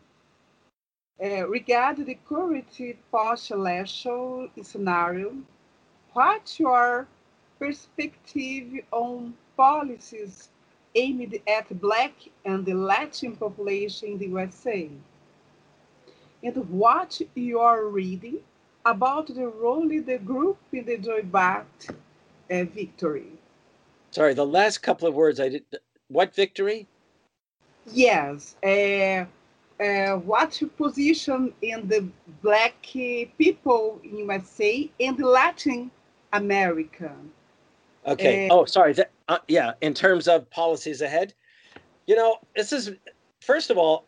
Uh, 1.23 1.47
regarding 1.47 2.05
the 2.05 2.17
current 2.27 2.65
post-election 3.11 4.49
scenario, 4.61 5.35
what's 6.13 6.59
your 6.59 7.07
perspective 7.59 8.83
on 8.91 9.33
policies 9.55 10.49
aimed 10.95 11.39
at 11.47 11.79
Black 11.79 12.13
and 12.43 12.65
the 12.65 12.73
Latin 12.73 13.35
population 13.35 14.09
in 14.09 14.17
the 14.17 14.27
USA? 14.27 14.89
And 16.43 16.69
what 16.69 17.21
you 17.35 17.59
are 17.59 17.85
reading 17.85 18.39
about 18.83 19.27
the 19.27 19.47
role 19.47 19.95
of 19.95 20.05
the 20.07 20.17
group 20.17 20.57
in 20.73 20.85
the 20.85 20.97
Biden 20.97 21.95
uh, 22.51 22.65
victory? 22.65 23.31
Sorry, 24.11 24.33
the 24.33 24.45
last 24.45 24.79
couple 24.79 25.07
of 25.07 25.13
words 25.13 25.39
I 25.39 25.49
did. 25.49 25.63
What 26.09 26.35
victory? 26.35 26.87
Yes. 27.91 28.55
Uh, 28.63 29.25
uh, 29.81 30.19
your 30.59 30.69
position 30.77 31.53
in 31.61 31.87
the 31.87 32.07
black 32.41 32.75
people 32.83 33.99
in 34.03 34.17
USA 34.17 34.89
and 34.99 35.19
Latin 35.19 35.89
America? 36.33 37.11
Okay. 38.05 38.49
Uh, 38.49 38.53
oh, 38.53 38.65
sorry. 38.65 38.93
That, 38.93 39.11
uh, 39.27 39.39
yeah, 39.47 39.73
in 39.81 39.93
terms 39.93 40.27
of 40.27 40.49
policies 40.49 41.01
ahead, 41.01 41.33
you 42.05 42.15
know, 42.15 42.37
this 42.55 42.73
is 42.73 42.91
first 43.41 43.69
of 43.69 43.77
all, 43.77 44.05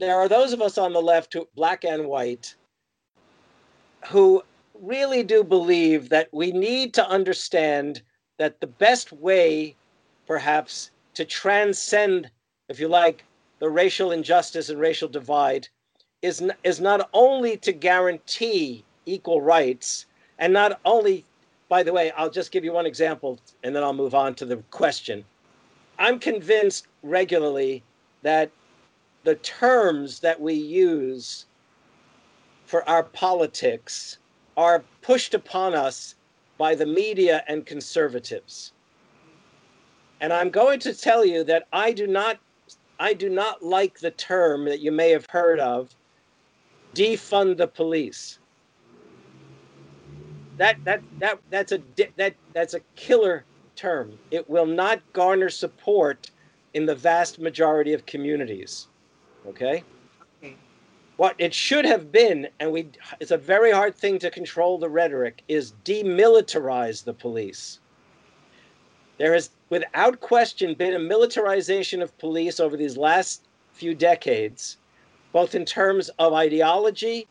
there 0.00 0.16
are 0.16 0.28
those 0.28 0.52
of 0.52 0.60
us 0.60 0.78
on 0.78 0.92
the 0.92 1.02
left, 1.02 1.32
who, 1.32 1.46
black 1.54 1.84
and 1.84 2.06
white, 2.06 2.54
who 4.08 4.42
really 4.74 5.22
do 5.22 5.44
believe 5.44 6.08
that 6.08 6.28
we 6.32 6.52
need 6.52 6.94
to 6.94 7.08
understand 7.08 8.02
that 8.38 8.60
the 8.60 8.66
best 8.66 9.12
way, 9.12 9.74
perhaps, 10.26 10.90
to 11.14 11.24
transcend, 11.24 12.30
if 12.68 12.80
you 12.80 12.88
like, 12.88 13.24
the 13.60 13.70
racial 13.70 14.10
injustice 14.10 14.68
and 14.68 14.80
racial 14.80 15.08
divide 15.08 15.68
is, 16.22 16.42
n- 16.42 16.54
is 16.64 16.80
not 16.80 17.08
only 17.12 17.56
to 17.58 17.72
guarantee 17.72 18.84
equal 19.06 19.40
rights 19.40 20.06
and 20.38 20.52
not 20.52 20.80
only 20.84 21.24
by 21.68 21.82
the 21.82 21.92
way, 21.92 22.10
I'll 22.12 22.30
just 22.30 22.52
give 22.52 22.64
you 22.64 22.72
one 22.72 22.86
example 22.86 23.38
and 23.62 23.74
then 23.74 23.82
I'll 23.82 23.92
move 23.92 24.14
on 24.14 24.34
to 24.36 24.44
the 24.44 24.58
question. 24.70 25.24
I'm 25.98 26.18
convinced 26.18 26.86
regularly 27.02 27.82
that 28.22 28.50
the 29.24 29.36
terms 29.36 30.20
that 30.20 30.40
we 30.40 30.54
use 30.54 31.46
for 32.66 32.88
our 32.88 33.02
politics 33.02 34.18
are 34.56 34.84
pushed 35.02 35.34
upon 35.34 35.74
us 35.74 36.14
by 36.58 36.74
the 36.74 36.86
media 36.86 37.42
and 37.48 37.66
conservatives. 37.66 38.72
And 40.20 40.32
I'm 40.32 40.50
going 40.50 40.80
to 40.80 40.94
tell 40.94 41.24
you 41.24 41.44
that 41.44 41.66
I 41.72 41.92
do 41.92 42.06
not 42.06 42.38
I 42.98 43.12
do 43.12 43.28
not 43.28 43.62
like 43.62 43.98
the 43.98 44.12
term 44.12 44.66
that 44.66 44.80
you 44.80 44.92
may 44.92 45.10
have 45.10 45.26
heard 45.28 45.58
of 45.58 45.94
defund 46.94 47.56
the 47.56 47.66
police 47.66 48.38
that 50.56 50.76
that 50.84 51.02
that 51.18 51.38
that's 51.50 51.72
a 51.72 51.80
that 52.16 52.34
that's 52.52 52.74
a 52.74 52.80
killer 52.96 53.44
term. 53.76 54.18
It 54.30 54.48
will 54.48 54.66
not 54.66 55.00
garner 55.12 55.50
support 55.50 56.30
in 56.74 56.86
the 56.86 56.94
vast 56.94 57.38
majority 57.38 57.92
of 57.92 58.06
communities. 58.06 58.88
Okay? 59.48 59.82
What 61.16 61.36
it 61.38 61.54
should 61.54 61.84
have 61.84 62.10
been, 62.10 62.48
and 62.58 62.72
we 62.72 62.88
it's 63.20 63.30
a 63.30 63.38
very 63.38 63.70
hard 63.70 63.94
thing 63.94 64.18
to 64.18 64.30
control 64.30 64.78
the 64.78 64.88
rhetoric, 64.88 65.42
is 65.46 65.72
demilitarize 65.84 67.04
the 67.04 67.14
police. 67.14 67.78
There 69.18 69.32
has, 69.32 69.50
without 69.70 70.20
question, 70.20 70.74
been 70.74 70.94
a 70.94 70.98
militarization 70.98 72.02
of 72.02 72.16
police 72.18 72.58
over 72.58 72.76
these 72.76 72.96
last 72.96 73.46
few 73.72 73.94
decades, 73.94 74.78
both 75.32 75.54
in 75.54 75.64
terms 75.64 76.08
of 76.18 76.32
ideology 76.32 77.28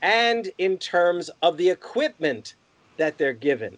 and 0.00 0.50
in 0.56 0.78
terms 0.78 1.30
of 1.42 1.58
the 1.58 1.68
equipment 1.68 2.54
that 2.96 3.18
they're 3.18 3.34
given, 3.34 3.76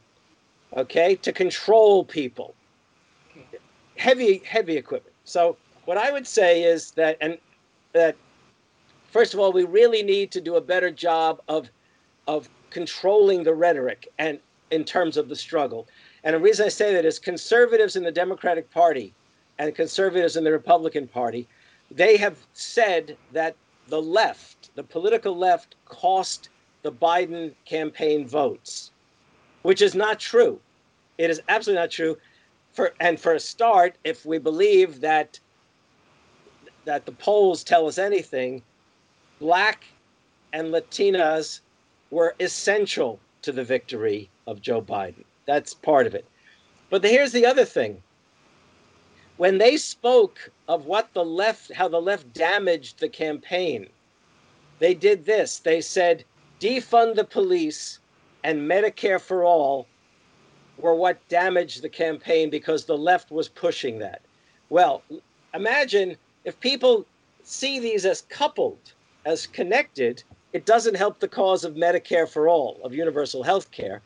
okay, 0.76 1.16
to 1.16 1.32
control 1.32 2.04
people. 2.04 2.54
Heavy, 3.96 4.40
heavy 4.44 4.76
equipment. 4.76 5.16
So 5.24 5.56
what 5.84 5.98
I 5.98 6.12
would 6.12 6.26
say 6.26 6.62
is 6.62 6.92
that, 6.92 7.16
and 7.20 7.38
that, 7.92 8.14
first 9.08 9.34
of 9.34 9.40
all, 9.40 9.52
we 9.52 9.64
really 9.64 10.02
need 10.02 10.30
to 10.32 10.40
do 10.40 10.56
a 10.56 10.60
better 10.60 10.90
job 10.90 11.40
of, 11.48 11.68
of 12.26 12.48
controlling 12.70 13.42
the 13.42 13.54
rhetoric 13.54 14.08
and 14.18 14.38
in 14.70 14.84
terms 14.84 15.16
of 15.16 15.28
the 15.28 15.36
struggle. 15.36 15.88
And 16.24 16.34
the 16.34 16.40
reason 16.40 16.66
I 16.66 16.68
say 16.68 16.92
that 16.94 17.04
is 17.04 17.18
conservatives 17.18 17.96
in 17.96 18.02
the 18.02 18.12
Democratic 18.12 18.70
Party 18.70 19.14
and 19.58 19.74
conservatives 19.74 20.36
in 20.36 20.44
the 20.44 20.52
Republican 20.52 21.08
Party, 21.08 21.48
they 21.90 22.16
have 22.16 22.36
said 22.52 23.16
that 23.32 23.56
the 23.88 24.00
left, 24.00 24.70
the 24.74 24.82
political 24.82 25.36
left, 25.36 25.76
cost 25.86 26.50
the 26.82 26.92
Biden 26.92 27.54
campaign 27.64 28.26
votes, 28.26 28.90
which 29.62 29.80
is 29.80 29.94
not 29.94 30.20
true. 30.20 30.60
It 31.16 31.30
is 31.30 31.40
absolutely 31.48 31.80
not 31.82 31.90
true. 31.90 32.16
For 32.72 32.92
and 33.00 33.18
for 33.18 33.32
a 33.34 33.40
start, 33.40 33.96
if 34.04 34.24
we 34.24 34.38
believe 34.38 35.00
that 35.00 35.40
that 36.84 37.06
the 37.06 37.12
polls 37.12 37.64
tell 37.64 37.86
us 37.86 37.98
anything, 37.98 38.62
black 39.38 39.84
and 40.52 40.72
Latinas 40.72 41.60
were 42.10 42.34
essential 42.40 43.18
to 43.42 43.52
the 43.52 43.64
victory 43.64 44.28
of 44.46 44.62
Joe 44.62 44.82
Biden. 44.82 45.24
That's 45.46 45.74
part 45.74 46.06
of 46.06 46.14
it. 46.14 46.24
But 46.90 47.04
here's 47.04 47.32
the 47.32 47.46
other 47.46 47.64
thing. 47.64 48.02
When 49.36 49.58
they 49.58 49.76
spoke 49.76 50.50
of 50.66 50.86
what 50.86 51.12
the 51.12 51.24
left, 51.24 51.72
how 51.72 51.88
the 51.88 52.00
left 52.00 52.32
damaged 52.32 52.98
the 52.98 53.08
campaign, 53.08 53.88
they 54.78 54.94
did 54.94 55.24
this. 55.24 55.58
They 55.58 55.80
said, 55.80 56.24
defund 56.60 57.14
the 57.14 57.24
police 57.24 58.00
and 58.42 58.68
Medicare 58.68 59.20
for 59.20 59.44
all 59.44 59.86
were 60.78 60.94
what 60.94 61.26
damaged 61.28 61.82
the 61.82 61.88
campaign 61.88 62.50
because 62.50 62.84
the 62.84 62.98
left 62.98 63.30
was 63.30 63.48
pushing 63.48 63.98
that. 63.98 64.22
Well, 64.70 65.02
imagine 65.54 66.16
if 66.44 66.58
people 66.60 67.06
see 67.42 67.80
these 67.80 68.04
as 68.04 68.22
coupled, 68.22 68.92
as 69.28 69.46
connected, 69.46 70.22
it 70.54 70.64
doesn't 70.64 70.96
help 70.96 71.20
the 71.20 71.28
cause 71.28 71.62
of 71.62 71.74
Medicare 71.74 72.26
for 72.26 72.48
all, 72.48 72.80
of 72.82 72.94
universal 72.94 73.42
health 73.42 73.70
care, 73.70 74.00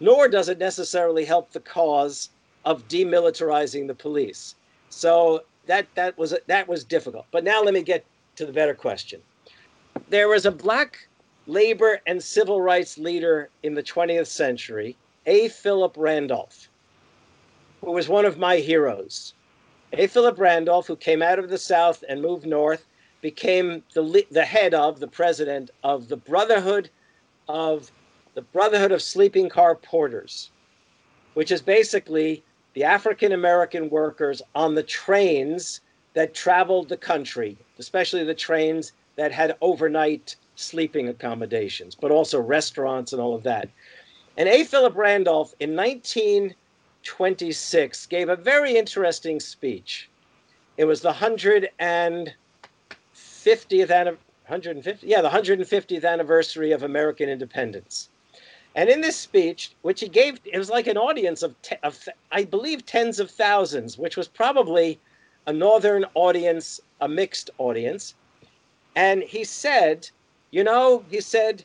nor 0.00 0.26
does 0.26 0.48
it 0.48 0.58
necessarily 0.58 1.24
help 1.24 1.52
the 1.52 1.60
cause 1.60 2.30
of 2.64 2.88
demilitarizing 2.88 3.86
the 3.86 3.94
police. 3.94 4.56
So 4.90 5.44
that 5.66 5.86
that 5.94 6.18
was 6.18 6.34
that 6.48 6.66
was 6.66 6.82
difficult. 6.82 7.26
But 7.30 7.44
now 7.44 7.62
let 7.62 7.72
me 7.72 7.82
get 7.82 8.04
to 8.34 8.46
the 8.46 8.52
better 8.52 8.74
question. 8.74 9.20
There 10.08 10.28
was 10.28 10.44
a 10.44 10.50
black 10.50 11.08
labor 11.46 12.00
and 12.08 12.20
civil 12.20 12.60
rights 12.60 12.98
leader 12.98 13.50
in 13.62 13.74
the 13.74 13.82
20th 13.82 14.26
century, 14.26 14.96
A. 15.26 15.48
Philip 15.50 15.94
Randolph, 15.96 16.68
who 17.80 17.92
was 17.92 18.08
one 18.08 18.24
of 18.24 18.38
my 18.38 18.56
heroes. 18.56 19.34
A. 19.92 20.08
Philip 20.08 20.36
Randolph, 20.36 20.88
who 20.88 20.96
came 20.96 21.22
out 21.22 21.38
of 21.38 21.48
the 21.48 21.58
South 21.58 22.02
and 22.08 22.20
moved 22.20 22.44
north, 22.44 22.84
became 23.20 23.82
the, 23.94 24.24
the 24.30 24.44
head 24.44 24.74
of, 24.74 25.00
the 25.00 25.08
president 25.08 25.70
of 25.82 26.08
the 26.08 26.16
Brotherhood 26.16 26.90
of 27.48 27.90
the 28.34 28.42
Brotherhood 28.42 28.92
of 28.92 29.02
Sleeping 29.02 29.48
Car 29.48 29.74
Porters, 29.74 30.50
which 31.34 31.50
is 31.50 31.60
basically 31.60 32.44
the 32.74 32.84
African 32.84 33.32
American 33.32 33.90
workers 33.90 34.40
on 34.54 34.74
the 34.74 34.82
trains 34.82 35.80
that 36.14 36.34
traveled 36.34 36.88
the 36.88 36.96
country, 36.96 37.58
especially 37.78 38.24
the 38.24 38.34
trains 38.34 38.92
that 39.16 39.32
had 39.32 39.56
overnight 39.60 40.36
sleeping 40.54 41.08
accommodations, 41.08 41.94
but 41.94 42.10
also 42.10 42.40
restaurants 42.40 43.12
and 43.12 43.20
all 43.20 43.34
of 43.34 43.42
that. 43.42 43.68
And 44.36 44.48
A. 44.48 44.64
Philip 44.64 44.94
Randolph 44.94 45.54
in 45.58 45.74
1926 45.74 48.06
gave 48.06 48.28
a 48.28 48.36
very 48.36 48.76
interesting 48.76 49.40
speech. 49.40 50.08
It 50.76 50.84
was 50.84 51.00
the 51.00 51.12
150th 53.48 53.90
anniversary. 53.90 54.24
150 54.48 55.06
yeah 55.06 55.20
the 55.20 55.28
150th 55.28 56.04
anniversary 56.06 56.72
of 56.72 56.82
american 56.82 57.28
independence 57.28 58.08
and 58.74 58.88
in 58.88 59.02
this 59.02 59.16
speech 59.16 59.72
which 59.82 60.00
he 60.00 60.08
gave 60.08 60.40
it 60.44 60.56
was 60.56 60.70
like 60.70 60.86
an 60.86 60.96
audience 60.96 61.42
of, 61.42 61.60
te- 61.60 61.76
of 61.82 62.08
i 62.32 62.44
believe 62.44 62.86
tens 62.86 63.20
of 63.20 63.30
thousands 63.30 63.98
which 63.98 64.16
was 64.16 64.26
probably 64.26 64.98
a 65.46 65.52
northern 65.52 66.06
audience 66.14 66.80
a 67.02 67.08
mixed 67.08 67.50
audience 67.58 68.14
and 68.96 69.22
he 69.22 69.44
said 69.44 70.08
you 70.50 70.64
know 70.64 71.04
he 71.10 71.20
said 71.20 71.62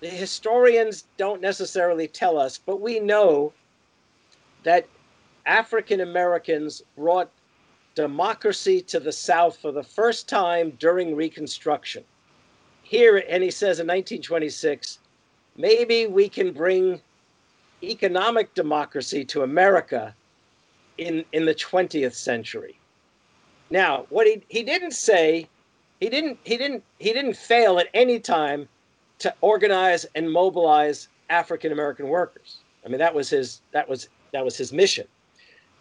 the 0.00 0.08
historians 0.08 1.04
don't 1.16 1.40
necessarily 1.40 2.08
tell 2.08 2.36
us 2.38 2.58
but 2.58 2.80
we 2.80 2.98
know 2.98 3.52
that 4.64 4.84
african 5.46 6.00
americans 6.00 6.82
brought 6.96 7.30
democracy 7.96 8.80
to 8.82 9.00
the 9.00 9.10
South 9.10 9.56
for 9.56 9.72
the 9.72 9.82
first 9.82 10.28
time 10.28 10.70
during 10.78 11.16
Reconstruction. 11.16 12.04
Here, 12.82 13.24
and 13.28 13.42
he 13.42 13.50
says 13.50 13.80
in 13.80 13.86
1926, 13.86 15.00
maybe 15.56 16.06
we 16.06 16.28
can 16.28 16.52
bring 16.52 17.00
economic 17.82 18.54
democracy 18.54 19.24
to 19.24 19.42
America 19.42 20.14
in, 20.98 21.24
in 21.32 21.44
the 21.44 21.54
20th 21.54 22.14
century. 22.14 22.78
Now, 23.70 24.06
what 24.10 24.26
he, 24.26 24.42
he 24.48 24.62
didn't 24.62 24.92
say, 24.92 25.48
he 25.98 26.08
didn't 26.08 26.38
he 26.44 26.56
didn't 26.56 26.84
he 26.98 27.12
didn't 27.12 27.34
fail 27.34 27.78
at 27.78 27.88
any 27.94 28.20
time 28.20 28.68
to 29.18 29.34
organize 29.40 30.04
and 30.14 30.30
mobilize 30.30 31.08
African 31.30 31.72
American 31.72 32.08
workers. 32.08 32.58
I 32.84 32.88
mean, 32.88 32.98
that 32.98 33.14
was 33.14 33.30
his 33.30 33.62
that 33.72 33.88
was 33.88 34.08
that 34.32 34.44
was 34.44 34.56
his 34.56 34.72
mission. 34.72 35.08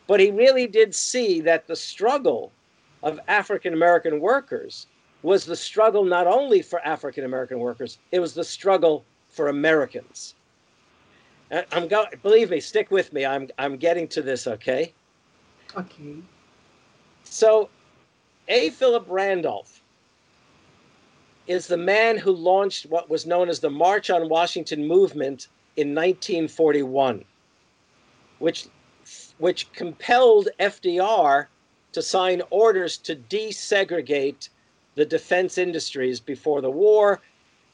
But 0.08 0.20
he 0.20 0.32
really 0.32 0.68
did 0.68 0.94
see 0.94 1.42
that 1.42 1.68
the 1.68 1.76
struggle 1.76 2.52
of 3.04 3.20
African 3.28 3.74
American 3.74 4.20
workers 4.20 4.88
was 5.24 5.46
the 5.46 5.56
struggle 5.56 6.04
not 6.04 6.28
only 6.28 6.62
for 6.62 6.80
African 6.86 7.24
American 7.24 7.60
workers, 7.60 7.98
it 8.12 8.20
was 8.20 8.34
the 8.34 8.44
struggle 8.44 9.04
for 9.30 9.48
Americans. 9.48 10.36
Uh, 11.52 11.64
I'm 11.72 11.88
going 11.88 12.08
believe 12.24 12.50
me, 12.50 12.60
stick 12.60 12.92
with 12.92 13.14
me. 13.14 13.26
I'm 13.26 13.50
I'm 13.58 13.78
getting 13.78 14.08
to 14.10 14.22
this, 14.22 14.48
okay? 14.48 14.94
Okay. 15.76 16.18
So 17.24 17.70
A. 18.48 18.70
Philip 18.70 19.06
Randolph 19.08 19.82
is 21.48 21.68
the 21.68 21.78
man 21.78 22.18
who 22.18 22.32
launched 22.32 22.88
what 22.88 23.10
was 23.10 23.26
known 23.26 23.50
as 23.50 23.60
the 23.60 23.70
March 23.70 24.10
on 24.10 24.30
Washington 24.30 24.88
movement 24.88 25.48
in 25.78 25.90
1941, 25.90 27.24
which 28.40 28.68
which 29.38 29.72
compelled 29.74 30.50
FDR 30.60 31.48
to 31.92 32.02
sign 32.02 32.42
orders 32.50 32.98
to 32.98 33.16
desegregate 33.16 34.50
the 34.96 35.06
defense 35.06 35.58
industries 35.58 36.20
before 36.20 36.62
the 36.62 36.72
war. 36.72 37.22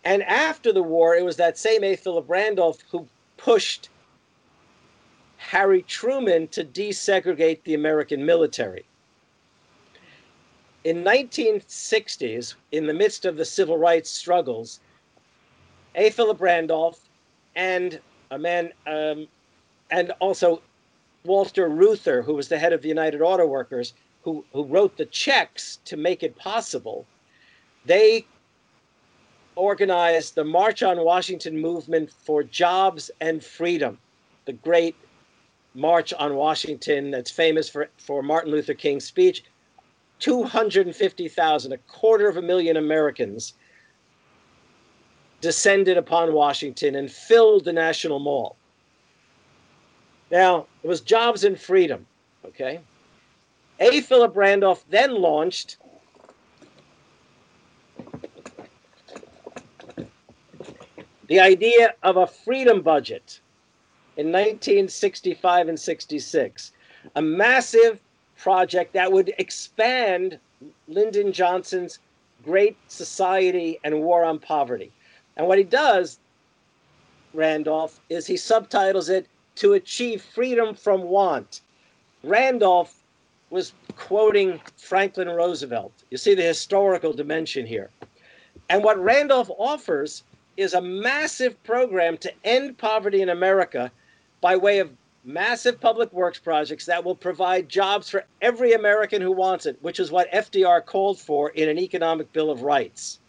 And 0.03 0.23
after 0.23 0.73
the 0.73 0.83
war, 0.83 1.15
it 1.15 1.23
was 1.23 1.38
that 1.38 1.57
same 1.57 1.83
A. 1.83 1.95
Philip 1.95 2.25
Randolph 2.27 2.83
who 2.89 3.07
pushed 3.38 3.89
Harry 5.38 5.81
Truman 5.83 6.47
to 6.49 6.63
desegregate 6.63 7.63
the 7.63 7.73
American 7.73 8.25
military. 8.25 8.85
In 10.83 11.03
1960s, 11.03 12.55
in 12.71 12.88
the 12.88 12.93
midst 12.93 13.25
of 13.25 13.38
the 13.38 13.45
civil 13.45 13.77
rights 13.77 14.09
struggles, 14.09 14.79
A. 15.95 16.09
Philip 16.09 16.41
Randolph 16.41 17.09
and 17.55 17.99
a 18.31 18.39
man, 18.39 18.71
um, 18.88 19.27
and 19.91 20.11
also 20.19 20.61
Walter 21.23 21.69
Reuther, 21.69 22.22
who 22.22 22.34
was 22.34 22.48
the 22.48 22.57
head 22.57 22.73
of 22.73 22.81
the 22.81 22.88
United 22.88 23.22
Auto 23.22 23.45
Workers, 23.45 23.93
who, 24.23 24.43
who 24.53 24.64
wrote 24.64 24.98
the 24.98 25.06
checks 25.06 25.80
to 25.85 25.98
make 25.98 26.23
it 26.23 26.35
possible, 26.35 27.06
they 27.85 28.26
organized 29.56 30.35
the 30.35 30.43
March 30.43 30.81
on 30.84 31.03
Washington 31.03 31.60
movement 31.60 32.11
for 32.11 32.43
jobs 32.43 33.11
and 33.19 33.43
freedom, 33.43 33.98
the 34.45 34.53
great 34.53 34.95
March 35.73 36.14
on 36.14 36.35
Washington 36.35 37.11
that's 37.11 37.31
famous 37.31 37.69
for, 37.69 37.89
for 37.98 38.22
Martin 38.23 38.52
Luther 38.52 38.73
King's 38.73 39.06
speech. 39.06 39.43
250,000, 40.19 41.72
a 41.72 41.77
quarter 41.80 42.27
of 42.27 42.38
a 42.38 42.41
million 42.41 42.77
Americans 42.77 43.53
descended 45.41 45.98
upon 45.98 46.34
Washington 46.34 46.95
and 46.95 47.11
filled 47.11 47.65
the 47.65 47.73
National 47.73 48.19
Mall. 48.19 48.56
Now, 50.32 50.68
it 50.82 50.88
was 50.88 51.02
Jobs 51.02 51.44
and 51.44 51.60
Freedom, 51.60 52.08
okay? 52.45 52.80
A. 53.82 53.99
Philip 53.99 54.36
Randolph 54.36 54.86
then 54.90 55.14
launched 55.14 55.78
the 61.28 61.40
idea 61.40 61.94
of 62.02 62.16
a 62.16 62.28
freedom 62.28 62.82
budget 62.82 63.41
in 64.16 64.28
1965 64.28 65.68
and 65.68 65.80
66, 65.80 66.72
a 67.16 67.22
massive 67.22 67.99
project 68.38 68.94
that 68.94 69.12
would 69.12 69.34
expand 69.38 70.40
Lyndon 70.88 71.34
Johnson's 71.34 71.99
Great 72.44 72.78
Society 72.88 73.80
and 73.84 74.02
War 74.02 74.24
on 74.24 74.40
Poverty. 74.40 74.91
And 75.36 75.48
what 75.48 75.58
he 75.58 75.64
does, 75.64 76.20
Randolph, 77.34 77.99
is 78.10 78.28
he 78.28 78.38
subtitles 78.38 79.10
it 79.10 79.28
to 79.56 79.73
achieve 79.73 80.22
freedom 80.22 80.73
from 80.73 81.03
want. 81.03 81.61
Randolph 82.23 83.02
was 83.49 83.73
quoting 83.98 84.60
Franklin 84.78 85.30
Roosevelt. 85.30 85.91
You 86.10 86.18
see 86.18 86.34
the 86.34 86.44
historical 86.44 87.14
dimension 87.14 87.65
here. 87.65 87.90
And 88.69 88.84
what 88.84 89.02
Randolph 89.02 89.52
offers 89.57 90.23
is 90.57 90.73
a 90.73 90.82
massive 90.82 91.61
program 91.64 92.18
to 92.18 92.34
end 92.44 92.78
poverty 92.78 93.22
in 93.22 93.30
America 93.30 93.91
by 94.40 94.56
way 94.56 94.80
of 94.80 94.91
massive 95.23 95.80
public 95.80 96.11
works 96.14 96.40
projects 96.40 96.86
that 96.86 97.03
will 97.03 97.15
provide 97.15 97.69
jobs 97.69 98.10
for 98.10 98.26
every 98.41 98.73
American 98.73 99.22
who 99.22 99.32
wants 99.32 99.65
it, 99.65 99.78
which 99.82 99.99
is 99.99 100.11
what 100.11 100.32
FDR 100.32 100.84
called 100.86 101.19
for 101.19 101.49
in 101.49 101.69
an 101.69 101.78
economic 101.78 102.32
bill 102.34 102.49
of 102.49 102.64
rights. 102.64 103.19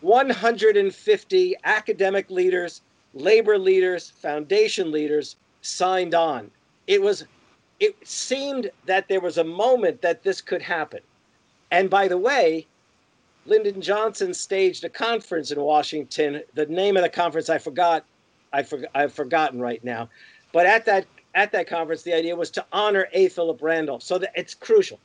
150 0.00 1.56
academic 1.64 2.30
leaders 2.30 2.82
labor 3.14 3.58
leaders, 3.58 4.10
foundation 4.10 4.90
leaders 4.90 5.36
signed 5.62 6.14
on. 6.14 6.50
It 6.86 7.00
was 7.02 7.24
it 7.78 7.96
seemed 8.06 8.70
that 8.84 9.08
there 9.08 9.20
was 9.20 9.38
a 9.38 9.44
moment 9.44 10.02
that 10.02 10.22
this 10.22 10.40
could 10.42 10.60
happen. 10.60 11.00
And 11.70 11.88
by 11.88 12.08
the 12.08 12.18
way, 12.18 12.66
Lyndon 13.46 13.80
Johnson 13.80 14.34
staged 14.34 14.84
a 14.84 14.90
conference 14.90 15.50
in 15.50 15.60
Washington. 15.60 16.42
The 16.54 16.66
name 16.66 16.96
of 16.96 17.02
the 17.02 17.08
conference 17.08 17.48
I 17.48 17.56
forgot, 17.56 18.04
I 18.52 18.62
for, 18.62 18.80
I've 18.94 19.14
forgotten 19.14 19.60
right 19.60 19.82
now. 19.82 20.08
But 20.52 20.66
at 20.66 20.84
that 20.86 21.06
at 21.34 21.52
that 21.52 21.68
conference, 21.68 22.02
the 22.02 22.12
idea 22.12 22.34
was 22.34 22.50
to 22.50 22.66
honor 22.72 23.08
A. 23.12 23.28
Philip 23.28 23.62
Randolph. 23.62 24.02
So 24.02 24.18
that 24.18 24.32
it's 24.34 24.54
crucial. 24.54 24.98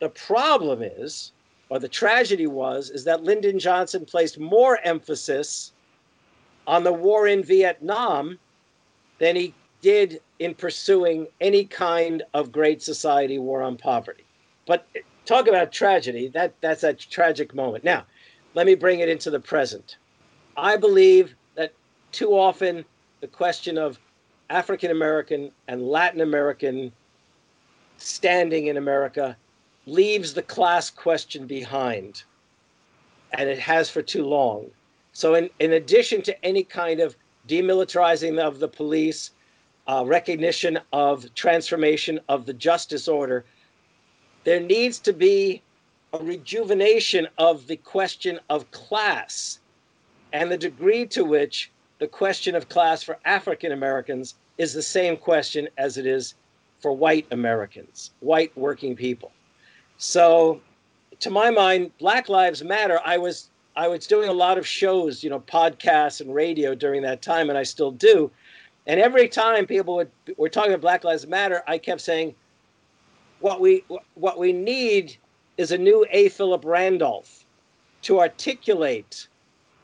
The 0.00 0.08
problem 0.10 0.82
is, 0.82 1.32
or 1.70 1.78
the 1.78 1.88
tragedy 1.88 2.46
was, 2.46 2.90
is 2.90 3.04
that 3.04 3.22
Lyndon 3.22 3.58
Johnson 3.58 4.04
placed 4.04 4.38
more 4.38 4.78
emphasis 4.84 5.72
on 6.68 6.84
the 6.84 6.92
war 6.92 7.26
in 7.26 7.42
Vietnam 7.42 8.38
than 9.18 9.34
he 9.34 9.54
did 9.80 10.20
in 10.38 10.54
pursuing 10.54 11.26
any 11.40 11.64
kind 11.64 12.22
of 12.34 12.52
great 12.52 12.82
society 12.82 13.38
war 13.38 13.62
on 13.62 13.76
poverty. 13.76 14.24
But 14.66 14.86
talk 15.24 15.48
about 15.48 15.72
tragedy, 15.72 16.28
that, 16.28 16.52
that's 16.60 16.84
a 16.84 16.92
tragic 16.92 17.54
moment. 17.54 17.84
Now, 17.84 18.04
let 18.54 18.66
me 18.66 18.74
bring 18.74 19.00
it 19.00 19.08
into 19.08 19.30
the 19.30 19.40
present. 19.40 19.96
I 20.58 20.76
believe 20.76 21.34
that 21.54 21.72
too 22.12 22.32
often 22.32 22.84
the 23.22 23.28
question 23.28 23.78
of 23.78 23.98
African 24.50 24.90
American 24.90 25.50
and 25.68 25.88
Latin 25.88 26.20
American 26.20 26.92
standing 27.96 28.66
in 28.66 28.76
America 28.76 29.36
leaves 29.86 30.34
the 30.34 30.42
class 30.42 30.90
question 30.90 31.46
behind, 31.46 32.24
and 33.32 33.48
it 33.48 33.58
has 33.58 33.88
for 33.88 34.02
too 34.02 34.26
long. 34.26 34.70
So, 35.18 35.34
in, 35.34 35.50
in 35.58 35.72
addition 35.72 36.22
to 36.22 36.44
any 36.44 36.62
kind 36.62 37.00
of 37.00 37.16
demilitarizing 37.48 38.38
of 38.38 38.60
the 38.60 38.68
police, 38.68 39.32
uh, 39.88 40.04
recognition 40.06 40.78
of 40.92 41.34
transformation 41.34 42.20
of 42.28 42.46
the 42.46 42.52
justice 42.52 43.08
order, 43.08 43.44
there 44.44 44.60
needs 44.60 45.00
to 45.00 45.12
be 45.12 45.60
a 46.12 46.18
rejuvenation 46.18 47.26
of 47.36 47.66
the 47.66 47.74
question 47.78 48.38
of 48.48 48.70
class 48.70 49.58
and 50.32 50.52
the 50.52 50.56
degree 50.56 51.04
to 51.06 51.24
which 51.24 51.72
the 51.98 52.06
question 52.06 52.54
of 52.54 52.68
class 52.68 53.02
for 53.02 53.18
African 53.24 53.72
Americans 53.72 54.36
is 54.56 54.72
the 54.72 54.82
same 54.82 55.16
question 55.16 55.68
as 55.78 55.98
it 55.98 56.06
is 56.06 56.34
for 56.78 56.92
white 56.92 57.26
Americans, 57.32 58.12
white 58.20 58.56
working 58.56 58.94
people. 58.94 59.32
So, 59.96 60.60
to 61.18 61.28
my 61.28 61.50
mind, 61.50 61.90
Black 61.98 62.28
Lives 62.28 62.62
Matter, 62.62 63.00
I 63.04 63.18
was 63.18 63.50
I 63.78 63.86
was 63.86 64.08
doing 64.08 64.28
a 64.28 64.32
lot 64.32 64.58
of 64.58 64.66
shows, 64.66 65.22
you 65.22 65.30
know, 65.30 65.38
podcasts 65.38 66.20
and 66.20 66.34
radio 66.34 66.74
during 66.74 67.00
that 67.02 67.22
time, 67.22 67.48
and 67.48 67.56
I 67.56 67.62
still 67.62 67.92
do. 67.92 68.28
And 68.88 68.98
every 68.98 69.28
time 69.28 69.66
people 69.66 69.94
would 69.94 70.10
were 70.36 70.48
talking 70.48 70.72
about 70.72 70.80
Black 70.80 71.04
Lives 71.04 71.28
Matter, 71.28 71.62
I 71.68 71.78
kept 71.78 72.00
saying, 72.00 72.34
"What 73.38 73.60
we 73.60 73.84
what 74.14 74.36
we 74.36 74.52
need 74.52 75.16
is 75.58 75.70
a 75.70 75.78
new 75.78 76.04
A. 76.10 76.28
Philip 76.28 76.64
Randolph 76.64 77.44
to 78.02 78.18
articulate 78.18 79.28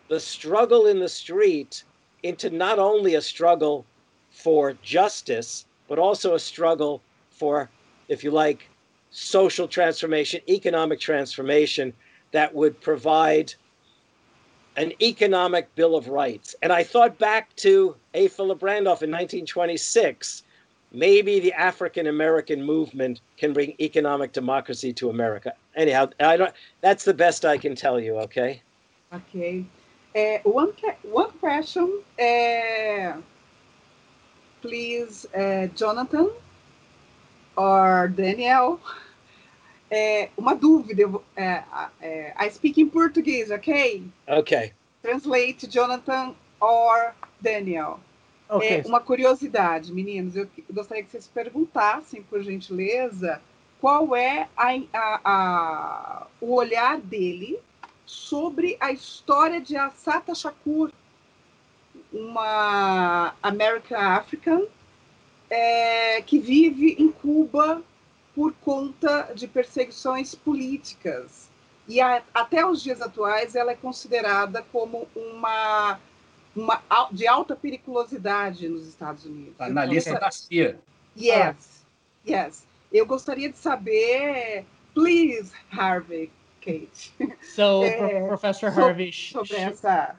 the 0.09 0.19
struggle 0.19 0.87
in 0.87 0.99
the 0.99 1.09
street 1.09 1.85
into 2.25 2.51
not 2.51 2.81
only 2.81 3.15
a 3.15 3.23
struggle 3.23 3.87
for 4.29 4.73
justice, 4.83 5.67
but 5.87 6.01
also 6.01 6.35
a 6.35 6.41
struggle 6.41 7.01
for, 7.31 7.71
if 8.09 8.25
you 8.25 8.33
like, 8.33 8.69
social 9.13 9.69
transformation, 9.69 10.41
economic 10.49 10.99
transformation 10.99 11.93
that 12.33 12.53
would 12.53 12.81
provide 12.81 13.55
an 14.77 14.93
economic 15.03 15.75
bill 15.75 15.97
of 15.97 16.09
rights. 16.09 16.55
And 16.63 16.73
I 16.73 16.83
thought 16.83 17.19
back 17.19 17.55
to 17.57 17.97
A. 18.15 18.29
Philip 18.29 18.63
Randolph 18.63 19.03
in 19.03 19.11
1926. 19.11 20.43
Maybe 20.93 21.41
the 21.41 21.53
African 21.53 22.07
American 22.07 22.63
movement 22.63 23.21
can 23.37 23.53
bring 23.53 23.75
economic 23.81 24.33
democracy 24.33 24.93
to 24.95 25.11
America. 25.11 25.53
Anyhow, 25.75 26.11
I 26.21 26.37
don't. 26.37 26.55
That's 26.83 27.05
the 27.05 27.15
best 27.15 27.45
I 27.45 27.59
can 27.59 27.75
tell 27.75 27.99
you. 27.99 28.19
Okay. 28.21 28.63
Okay. 29.13 29.65
Uh, 30.15 30.39
one 30.45 30.73
one 31.03 31.31
question, 31.41 32.01
uh, 32.21 33.17
please, 34.63 35.27
uh, 35.35 35.67
Jonathan 35.75 36.31
or 37.57 38.13
Daniel. 38.15 38.79
É, 39.91 40.31
uma 40.37 40.55
dúvida, 40.55 41.03
é, 41.37 41.63
é, 42.01 42.35
I 42.39 42.51
speak 42.51 42.81
in 42.81 42.89
português, 42.89 43.51
ok? 43.51 44.05
Ok. 44.27 44.73
Translate 45.03 45.67
Jonathan 45.67 46.35
or 46.61 47.15
Daniel. 47.41 48.01
Okay. 48.49 48.81
É, 48.81 48.83
uma 48.87 49.01
curiosidade, 49.01 49.93
meninos, 49.93 50.37
eu 50.37 50.49
gostaria 50.71 51.03
que 51.03 51.11
vocês 51.11 51.27
perguntassem, 51.27 52.23
por 52.23 52.43
gentileza, 52.43 53.41
qual 53.81 54.15
é 54.15 54.49
a, 54.57 54.69
a, 54.93 55.21
a, 55.25 56.27
o 56.41 56.55
olhar 56.55 56.99
dele 56.99 57.59
sobre 58.07 58.77
a 58.81 58.93
história 58.93 59.61
de 59.61 59.77
Assata 59.77 60.35
Shakur, 60.35 60.91
uma 62.13 63.35
American 63.43 63.99
African 63.99 64.67
é, 65.51 66.23
que 66.23 66.39
vive 66.39 66.97
em 66.99 67.11
Cuba 67.11 67.83
por 68.35 68.53
conta 68.55 69.33
de 69.35 69.47
perseguições 69.47 70.35
políticas. 70.35 71.49
E 71.87 72.01
a, 72.01 72.23
até 72.33 72.67
os 72.67 72.83
dias 72.83 73.01
atuais 73.01 73.55
ela 73.55 73.73
é 73.73 73.75
considerada 73.75 74.65
como 74.73 75.07
uma, 75.15 76.01
uma 76.57 76.83
de 77.13 77.27
alta 77.27 77.55
periculosidade 77.55 78.69
nos 78.69 78.87
Estados 78.87 79.25
Unidos. 79.25 79.55
Tá 79.57 79.69
na 79.69 79.85
lista 79.85 80.19
da 80.19 80.31
CIA. 80.31 80.81
Yes, 81.17 81.87
yes. 82.27 82.67
Eu 82.93 83.07
gostaria 83.07 83.51
de 83.51 83.59
saber, 83.59 84.65
please, 84.95 85.53
Harvey, 85.71 86.31
Kate. 86.61 87.15
So, 87.43 87.85
é, 87.85 88.27
Professor 88.27 88.69
Harvey, 88.69 89.13
sobre 89.13 89.57
essa 89.57 90.17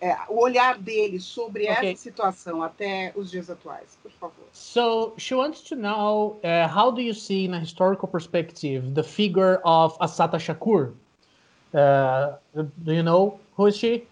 é, 0.00 0.16
o 0.28 0.40
olhar 0.40 0.78
dele 0.78 1.18
sobre 1.18 1.70
okay. 1.70 1.90
essa 1.90 2.02
situação 2.02 2.62
até 2.62 3.12
os 3.16 3.30
dias 3.30 3.50
atuais, 3.50 3.98
por 4.02 4.12
favor. 4.12 4.46
So 4.52 5.14
she 5.18 5.34
wants 5.34 5.62
to 5.62 5.74
know 5.74 6.40
uh, 6.44 6.68
how 6.68 6.90
do 6.90 7.00
you 7.00 7.14
see, 7.14 7.44
in 7.44 7.54
a 7.54 7.60
historical 7.60 8.08
perspective, 8.08 8.94
the 8.94 9.02
figure 9.02 9.60
of 9.64 9.96
Assata 10.00 10.38
Shakur? 10.38 10.92
Uh, 11.74 12.36
do 12.54 12.92
you 12.92 13.02
know 13.02 13.40
who 13.56 13.66
is 13.66 13.76
she? 13.76 14.06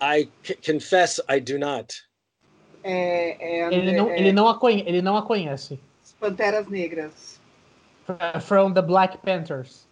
I 0.00 0.28
confess 0.62 1.18
I 1.28 1.40
do 1.40 1.58
not. 1.58 1.94
É, 2.84 3.72
ele, 3.72 3.92
não, 3.92 4.10
ele, 4.10 4.32
não 4.32 4.46
a 4.46 4.58
conhece, 4.58 4.86
ele 4.86 5.00
não 5.00 5.16
a 5.16 5.22
conhece. 5.22 5.80
Panteras 6.20 6.68
Negras. 6.68 7.40
From 8.42 8.74
the 8.74 8.82
Black 8.82 9.16
Panthers. 9.24 9.86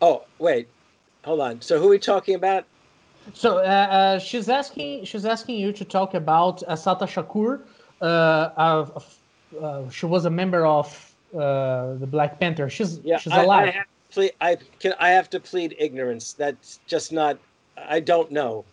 Oh, 0.00 0.22
wait. 0.38 0.68
Hold 1.24 1.40
on. 1.40 1.60
So 1.60 1.78
who 1.78 1.86
are 1.86 1.90
we 1.90 1.98
talking 1.98 2.36
about? 2.36 2.64
So 3.34 3.58
uh, 3.58 3.60
uh, 3.60 4.18
she's 4.18 4.48
asking 4.48 5.04
she's 5.04 5.24
asking 5.24 5.56
you 5.56 5.72
to 5.72 5.84
talk 5.84 6.14
about 6.14 6.62
Assata 6.66 7.06
Shakur. 7.06 7.62
Uh, 8.00 9.00
uh, 9.60 9.88
she 9.90 10.06
was 10.06 10.24
a 10.24 10.30
member 10.30 10.66
of 10.66 11.14
uh, 11.34 11.94
the 11.94 12.06
Black 12.06 12.38
Panther. 12.38 12.68
She's 12.68 12.98
yeah, 13.00 13.18
she's 13.18 13.32
alive. 13.32 13.50
I, 13.50 13.68
I, 13.68 13.70
have 13.70 13.86
plead, 14.10 14.32
I 14.40 14.56
can 14.80 14.94
I 14.98 15.08
have 15.10 15.30
to 15.30 15.40
plead 15.40 15.74
ignorance. 15.78 16.32
That's 16.32 16.80
just 16.86 17.12
not. 17.12 17.38
I 17.76 18.00
don't 18.00 18.30
know. 18.30 18.64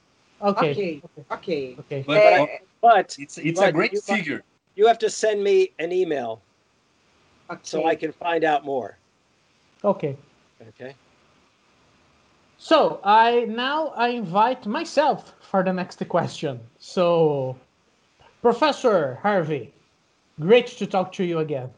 Okay. 0.41 0.71
Okay. 0.71 1.01
Okay. 1.31 1.75
okay. 1.79 2.03
But, 2.05 2.37
but, 2.37 2.49
but 2.81 3.15
it's 3.19 3.37
it's 3.37 3.59
but 3.59 3.69
a 3.69 3.71
great 3.71 3.93
you, 3.93 4.01
figure. 4.01 4.43
You 4.75 4.87
have 4.87 4.99
to 4.99 5.09
send 5.09 5.43
me 5.43 5.71
an 5.79 5.91
email 5.91 6.41
okay. 7.49 7.59
so 7.63 7.85
I 7.85 7.95
can 7.95 8.11
find 8.11 8.43
out 8.43 8.65
more. 8.65 8.97
Okay. 9.83 10.15
Okay. 10.69 10.95
So 12.63 13.01
I 13.03 13.43
now 13.49 13.87
I 13.89 14.07
invite 14.15 14.65
myself 14.65 15.33
for 15.41 15.65
the 15.65 15.73
next 15.73 15.99
question. 16.07 16.61
So, 16.79 17.57
Professor 18.41 19.15
Harvey, 19.21 19.73
great 20.39 20.67
to 20.79 20.87
talk 20.87 21.11
to 21.13 21.25
you 21.25 21.39
again. 21.39 21.69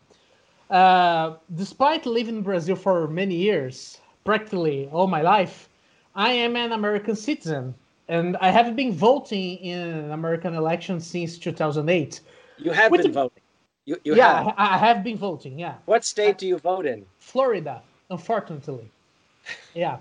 Uh, 0.70 1.38
despite 1.56 2.06
living 2.06 2.36
in 2.38 2.44
Brazil 2.44 2.76
for 2.76 3.08
many 3.08 3.34
years, 3.34 4.00
practically 4.26 4.88
all 4.92 5.08
my 5.08 5.24
life, 5.24 5.70
I 6.16 6.30
am 6.34 6.56
an 6.56 6.72
American 6.72 7.16
citizen, 7.16 7.74
and 8.08 8.38
I 8.38 8.52
have 8.52 8.76
been 8.76 8.94
voting 8.94 9.58
in 9.58 10.12
American 10.12 10.54
elections 10.54 11.08
since 11.08 11.40
2008. 11.40 12.22
You 12.60 12.72
have 12.74 12.92
With 12.92 13.02
been 13.02 13.12
the- 13.12 13.22
voting. 13.22 13.42
You, 13.86 13.98
you 14.04 14.16
yeah, 14.16 14.44
have. 14.44 14.54
I, 14.56 14.76
I 14.76 14.78
have 14.78 15.04
been 15.04 15.18
voting. 15.18 15.58
Yeah, 15.58 15.78
What 15.86 16.06
state 16.06 16.38
do 16.38 16.46
you 16.46 16.60
vote 16.60 16.86
in? 16.86 17.08
Florida, 17.18 17.82
unfortunately. 18.12 18.92
Yeah. 19.74 19.98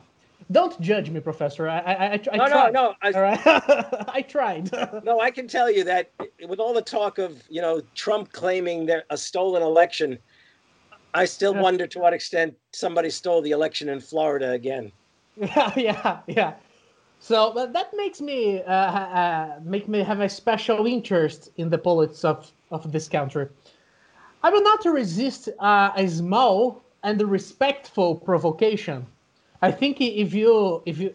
Don't 0.51 0.79
judge 0.81 1.11
me, 1.11 1.21
Professor. 1.21 1.69
I 1.69 1.79
I, 1.79 1.93
I, 1.95 2.13
I 2.13 2.19
no, 2.19 2.47
tried. 2.49 2.51
no, 2.51 2.71
no. 2.71 2.95
I, 3.03 3.13
All 3.13 3.23
right. 3.23 3.41
I 4.09 4.23
tried. 4.23 4.71
no, 5.05 5.21
I 5.21 5.31
can 5.31 5.49
tell 5.49 5.71
you 5.71 5.85
that 5.85 6.13
with 6.49 6.61
all 6.61 6.75
the 6.75 6.83
talk 6.83 7.19
of 7.19 7.43
you 7.49 7.61
know 7.63 7.81
Trump 7.95 8.33
claiming 8.33 8.87
there 8.87 9.05
a 9.11 9.17
stolen 9.17 9.63
election, 9.63 10.19
I 11.15 11.25
still 11.25 11.55
Yeah. 11.55 11.63
wonder 11.63 11.87
to 11.87 11.99
what 11.99 12.13
extent 12.13 12.55
somebody 12.73 13.11
stole 13.11 13.41
the 13.43 13.53
election 13.53 13.89
in 13.89 14.01
Florida 14.01 14.51
again. 14.51 14.93
yeah, 15.37 15.73
yeah, 15.77 16.19
yeah. 16.27 16.55
So 17.19 17.53
but 17.55 17.73
that 17.73 17.89
makes 17.97 18.21
me 18.21 18.63
uh, 18.63 18.73
uh, 18.73 19.61
make 19.65 19.89
me 19.89 20.01
have 20.01 20.21
a 20.21 20.29
special 20.29 20.87
interest 20.87 21.51
in 21.57 21.71
the 21.71 21.79
politics 21.79 22.25
of, 22.25 22.53
of 22.71 22.93
this 22.93 23.09
country. 23.09 23.49
I 24.43 24.51
will 24.51 24.63
not 24.63 24.85
resist 24.85 25.49
uh, 25.59 25.91
a 25.97 26.07
small 26.07 26.85
and 27.03 27.21
respectful 27.23 28.17
provocation. 28.17 29.07
I 29.65 29.71
think 29.71 30.01
if 30.01 30.35
you 30.35 30.83
if 30.85 30.99
you 30.99 31.09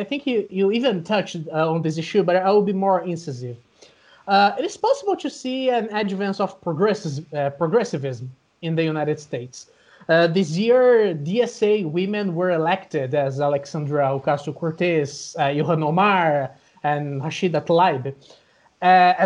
I 0.00 0.04
think 0.04 0.26
you, 0.26 0.46
you 0.58 0.72
even 0.72 1.04
touched 1.04 1.36
uh, 1.52 1.72
on 1.72 1.82
this 1.82 1.98
issue, 1.98 2.22
but 2.22 2.36
I 2.36 2.50
will 2.50 2.68
be 2.72 2.78
more 2.86 3.02
incisive. 3.02 3.58
Uh, 4.26 4.52
it 4.58 4.64
is 4.64 4.76
possible 4.76 5.16
to 5.16 5.28
see 5.28 5.68
an 5.68 5.86
advance 5.94 6.40
of 6.40 6.50
uh, 6.66 7.50
progressivism 7.50 8.30
in 8.62 8.76
the 8.76 8.84
United 8.94 9.18
States. 9.20 9.66
Uh, 10.08 10.26
this 10.26 10.50
year, 10.56 11.14
DSA 11.14 11.90
women 11.90 12.34
were 12.34 12.50
elected 12.50 13.14
as 13.14 13.40
Alexandra 13.40 14.04
Ocasio-Cortez, 14.18 15.36
uh, 15.38 15.42
Ilhan 15.42 15.84
Omar, 15.84 16.50
and 16.82 17.20
Rashida 17.22 17.60
Tlaib, 17.64 18.06
uh, 18.08 18.14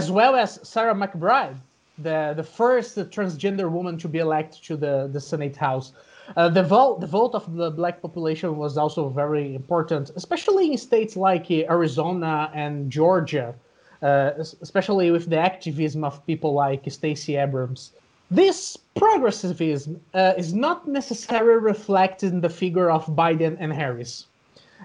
as 0.01 0.11
well 0.11 0.35
as 0.35 0.61
Sarah 0.63 0.95
McBride, 0.95 1.57
the, 1.99 2.35
the 2.37 2.43
first 2.43 2.97
transgender 2.97 3.71
woman 3.71 3.97
to 3.99 4.09
be 4.09 4.19
elected 4.19 4.63
to 4.65 4.77
the, 4.77 5.09
the 5.13 5.21
Senate 5.21 5.57
House. 5.57 5.93
Uh, 6.35 6.49
the 6.49 6.63
vote, 6.63 7.01
the 7.01 7.07
vote 7.07 7.35
of 7.35 7.55
the 7.55 7.71
black 7.71 8.03
population 8.03 8.57
was 8.57 8.77
also 8.77 9.09
very 9.09 9.55
important, 9.55 10.11
especially 10.17 10.73
in 10.73 10.79
states 10.79 11.17
like 11.17 11.47
uh, 11.51 11.71
Arizona 11.71 12.51
and 12.55 12.91
Georgia, 12.91 13.55
uh, 14.03 14.33
especially 14.61 15.11
with 15.11 15.31
the 15.31 15.39
activism 15.39 16.03
of 16.03 16.25
people 16.27 16.53
like 16.53 16.83
Stacey 16.91 17.37
Abrams. 17.37 17.93
This 18.31 18.77
progressivism 18.97 20.01
uh, 20.15 20.35
is 20.37 20.53
not 20.53 20.89
necessarily 20.89 21.61
reflected 21.63 22.33
in 22.33 22.41
the 22.41 22.49
figure 22.49 22.91
of 22.91 23.07
Biden 23.07 23.57
and 23.61 23.73
Harris. 23.73 24.27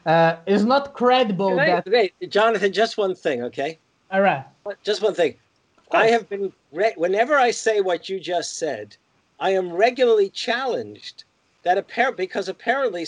Uh, 0.05 0.35
it 0.45 0.53
is 0.53 0.65
not 0.65 0.93
credible 0.93 1.59
I- 1.59 1.65
that. 1.65 1.85
wait, 1.87 2.13
Jonathan, 2.29 2.71
just 2.71 2.97
one 2.97 3.15
thing, 3.15 3.41
okay? 3.43 3.79
All 4.11 4.21
right. 4.21 4.45
Just 4.83 5.01
one 5.01 5.15
thing. 5.15 5.35
I 5.91 6.07
have 6.07 6.29
been 6.29 6.53
re- 6.71 6.93
whenever 6.95 7.35
I 7.35 7.51
say 7.51 7.81
what 7.81 8.09
you 8.09 8.19
just 8.19 8.57
said, 8.57 8.95
I 9.39 9.51
am 9.51 9.73
regularly 9.73 10.29
challenged 10.29 11.25
that 11.63 11.77
apparent 11.77 12.17
because 12.17 12.49
apparently 12.49 13.07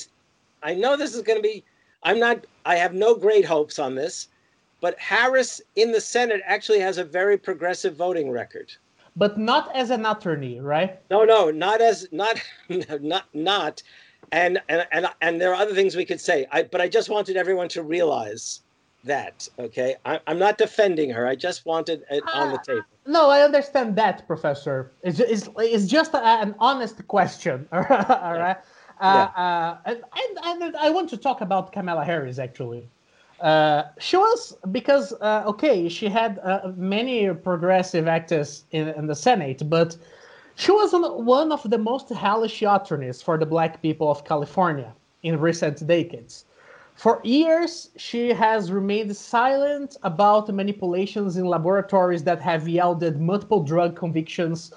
I 0.62 0.74
know 0.76 0.96
this 0.96 1.16
is 1.16 1.22
going 1.22 1.38
to 1.38 1.44
be 1.44 1.64
I'm 2.04 2.20
not 2.20 2.46
I 2.66 2.76
have 2.76 2.94
no 2.94 3.16
great 3.16 3.46
hopes 3.46 3.80
on 3.80 3.96
this, 3.96 4.28
but 4.82 5.00
Harris 5.00 5.62
in 5.76 5.92
the 5.92 6.02
Senate 6.02 6.42
actually 6.46 6.80
has 6.80 6.98
a 6.98 7.04
very 7.04 7.38
progressive 7.38 7.96
voting 7.96 8.30
record. 8.30 8.74
But 9.16 9.38
not 9.38 9.74
as 9.76 9.92
an 9.92 10.06
attorney, 10.06 10.60
right? 10.60 11.00
No, 11.12 11.24
no, 11.24 11.52
not 11.52 11.82
as 11.82 12.08
not 12.12 12.42
not 13.02 13.26
not 13.34 13.84
and 14.32 14.62
and 14.68 14.88
and 14.92 15.08
and 15.22 15.40
there 15.40 15.52
are 15.52 15.62
other 15.62 15.76
things 15.76 15.96
we 15.96 16.06
could 16.06 16.22
say. 16.22 16.46
I 16.52 16.64
but 16.64 16.82
I 16.82 16.90
just 16.90 17.10
wanted 17.10 17.38
everyone 17.38 17.70
to 17.70 17.84
realize 17.84 18.62
that. 19.04 19.48
Okay, 19.60 19.96
I, 20.06 20.20
I'm 20.28 20.40
not 20.40 20.58
defending 20.58 21.10
her. 21.12 21.28
I 21.28 21.36
just 21.36 21.66
wanted 21.66 22.04
it 22.10 22.24
on 22.34 22.52
the 22.52 22.60
table. 22.60 22.86
No, 23.06 23.30
I 23.30 23.42
understand 23.42 23.96
that, 23.98 24.26
Professor. 24.28 24.92
It's, 25.02 25.20
it's, 25.20 25.50
it's 25.58 25.88
just 25.88 26.14
a, 26.14 26.24
an 26.26 26.56
honest 26.60 27.06
question. 27.08 27.68
All 27.72 27.82
right. 27.82 28.58
Uh, 29.02 29.04
uh, 29.04 29.78
and, 29.86 30.02
and, 30.46 30.64
and 30.64 30.76
I 30.78 30.90
want 30.90 31.10
to 31.10 31.18
talk 31.18 31.42
about 31.42 31.74
Kamala 31.74 32.06
Harris, 32.06 32.40
actually. 32.40 32.88
Uh, 33.42 33.84
she 34.00 34.16
was, 34.16 34.56
because, 34.72 35.12
uh, 35.20 35.44
okay, 35.46 35.90
she 35.90 36.08
had 36.08 36.40
uh, 36.40 36.72
many 36.78 37.34
progressive 37.34 38.08
actors 38.08 38.64
in, 38.72 38.88
in 38.90 39.08
the 39.08 39.16
Senate, 39.16 39.68
but 39.70 39.98
she 40.56 40.72
was 40.72 40.92
one 40.94 41.52
of 41.52 41.70
the 41.70 41.78
most 41.78 42.10
hellish 42.10 42.62
attorneys 42.62 43.22
for 43.22 43.38
the 43.38 43.46
black 43.46 43.82
people 43.82 44.10
of 44.10 44.24
California 44.24 44.94
in 45.24 45.40
recent 45.40 45.86
decades. 45.86 46.46
For 46.95 47.20
years, 47.24 47.90
she 47.98 48.30
has 48.30 48.72
remained 48.72 49.15
silent 49.15 49.98
about 50.03 50.53
manipulations 50.53 51.38
in 51.38 51.45
laboratories 51.45 52.24
that 52.24 52.41
have 52.41 52.68
yielded 52.68 53.20
multiple 53.20 53.64
drug 53.64 53.95
convictions, 53.95 54.72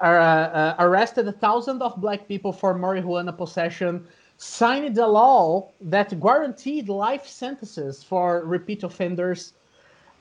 uh, 0.00 0.04
uh, 0.04 0.74
arrested 0.78 1.32
thousands 1.40 1.80
of 1.80 2.00
black 2.00 2.26
people 2.26 2.52
for 2.52 2.74
marijuana 2.74 3.36
possession, 3.36 4.06
signed 4.36 4.98
a 4.98 5.06
law 5.06 5.70
that 5.80 6.18
guaranteed 6.20 6.88
life 6.88 7.26
sentences 7.26 8.02
for 8.02 8.44
repeat 8.44 8.82
offenders, 8.82 9.52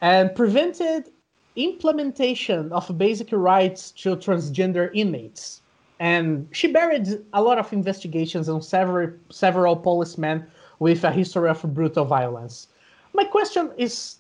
and 0.02 0.36
prevented 0.36 1.10
implementation 1.56 2.72
of 2.72 2.98
basic 2.98 3.30
rights 3.32 3.92
to 3.92 4.16
transgender 4.16 4.92
inmates. 4.94 5.62
And 6.00 6.48
she 6.52 6.72
buried 6.72 7.08
a 7.34 7.42
lot 7.42 7.58
of 7.58 7.74
investigations 7.74 8.48
on 8.48 8.62
several 8.62 9.12
several 9.30 9.76
policemen 9.76 10.46
with 10.80 11.04
a 11.04 11.12
history 11.12 11.50
of 11.50 11.62
brutal 11.74 12.06
violence. 12.06 12.68
My 13.14 13.24
question 13.26 13.72
is 13.78 14.16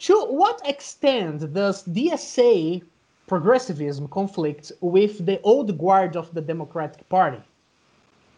to 0.00 0.14
what 0.26 0.60
extent 0.66 1.52
does 1.52 1.84
DSA 1.84 2.82
progressivism 3.26 4.08
conflict 4.08 4.72
with 4.80 5.24
the 5.24 5.40
old 5.42 5.76
guard 5.78 6.16
of 6.16 6.32
the 6.34 6.40
Democratic 6.40 7.08
Party? 7.08 7.40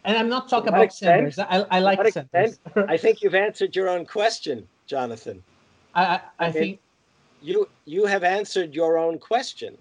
And 0.05 0.17
I'm 0.17 0.29
not 0.29 0.49
talking 0.49 0.69
about 0.69 0.83
extent? 0.85 1.35
Sanders. 1.35 1.39
I, 1.39 1.67
I 1.71 1.81
like 1.81 1.99
To 1.99 2.05
what 2.05 2.13
Sanders. 2.13 2.59
extent? 2.65 2.91
I 2.91 2.97
think 2.97 3.23
you've 3.23 3.35
answered 3.35 3.75
your 3.75 3.89
own 3.89 4.07
question, 4.07 4.67
Jonathan. 4.87 5.43
I, 5.95 6.05
I, 6.05 6.21
I 6.39 6.53
think 6.53 6.79
you 7.43 7.69
you 7.85 8.07
have 8.07 8.23
answered 8.23 8.75
your 8.75 8.99
own 8.99 9.19
question. 9.19 9.77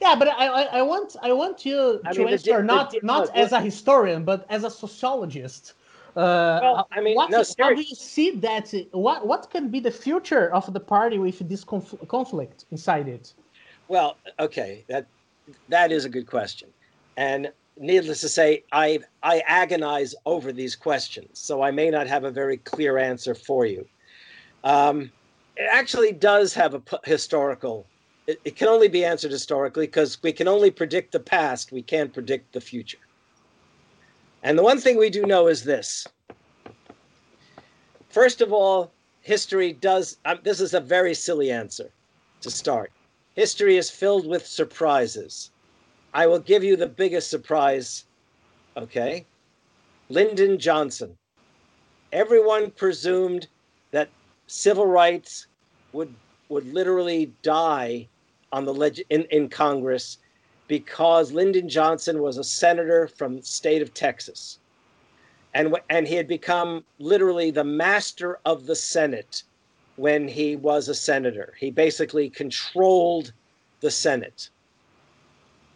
Yeah, 0.00 0.14
but 0.14 0.28
I, 0.28 0.46
I, 0.46 0.62
I 0.78 0.82
want 0.82 1.16
I 1.22 1.32
want 1.32 1.66
you 1.66 2.00
I 2.06 2.12
to 2.14 2.18
mean, 2.20 2.28
answer 2.32 2.52
di- 2.52 2.56
the 2.56 2.62
not 2.62 2.90
di- 2.92 3.00
not 3.02 3.36
as 3.36 3.52
a 3.52 3.60
historian, 3.60 4.24
but 4.24 4.46
as 4.48 4.64
a 4.64 4.70
sociologist. 4.70 5.74
Uh, 6.16 6.58
Well, 6.62 6.88
I 6.90 7.00
mean, 7.00 7.16
what, 7.16 7.30
no, 7.30 7.44
how 7.58 7.74
do 7.74 7.82
you 7.82 7.94
see 7.94 8.36
that? 8.36 8.72
What 8.92 9.26
what 9.26 9.50
can 9.50 9.68
be 9.70 9.80
the 9.80 9.90
future 9.90 10.52
of 10.52 10.72
the 10.72 10.80
party 10.80 11.18
with 11.18 11.38
this 11.48 11.64
conf- 11.64 11.94
conflict 12.08 12.64
inside 12.70 13.08
it? 13.08 13.32
Well, 13.88 14.16
okay, 14.38 14.84
that 14.88 15.06
that 15.68 15.92
is 15.92 16.04
a 16.04 16.08
good 16.08 16.26
question, 16.26 16.68
and 17.16 17.52
needless 17.76 18.20
to 18.20 18.28
say, 18.28 18.64
I 18.72 19.00
I 19.22 19.42
agonize 19.46 20.14
over 20.26 20.52
these 20.52 20.76
questions, 20.76 21.40
so 21.40 21.62
I 21.62 21.70
may 21.70 21.90
not 21.90 22.06
have 22.06 22.24
a 22.24 22.30
very 22.30 22.58
clear 22.58 22.98
answer 22.98 23.34
for 23.34 23.66
you. 23.66 23.86
Um, 24.64 25.10
it 25.56 25.68
actually 25.70 26.12
does 26.12 26.54
have 26.54 26.74
a 26.74 26.80
p- 26.80 26.96
historical. 27.04 27.86
It, 28.26 28.40
it 28.44 28.56
can 28.56 28.68
only 28.68 28.88
be 28.88 29.04
answered 29.04 29.32
historically 29.32 29.86
because 29.86 30.18
we 30.22 30.32
can 30.32 30.48
only 30.48 30.70
predict 30.70 31.12
the 31.12 31.20
past. 31.20 31.72
We 31.72 31.82
can't 31.82 32.12
predict 32.12 32.52
the 32.52 32.60
future. 32.60 32.98
And 34.42 34.58
the 34.58 34.62
one 34.62 34.78
thing 34.78 34.96
we 34.96 35.10
do 35.10 35.24
know 35.24 35.48
is 35.48 35.64
this. 35.64 36.06
First 38.08 38.40
of 38.40 38.52
all, 38.52 38.90
history 39.20 39.72
does. 39.72 40.18
Um, 40.24 40.38
this 40.42 40.60
is 40.60 40.74
a 40.74 40.80
very 40.80 41.14
silly 41.14 41.50
answer 41.50 41.90
to 42.40 42.50
start. 42.50 42.90
History 43.34 43.76
is 43.76 43.90
filled 43.90 44.26
with 44.26 44.46
surprises. 44.46 45.50
I 46.12 46.26
will 46.26 46.40
give 46.40 46.64
you 46.64 46.76
the 46.76 46.88
biggest 46.88 47.30
surprise. 47.30 48.04
Okay. 48.76 49.26
Lyndon 50.08 50.58
Johnson. 50.58 51.16
Everyone 52.12 52.72
presumed 52.72 53.46
that 53.92 54.08
civil 54.46 54.86
rights 54.86 55.46
would 55.92 56.12
would 56.48 56.72
literally 56.74 57.32
die 57.42 58.08
on 58.52 58.64
the 58.64 58.74
leg- 58.74 59.04
in, 59.10 59.22
in 59.30 59.48
Congress 59.48 60.18
because 60.70 61.32
Lyndon 61.32 61.68
Johnson 61.68 62.22
was 62.22 62.38
a 62.38 62.44
senator 62.44 63.08
from 63.08 63.34
the 63.34 63.42
state 63.42 63.82
of 63.82 63.92
Texas. 63.92 64.60
And, 65.52 65.76
and 65.88 66.06
he 66.06 66.14
had 66.14 66.28
become 66.28 66.84
literally 67.00 67.50
the 67.50 67.64
master 67.64 68.38
of 68.44 68.66
the 68.66 68.76
Senate 68.76 69.42
when 69.96 70.28
he 70.28 70.54
was 70.54 70.88
a 70.88 70.94
senator. 70.94 71.54
He 71.58 71.72
basically 71.72 72.30
controlled 72.30 73.32
the 73.80 73.90
Senate. 73.90 74.50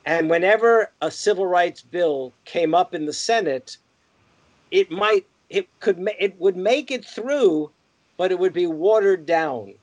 And 0.06 0.30
whenever 0.30 0.92
a 1.02 1.10
civil 1.10 1.48
rights 1.48 1.82
bill 1.82 2.32
came 2.44 2.72
up 2.72 2.94
in 2.94 3.04
the 3.04 3.12
Senate, 3.12 3.78
it 4.70 4.92
might 4.92 5.26
it 5.50 5.66
could 5.80 6.08
it 6.20 6.38
would 6.38 6.56
make 6.56 6.92
it 6.92 7.04
through, 7.04 7.72
but 8.16 8.30
it 8.30 8.38
would 8.38 8.52
be 8.52 8.68
watered 8.68 9.26
down. 9.26 9.74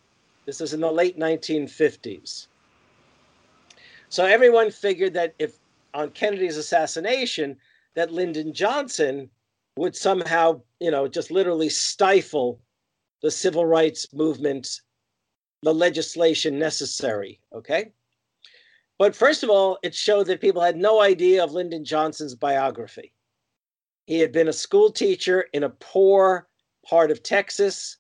This 0.45 0.61
is 0.61 0.73
in 0.73 0.79
the 0.79 0.89
late 0.89 1.19
1950s. 1.19 2.47
So 4.11 4.25
everyone 4.25 4.71
figured 4.71 5.13
that 5.13 5.33
if 5.39 5.57
on 5.93 6.09
Kennedy's 6.09 6.57
assassination, 6.57 7.55
that 7.95 8.11
Lyndon 8.11 8.53
Johnson 8.53 9.29
would 9.77 9.95
somehow, 9.95 10.61
you 10.81 10.91
know, 10.91 11.07
just 11.07 11.31
literally 11.31 11.69
stifle 11.69 12.59
the 13.21 13.31
civil 13.31 13.65
rights 13.65 14.13
movement, 14.13 14.81
the 15.63 15.73
legislation 15.73 16.59
necessary. 16.59 17.39
Okay. 17.55 17.93
But 18.99 19.15
first 19.15 19.43
of 19.43 19.49
all, 19.49 19.79
it 19.81 19.95
showed 19.95 20.27
that 20.27 20.41
people 20.41 20.61
had 20.61 20.75
no 20.75 21.01
idea 21.01 21.41
of 21.41 21.53
Lyndon 21.53 21.85
Johnson's 21.85 22.35
biography. 22.35 23.13
He 24.07 24.19
had 24.19 24.33
been 24.33 24.49
a 24.49 24.53
school 24.53 24.91
teacher 24.91 25.47
in 25.53 25.63
a 25.63 25.69
poor 25.69 26.49
part 26.85 27.11
of 27.11 27.23
Texas, 27.23 27.95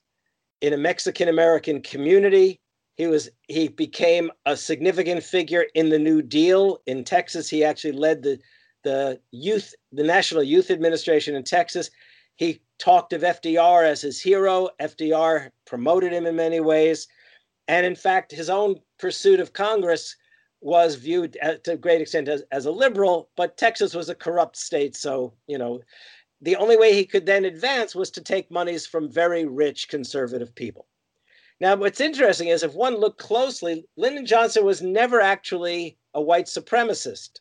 in 0.59 0.73
a 0.73 0.77
Mexican 0.77 1.29
American 1.29 1.81
community. 1.81 2.59
He 2.95 3.07
was 3.07 3.29
he 3.47 3.67
became 3.67 4.31
a 4.45 4.55
significant 4.55 5.23
figure 5.23 5.65
in 5.75 5.89
the 5.89 5.99
New 5.99 6.21
Deal 6.21 6.81
in 6.85 7.03
Texas. 7.03 7.49
He 7.49 7.63
actually 7.63 7.93
led 7.93 8.23
the 8.23 8.39
the 8.83 9.19
youth 9.31 9.73
the 9.91 10.03
National 10.03 10.43
Youth 10.43 10.71
Administration 10.71 11.35
in 11.35 11.43
Texas. 11.43 11.89
He 12.35 12.61
talked 12.79 13.13
of 13.13 13.21
FDR 13.21 13.85
as 13.85 14.01
his 14.01 14.19
hero. 14.19 14.69
FDR 14.81 15.49
promoted 15.65 16.11
him 16.11 16.25
in 16.25 16.35
many 16.35 16.59
ways. 16.59 17.07
And 17.67 17.85
in 17.85 17.95
fact, 17.95 18.31
his 18.31 18.49
own 18.49 18.81
pursuit 18.97 19.39
of 19.39 19.53
Congress 19.53 20.15
was 20.61 20.95
viewed 20.95 21.37
at, 21.41 21.63
to 21.63 21.73
a 21.73 21.77
great 21.77 22.01
extent 22.01 22.27
as, 22.27 22.43
as 22.51 22.65
a 22.65 22.71
liberal, 22.71 23.29
but 23.35 23.57
Texas 23.57 23.93
was 23.93 24.09
a 24.09 24.15
corrupt 24.15 24.55
state. 24.55 24.95
So, 24.95 25.33
you 25.47 25.57
know, 25.57 25.81
the 26.41 26.55
only 26.55 26.77
way 26.77 26.93
he 26.93 27.05
could 27.05 27.25
then 27.25 27.45
advance 27.45 27.95
was 27.95 28.11
to 28.11 28.21
take 28.21 28.51
monies 28.51 28.85
from 28.85 29.09
very 29.09 29.45
rich 29.45 29.87
conservative 29.87 30.53
people. 30.55 30.87
Now, 31.61 31.75
what's 31.75 32.01
interesting 32.01 32.47
is 32.47 32.63
if 32.63 32.73
one 32.73 32.95
looked 32.95 33.19
closely, 33.19 33.85
Lyndon 33.95 34.25
Johnson 34.25 34.65
was 34.65 34.81
never 34.81 35.21
actually 35.21 35.99
a 36.15 36.19
white 36.19 36.47
supremacist. 36.47 37.39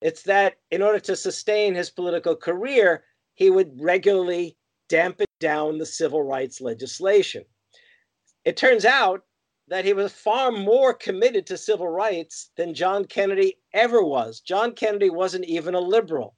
It's 0.00 0.22
that 0.22 0.54
in 0.70 0.80
order 0.80 0.98
to 1.00 1.14
sustain 1.14 1.74
his 1.74 1.90
political 1.90 2.34
career, 2.34 3.04
he 3.34 3.50
would 3.50 3.78
regularly 3.78 4.56
dampen 4.88 5.26
down 5.40 5.76
the 5.76 5.84
civil 5.84 6.22
rights 6.22 6.62
legislation. 6.62 7.44
It 8.46 8.56
turns 8.56 8.86
out 8.86 9.20
that 9.68 9.84
he 9.84 9.92
was 9.92 10.10
far 10.10 10.50
more 10.50 10.94
committed 10.94 11.46
to 11.48 11.58
civil 11.58 11.88
rights 11.88 12.50
than 12.56 12.72
John 12.72 13.04
Kennedy 13.04 13.58
ever 13.74 14.02
was. 14.02 14.40
John 14.40 14.72
Kennedy 14.72 15.10
wasn't 15.10 15.44
even 15.44 15.74
a 15.74 15.80
liberal. 15.80 16.34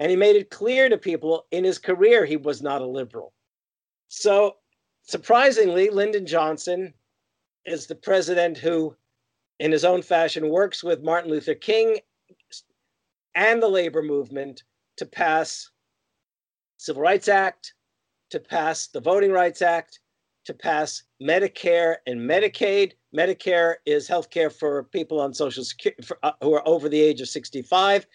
And 0.00 0.10
he 0.10 0.16
made 0.16 0.34
it 0.34 0.50
clear 0.50 0.88
to 0.88 0.98
people 0.98 1.46
in 1.52 1.62
his 1.62 1.78
career 1.78 2.24
he 2.24 2.36
was 2.36 2.62
not 2.62 2.82
a 2.82 2.86
liberal. 2.86 3.32
So, 4.08 4.56
surprisingly, 5.08 5.88
Lyndon 5.88 6.26
Johnson 6.26 6.92
is 7.64 7.86
the 7.86 7.94
president 7.94 8.58
who, 8.58 8.94
in 9.58 9.72
his 9.72 9.84
own 9.84 10.02
fashion, 10.02 10.50
works 10.50 10.84
with 10.84 11.02
Martin 11.02 11.30
Luther 11.30 11.54
King 11.54 11.98
and 13.34 13.62
the 13.62 13.68
labor 13.68 14.02
movement 14.02 14.62
to 14.98 15.06
pass 15.06 15.70
Civil 16.76 17.02
Rights 17.02 17.28
Act, 17.28 17.74
to 18.30 18.38
pass 18.38 18.88
the 18.88 19.00
Voting 19.00 19.32
Rights 19.32 19.62
Act, 19.62 20.00
to 20.44 20.52
pass 20.52 21.02
Medicare 21.22 21.96
and 22.06 22.20
Medicaid. 22.20 22.92
Medicare 23.16 23.76
is 23.86 24.06
health 24.06 24.30
care 24.30 24.50
for 24.50 24.84
people 24.84 25.20
on 25.20 25.32
Social 25.32 25.64
Security 25.64 26.02
uh, 26.22 26.32
who 26.42 26.52
are 26.54 26.66
over 26.68 26.88
the 26.88 27.00
age 27.00 27.20
of 27.20 27.28
65. 27.28 28.06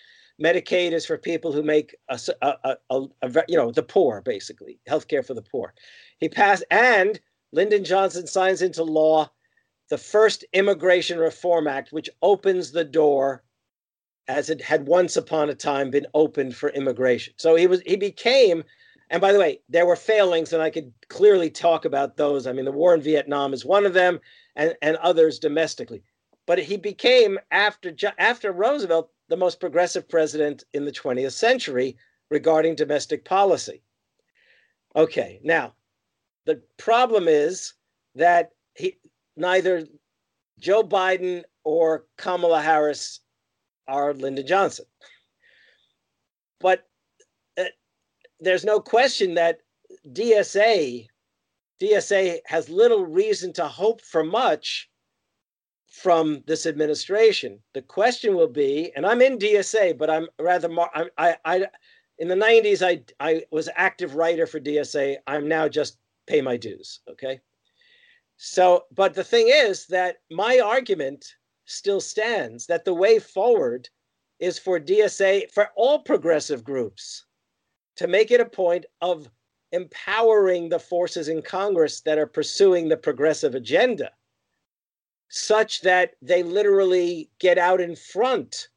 Medicaid 0.44 0.92
is 0.92 1.06
for 1.06 1.18
people 1.18 1.52
who 1.52 1.64
make 1.64 1.96
a, 2.10 2.20
a- 2.42 2.78
a- 2.92 3.08
a- 3.22 3.44
you 3.48 3.58
know 3.58 3.72
the 3.72 3.84
poor, 3.84 4.22
basically 4.22 4.80
health 4.88 5.08
care 5.08 5.24
for 5.24 5.34
the 5.34 5.42
poor. 5.42 5.74
He 6.20 6.30
passed, 6.30 6.64
and 6.72 7.20
Lyndon 7.52 7.84
Johnson 7.84 8.28
signs 8.28 8.62
into 8.62 8.84
law 8.84 9.30
the 9.90 9.98
first 9.98 10.44
Immigration 10.54 11.20
Reform 11.20 11.68
Act, 11.68 11.92
which 11.92 12.10
opens 12.22 12.72
the 12.72 12.84
door 12.84 13.44
as 14.28 14.50
it 14.50 14.62
had 14.62 14.88
once 14.88 15.18
upon 15.18 15.50
a 15.50 15.56
time 15.56 15.92
been 15.92 16.08
opened 16.14 16.56
for 16.56 16.70
immigration. 16.70 17.34
So 17.38 17.56
he 17.56 17.68
was 17.68 17.82
he 17.86 17.96
became 17.96 18.64
and 19.10 19.22
by 19.22 19.32
the 19.32 19.40
way, 19.40 19.62
there 19.70 19.86
were 19.86 19.96
failings, 19.96 20.54
and 20.54 20.62
I 20.64 20.72
could 20.72 20.92
clearly 21.10 21.52
talk 21.52 21.86
about 21.86 22.18
those. 22.18 22.48
I 22.48 22.54
mean, 22.54 22.66
the 22.66 22.72
war 22.72 22.96
in 22.96 23.02
Vietnam 23.02 23.54
is 23.54 23.64
one 23.64 23.86
of 23.86 23.94
them, 23.94 24.20
and, 24.56 24.76
and 24.82 24.98
others 24.98 25.38
domestically. 25.38 26.02
But 26.48 26.58
he 26.58 26.78
became, 26.78 27.38
after, 27.52 27.96
after 28.18 28.52
Roosevelt, 28.52 29.12
the 29.34 29.38
most 29.38 29.60
progressive 29.60 30.08
president 30.08 30.64
in 30.76 30.86
the 30.86 30.92
20th 30.92 31.32
century 31.32 31.98
regarding 32.30 32.76
domestic 32.76 33.26
policy. 33.26 33.82
Okay, 34.96 35.40
now, 35.44 35.74
the 36.46 36.62
problem 36.78 37.28
is 37.28 37.74
that 38.14 38.52
he, 38.76 39.00
neither 39.36 39.88
Joe 40.60 40.84
Biden 40.84 41.42
or 41.64 42.06
Kamala 42.16 42.62
Harris 42.62 43.22
are 43.88 44.14
Lyndon 44.14 44.46
Johnson. 44.46 44.86
But 46.60 46.88
uh, 47.58 47.64
there's 48.40 48.64
no 48.64 48.80
question 48.80 49.34
that 49.34 49.62
DSA 50.12 51.08
DSA 51.82 52.38
has 52.46 52.70
little 52.70 53.04
reason 53.04 53.52
to 53.54 53.68
hope 53.68 54.02
for 54.02 54.24
much 54.24 54.92
from 55.94 56.44
this 56.48 56.66
administration. 56.66 57.60
The 57.74 57.84
question 57.84 58.36
will 58.36 58.48
be, 58.48 58.92
and 58.96 59.06
I'm 59.06 59.22
in 59.22 59.38
DSA, 59.38 59.96
but 59.96 60.10
I'm 60.10 60.28
rather. 60.40 60.68
I, 60.80 61.06
I, 61.20 61.36
I 61.46 61.68
in 62.18 62.28
the 62.28 62.36
90s, 62.36 62.82
I 62.82 63.04
I 63.20 63.44
was 63.52 63.70
active 63.76 64.16
writer 64.16 64.48
for 64.48 64.60
DSA. 64.60 65.18
I'm 65.28 65.48
now 65.48 65.68
just 65.68 66.00
pay 66.26 66.42
my 66.42 66.58
dues. 66.58 67.02
Okay. 67.08 67.40
So, 68.38 68.86
but 68.92 69.14
the 69.14 69.24
thing 69.24 69.50
is 69.50 69.86
that 69.88 70.18
my 70.32 70.60
argument 70.60 71.36
still 71.66 72.02
stands 72.02 72.66
that 72.66 72.86
the 72.86 72.94
way 72.94 73.20
forward 73.20 73.88
is 74.40 74.58
for 74.58 74.80
DSA 74.80 75.52
for 75.52 75.70
all 75.76 76.00
progressive 76.00 76.64
groups 76.64 77.26
to 77.98 78.08
make 78.08 78.32
it 78.32 78.42
a 78.42 78.46
point 78.46 78.86
of 79.02 79.30
empowering 79.72 80.70
the 80.70 80.80
forces 80.80 81.30
in 81.30 81.44
Congress 81.44 82.02
that 82.02 82.18
are 82.18 82.26
pursuing 82.26 82.90
the 82.90 82.98
progressive 82.98 83.54
agenda 83.54 84.10
such 85.34 85.82
that 85.82 86.14
they 86.22 86.44
literally 86.44 87.28
get 87.40 87.58
out 87.58 87.82
in 87.82 87.96
front 87.96 88.68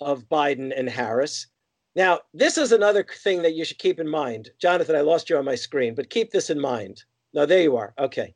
of 0.00 0.26
Biden 0.26 0.72
and 0.74 0.88
Harris. 0.88 1.48
Now, 1.94 2.20
this 2.32 2.56
is 2.56 2.72
another 2.72 3.04
thing 3.04 3.42
that 3.42 3.52
you 3.52 3.66
should 3.66 3.78
keep 3.78 4.00
in 4.00 4.08
mind. 4.08 4.50
Jonathan, 4.58 4.96
I 4.96 5.02
lost 5.02 5.28
you 5.28 5.36
on 5.36 5.44
my 5.44 5.54
screen, 5.54 5.94
but 5.94 6.08
keep 6.08 6.30
this 6.30 6.48
in 6.48 6.58
mind. 6.58 7.04
No, 7.34 7.44
there 7.44 7.60
you 7.60 7.76
are. 7.76 7.92
Okay. 7.98 8.34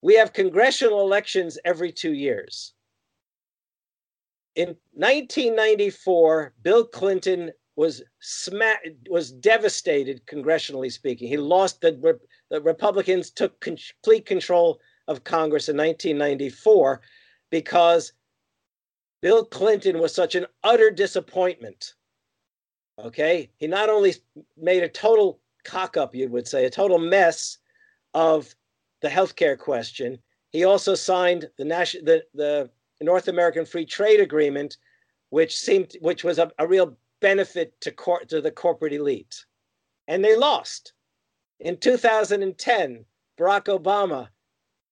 We 0.00 0.14
have 0.14 0.32
congressional 0.32 1.00
elections 1.00 1.58
every 1.64 1.90
two 1.90 2.12
years. 2.12 2.72
In 4.54 4.76
1994, 4.92 6.54
Bill 6.62 6.86
Clinton 6.86 7.50
was 7.74 8.00
sma- 8.20 8.78
was 9.10 9.32
devastated 9.32 10.24
congressionally 10.26 10.92
speaking. 10.92 11.26
He 11.26 11.36
lost 11.36 11.80
the, 11.80 12.20
the 12.50 12.60
Republicans 12.60 13.32
took 13.32 13.58
complete 13.58 14.24
control 14.24 14.78
of 15.08 15.24
Congress 15.24 15.68
in 15.68 15.76
1994 15.76 17.00
because 17.50 18.12
Bill 19.22 19.44
Clinton 19.44 19.98
was 19.98 20.14
such 20.14 20.34
an 20.34 20.46
utter 20.62 20.90
disappointment. 20.90 21.94
Okay, 22.98 23.50
he 23.56 23.66
not 23.66 23.88
only 23.88 24.14
made 24.56 24.82
a 24.82 24.88
total 24.88 25.40
cock 25.64 25.96
up, 25.96 26.14
you 26.14 26.28
would 26.28 26.46
say, 26.46 26.64
a 26.64 26.70
total 26.70 26.98
mess 26.98 27.58
of 28.12 28.54
the 29.00 29.08
healthcare 29.08 29.58
question. 29.58 30.18
He 30.50 30.64
also 30.64 30.94
signed 30.94 31.48
the 31.58 31.64
the, 31.64 32.22
the 32.34 32.70
North 33.00 33.28
American 33.28 33.66
Free 33.66 33.86
Trade 33.86 34.20
Agreement, 34.20 34.76
which 35.30 35.56
seemed 35.56 35.96
which 36.00 36.22
was 36.22 36.38
a, 36.38 36.50
a 36.58 36.66
real 36.66 36.96
benefit 37.20 37.80
to, 37.80 37.90
cor- 37.90 38.24
to 38.26 38.40
the 38.40 38.50
corporate 38.50 38.92
elite. 38.92 39.44
And 40.06 40.22
they 40.22 40.36
lost. 40.36 40.92
In 41.60 41.78
2010, 41.78 43.04
Barack 43.38 43.64
Obama 43.64 44.28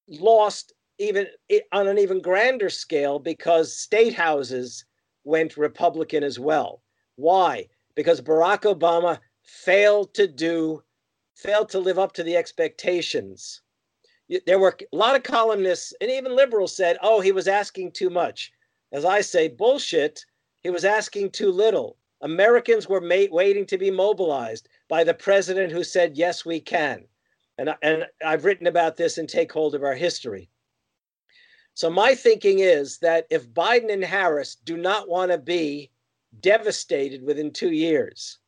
lost 0.09 0.73
even 0.99 1.27
on 1.73 1.89
an 1.89 1.99
even 1.99 2.21
grander 2.21 2.71
scale 2.71 3.19
because 3.19 3.77
state 3.77 4.15
houses 4.15 4.85
went 5.25 5.57
Republican 5.57 6.23
as 6.23 6.39
well. 6.39 6.83
Why? 7.17 7.69
Because 7.95 8.21
Barack 8.21 8.63
Obama 8.63 9.19
failed 9.43 10.15
to 10.15 10.27
do, 10.27 10.83
failed 11.35 11.69
to 11.71 11.79
live 11.79 11.99
up 11.99 12.13
to 12.15 12.23
the 12.23 12.37
expectations. 12.37 13.63
There 14.47 14.59
were 14.59 14.77
a 14.81 14.97
lot 14.97 15.17
of 15.17 15.23
columnists 15.23 15.93
and 16.01 16.11
even 16.11 16.35
liberals 16.35 16.75
said, 16.77 16.97
oh, 17.03 17.21
he 17.21 17.33
was 17.33 17.49
asking 17.49 17.93
too 17.93 18.11
much. 18.11 18.53
As 18.93 19.05
I 19.05 19.21
say, 19.23 19.49
bullshit. 19.49 20.25
He 20.63 20.71
was 20.71 20.85
asking 20.85 21.31
too 21.33 21.51
little. 21.51 21.97
Americans 22.21 22.89
were 22.89 23.01
waiting 23.01 23.67
to 23.67 23.79
be 23.79 23.91
mobilized 23.91 24.69
by 24.89 25.03
the 25.03 25.15
president 25.15 25.73
who 25.73 25.83
said, 25.83 26.17
Yes, 26.17 26.45
we 26.45 26.61
can. 26.61 27.09
And, 27.59 27.75
and 27.83 28.07
I've 28.25 28.45
written 28.45 28.67
about 28.67 28.97
this 28.97 29.19
in 29.19 29.27
Take 29.27 29.53
Hold 29.53 29.75
of 29.75 29.83
Our 29.83 29.95
History. 29.95 30.49
So, 31.75 31.89
my 31.89 32.15
thinking 32.15 32.59
is 32.59 32.99
that 32.99 33.27
if 33.31 33.49
Biden 33.49 33.93
and 33.93 34.05
Harris 34.05 34.57
do 34.57 34.77
not 34.77 35.09
want 35.09 35.31
to 35.31 35.39
be 35.39 35.91
devastated 36.41 37.23
within 37.23 37.51
two 37.51 37.73
years, 37.73 38.39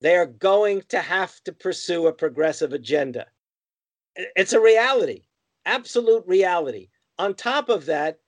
they 0.00 0.16
are 0.16 0.26
going 0.26 0.82
to 0.88 1.00
have 1.00 1.42
to 1.44 1.52
pursue 1.52 2.06
a 2.06 2.12
progressive 2.12 2.72
agenda. 2.72 3.26
It's 4.14 4.52
a 4.52 4.60
reality, 4.60 5.22
absolute 5.66 6.24
reality. 6.26 6.90
On 7.18 7.34
top 7.34 7.68
of 7.68 7.86
that, 7.86 8.18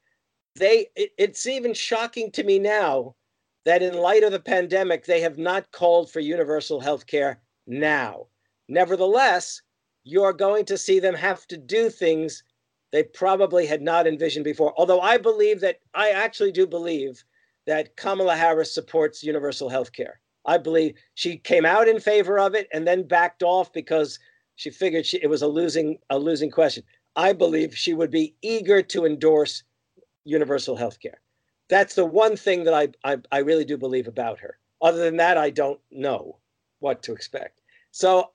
they 0.56 0.88
it, 0.96 1.10
it's 1.18 1.46
even 1.46 1.74
shocking 1.74 2.30
to 2.32 2.42
me 2.42 2.58
now 2.58 3.14
that 3.64 3.82
in 3.82 3.94
light 3.94 4.22
of 4.22 4.32
the 4.32 4.40
pandemic, 4.40 5.04
they 5.04 5.20
have 5.20 5.38
not 5.38 5.70
called 5.72 6.10
for 6.10 6.20
universal 6.20 6.80
health 6.80 7.06
care 7.06 7.40
now. 7.66 8.26
Nevertheless, 8.68 9.60
you're 10.06 10.32
going 10.32 10.64
to 10.66 10.78
see 10.78 11.00
them 11.00 11.14
have 11.14 11.46
to 11.48 11.56
do 11.56 11.90
things 11.90 12.42
they 12.92 13.02
probably 13.02 13.66
had 13.66 13.82
not 13.82 14.06
envisioned 14.06 14.44
before. 14.44 14.72
Although 14.78 15.00
I 15.00 15.18
believe 15.18 15.60
that, 15.60 15.80
I 15.94 16.10
actually 16.10 16.52
do 16.52 16.66
believe 16.66 17.24
that 17.66 17.96
Kamala 17.96 18.36
Harris 18.36 18.72
supports 18.72 19.24
universal 19.24 19.68
health 19.68 19.92
care. 19.92 20.20
I 20.46 20.58
believe 20.58 20.94
she 21.14 21.36
came 21.38 21.66
out 21.66 21.88
in 21.88 22.00
favor 22.00 22.38
of 22.38 22.54
it 22.54 22.68
and 22.72 22.86
then 22.86 23.08
backed 23.08 23.42
off 23.42 23.72
because 23.72 24.18
she 24.54 24.70
figured 24.70 25.04
she, 25.04 25.18
it 25.22 25.28
was 25.28 25.42
a 25.42 25.48
losing 25.48 25.98
a 26.08 26.18
losing 26.18 26.50
question. 26.50 26.84
I 27.16 27.32
believe 27.32 27.76
she 27.76 27.92
would 27.92 28.10
be 28.10 28.36
eager 28.42 28.82
to 28.82 29.04
endorse 29.04 29.64
universal 30.24 30.76
health 30.76 31.00
care 31.00 31.20
that's 31.68 31.94
the 31.94 32.04
one 32.04 32.36
thing 32.36 32.64
that 32.64 32.74
I, 32.74 32.88
I, 33.04 33.18
I 33.32 33.38
really 33.38 33.64
do 33.64 33.76
believe 33.76 34.08
about 34.08 34.40
her. 34.40 34.58
Other 34.80 34.98
than 34.98 35.16
that, 35.16 35.36
I 35.36 35.50
don't 35.50 35.80
know 35.90 36.38
what 36.80 37.02
to 37.04 37.12
expect. 37.12 37.60
So 37.90 38.30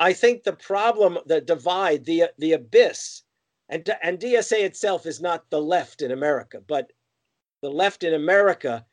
I 0.00 0.12
think 0.12 0.42
the 0.42 0.52
problem, 0.52 1.18
the 1.26 1.40
divide, 1.40 2.04
the 2.04 2.24
the 2.38 2.52
abyss, 2.52 3.22
and 3.68 3.88
and 4.02 4.18
DSA 4.18 4.64
itself 4.64 5.06
is 5.06 5.20
not 5.20 5.48
the 5.50 5.60
left 5.60 6.02
in 6.02 6.10
America, 6.10 6.60
but 6.66 6.92
the 7.62 7.70
left 7.70 8.02
in 8.02 8.12
America, 8.12 8.84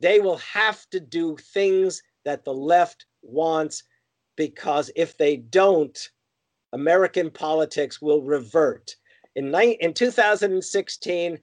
they 0.00 0.20
will 0.20 0.38
have 0.38 0.88
to 0.90 1.00
do 1.00 1.36
things 1.36 2.02
that 2.24 2.44
the 2.44 2.54
left 2.54 3.06
wants 3.22 3.84
because 4.36 4.90
if 4.96 5.16
they 5.16 5.36
don't, 5.36 6.10
American 6.72 7.30
politics 7.30 8.00
will 8.00 8.22
revert. 8.22 8.96
In, 9.36 9.54
in 9.54 9.94
2016, 9.94 11.38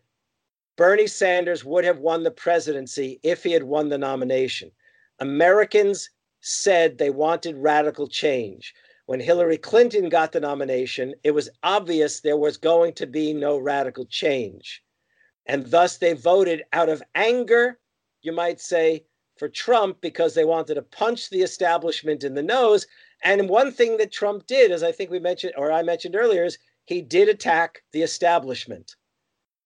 Bernie 0.76 1.08
Sanders 1.08 1.64
would 1.64 1.86
have 1.86 2.00
won 2.00 2.24
the 2.24 2.32
presidency 2.32 3.20
if 3.24 3.44
he 3.44 3.52
had 3.52 3.64
won 3.64 3.90
the 3.90 3.98
nomination. 3.98 4.72
Americans 5.20 6.10
said 6.42 6.98
they 6.98 7.10
wanted 7.10 7.58
radical 7.58 8.08
change. 8.08 8.74
When 9.08 9.22
Hillary 9.22 9.58
Clinton 9.58 10.10
got 10.10 10.34
the 10.34 10.42
nomination, 10.42 11.16
it 11.24 11.32
was 11.32 11.50
obvious 11.64 12.20
there 12.20 12.36
was 12.36 12.58
going 12.58 12.92
to 12.96 13.08
be 13.08 13.34
no 13.34 13.58
radical 13.58 14.06
change. 14.06 14.84
And 15.46 15.66
thus 15.68 15.98
they 15.98 16.12
voted 16.12 16.64
out 16.74 16.90
of 16.90 17.02
anger, 17.16 17.80
you 18.22 18.34
might 18.34 18.60
say, 18.60 19.06
for 19.38 19.48
Trump 19.48 20.02
because 20.02 20.34
they 20.34 20.44
wanted 20.44 20.76
to 20.76 20.82
punch 20.82 21.30
the 21.30 21.42
establishment 21.42 22.26
in 22.26 22.34
the 22.34 22.44
nose. 22.44 22.86
And 23.24 23.48
one 23.48 23.72
thing 23.72 23.96
that 23.96 24.12
Trump 24.12 24.46
did, 24.46 24.72
as 24.72 24.84
I 24.84 24.92
think 24.92 25.10
we 25.10 25.20
mentioned, 25.20 25.54
or 25.56 25.72
I 25.72 25.84
mentioned 25.84 26.18
earlier, 26.18 26.44
is 26.44 26.58
he 26.84 27.02
did 27.02 27.30
attack 27.30 27.84
the 27.94 28.02
establishment. 28.02 28.98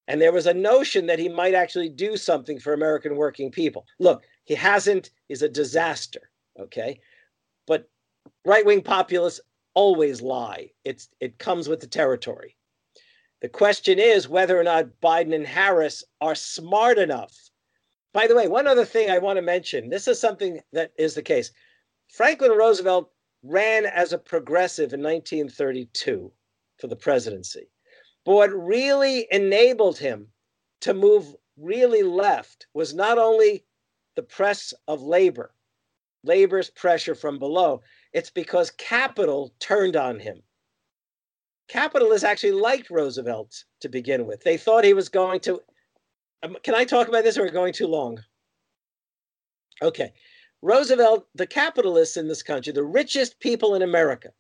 And 0.08 0.22
there 0.22 0.34
was 0.34 0.46
a 0.46 0.54
notion 0.54 1.08
that 1.08 1.18
he 1.18 1.30
might 1.30 1.56
actually 1.56 1.90
do 1.90 2.16
something 2.16 2.60
for 2.60 2.74
American 2.74 3.16
working 3.16 3.50
people. 3.50 3.88
Look, 3.98 4.24
he 4.44 4.54
hasn't, 4.54 5.10
he's 5.28 5.42
a 5.42 5.50
disaster, 5.50 6.30
okay? 6.60 7.00
Right 8.46 8.66
wing 8.66 8.82
populists 8.82 9.40
always 9.74 10.22
lie, 10.22 10.72
it's, 10.84 11.10
it 11.20 11.38
comes 11.38 11.70
with 11.70 11.80
the 11.80 11.88
territory. 11.88 12.58
The 13.42 13.50
question 13.50 14.00
is 14.00 14.28
whether 14.28 14.60
or 14.60 14.64
not 14.64 15.00
Biden 15.02 15.34
and 15.34 15.46
Harris 15.46 16.04
are 16.22 16.36
smart 16.36 16.98
enough. 16.98 17.36
By 18.14 18.28
the 18.28 18.36
way, 18.36 18.48
one 18.48 18.68
other 18.68 18.86
thing 18.86 19.10
I 19.10 19.20
want 19.20 19.38
to 19.38 19.42
mention 19.42 19.90
this 19.90 20.08
is 20.08 20.20
something 20.20 20.60
that 20.74 20.92
is 20.98 21.16
the 21.16 21.22
case. 21.22 21.52
Franklin 22.10 22.52
Roosevelt 22.52 23.12
ran 23.44 23.86
as 23.86 24.14
a 24.14 24.18
progressive 24.18 24.94
in 24.94 25.02
1932 25.02 26.32
for 26.78 26.88
the 26.88 26.96
presidency. 26.96 27.70
But 28.26 28.34
what 28.34 28.54
really 28.54 29.28
enabled 29.32 29.98
him 29.98 30.28
to 30.82 30.94
move 30.94 31.36
really 31.58 32.04
left 32.04 32.68
was 32.74 32.94
not 32.94 33.18
only 33.18 33.66
the 34.16 34.24
press 34.24 34.74
of 34.88 35.02
labor, 35.02 35.54
labor's 36.24 36.70
pressure 36.70 37.16
from 37.16 37.40
below, 37.40 37.82
it's 38.14 38.30
because 38.30 38.72
capital 38.72 39.54
turned 39.60 39.96
on 39.96 40.20
him. 40.20 40.42
Capitalists 41.68 42.26
actually 42.26 42.52
liked 42.52 42.90
Roosevelt 42.90 43.64
to 43.80 43.90
begin 43.90 44.26
with. 44.26 44.44
They 44.44 44.58
thought 44.58 44.84
he 44.84 44.94
was 44.94 45.10
going 45.10 45.40
to. 45.42 45.62
Um, 46.44 46.58
can 46.64 46.76
I 46.76 46.84
talk 46.84 47.08
about 47.08 47.24
this 47.24 47.38
or 47.38 47.42
are 47.42 47.46
we 47.46 47.52
going 47.52 47.74
too 47.74 47.88
long? 47.88 48.20
Okay. 49.82 50.12
Roosevelt, 50.62 51.28
the 51.34 51.48
capitalists 51.48 52.18
in 52.18 52.28
this 52.28 52.44
country, 52.44 52.72
the 52.74 52.84
richest 52.84 53.40
people 53.40 53.74
in 53.74 53.82
America, 53.82 54.32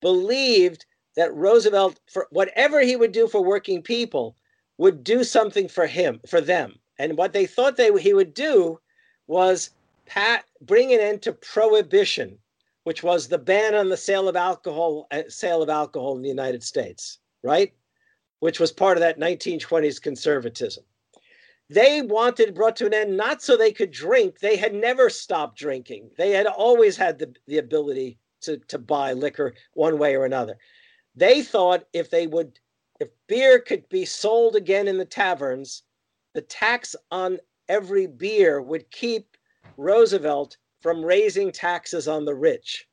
believed 0.00 0.86
that 1.16 1.34
Roosevelt, 1.34 1.98
for 2.10 2.28
whatever 2.30 2.80
he 2.80 2.96
would 2.96 3.12
do 3.12 3.26
for 3.26 3.42
working 3.42 3.82
people, 3.82 4.36
would 4.78 5.02
do 5.02 5.24
something 5.24 5.68
for 5.68 5.86
him, 5.86 6.20
for 6.28 6.40
them. 6.40 6.78
And 6.98 7.16
what 7.16 7.32
they 7.32 7.46
thought 7.46 7.76
they 7.76 7.96
he 8.00 8.14
would 8.14 8.34
do 8.34 8.80
was 9.26 9.70
pat, 10.06 10.44
bring 10.60 10.92
an 10.92 11.00
end 11.00 11.22
to 11.22 11.32
prohibition, 11.32 12.38
which 12.84 13.02
was 13.02 13.28
the 13.28 13.38
ban 13.38 13.74
on 13.74 13.88
the 13.88 13.96
sale 13.96 14.28
of 14.28 14.36
alcohol, 14.36 15.06
uh, 15.10 15.22
sale 15.28 15.62
of 15.62 15.68
alcohol 15.68 16.16
in 16.16 16.22
the 16.22 16.28
United 16.28 16.62
States, 16.62 17.18
right? 17.42 17.72
Which 18.40 18.60
was 18.60 18.72
part 18.72 18.96
of 18.96 19.00
that 19.00 19.18
1920s 19.18 20.00
conservatism. 20.00 20.84
They 21.70 22.02
wanted 22.02 22.54
brought 22.54 22.76
to 22.76 22.86
an 22.86 22.94
end 22.94 23.16
not 23.16 23.42
so 23.42 23.56
they 23.56 23.72
could 23.72 23.90
drink. 23.90 24.38
They 24.38 24.56
had 24.56 24.74
never 24.74 25.08
stopped 25.08 25.58
drinking. 25.58 26.10
They 26.18 26.32
had 26.32 26.46
always 26.46 26.96
had 26.96 27.18
the, 27.18 27.34
the 27.46 27.58
ability 27.58 28.18
to, 28.42 28.58
to 28.68 28.78
buy 28.78 29.14
liquor 29.14 29.54
one 29.72 29.98
way 29.98 30.14
or 30.14 30.26
another. 30.26 30.58
They 31.16 31.42
thought 31.42 31.86
if 31.94 32.10
they 32.10 32.26
would, 32.26 32.58
if 33.00 33.08
beer 33.28 33.60
could 33.60 33.88
be 33.88 34.04
sold 34.04 34.56
again 34.56 34.88
in 34.88 34.98
the 34.98 35.06
taverns, 35.06 35.84
the 36.34 36.42
tax 36.42 36.94
on 37.10 37.38
every 37.68 38.06
beer 38.06 38.60
would 38.60 38.90
keep 38.90 39.36
Roosevelt 39.78 40.58
from 40.84 41.02
raising 41.02 41.50
taxes 41.50 42.06
on 42.06 42.26
the 42.26 42.34
rich. 42.34 42.86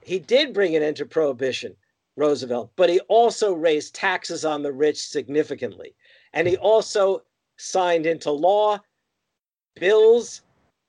He 0.00 0.20
did 0.20 0.54
bring 0.54 0.76
an 0.76 0.84
end 0.84 0.94
to 0.98 1.04
prohibition, 1.04 1.74
Roosevelt, 2.14 2.70
but 2.76 2.88
he 2.88 3.00
also 3.08 3.52
raised 3.52 3.96
taxes 3.96 4.44
on 4.44 4.62
the 4.62 4.72
rich 4.72 4.98
significantly. 4.98 5.96
And 6.34 6.46
he 6.46 6.56
also 6.56 7.24
signed 7.56 8.06
into 8.06 8.30
law 8.30 8.78
bills 9.74 10.42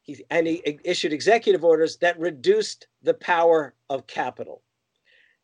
he, 0.03 0.23
and 0.30 0.45
he 0.45 0.77
issued 0.84 1.11
executive 1.11 1.64
orders 1.64 1.98
that 1.98 2.19
reduced 2.19 2.85
the 3.02 3.15
power 3.15 3.73
of 3.89 4.06
capital. 4.06 4.61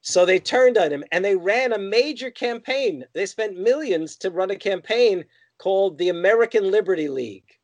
So 0.01 0.27
they 0.27 0.37
turned 0.37 0.77
on 0.77 0.91
him 0.91 1.03
and 1.11 1.25
they 1.25 1.35
ran 1.35 1.73
a 1.73 1.79
major 1.79 2.29
campaign. 2.29 3.03
They 3.13 3.25
spent 3.25 3.57
millions 3.57 4.15
to 4.17 4.29
run 4.29 4.51
a 4.51 4.55
campaign 4.55 5.25
called 5.57 5.97
the 5.97 6.09
American 6.09 6.69
Liberty 6.69 7.09
League, 7.09 7.56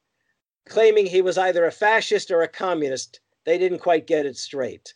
claiming 0.65 1.06
he 1.06 1.22
was 1.22 1.38
either 1.38 1.65
a 1.65 1.72
fascist 1.72 2.31
or 2.31 2.41
a 2.41 2.48
communist. 2.48 3.19
They 3.45 3.57
didn't 3.57 3.80
quite 3.80 4.07
get 4.07 4.26
it 4.26 4.38
straight. 4.38 4.94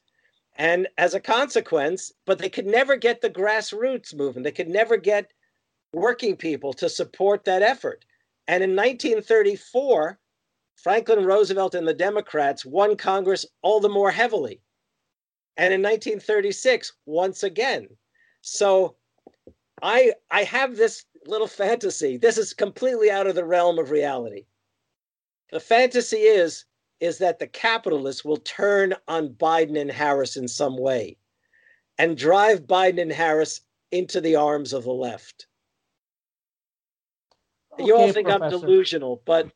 And 0.55 0.87
as 0.97 1.13
a 1.13 1.19
consequence, 1.19 2.11
but 2.25 2.39
they 2.39 2.49
could 2.49 2.65
never 2.65 2.95
get 2.95 3.21
the 3.21 3.29
grassroots 3.29 4.15
movement, 4.15 4.43
they 4.43 4.51
could 4.51 4.69
never 4.69 4.97
get 4.97 5.31
working 5.93 6.35
people 6.35 6.73
to 6.73 6.89
support 6.89 7.45
that 7.45 7.61
effort. 7.61 8.05
And 8.47 8.63
in 8.63 8.75
1934, 8.75 10.19
Franklin 10.75 11.25
Roosevelt 11.25 11.75
and 11.75 11.87
the 11.87 11.93
Democrats 11.93 12.65
won 12.65 12.95
Congress 12.95 13.45
all 13.61 13.79
the 13.79 13.89
more 13.89 14.11
heavily. 14.11 14.61
And 15.57 15.73
in 15.73 15.81
1936, 15.81 16.93
once 17.05 17.43
again. 17.43 17.87
So 18.41 18.95
I 19.81 20.13
I 20.31 20.43
have 20.43 20.75
this 20.75 21.05
little 21.25 21.47
fantasy. 21.47 22.17
This 22.17 22.37
is 22.37 22.53
completely 22.53 23.11
out 23.11 23.27
of 23.27 23.35
the 23.35 23.45
realm 23.45 23.79
of 23.79 23.91
reality. 23.91 24.45
The 25.51 25.59
fantasy 25.59 26.17
is 26.17 26.65
is 26.99 27.19
that 27.19 27.37
the 27.37 27.47
capitalists 27.47 28.25
will 28.25 28.37
turn 28.37 28.95
on 29.07 29.29
Biden 29.29 29.79
and 29.79 29.91
Harris 29.91 30.35
in 30.35 30.47
some 30.47 30.77
way 30.77 31.15
and 31.99 32.17
drive 32.17 32.61
Biden 32.61 32.99
and 32.99 33.11
Harris 33.11 33.61
into 33.91 34.19
the 34.19 34.35
arms 34.35 34.73
of 34.73 34.83
the 34.83 34.91
left 34.91 35.45
you 37.79 37.95
all 37.95 38.11
think 38.11 38.27
professor. 38.27 38.55
I'm 38.55 38.61
delusional, 38.61 39.21
but 39.25 39.49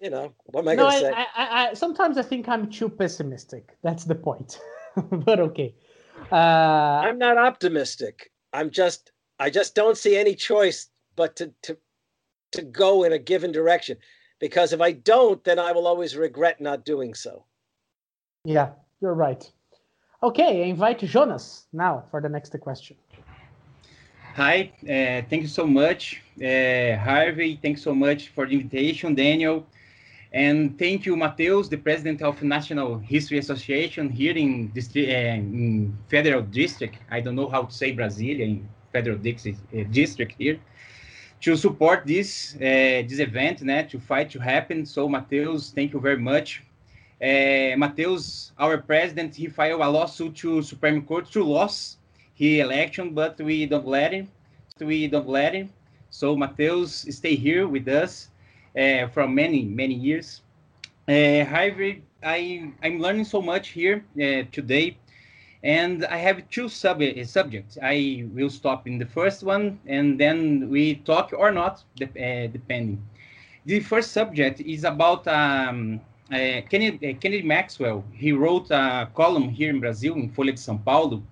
you 0.00 0.10
know, 0.10 0.32
what 0.46 0.62
am 0.62 0.68
I 0.68 0.74
no, 0.74 0.82
going 0.84 0.92
to 0.92 1.00
say? 1.00 1.12
I, 1.12 1.26
I, 1.34 1.68
I, 1.70 1.74
sometimes 1.74 2.18
I 2.18 2.22
think 2.22 2.48
I'm 2.48 2.70
too 2.70 2.88
pessimistic. 2.88 3.76
That's 3.82 4.04
the 4.04 4.14
point. 4.14 4.60
but 5.10 5.40
okay. 5.40 5.74
Uh, 6.30 6.34
I'm 6.34 7.18
not 7.18 7.38
optimistic. 7.38 8.30
I'm 8.52 8.70
just, 8.70 9.12
I 9.38 9.50
just 9.50 9.74
don't 9.74 9.96
see 9.96 10.16
any 10.16 10.34
choice 10.34 10.88
but 11.16 11.36
to 11.36 11.52
to 11.62 11.76
to 12.52 12.62
go 12.62 13.02
in 13.02 13.12
a 13.12 13.18
given 13.18 13.50
direction, 13.50 13.96
because 14.44 14.74
if 14.74 14.80
I 14.82 14.92
don't, 14.92 15.42
then 15.42 15.58
I 15.58 15.72
will 15.72 15.86
always 15.86 16.18
regret 16.18 16.60
not 16.60 16.84
doing 16.84 17.14
so. 17.14 17.44
Yeah, 18.44 18.72
you're 19.00 19.14
right. 19.14 19.42
Okay, 20.22 20.64
I 20.64 20.66
invite 20.66 20.98
Jonas 20.98 21.64
now 21.72 22.04
for 22.10 22.20
the 22.20 22.28
next 22.28 22.54
question. 22.60 22.94
Hi, 24.34 24.70
uh, 24.82 25.24
thank 25.30 25.40
you 25.46 25.52
so 25.60 25.66
much, 25.66 26.20
uh, 26.42 26.94
Harvey. 27.08 27.58
Thanks 27.62 27.80
so 27.80 27.94
much 27.94 28.28
for 28.34 28.44
the 28.46 28.52
invitation, 28.52 29.14
Daniel. 29.14 29.66
And 30.30 30.78
thank 30.78 31.06
you, 31.06 31.16
Mateus, 31.16 31.68
the 31.68 31.78
president 31.78 32.20
of 32.20 32.42
National 32.42 32.98
History 32.98 33.38
Association 33.38 34.10
here 34.10 34.36
in, 34.36 34.68
district, 34.72 35.08
uh, 35.08 35.40
in 35.40 35.96
Federal 36.10 36.42
District. 36.42 36.96
I 37.10 37.20
don't 37.20 37.36
know 37.40 37.48
how 37.48 37.62
to 37.62 37.72
say 37.72 37.96
Brasilia 37.96 38.40
in 38.40 38.68
Federal 38.92 39.16
District, 39.16 39.58
uh, 39.72 39.84
district 39.90 40.34
here 40.36 40.58
to 41.44 41.56
support 41.56 42.06
this 42.06 42.54
uh, 42.56 43.04
this 43.08 43.18
event, 43.18 43.62
né, 43.62 43.88
to 43.88 43.98
fight 44.00 44.30
to 44.30 44.38
happen. 44.38 44.86
So, 44.86 45.08
Mateus, 45.08 45.70
thank 45.70 45.92
you 45.92 46.00
very 46.00 46.18
much. 46.18 46.62
Uh, 47.20 47.76
Mateus, 47.76 48.52
our 48.58 48.78
president, 48.78 49.34
he 49.36 49.46
filed 49.48 49.80
a 49.80 49.88
lawsuit 49.88 50.34
to 50.36 50.62
Supreme 50.62 51.02
Court 51.02 51.30
to 51.32 51.42
lose 51.44 51.98
he 52.34 52.60
election, 52.60 53.14
but 53.14 53.40
we 53.40 53.66
don't 53.66 53.86
let 53.86 54.12
him. 54.12 54.28
We 54.80 55.06
don't 55.06 55.28
let 55.28 55.54
him. 55.54 55.70
So 56.10 56.36
Mateus 56.36 57.06
stay 57.10 57.36
here 57.36 57.66
with 57.68 57.86
us 57.88 58.28
uh, 58.76 59.06
for 59.08 59.26
many 59.28 59.64
many 59.64 59.94
years. 59.94 60.42
Uh, 61.08 61.44
I 62.24 62.72
I'm 62.82 62.98
learning 62.98 63.24
so 63.24 63.40
much 63.40 63.68
here 63.68 64.04
uh, 64.16 64.42
today, 64.50 64.96
and 65.64 66.04
I 66.06 66.18
have 66.18 66.48
two 66.50 66.68
sub 66.68 67.02
subjects. 67.24 67.78
I 67.82 68.26
will 68.32 68.50
stop 68.50 68.86
in 68.86 68.98
the 68.98 69.06
first 69.06 69.42
one, 69.42 69.80
and 69.86 70.20
then 70.20 70.70
we 70.70 70.96
talk 70.96 71.32
or 71.36 71.50
not, 71.50 71.82
de 71.96 72.06
uh, 72.06 72.46
depending. 72.52 73.02
The 73.66 73.80
first 73.80 74.12
subject 74.12 74.60
is 74.60 74.84
about 74.84 75.26
um, 75.26 76.00
uh, 76.30 76.60
Kenneth, 76.70 77.02
uh, 77.02 77.14
Kenneth 77.20 77.44
Maxwell. 77.44 78.04
He 78.12 78.32
wrote 78.32 78.70
a 78.70 79.08
column 79.14 79.48
here 79.48 79.70
in 79.70 79.80
Brazil 79.80 80.14
in 80.14 80.30
Folha 80.30 80.52
de 80.52 80.58
São 80.58 80.78
Paulo 80.84 81.22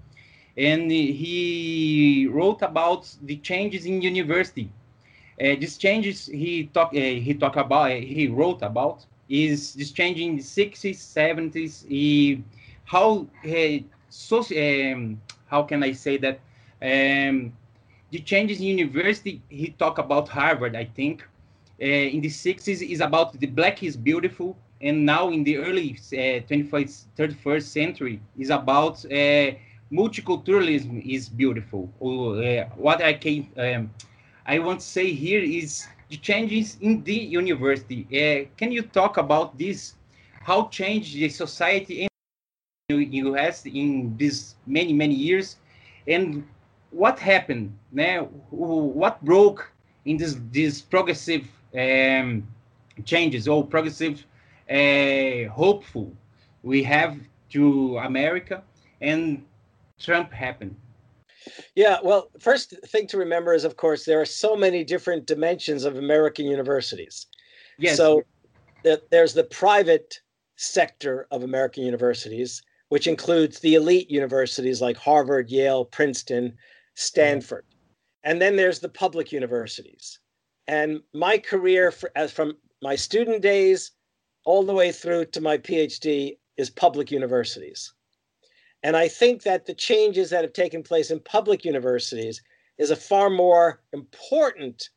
and 0.56 0.90
he 0.90 2.26
wrote 2.30 2.62
about 2.62 3.08
the 3.22 3.36
changes 3.36 3.86
in 3.86 4.02
university. 4.02 4.70
Uh, 5.40 5.56
these 5.58 5.78
changes 5.78 6.26
he 6.26 6.66
talk 6.74 6.88
uh, 6.88 6.98
he 6.98 7.34
talk 7.34 7.56
about 7.56 7.90
uh, 7.90 7.94
he 7.94 8.28
wrote 8.28 8.62
about 8.62 9.06
is 9.28 9.74
this 9.74 9.92
change 9.92 10.20
in 10.20 10.36
the 10.36 10.42
60s 10.42 10.96
70s 10.96 11.88
he, 11.88 12.44
how 12.84 13.26
uh, 13.46 13.78
so 14.12 14.38
um, 14.40 15.20
how 15.46 15.62
can 15.62 15.82
I 15.82 15.92
say 15.92 16.18
that 16.18 16.40
um, 16.82 17.52
the 18.10 18.18
changes 18.18 18.60
in 18.60 18.66
university 18.78 19.42
he 19.48 19.70
talked 19.78 19.98
about 19.98 20.28
Harvard 20.28 20.76
I 20.76 20.84
think 20.84 21.22
uh, 21.80 21.84
in 21.84 22.20
the 22.20 22.28
60s 22.28 22.86
is 22.88 23.00
about 23.00 23.38
the 23.40 23.46
black 23.46 23.82
is 23.82 23.96
beautiful 23.96 24.56
and 24.82 25.06
now 25.06 25.30
in 25.30 25.44
the 25.44 25.56
early 25.56 25.94
21st 25.94 27.04
uh, 27.18 27.22
31st 27.22 27.62
century 27.62 28.20
is 28.36 28.50
about 28.50 29.02
uh, 29.06 29.52
multiculturalism 29.90 31.04
is 31.06 31.28
beautiful. 31.28 31.88
Uh, 32.00 32.64
what 32.76 33.02
I 33.02 33.14
can 33.14 33.48
um, 33.56 33.90
I 34.44 34.58
want 34.58 34.80
to 34.80 34.86
say 34.86 35.12
here 35.12 35.40
is 35.40 35.86
the 36.10 36.16
changes 36.18 36.76
in 36.80 37.02
the 37.04 37.14
university. 37.14 38.06
Uh, 38.10 38.48
can 38.58 38.72
you 38.72 38.82
talk 38.82 39.16
about 39.16 39.56
this? 39.58 39.94
How 40.42 40.66
changed 40.68 41.14
the 41.14 41.28
society 41.28 42.08
U.S. 42.98 43.66
in 43.66 44.14
these 44.16 44.56
many 44.66 44.92
many 44.92 45.14
years, 45.14 45.56
and 46.06 46.46
what 46.90 47.18
happened? 47.18 47.76
Now, 47.90 48.24
what 48.50 49.24
broke 49.24 49.72
in 50.04 50.16
this 50.16 50.36
these 50.50 50.82
progressive 50.82 51.46
um, 51.78 52.46
changes 53.04 53.48
or 53.48 53.66
progressive 53.66 54.24
uh, 54.70 55.48
hopeful 55.50 56.12
we 56.62 56.82
have 56.82 57.16
to 57.50 57.98
America 57.98 58.62
and 59.00 59.44
Trump 59.98 60.32
happened? 60.32 60.74
Yeah, 61.74 61.98
well, 62.02 62.30
first 62.38 62.74
thing 62.86 63.06
to 63.08 63.18
remember 63.18 63.52
is, 63.52 63.64
of 63.64 63.76
course, 63.76 64.04
there 64.04 64.20
are 64.20 64.26
so 64.26 64.54
many 64.56 64.84
different 64.84 65.26
dimensions 65.26 65.84
of 65.84 65.96
American 65.96 66.46
universities. 66.46 67.26
Yes. 67.78 67.96
So 67.96 68.22
there's 69.10 69.34
the 69.34 69.44
private 69.44 70.20
sector 70.56 71.26
of 71.30 71.42
American 71.42 71.84
universities, 71.84 72.62
which 72.92 73.06
includes 73.06 73.60
the 73.60 73.74
elite 73.74 74.10
universities 74.10 74.82
like 74.82 74.98
Harvard, 74.98 75.48
Yale, 75.48 75.86
Princeton, 75.86 76.54
Stanford. 76.94 77.64
And 78.22 78.38
then 78.38 78.54
there's 78.54 78.80
the 78.80 78.90
public 78.90 79.32
universities. 79.32 80.18
And 80.68 81.00
my 81.14 81.38
career 81.38 81.90
for, 81.90 82.12
as 82.14 82.30
from 82.32 82.58
my 82.82 82.94
student 82.94 83.40
days 83.40 83.92
all 84.44 84.62
the 84.62 84.74
way 84.74 84.92
through 84.92 85.24
to 85.24 85.40
my 85.40 85.56
PhD 85.56 86.36
is 86.58 86.68
public 86.68 87.10
universities. 87.10 87.94
And 88.82 88.94
I 88.94 89.08
think 89.08 89.42
that 89.44 89.64
the 89.64 89.72
changes 89.72 90.28
that 90.28 90.44
have 90.44 90.52
taken 90.52 90.82
place 90.82 91.10
in 91.10 91.20
public 91.20 91.64
universities 91.64 92.42
is 92.76 92.90
a 92.90 92.96
far 93.10 93.30
more 93.30 93.80
important 93.94 94.90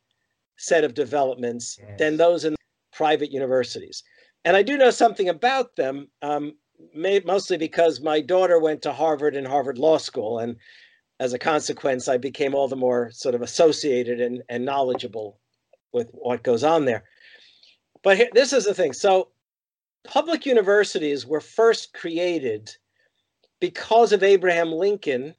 set 0.58 0.84
of 0.84 0.96
developments 0.96 1.80
yes. 1.80 1.98
than 1.98 2.18
those 2.18 2.44
in 2.44 2.58
private 2.92 3.32
universities. 3.32 4.04
And 4.44 4.58
I 4.58 4.64
do 4.64 4.78
know 4.78 4.92
something 4.92 5.30
about 5.30 5.78
them, 5.78 6.10
um, 6.22 6.56
may, 6.94 7.20
mostly 7.26 7.58
because 7.58 8.02
my 8.02 8.22
daughter 8.22 8.60
went 8.60 8.82
to 8.84 8.94
Harvard 8.94 9.36
and 9.36 9.48
Harvard 9.48 9.78
Law 9.78 9.98
School. 9.98 10.40
And 10.40 10.56
as 11.20 11.34
a 11.34 11.40
consequence, 11.40 12.08
I 12.08 12.18
became 12.18 12.54
all 12.54 12.68
the 12.68 12.76
more 12.76 13.12
sort 13.12 13.36
of 13.36 13.42
associated 13.42 14.20
and, 14.20 14.44
and 14.50 14.66
knowledgeable 14.66 15.40
with 15.92 16.10
what 16.14 16.44
goes 16.44 16.64
on 16.64 16.86
there. 16.86 17.04
But 18.04 18.18
here, 18.18 18.30
this 18.34 18.54
is 18.54 18.66
the 18.66 18.74
thing. 18.74 18.94
So 18.94 19.30
public 20.04 20.46
universities 20.46 21.26
were 21.26 21.42
first 21.42 21.94
created 21.94 22.76
because 23.60 24.12
of 24.12 24.24
Abraham 24.24 24.72
Lincoln 24.72 25.36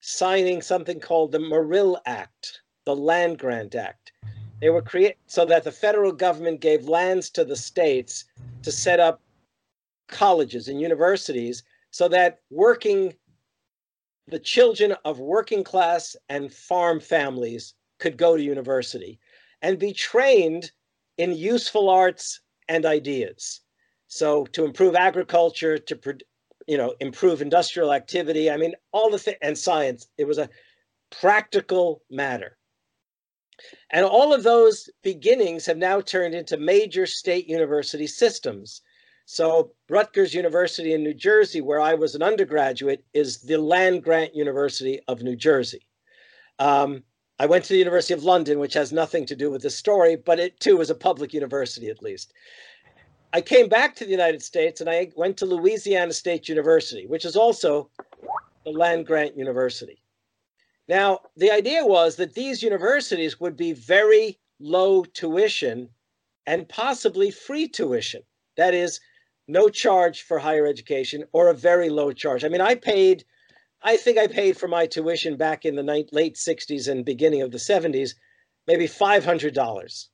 signing 0.00 0.62
something 0.62 0.98
called 0.98 1.30
the 1.30 1.38
Morrill 1.38 2.00
Act, 2.06 2.62
the 2.86 2.96
Land 2.96 3.38
Grant 3.38 3.74
Act. 3.74 4.12
They 4.60 4.70
were 4.70 4.82
created 4.82 5.16
so 5.26 5.44
that 5.46 5.64
the 5.64 5.72
federal 5.72 6.12
government 6.12 6.60
gave 6.60 6.88
lands 6.88 7.30
to 7.30 7.44
the 7.44 7.56
states 7.56 8.24
to 8.62 8.72
set 8.72 9.00
up 9.00 9.20
colleges 10.10 10.68
and 10.68 10.80
universities 10.80 11.62
so 11.90 12.08
that 12.08 12.40
working 12.50 13.14
the 14.28 14.38
children 14.38 14.94
of 15.04 15.18
working 15.18 15.64
class 15.64 16.14
and 16.28 16.52
farm 16.52 17.00
families 17.00 17.74
could 17.98 18.16
go 18.16 18.36
to 18.36 18.42
university 18.42 19.18
and 19.62 19.78
be 19.78 19.92
trained 19.92 20.70
in 21.18 21.32
useful 21.32 21.90
arts 21.90 22.40
and 22.68 22.86
ideas. 22.86 23.60
So 24.06 24.46
to 24.46 24.64
improve 24.64 24.94
agriculture, 24.94 25.78
to 25.78 26.18
you 26.66 26.78
know 26.78 26.94
improve 27.00 27.42
industrial 27.42 27.92
activity. 27.92 28.50
I 28.50 28.56
mean, 28.56 28.74
all 28.92 29.10
the 29.10 29.36
and 29.42 29.58
science. 29.58 30.06
It 30.18 30.26
was 30.26 30.38
a 30.38 30.48
practical 31.10 32.02
matter. 32.10 32.56
And 33.90 34.06
all 34.06 34.32
of 34.32 34.42
those 34.42 34.88
beginnings 35.02 35.66
have 35.66 35.76
now 35.76 36.00
turned 36.00 36.34
into 36.34 36.56
major 36.56 37.06
state 37.06 37.48
university 37.48 38.06
systems. 38.06 38.82
So 39.32 39.70
Rutgers 39.88 40.34
University 40.34 40.92
in 40.92 41.04
New 41.04 41.14
Jersey, 41.14 41.60
where 41.60 41.80
I 41.80 41.94
was 41.94 42.16
an 42.16 42.22
undergraduate, 42.22 43.04
is 43.14 43.38
the 43.42 43.58
land 43.58 44.02
grant 44.02 44.34
university 44.34 44.98
of 45.06 45.22
New 45.22 45.36
Jersey. 45.36 45.86
Um, 46.58 47.04
I 47.38 47.46
went 47.46 47.64
to 47.66 47.72
the 47.72 47.78
University 47.78 48.12
of 48.12 48.24
London, 48.24 48.58
which 48.58 48.74
has 48.74 48.92
nothing 48.92 49.24
to 49.26 49.36
do 49.36 49.48
with 49.48 49.62
the 49.62 49.70
story, 49.70 50.16
but 50.16 50.40
it 50.40 50.58
too 50.58 50.80
is 50.80 50.90
a 50.90 50.96
public 50.96 51.32
university 51.32 51.86
at 51.86 52.02
least. 52.02 52.32
I 53.32 53.40
came 53.40 53.68
back 53.68 53.94
to 53.96 54.04
the 54.04 54.10
United 54.10 54.42
States 54.42 54.80
and 54.80 54.90
I 54.90 55.12
went 55.14 55.36
to 55.36 55.46
Louisiana 55.46 56.12
State 56.12 56.48
University, 56.48 57.06
which 57.06 57.24
is 57.24 57.36
also 57.36 57.88
a 58.66 58.70
land 58.70 59.06
grant 59.06 59.38
university. 59.38 60.02
Now, 60.88 61.20
the 61.36 61.52
idea 61.52 61.86
was 61.86 62.16
that 62.16 62.34
these 62.34 62.64
universities 62.64 63.38
would 63.38 63.56
be 63.56 63.74
very 63.74 64.40
low 64.58 65.04
tuition 65.04 65.88
and 66.48 66.68
possibly 66.68 67.30
free 67.30 67.68
tuition. 67.68 68.22
That 68.56 68.74
is, 68.74 69.00
no 69.50 69.68
charge 69.68 70.22
for 70.22 70.38
higher 70.38 70.66
education 70.66 71.24
or 71.32 71.48
a 71.48 71.54
very 71.54 71.90
low 71.90 72.12
charge. 72.12 72.44
I 72.44 72.48
mean, 72.48 72.60
I 72.60 72.74
paid 72.74 73.24
I 73.82 73.96
think 73.96 74.18
I 74.18 74.26
paid 74.26 74.58
for 74.58 74.68
my 74.68 74.86
tuition 74.86 75.36
back 75.36 75.64
in 75.64 75.74
the 75.74 76.06
late 76.12 76.34
60s 76.34 76.88
and 76.88 77.04
beginning 77.04 77.42
of 77.42 77.50
the 77.50 77.58
70s, 77.58 78.10
maybe 78.66 78.86
$500, 78.86 80.08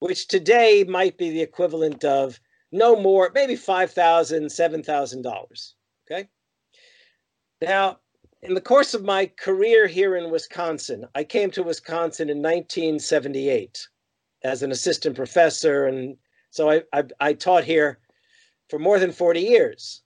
which 0.00 0.28
today 0.28 0.84
might 0.86 1.16
be 1.16 1.30
the 1.30 1.40
equivalent 1.40 2.04
of 2.04 2.38
no 2.72 3.00
more, 3.00 3.30
maybe 3.34 3.54
$5,000, 3.54 4.44
$7,000. 4.44 5.72
Okay. 6.10 6.28
Now, 7.62 8.00
in 8.42 8.54
the 8.54 8.60
course 8.60 8.94
of 8.94 9.02
my 9.02 9.26
career 9.26 9.86
here 9.86 10.16
in 10.16 10.30
Wisconsin, 10.30 11.06
I 11.14 11.24
came 11.24 11.50
to 11.52 11.62
Wisconsin 11.62 12.28
in 12.28 12.38
1978 12.38 13.88
as 14.42 14.62
an 14.62 14.72
assistant 14.72 15.16
professor. 15.16 15.86
And 15.86 16.16
so 16.50 16.70
I, 16.70 16.82
I, 16.92 17.04
I 17.18 17.32
taught 17.32 17.64
here 17.64 17.98
for 18.70 18.78
more 18.78 18.98
than 18.98 19.12
40 19.12 19.40
years. 19.40 20.02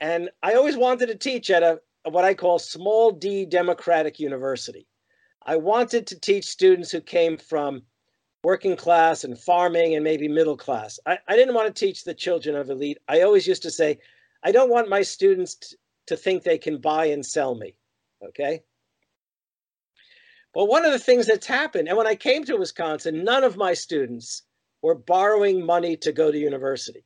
And 0.00 0.30
I 0.42 0.54
always 0.54 0.76
wanted 0.76 1.06
to 1.06 1.14
teach 1.14 1.50
at 1.50 1.62
a 1.62 1.80
what 2.08 2.24
I 2.24 2.34
call 2.34 2.58
small 2.58 3.10
d 3.10 3.44
democratic 3.46 4.20
university. 4.20 4.86
I 5.44 5.56
wanted 5.56 6.06
to 6.08 6.20
teach 6.20 6.46
students 6.46 6.90
who 6.90 7.00
came 7.00 7.36
from 7.36 7.82
working 8.42 8.76
class 8.76 9.24
and 9.24 9.38
farming 9.38 9.94
and 9.94 10.04
maybe 10.04 10.28
middle 10.28 10.56
class. 10.56 11.00
I, 11.06 11.18
I 11.26 11.36
didn't 11.36 11.54
want 11.54 11.74
to 11.74 11.86
teach 11.86 12.04
the 12.04 12.14
children 12.14 12.54
of 12.54 12.70
elite. 12.70 12.98
I 13.08 13.22
always 13.22 13.46
used 13.46 13.62
to 13.62 13.70
say, 13.70 13.98
I 14.42 14.52
don't 14.52 14.70
want 14.70 14.88
my 14.88 15.02
students 15.02 15.56
t- 15.56 15.76
to 16.06 16.16
think 16.16 16.42
they 16.42 16.58
can 16.58 16.80
buy 16.80 17.06
and 17.06 17.26
sell 17.26 17.56
me. 17.56 17.74
Okay. 18.24 18.62
But 20.54 20.66
one 20.66 20.84
of 20.84 20.92
the 20.92 20.98
things 20.98 21.26
that's 21.26 21.46
happened, 21.46 21.88
and 21.88 21.96
when 21.96 22.06
I 22.06 22.14
came 22.14 22.44
to 22.44 22.56
Wisconsin, 22.56 23.24
none 23.24 23.44
of 23.44 23.56
my 23.56 23.74
students 23.74 24.42
were 24.80 24.94
borrowing 24.94 25.66
money 25.66 25.96
to 25.98 26.12
go 26.12 26.30
to 26.30 26.38
university. 26.38 27.04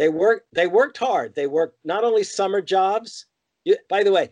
They 0.00 0.08
worked, 0.08 0.46
they 0.54 0.66
worked 0.66 0.96
hard. 0.96 1.34
They 1.34 1.46
worked 1.46 1.84
not 1.84 2.04
only 2.04 2.24
summer 2.24 2.62
jobs, 2.62 3.26
you, 3.64 3.76
by 3.90 4.02
the 4.02 4.10
way, 4.10 4.30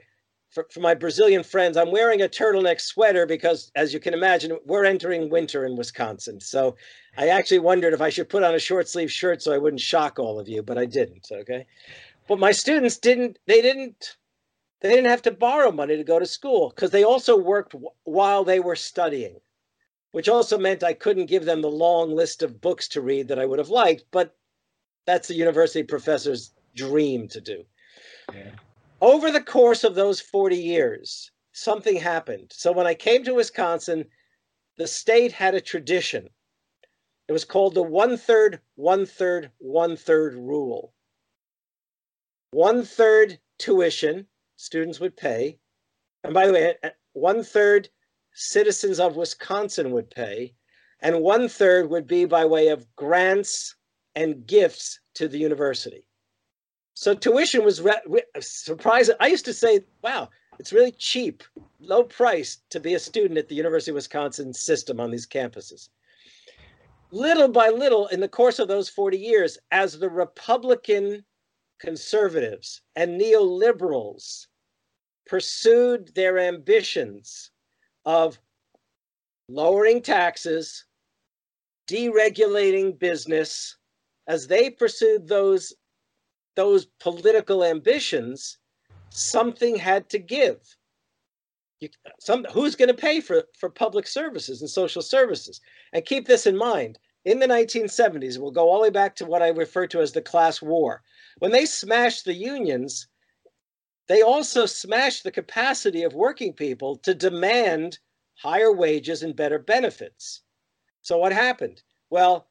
for, 0.48 0.66
for 0.70 0.80
my 0.80 0.94
Brazilian 0.94 1.42
friends, 1.42 1.76
I'm 1.76 1.92
wearing 1.92 2.22
a 2.22 2.26
turtleneck 2.26 2.80
sweater 2.80 3.26
because, 3.26 3.70
as 3.74 3.92
you 3.92 4.00
can 4.00 4.14
imagine, 4.14 4.56
we're 4.64 4.86
entering 4.86 5.28
winter 5.28 5.66
in 5.66 5.76
Wisconsin. 5.76 6.40
So 6.40 6.76
I 7.18 7.28
actually 7.28 7.58
wondered 7.58 7.92
if 7.92 8.00
I 8.00 8.08
should 8.08 8.30
put 8.30 8.44
on 8.44 8.54
a 8.54 8.58
short 8.58 8.88
sleeve 8.88 9.12
shirt 9.12 9.42
so 9.42 9.52
I 9.52 9.58
wouldn't 9.58 9.82
shock 9.82 10.18
all 10.18 10.40
of 10.40 10.48
you, 10.48 10.62
but 10.62 10.78
I 10.78 10.86
didn't. 10.86 11.28
Okay. 11.30 11.66
But 12.26 12.38
my 12.38 12.52
students 12.52 12.96
didn't, 12.96 13.38
they 13.44 13.60
didn't, 13.60 14.16
they 14.80 14.88
didn't 14.88 15.10
have 15.10 15.22
to 15.22 15.32
borrow 15.32 15.70
money 15.70 15.98
to 15.98 16.02
go 16.02 16.18
to 16.18 16.24
school 16.24 16.72
because 16.74 16.92
they 16.92 17.04
also 17.04 17.36
worked 17.36 17.72
w- 17.72 17.90
while 18.04 18.42
they 18.42 18.58
were 18.58 18.74
studying, 18.74 19.40
which 20.12 20.30
also 20.30 20.56
meant 20.56 20.82
I 20.82 20.94
couldn't 20.94 21.26
give 21.26 21.44
them 21.44 21.60
the 21.60 21.68
long 21.68 22.16
list 22.16 22.42
of 22.42 22.62
books 22.62 22.88
to 22.88 23.02
read 23.02 23.28
that 23.28 23.38
I 23.38 23.44
would 23.44 23.58
have 23.58 23.68
liked, 23.68 24.04
but 24.10 24.34
that's 25.08 25.28
the 25.28 25.34
university 25.34 25.82
professor's 25.82 26.52
dream 26.74 27.26
to 27.28 27.40
do. 27.40 27.64
Yeah 28.32 28.50
over 29.00 29.30
the 29.30 29.42
course 29.42 29.84
of 29.84 29.94
those 29.94 30.20
40 30.20 30.56
years, 30.56 31.30
something 31.52 31.96
happened. 31.96 32.52
So 32.54 32.72
when 32.72 32.86
I 32.86 32.94
came 32.94 33.24
to 33.24 33.34
Wisconsin, 33.34 34.04
the 34.76 34.86
state 34.86 35.32
had 35.32 35.54
a 35.54 35.60
tradition. 35.60 36.28
It 37.28 37.32
was 37.32 37.44
called 37.44 37.74
the 37.74 37.82
one 37.82 38.16
third, 38.16 38.60
one 38.76 39.06
third, 39.06 39.50
one 39.58 39.96
third 39.96 40.34
rule. 40.34 40.94
One 42.50 42.84
third 42.84 43.38
tuition 43.58 44.26
students 44.56 44.98
would 45.00 45.16
pay. 45.16 45.58
And 46.24 46.32
by 46.32 46.46
the 46.46 46.52
way, 46.52 46.74
one 47.12 47.44
third 47.44 47.88
citizens 48.32 48.98
of 48.98 49.16
Wisconsin 49.16 49.90
would 49.92 50.10
pay. 50.10 50.54
And 51.00 51.20
one 51.20 51.48
third 51.48 51.90
would 51.90 52.06
be 52.06 52.24
by 52.24 52.44
way 52.44 52.68
of 52.68 52.86
grants 52.96 53.76
and 54.14 54.46
gifts 54.46 55.00
to 55.14 55.28
the 55.28 55.38
university. 55.38 56.04
So 56.94 57.14
tuition 57.14 57.64
was 57.64 57.80
re- 57.80 58.22
surprising. 58.40 59.14
I 59.20 59.28
used 59.28 59.44
to 59.44 59.52
say, 59.52 59.82
wow, 60.02 60.30
it's 60.58 60.72
really 60.72 60.92
cheap, 60.92 61.44
low 61.78 62.02
price 62.02 62.58
to 62.70 62.80
be 62.80 62.94
a 62.94 62.98
student 62.98 63.38
at 63.38 63.48
the 63.48 63.54
University 63.54 63.92
of 63.92 63.96
Wisconsin 63.96 64.52
system 64.52 64.98
on 64.98 65.10
these 65.10 65.26
campuses. 65.26 65.90
Little 67.10 67.48
by 67.48 67.68
little, 67.68 68.08
in 68.08 68.20
the 68.20 68.28
course 68.28 68.58
of 68.58 68.68
those 68.68 68.88
40 68.88 69.16
years, 69.16 69.58
as 69.70 69.98
the 69.98 70.10
Republican 70.10 71.24
conservatives 71.78 72.82
and 72.96 73.20
neoliberals 73.20 74.46
pursued 75.26 76.12
their 76.14 76.38
ambitions 76.38 77.50
of 78.04 78.38
lowering 79.48 80.02
taxes, 80.02 80.84
deregulating 81.88 82.98
business, 82.98 83.77
as 84.28 84.46
they 84.46 84.70
pursued 84.70 85.26
those 85.26 85.74
those 86.54 86.86
political 86.98 87.64
ambitions, 87.64 88.58
something 89.10 89.76
had 89.76 90.08
to 90.10 90.18
give. 90.18 90.58
You, 91.78 91.88
some, 92.18 92.44
who's 92.52 92.74
going 92.74 92.88
to 92.88 92.94
pay 92.94 93.20
for, 93.20 93.44
for 93.56 93.70
public 93.70 94.08
services 94.08 94.60
and 94.60 94.68
social 94.68 95.00
services? 95.00 95.60
And 95.92 96.04
keep 96.04 96.26
this 96.26 96.46
in 96.46 96.56
mind. 96.56 96.98
In 97.24 97.38
the 97.38 97.46
1970s, 97.46 98.38
we'll 98.38 98.50
go 98.50 98.68
all 98.68 98.78
the 98.78 98.82
way 98.82 98.90
back 98.90 99.14
to 99.16 99.24
what 99.24 99.40
I 99.40 99.48
refer 99.48 99.86
to 99.86 100.00
as 100.00 100.12
the 100.12 100.20
class 100.20 100.60
war. 100.60 101.02
When 101.38 101.52
they 101.52 101.64
smashed 101.64 102.24
the 102.24 102.34
unions, 102.34 103.06
they 104.08 104.22
also 104.22 104.66
smashed 104.66 105.22
the 105.22 105.30
capacity 105.30 106.02
of 106.02 106.14
working 106.14 106.52
people 106.52 106.96
to 106.98 107.14
demand 107.14 108.00
higher 108.34 108.72
wages 108.72 109.22
and 109.22 109.36
better 109.36 109.60
benefits. 109.60 110.42
So, 111.02 111.18
what 111.18 111.32
happened? 111.32 111.82
Well, 112.10 112.47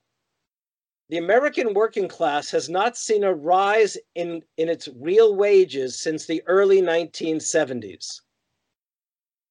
the 1.10 1.18
American 1.18 1.74
working 1.74 2.08
class 2.08 2.52
has 2.52 2.70
not 2.70 2.98
seen 2.98 3.24
a 3.24 3.34
rise 3.34 3.98
in, 4.16 4.42
in 4.58 4.68
its 4.68 4.90
real 5.00 5.36
wages 5.36 5.98
since 5.98 6.26
the 6.26 6.44
early 6.48 6.82
1970s. 6.82 8.22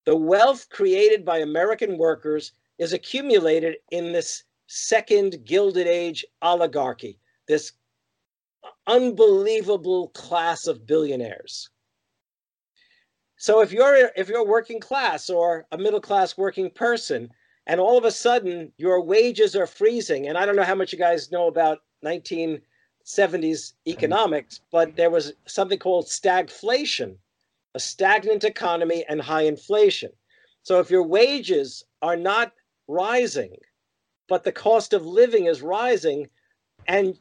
The 0.05 0.16
wealth 0.16 0.69
created 0.69 1.24
by 1.24 1.39
American 1.39 1.99
workers 1.99 2.53
is 2.78 2.93
accumulated 2.93 3.77
in 3.91 4.12
this 4.12 4.45
second 4.66 5.45
Gilded 5.45 5.87
Age 5.87 6.24
oligarchy, 6.43 7.19
this 7.49 7.73
unbelievable 8.87 10.09
class 10.09 10.66
of 10.66 10.87
billionaires. 10.87 11.70
So 13.39 13.61
if 13.61 13.73
you're 13.73 14.11
if 14.16 14.28
you're 14.28 14.47
working 14.47 14.81
class 14.81 15.28
or 15.28 15.66
a 15.73 15.78
middle 15.78 16.01
class 16.01 16.37
working 16.37 16.70
person, 16.70 17.31
and 17.66 17.80
all 17.80 17.98
of 17.98 18.05
a 18.05 18.10
sudden 18.10 18.72
your 18.76 19.02
wages 19.02 19.56
are 19.56 19.66
freezing, 19.66 20.28
and 20.28 20.38
I 20.38 20.47
don't 20.47 20.56
know 20.56 20.62
how 20.62 20.74
much 20.74 20.93
you 20.93 20.98
guys 20.98 21.32
know 21.32 21.48
about 21.48 21.80
1970s 22.05 22.60
mm-hmm. 23.06 23.90
economics, 23.90 24.60
but 24.70 24.97
there 24.97 25.10
was 25.10 25.32
something 25.47 25.78
called 25.78 26.06
stagflation, 26.06 27.16
a 27.74 27.80
stagnant 27.80 28.44
economy 28.44 29.05
and 29.09 29.20
high 29.20 29.43
inflation. 29.43 30.10
So 30.62 30.80
if 30.80 30.90
your 30.90 31.06
wages 31.06 31.84
are 32.02 32.16
not 32.16 32.52
rising, 32.88 33.56
but 34.28 34.44
the 34.44 34.52
cost 34.52 34.93
of 34.93 35.06
living 35.06 35.47
is 35.47 35.62
rising, 35.62 36.28
and 36.86 37.18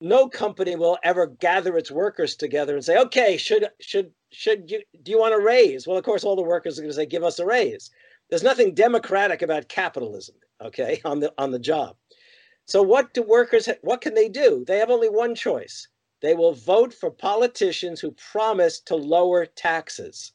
no 0.00 0.28
company 0.28 0.76
will 0.76 0.98
ever 1.02 1.26
gather 1.26 1.76
its 1.76 1.90
workers 1.90 2.36
together 2.36 2.74
and 2.74 2.84
say, 2.84 2.98
okay, 2.98 3.36
should 3.36 3.68
should 3.80 4.12
should 4.30 4.70
you 4.70 4.82
do 5.02 5.10
you 5.10 5.18
want 5.18 5.34
a 5.34 5.40
raise? 5.40 5.86
Well, 5.86 5.96
of 5.96 6.04
course, 6.04 6.24
all 6.24 6.36
the 6.36 6.42
workers 6.42 6.78
are 6.78 6.82
going 6.82 6.90
to 6.90 6.96
say, 6.96 7.06
give 7.06 7.24
us 7.24 7.38
a 7.38 7.46
raise. 7.46 7.90
There's 8.28 8.42
nothing 8.42 8.74
democratic 8.74 9.42
about 9.42 9.68
capitalism, 9.68 10.36
okay, 10.60 11.00
on 11.04 11.20
the 11.20 11.32
on 11.38 11.50
the 11.50 11.58
job. 11.58 11.96
So 12.66 12.82
what 12.82 13.14
do 13.14 13.22
workers 13.22 13.68
what 13.82 14.00
can 14.00 14.14
they 14.14 14.28
do? 14.28 14.64
They 14.66 14.78
have 14.78 14.90
only 14.90 15.08
one 15.08 15.34
choice. 15.34 15.88
They 16.20 16.34
will 16.34 16.52
vote 16.52 16.92
for 16.92 17.10
politicians 17.10 18.00
who 18.00 18.10
promise 18.12 18.80
to 18.80 18.96
lower 18.96 19.46
taxes. 19.46 20.32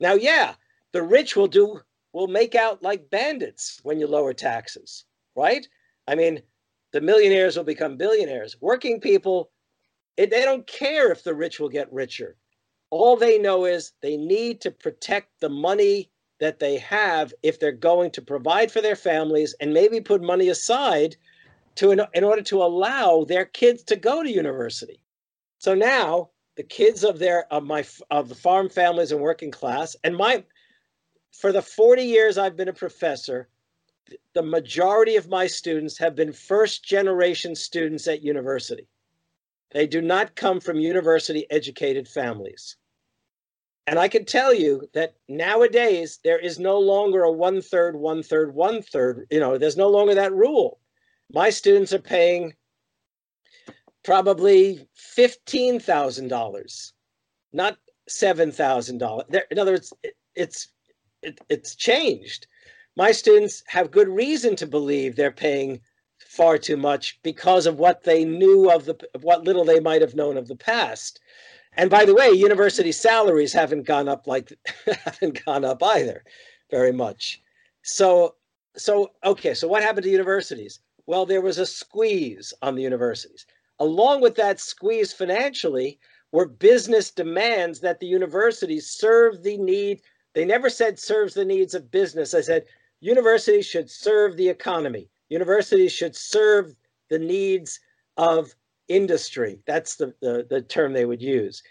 Now, 0.00 0.14
yeah, 0.14 0.54
the 0.92 1.02
rich 1.02 1.36
will 1.36 1.48
do 1.48 1.80
will 2.12 2.28
make 2.28 2.54
out 2.54 2.82
like 2.82 3.10
bandits 3.10 3.80
when 3.82 3.98
you 3.98 4.06
lower 4.06 4.32
taxes, 4.32 5.04
right? 5.36 5.66
I 6.08 6.14
mean, 6.14 6.42
the 6.92 7.00
millionaires 7.00 7.56
will 7.56 7.64
become 7.64 7.96
billionaires. 7.96 8.56
Working 8.60 9.00
people, 9.00 9.50
it, 10.16 10.30
they 10.30 10.42
don't 10.42 10.66
care 10.66 11.10
if 11.10 11.24
the 11.24 11.34
rich 11.34 11.60
will 11.60 11.68
get 11.68 11.92
richer. 11.92 12.36
All 12.90 13.16
they 13.16 13.38
know 13.38 13.64
is 13.64 13.92
they 14.02 14.16
need 14.16 14.60
to 14.62 14.70
protect 14.70 15.40
the 15.40 15.48
money 15.48 16.10
that 16.42 16.58
they 16.58 16.76
have 16.76 17.32
if 17.44 17.60
they're 17.60 17.70
going 17.70 18.10
to 18.10 18.20
provide 18.20 18.68
for 18.68 18.80
their 18.80 18.96
families 18.96 19.54
and 19.60 19.72
maybe 19.72 20.00
put 20.00 20.20
money 20.20 20.48
aside 20.48 21.14
to 21.76 21.92
in, 21.92 22.02
in 22.14 22.24
order 22.24 22.42
to 22.42 22.64
allow 22.64 23.22
their 23.22 23.44
kids 23.44 23.84
to 23.84 23.94
go 23.94 24.24
to 24.24 24.28
university. 24.28 25.04
So 25.58 25.72
now 25.76 26.30
the 26.56 26.64
kids 26.64 27.04
of 27.04 27.20
their 27.20 27.46
of 27.52 27.62
my 27.62 27.84
of 28.10 28.28
the 28.28 28.34
farm 28.34 28.68
families 28.68 29.12
and 29.12 29.20
working 29.20 29.52
class 29.52 29.94
and 30.02 30.16
my 30.16 30.42
for 31.30 31.52
the 31.52 31.62
40 31.62 32.02
years 32.02 32.38
I've 32.38 32.56
been 32.56 32.68
a 32.68 32.72
professor, 32.72 33.48
the 34.34 34.42
majority 34.42 35.14
of 35.14 35.28
my 35.28 35.46
students 35.46 35.96
have 35.98 36.16
been 36.16 36.32
first 36.32 36.84
generation 36.84 37.54
students 37.54 38.08
at 38.08 38.24
university. 38.24 38.88
They 39.70 39.86
do 39.86 40.02
not 40.02 40.34
come 40.34 40.58
from 40.58 40.80
university 40.80 41.46
educated 41.52 42.08
families. 42.08 42.78
And 43.86 43.98
I 43.98 44.08
can 44.08 44.24
tell 44.24 44.54
you 44.54 44.88
that 44.94 45.14
nowadays 45.28 46.20
there 46.22 46.38
is 46.38 46.58
no 46.58 46.78
longer 46.78 47.24
a 47.24 47.32
one 47.32 47.60
third, 47.60 47.96
one 47.96 48.22
third, 48.22 48.54
one 48.54 48.80
third. 48.82 49.26
You 49.30 49.40
know, 49.40 49.58
there's 49.58 49.76
no 49.76 49.88
longer 49.88 50.14
that 50.14 50.32
rule. 50.32 50.78
My 51.32 51.50
students 51.50 51.92
are 51.92 51.98
paying 51.98 52.54
probably 54.04 54.88
$15,000, 55.16 56.92
not 57.52 57.78
$7,000. 58.08 59.42
In 59.50 59.58
other 59.58 59.72
words, 59.72 59.92
it, 60.02 60.14
it's 60.34 60.68
it, 61.22 61.40
it's 61.48 61.74
changed. 61.76 62.46
My 62.96 63.12
students 63.12 63.62
have 63.68 63.90
good 63.90 64.08
reason 64.08 64.56
to 64.56 64.66
believe 64.66 65.16
they're 65.16 65.30
paying 65.30 65.80
far 66.18 66.58
too 66.58 66.76
much 66.76 67.18
because 67.22 67.66
of 67.66 67.78
what 67.78 68.04
they 68.04 68.24
knew 68.24 68.70
of 68.70 68.84
the 68.84 68.96
what 69.20 69.44
little 69.44 69.64
they 69.64 69.80
might 69.80 70.02
have 70.02 70.14
known 70.14 70.36
of 70.36 70.48
the 70.48 70.56
past. 70.56 71.20
And 71.74 71.90
by 71.90 72.04
the 72.04 72.14
way, 72.14 72.30
university 72.30 72.92
salaries 72.92 73.52
haven't 73.52 73.84
gone 73.84 74.08
up 74.08 74.26
like 74.26 74.52
haven't 75.04 75.44
gone 75.44 75.64
up 75.64 75.82
either 75.82 76.24
very 76.70 76.92
much. 76.92 77.42
So 77.82 78.36
so 78.76 79.12
okay, 79.24 79.54
so 79.54 79.68
what 79.68 79.82
happened 79.82 80.04
to 80.04 80.10
universities? 80.10 80.80
Well, 81.06 81.26
there 81.26 81.40
was 81.40 81.58
a 81.58 81.66
squeeze 81.66 82.52
on 82.62 82.74
the 82.74 82.82
universities. 82.82 83.46
Along 83.78 84.20
with 84.20 84.36
that 84.36 84.60
squeeze 84.60 85.12
financially 85.12 85.98
were 86.30 86.46
business 86.46 87.10
demands 87.10 87.80
that 87.80 88.00
the 88.00 88.06
universities 88.06 88.88
serve 88.88 89.42
the 89.42 89.58
need. 89.58 90.00
They 90.34 90.44
never 90.44 90.70
said 90.70 90.98
serves 90.98 91.34
the 91.34 91.44
needs 91.44 91.74
of 91.74 91.90
business. 91.90 92.34
I 92.34 92.42
said 92.42 92.64
universities 93.00 93.66
should 93.66 93.90
serve 93.90 94.36
the 94.36 94.48
economy. 94.48 95.08
Universities 95.28 95.92
should 95.92 96.14
serve 96.14 96.74
the 97.08 97.18
needs 97.18 97.80
of 98.16 98.54
industry. 98.88 99.60
That's 99.66 99.96
the, 99.96 100.14
the, 100.20 100.46
the 100.48 100.62
term 100.62 100.92
they 100.92 101.04
would 101.04 101.22
use. 101.22 101.62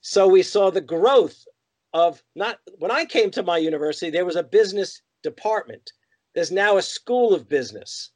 So 0.00 0.28
we 0.28 0.42
saw 0.42 0.70
the 0.70 0.80
growth 0.80 1.44
of 1.92 2.22
not 2.34 2.58
when 2.78 2.90
I 2.90 3.04
came 3.04 3.30
to 3.32 3.42
my 3.42 3.58
university, 3.58 4.10
there 4.10 4.26
was 4.26 4.36
a 4.36 4.42
business 4.42 5.02
department. 5.22 5.92
There's 6.34 6.52
now 6.52 6.76
a 6.76 6.82
school 6.82 7.34
of 7.34 7.48
business. 7.48 8.10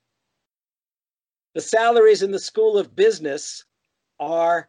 The 1.54 1.60
salaries 1.60 2.22
in 2.22 2.30
the 2.30 2.38
school 2.38 2.78
of 2.78 2.94
business 2.94 3.64
are 4.20 4.68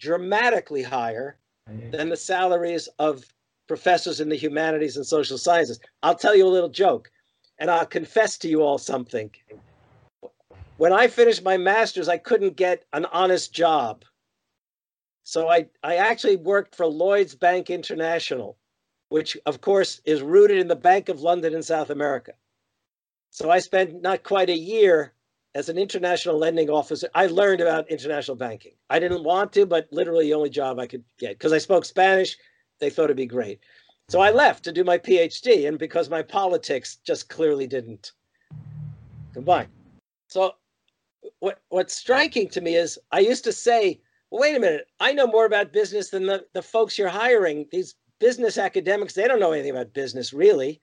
dramatically 0.00 0.82
higher 0.82 1.38
mm-hmm. 1.68 1.90
than 1.90 2.08
the 2.08 2.16
salaries 2.16 2.88
of 2.98 3.24
professors 3.66 4.20
in 4.20 4.28
the 4.28 4.36
humanities 4.36 4.96
and 4.96 5.06
social 5.06 5.38
sciences. 5.38 5.78
I'll 6.02 6.14
tell 6.14 6.34
you 6.34 6.46
a 6.46 6.48
little 6.48 6.68
joke, 6.68 7.10
and 7.58 7.70
I'll 7.70 7.86
confess 7.86 8.38
to 8.38 8.48
you 8.48 8.62
all 8.62 8.78
something. 8.78 9.30
When 10.78 10.92
I 10.92 11.08
finished 11.08 11.42
my 11.42 11.56
master's, 11.56 12.08
I 12.08 12.18
couldn't 12.18 12.56
get 12.56 12.84
an 12.92 13.04
honest 13.06 13.52
job. 13.52 14.04
So 15.24 15.48
I, 15.48 15.66
I 15.82 15.96
actually 15.96 16.36
worked 16.36 16.76
for 16.76 16.86
Lloyd's 16.86 17.34
Bank 17.34 17.68
International, 17.68 18.56
which 19.08 19.36
of 19.44 19.60
course 19.60 20.00
is 20.04 20.22
rooted 20.22 20.58
in 20.58 20.68
the 20.68 20.76
Bank 20.76 21.08
of 21.08 21.20
London 21.20 21.52
in 21.52 21.64
South 21.64 21.90
America. 21.90 22.32
So 23.30 23.50
I 23.50 23.58
spent 23.58 24.02
not 24.02 24.22
quite 24.22 24.50
a 24.50 24.56
year 24.56 25.14
as 25.56 25.68
an 25.68 25.78
international 25.78 26.38
lending 26.38 26.70
officer. 26.70 27.08
I 27.12 27.26
learned 27.26 27.60
about 27.60 27.90
international 27.90 28.36
banking. 28.36 28.74
I 28.88 29.00
didn't 29.00 29.24
want 29.24 29.52
to, 29.54 29.66
but 29.66 29.88
literally 29.90 30.26
the 30.26 30.34
only 30.34 30.48
job 30.48 30.78
I 30.78 30.86
could 30.86 31.02
get 31.18 31.36
because 31.36 31.52
I 31.52 31.58
spoke 31.58 31.86
Spanish, 31.86 32.36
they 32.78 32.88
thought 32.88 33.06
it'd 33.06 33.16
be 33.16 33.26
great. 33.26 33.58
So 34.10 34.20
I 34.20 34.30
left 34.30 34.62
to 34.64 34.72
do 34.72 34.84
my 34.84 34.96
PhD, 34.96 35.66
and 35.66 35.76
because 35.76 36.08
my 36.08 36.22
politics 36.22 36.98
just 37.04 37.28
clearly 37.28 37.66
didn't 37.66 38.12
combine. 39.34 39.68
So 40.28 40.54
what 41.40 41.60
what's 41.68 41.94
striking 41.94 42.48
to 42.50 42.60
me 42.60 42.76
is 42.76 42.98
I 43.12 43.20
used 43.20 43.44
to 43.44 43.52
say, 43.52 44.00
well, 44.30 44.42
wait 44.42 44.56
a 44.56 44.60
minute, 44.60 44.86
I 45.00 45.12
know 45.12 45.26
more 45.26 45.46
about 45.46 45.72
business 45.72 46.10
than 46.10 46.26
the, 46.26 46.44
the 46.52 46.62
folks 46.62 46.98
you're 46.98 47.08
hiring. 47.08 47.66
These 47.70 47.94
business 48.18 48.58
academics, 48.58 49.14
they 49.14 49.28
don't 49.28 49.40
know 49.40 49.52
anything 49.52 49.70
about 49.70 49.92
business 49.92 50.32
really. 50.32 50.80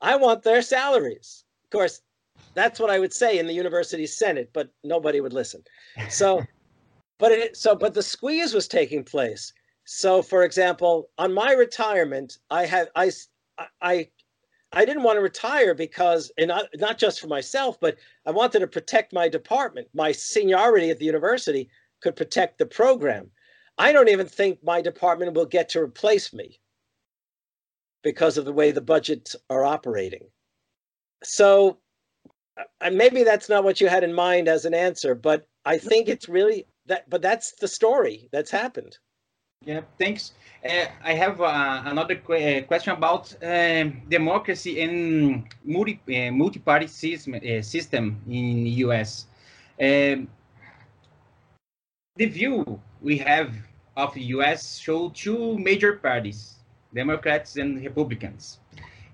I 0.00 0.16
want 0.16 0.42
their 0.42 0.62
salaries. 0.62 1.44
Of 1.64 1.70
course, 1.70 2.00
that's 2.54 2.80
what 2.80 2.90
I 2.90 2.98
would 2.98 3.12
say 3.12 3.38
in 3.38 3.46
the 3.46 3.52
university 3.52 4.06
senate, 4.06 4.50
but 4.52 4.70
nobody 4.84 5.20
would 5.20 5.32
listen. 5.32 5.62
So, 6.10 6.44
but 7.18 7.32
it 7.32 7.56
so 7.56 7.74
but 7.74 7.94
the 7.94 8.02
squeeze 8.02 8.52
was 8.52 8.68
taking 8.68 9.04
place. 9.04 9.52
So, 9.84 10.20
for 10.20 10.42
example, 10.42 11.08
on 11.16 11.32
my 11.32 11.52
retirement, 11.52 12.38
I 12.50 12.66
had 12.66 12.88
I 12.94 13.10
I 13.80 14.08
I 14.72 14.84
didn't 14.84 15.04
want 15.04 15.16
to 15.16 15.22
retire 15.22 15.74
because, 15.74 16.30
and 16.36 16.48
not, 16.48 16.66
not 16.74 16.98
just 16.98 17.20
for 17.20 17.28
myself, 17.28 17.78
but 17.80 17.96
I 18.26 18.30
wanted 18.30 18.60
to 18.60 18.66
protect 18.66 19.12
my 19.12 19.28
department. 19.28 19.88
My 19.94 20.12
seniority 20.12 20.90
at 20.90 20.98
the 20.98 21.04
university 21.04 21.70
could 22.02 22.16
protect 22.16 22.58
the 22.58 22.66
program. 22.66 23.30
I 23.78 23.92
don't 23.92 24.08
even 24.08 24.26
think 24.26 24.62
my 24.62 24.80
department 24.80 25.34
will 25.34 25.46
get 25.46 25.68
to 25.70 25.80
replace 25.80 26.32
me 26.32 26.60
because 28.02 28.38
of 28.38 28.44
the 28.44 28.52
way 28.52 28.70
the 28.70 28.80
budgets 28.80 29.36
are 29.50 29.64
operating. 29.64 30.28
So 31.24 31.78
uh, 32.80 32.90
maybe 32.90 33.22
that's 33.22 33.48
not 33.48 33.64
what 33.64 33.80
you 33.80 33.88
had 33.88 34.04
in 34.04 34.12
mind 34.12 34.48
as 34.48 34.64
an 34.64 34.74
answer, 34.74 35.14
but 35.14 35.46
I 35.64 35.78
think 35.78 36.08
it's 36.08 36.28
really 36.28 36.66
that. 36.86 37.08
But 37.10 37.22
that's 37.22 37.52
the 37.52 37.68
story 37.68 38.28
that's 38.32 38.50
happened. 38.50 38.98
Yeah, 39.64 39.80
thanks. 39.98 40.32
Uh, 40.64 40.86
I 41.02 41.14
have 41.14 41.40
uh, 41.40 41.82
another 41.86 42.14
qu 42.14 42.34
uh, 42.34 42.62
question 42.68 42.92
about 42.92 43.34
um, 43.42 44.02
democracy 44.08 44.80
and 44.80 45.44
multi 45.64 45.98
uh, 46.08 46.30
multi-party 46.30 46.86
system, 46.86 47.34
uh, 47.34 47.62
system 47.62 48.20
in 48.28 48.66
U.S. 48.86 49.26
Um, 49.80 50.28
the 52.16 52.26
view 52.26 52.80
we 53.02 53.18
have 53.18 53.50
of 53.96 54.14
the 54.14 54.22
U.S. 54.36 54.78
show 54.78 55.08
two 55.10 55.58
major 55.58 55.94
parties, 55.94 56.60
Democrats 56.94 57.56
and 57.56 57.82
Republicans, 57.82 58.60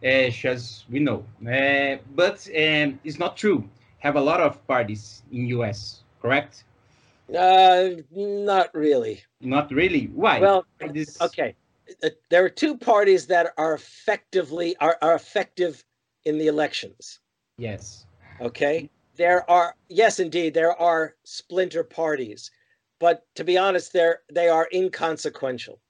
as 0.02 0.84
we 0.90 0.98
know. 0.98 1.24
but 2.14 2.46
um, 2.48 3.00
it's 3.04 3.18
not 3.18 3.38
true. 3.38 3.64
Have 4.00 4.16
a 4.16 4.20
lot 4.20 4.40
of 4.40 4.66
parties 4.66 5.22
in 5.32 5.46
U.S. 5.58 6.02
Correct? 6.20 6.64
Uh, 7.34 7.90
not 8.10 8.74
really. 8.74 9.22
Not 9.40 9.70
really. 9.70 10.06
Why? 10.14 10.40
Well, 10.40 10.66
this... 10.92 11.20
okay. 11.20 11.54
Uh, 12.02 12.10
there 12.30 12.44
are 12.44 12.50
two 12.50 12.76
parties 12.76 13.26
that 13.26 13.52
are 13.56 13.74
effectively 13.74 14.76
are, 14.76 14.96
are 15.02 15.14
effective 15.14 15.84
in 16.24 16.38
the 16.38 16.46
elections. 16.46 17.20
Yes. 17.58 18.06
Okay. 18.40 18.90
There 19.16 19.48
are 19.50 19.76
yes, 19.88 20.20
indeed, 20.20 20.54
there 20.54 20.72
are 20.80 21.14
splinter 21.24 21.84
parties, 21.84 22.50
but 22.98 23.26
to 23.34 23.44
be 23.44 23.58
honest, 23.58 23.92
they're 23.92 24.20
they 24.32 24.48
are 24.48 24.68
inconsequential. 24.72 25.80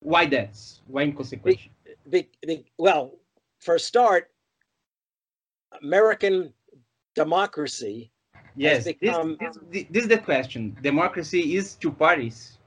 Why 0.00 0.26
that? 0.26 0.58
Why 0.86 1.02
inconsequential? 1.02 1.72
Be, 2.10 2.28
be, 2.46 2.66
well, 2.78 3.12
for 3.60 3.76
a 3.76 3.80
start, 3.80 4.30
American 5.82 6.52
democracy 7.14 8.10
Yes, 8.56 8.84
become 8.84 9.36
this, 9.40 9.56
um, 9.56 9.58
this, 9.70 9.84
this 9.90 10.02
is 10.04 10.08
the 10.08 10.18
question. 10.18 10.76
Democracy 10.82 11.56
is 11.56 11.74
two 11.74 11.90
parties. 11.90 12.58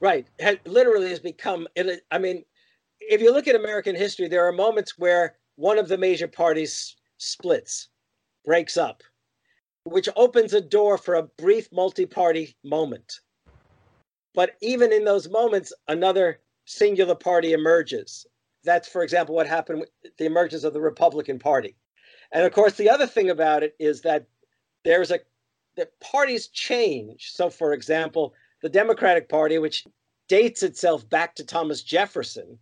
right. 0.00 0.26
Literally 0.64 1.08
has 1.08 1.20
become. 1.20 1.66
It, 1.74 2.02
I 2.10 2.18
mean, 2.18 2.44
if 3.00 3.20
you 3.20 3.32
look 3.32 3.48
at 3.48 3.56
American 3.56 3.96
history, 3.96 4.28
there 4.28 4.46
are 4.46 4.52
moments 4.52 4.98
where 4.98 5.36
one 5.56 5.78
of 5.78 5.88
the 5.88 5.98
major 5.98 6.28
parties 6.28 6.96
splits, 7.18 7.88
breaks 8.44 8.76
up, 8.76 9.02
which 9.84 10.08
opens 10.16 10.52
a 10.54 10.60
door 10.60 10.98
for 10.98 11.14
a 11.14 11.22
brief 11.22 11.68
multi-party 11.72 12.56
moment. 12.64 13.20
But 14.34 14.56
even 14.60 14.92
in 14.92 15.04
those 15.04 15.28
moments, 15.28 15.72
another 15.88 16.40
singular 16.64 17.14
party 17.14 17.52
emerges. 17.52 18.26
That's, 18.64 18.88
for 18.88 19.02
example, 19.02 19.34
what 19.34 19.46
happened 19.46 19.80
with 19.80 19.90
the 20.18 20.24
emergence 20.24 20.64
of 20.64 20.72
the 20.72 20.80
Republican 20.80 21.38
Party. 21.38 21.76
And 22.32 22.44
of 22.44 22.52
course, 22.52 22.74
the 22.74 22.90
other 22.90 23.06
thing 23.06 23.30
about 23.30 23.62
it 23.62 23.76
is 23.78 24.00
that 24.02 24.26
there's 24.84 25.10
a 25.10 25.20
the 25.76 25.88
parties 26.00 26.48
change. 26.48 27.32
So, 27.32 27.50
for 27.50 27.72
example, 27.72 28.32
the 28.62 28.68
Democratic 28.68 29.28
Party, 29.28 29.58
which 29.58 29.84
dates 30.28 30.62
itself 30.62 31.08
back 31.08 31.34
to 31.34 31.44
Thomas 31.44 31.82
Jefferson, 31.82 32.58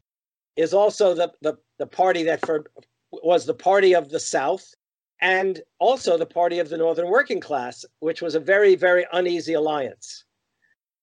is 0.56 0.72
also 0.72 1.14
the 1.14 1.32
the, 1.42 1.58
the 1.78 1.86
party 1.86 2.22
that 2.24 2.44
for 2.46 2.64
was 3.10 3.44
the 3.44 3.54
party 3.54 3.94
of 3.94 4.08
the 4.08 4.20
South 4.20 4.74
and 5.20 5.60
also 5.78 6.16
the 6.16 6.26
party 6.26 6.58
of 6.58 6.68
the 6.68 6.78
Northern 6.78 7.08
working 7.08 7.40
class, 7.40 7.84
which 8.00 8.22
was 8.22 8.34
a 8.34 8.40
very 8.40 8.74
very 8.74 9.06
uneasy 9.12 9.54
alliance. 9.54 10.24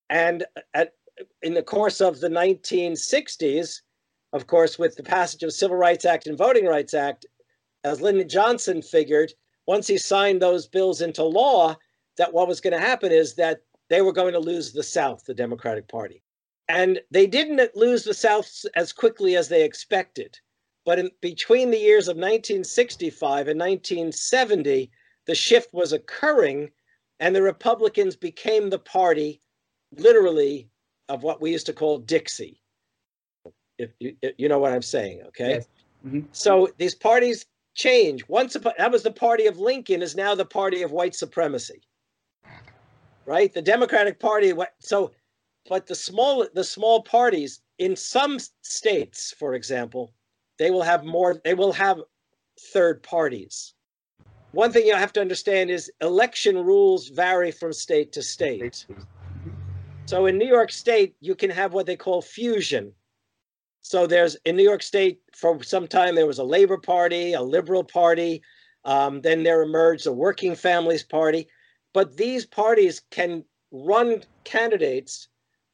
And 0.09 0.45
at 0.73 0.93
in 1.41 1.53
the 1.53 1.63
course 1.63 2.01
of 2.01 2.19
the 2.19 2.29
1960s, 2.29 3.81
of 4.31 4.47
course, 4.47 4.79
with 4.79 4.95
the 4.95 5.03
passage 5.03 5.43
of 5.43 5.53
Civil 5.53 5.75
Rights 5.75 6.05
Act 6.05 6.27
and 6.27 6.37
Voting 6.37 6.65
Rights 6.65 6.93
Act, 6.93 7.25
as 7.83 8.01
Lyndon 8.01 8.29
Johnson 8.29 8.81
figured, 8.81 9.33
once 9.69 9.85
he 9.85 9.99
signed 9.99 10.41
those 10.41 10.65
bills 10.65 10.99
into 10.99 11.23
law, 11.23 11.77
that 12.17 12.33
what 12.33 12.47
was 12.47 12.59
going 12.59 12.73
to 12.73 12.79
happen 12.79 13.11
is 13.11 13.35
that 13.35 13.61
they 13.87 14.01
were 14.01 14.11
going 14.11 14.33
to 14.33 14.39
lose 14.39 14.73
the 14.73 14.81
South, 14.81 15.23
the 15.25 15.33
Democratic 15.33 15.87
Party. 15.87 16.23
And 16.69 16.99
they 17.11 17.27
didn't 17.27 17.75
lose 17.75 18.03
the 18.03 18.15
South 18.15 18.65
as 18.75 18.91
quickly 18.91 19.35
as 19.35 19.47
they 19.47 19.63
expected. 19.63 20.39
But 20.87 20.97
in, 20.97 21.11
between 21.21 21.69
the 21.69 21.77
years 21.77 22.07
of 22.07 22.15
1965 22.17 23.47
and 23.47 23.59
1970, 23.59 24.89
the 25.27 25.35
shift 25.35 25.71
was 25.71 25.93
occurring, 25.93 26.71
and 27.19 27.35
the 27.35 27.43
Republicans 27.43 28.15
became 28.15 28.71
the 28.71 28.79
party, 28.79 29.39
literally, 29.95 30.67
of 31.09 31.21
what 31.21 31.41
we 31.41 31.51
used 31.51 31.67
to 31.67 31.73
call 31.73 31.99
Dixie. 31.99 32.59
If 33.77 33.91
you, 33.99 34.15
you 34.35 34.49
know 34.49 34.57
what 34.57 34.73
I'm 34.73 34.81
saying, 34.81 35.21
okay? 35.27 35.49
Yes. 35.49 35.67
Mhm. 36.03 36.25
So 36.31 36.69
these 36.79 36.95
parties 36.95 37.45
change. 37.79 38.27
Once 38.27 38.55
upon, 38.55 38.73
that 38.77 38.91
was 38.91 39.03
the 39.03 39.11
party 39.11 39.47
of 39.47 39.57
Lincoln 39.57 40.01
is 40.01 40.15
now 40.15 40.35
the 40.35 40.45
party 40.45 40.83
of 40.83 40.91
white 40.91 41.15
supremacy. 41.15 41.81
Right? 43.25 43.53
The 43.53 43.61
Democratic 43.61 44.19
Party 44.19 44.53
what 44.53 44.73
so 44.79 45.11
but 45.67 45.87
the 45.87 45.95
small 45.95 46.45
the 46.53 46.63
small 46.63 47.01
parties 47.01 47.61
in 47.77 47.95
some 47.95 48.37
states, 48.61 49.33
for 49.37 49.53
example, 49.53 50.13
they 50.57 50.71
will 50.71 50.81
have 50.81 51.05
more 51.05 51.39
they 51.45 51.53
will 51.53 51.71
have 51.71 52.01
third 52.73 53.01
parties. 53.01 53.73
One 54.51 54.71
thing 54.71 54.85
you 54.85 54.95
have 54.95 55.13
to 55.13 55.21
understand 55.21 55.69
is 55.69 55.91
election 56.01 56.57
rules 56.57 57.09
vary 57.09 57.51
from 57.51 57.71
state 57.71 58.11
to 58.13 58.23
state. 58.23 58.85
So 60.07 60.25
in 60.25 60.39
New 60.39 60.47
York 60.47 60.71
State, 60.71 61.15
you 61.21 61.35
can 61.35 61.51
have 61.51 61.73
what 61.73 61.85
they 61.85 61.95
call 61.95 62.21
fusion. 62.21 62.91
So 63.89 64.05
there's 64.05 64.35
in 64.45 64.55
New 64.55 64.63
York 64.63 64.83
State 64.83 65.19
for 65.33 65.63
some 65.63 65.87
time 65.87 66.13
there 66.13 66.27
was 66.27 66.37
a 66.37 66.43
Labor 66.43 66.77
Party, 66.77 67.33
a 67.33 67.41
Liberal 67.41 67.83
Party, 67.83 68.43
um, 68.85 69.19
then 69.21 69.41
there 69.41 69.63
emerged 69.63 70.05
a 70.05 70.13
Working 70.13 70.53
Families 70.53 71.01
Party. 71.01 71.47
But 71.91 72.15
these 72.15 72.45
parties 72.45 73.01
can 73.09 73.43
run 73.71 74.21
candidates 74.43 75.29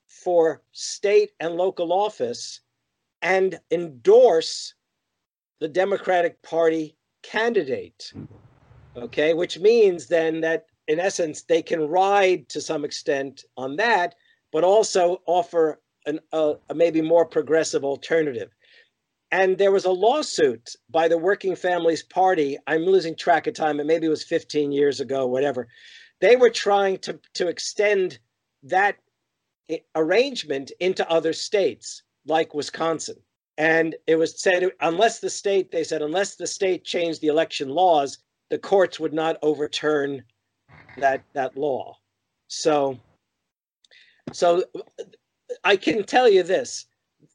for 0.07 0.61
state 0.71 1.31
and 1.41 1.55
local 1.55 1.91
office 1.91 2.61
and 3.21 3.59
endorse 3.69 4.75
the 5.59 5.67
Democratic 5.67 6.41
Party 6.41 6.95
candidate. 7.21 8.13
Okay, 8.95 9.33
which 9.33 9.59
means 9.59 10.07
then 10.07 10.39
that 10.39 10.67
in 10.87 11.01
essence 11.01 11.41
they 11.41 11.61
can 11.61 11.85
ride 11.85 12.47
to 12.47 12.61
some 12.61 12.85
extent 12.85 13.43
on 13.57 13.75
that, 13.75 14.15
but 14.53 14.63
also 14.63 15.21
offer 15.25 15.81
an, 16.05 16.19
a, 16.31 16.55
a 16.69 16.75
maybe 16.75 17.01
more 17.01 17.25
progressive 17.25 17.83
alternative. 17.83 18.49
And 19.31 19.57
there 19.57 19.71
was 19.71 19.85
a 19.85 19.91
lawsuit 19.91 20.75
by 20.89 21.07
the 21.07 21.17
Working 21.17 21.55
Families 21.55 22.03
Party. 22.03 22.57
I'm 22.67 22.85
losing 22.85 23.15
track 23.15 23.47
of 23.47 23.53
time, 23.53 23.79
and 23.79 23.87
maybe 23.87 24.05
it 24.05 24.09
was 24.09 24.23
15 24.23 24.71
years 24.71 25.01
ago, 25.01 25.27
whatever. 25.27 25.67
They 26.21 26.35
were 26.35 26.49
trying 26.49 26.99
to, 26.99 27.19
to 27.33 27.47
extend 27.47 28.19
that 28.63 28.97
arrangement 29.95 30.71
into 30.79 31.09
other 31.09 31.33
states, 31.33 32.03
like 32.25 32.53
Wisconsin. 32.53 33.17
And 33.57 33.95
it 34.05 34.15
was 34.15 34.41
said, 34.41 34.69
unless 34.81 35.19
the 35.19 35.29
state, 35.29 35.71
they 35.71 35.83
said, 35.83 36.01
unless 36.01 36.35
the 36.35 36.47
state 36.47 36.83
changed 36.83 37.21
the 37.21 37.27
election 37.27 37.69
laws, 37.69 38.19
the 38.49 38.57
courts 38.57 38.99
would 38.99 39.13
not 39.13 39.37
overturn 39.41 40.23
that 40.97 41.23
that 41.33 41.57
law. 41.57 41.97
So, 42.47 42.99
so 44.33 44.63
I 45.63 45.77
can 45.77 46.03
tell 46.03 46.29
you 46.29 46.43
this: 46.43 46.85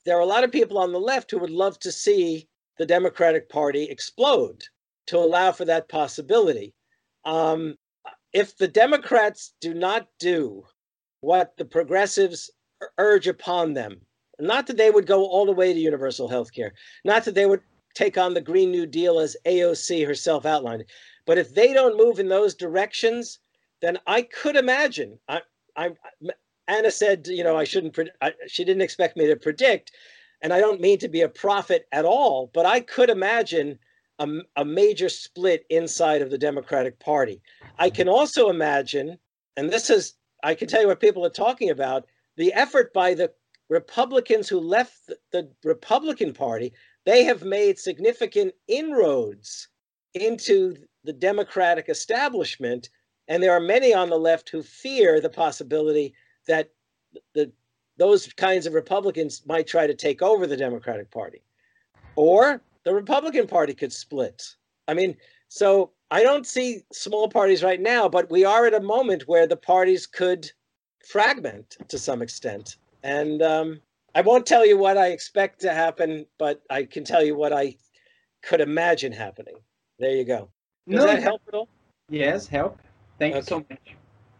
there 0.05 0.16
are 0.16 0.20
a 0.20 0.27
lot 0.27 0.45
of 0.45 0.53
people 0.53 0.78
on 0.78 0.93
the 0.93 1.01
left 1.01 1.31
who 1.31 1.39
would 1.39 1.51
love 1.51 1.78
to 1.81 1.93
see 1.93 2.49
the 2.78 2.87
Democratic 2.87 3.49
Party 3.49 3.85
explode 3.85 4.65
to 5.07 5.19
allow 5.19 5.53
for 5.53 5.65
that 5.65 5.89
possibility. 5.89 6.74
Um, 7.24 7.77
if 8.32 8.57
the 8.57 8.69
Democrats 8.69 9.55
do 9.61 9.74
not 9.74 10.09
do 10.19 10.65
what 11.20 11.57
the 11.57 11.65
progressives 11.65 12.51
urge 12.97 13.27
upon 13.27 13.74
them, 13.74 14.01
not 14.39 14.66
that 14.66 14.77
they 14.77 14.91
would 14.91 15.07
go 15.07 15.27
all 15.27 15.45
the 15.45 15.53
way 15.53 15.73
to 15.73 15.78
universal 15.78 16.28
health 16.28 16.53
care, 16.53 16.73
not 17.05 17.24
that 17.24 17.35
they 17.35 17.47
would 17.47 17.61
take 17.95 18.16
on 18.16 18.35
the 18.35 18.41
Green 18.41 18.70
New 18.70 18.87
Deal 18.87 19.19
as 19.19 19.37
AOC 19.45 20.07
herself 20.07 20.47
outlined, 20.47 20.85
but 21.27 21.39
if 21.39 21.55
they 21.55 21.73
don't 21.73 21.99
move 21.99 22.19
in 22.19 22.28
those 22.28 22.55
directions, 22.55 23.41
then 23.82 23.99
I 24.07 24.23
could 24.23 24.57
imagine. 24.57 25.19
I, 25.28 25.43
I, 25.77 25.91
Anna 26.70 26.90
said, 26.90 27.26
you 27.26 27.44
know, 27.44 27.56
I 27.56 27.64
shouldn't. 27.64 27.94
Pred- 27.94 28.16
I, 28.22 28.32
she 28.47 28.64
didn't 28.64 28.82
expect 28.82 29.16
me 29.16 29.26
to 29.26 29.36
predict, 29.36 29.92
and 30.40 30.52
I 30.52 30.60
don't 30.60 30.80
mean 30.80 30.98
to 31.01 31.09
be 31.09 31.22
a 31.22 31.28
prophet 31.28 31.86
at 31.90 32.05
all, 32.05 32.51
but 32.55 32.64
I 32.64 32.80
could 32.80 33.10
imagine 33.10 33.78
a 34.56 34.64
major 34.66 35.09
split 35.09 35.64
inside 35.70 36.20
of 36.20 36.30
the 36.30 36.36
Democratic 36.36 36.98
Party. 36.98 37.40
I 37.78 37.88
can 37.88 38.06
also 38.06 38.51
imagine, 38.51 39.16
and 39.56 39.70
this 39.70 39.88
is, 39.88 40.12
I 40.44 40.55
can 40.55 40.68
tell 40.68 40.82
you 40.82 40.88
what 40.88 41.01
people 41.01 41.24
are 41.24 41.30
talking 41.30 41.70
about, 41.70 42.05
the 42.36 42.52
effort 42.52 42.92
by 42.92 43.14
the 43.14 43.32
Republicans 43.70 44.47
who 44.47 44.60
left 44.60 45.06
the, 45.06 45.16
the 45.32 45.51
Republican 45.64 46.34
Party, 46.34 46.74
they 47.06 47.24
have 47.24 47.44
made 47.44 47.78
significant 47.78 48.52
inroads 48.68 49.68
into 50.12 50.76
the 51.05 51.14
Democratic 51.14 51.88
establishment. 51.88 52.90
And 53.26 53.42
there 53.42 53.52
are 53.52 53.60
many 53.60 53.94
on 53.94 54.10
the 54.10 54.18
left 54.18 54.51
who 54.51 54.62
fear 54.62 55.20
the 55.20 55.30
possibility 55.30 56.14
that 56.51 56.68
the 57.35 57.51
those 57.97 58.32
kinds 58.35 58.66
of 58.66 58.74
Republicans 58.74 59.43
might 59.47 59.66
try 59.66 59.86
to 59.86 59.94
take 59.94 60.22
over 60.22 60.47
the 60.47 60.56
Democratic 60.56 61.10
Party. 61.10 61.43
Or 62.16 62.60
the 62.85 62.94
Republican 62.94 63.47
Party 63.47 63.74
could 63.74 63.93
split. 63.93 64.43
I 64.89 64.94
mean, 64.94 65.16
so 65.48 65.90
I 66.10 66.22
don't 66.22 66.47
see 66.47 66.81
small 66.93 67.28
parties 67.28 67.62
right 67.62 67.81
now, 67.81 68.09
but 68.09 68.31
we 68.31 68.44
are 68.44 68.66
at 68.66 68.74
a 68.74 68.81
moment 68.81 69.28
where 69.28 69.47
the 69.47 69.56
parties 69.56 70.06
could 70.06 70.51
fragment 71.06 71.77
to 71.89 71.98
some 71.98 72.22
extent. 72.22 72.77
And 73.02 73.43
um, 73.43 73.81
I 74.14 74.22
won't 74.22 74.47
tell 74.47 74.64
you 74.66 74.78
what 74.78 74.97
I 74.97 75.09
expect 75.09 75.60
to 75.60 75.72
happen, 75.74 76.24
but 76.39 76.62
I 76.70 76.85
can 76.85 77.05
tell 77.05 77.22
you 77.22 77.36
what 77.36 77.52
I 77.52 77.77
could 78.43 78.60
imagine 78.62 79.12
happening. 79.12 79.56
There 79.98 80.12
you 80.16 80.24
go. 80.24 80.48
Does 80.89 80.97
No, 81.01 81.06
that 81.06 81.16
that- 81.16 81.22
help 81.22 81.43
at 81.48 81.55
all? 81.55 81.68
Yes, 82.09 82.47
help. 82.47 82.78
Thank 83.18 83.35
you 83.36 83.43
so 83.43 83.59
much. 83.70 83.78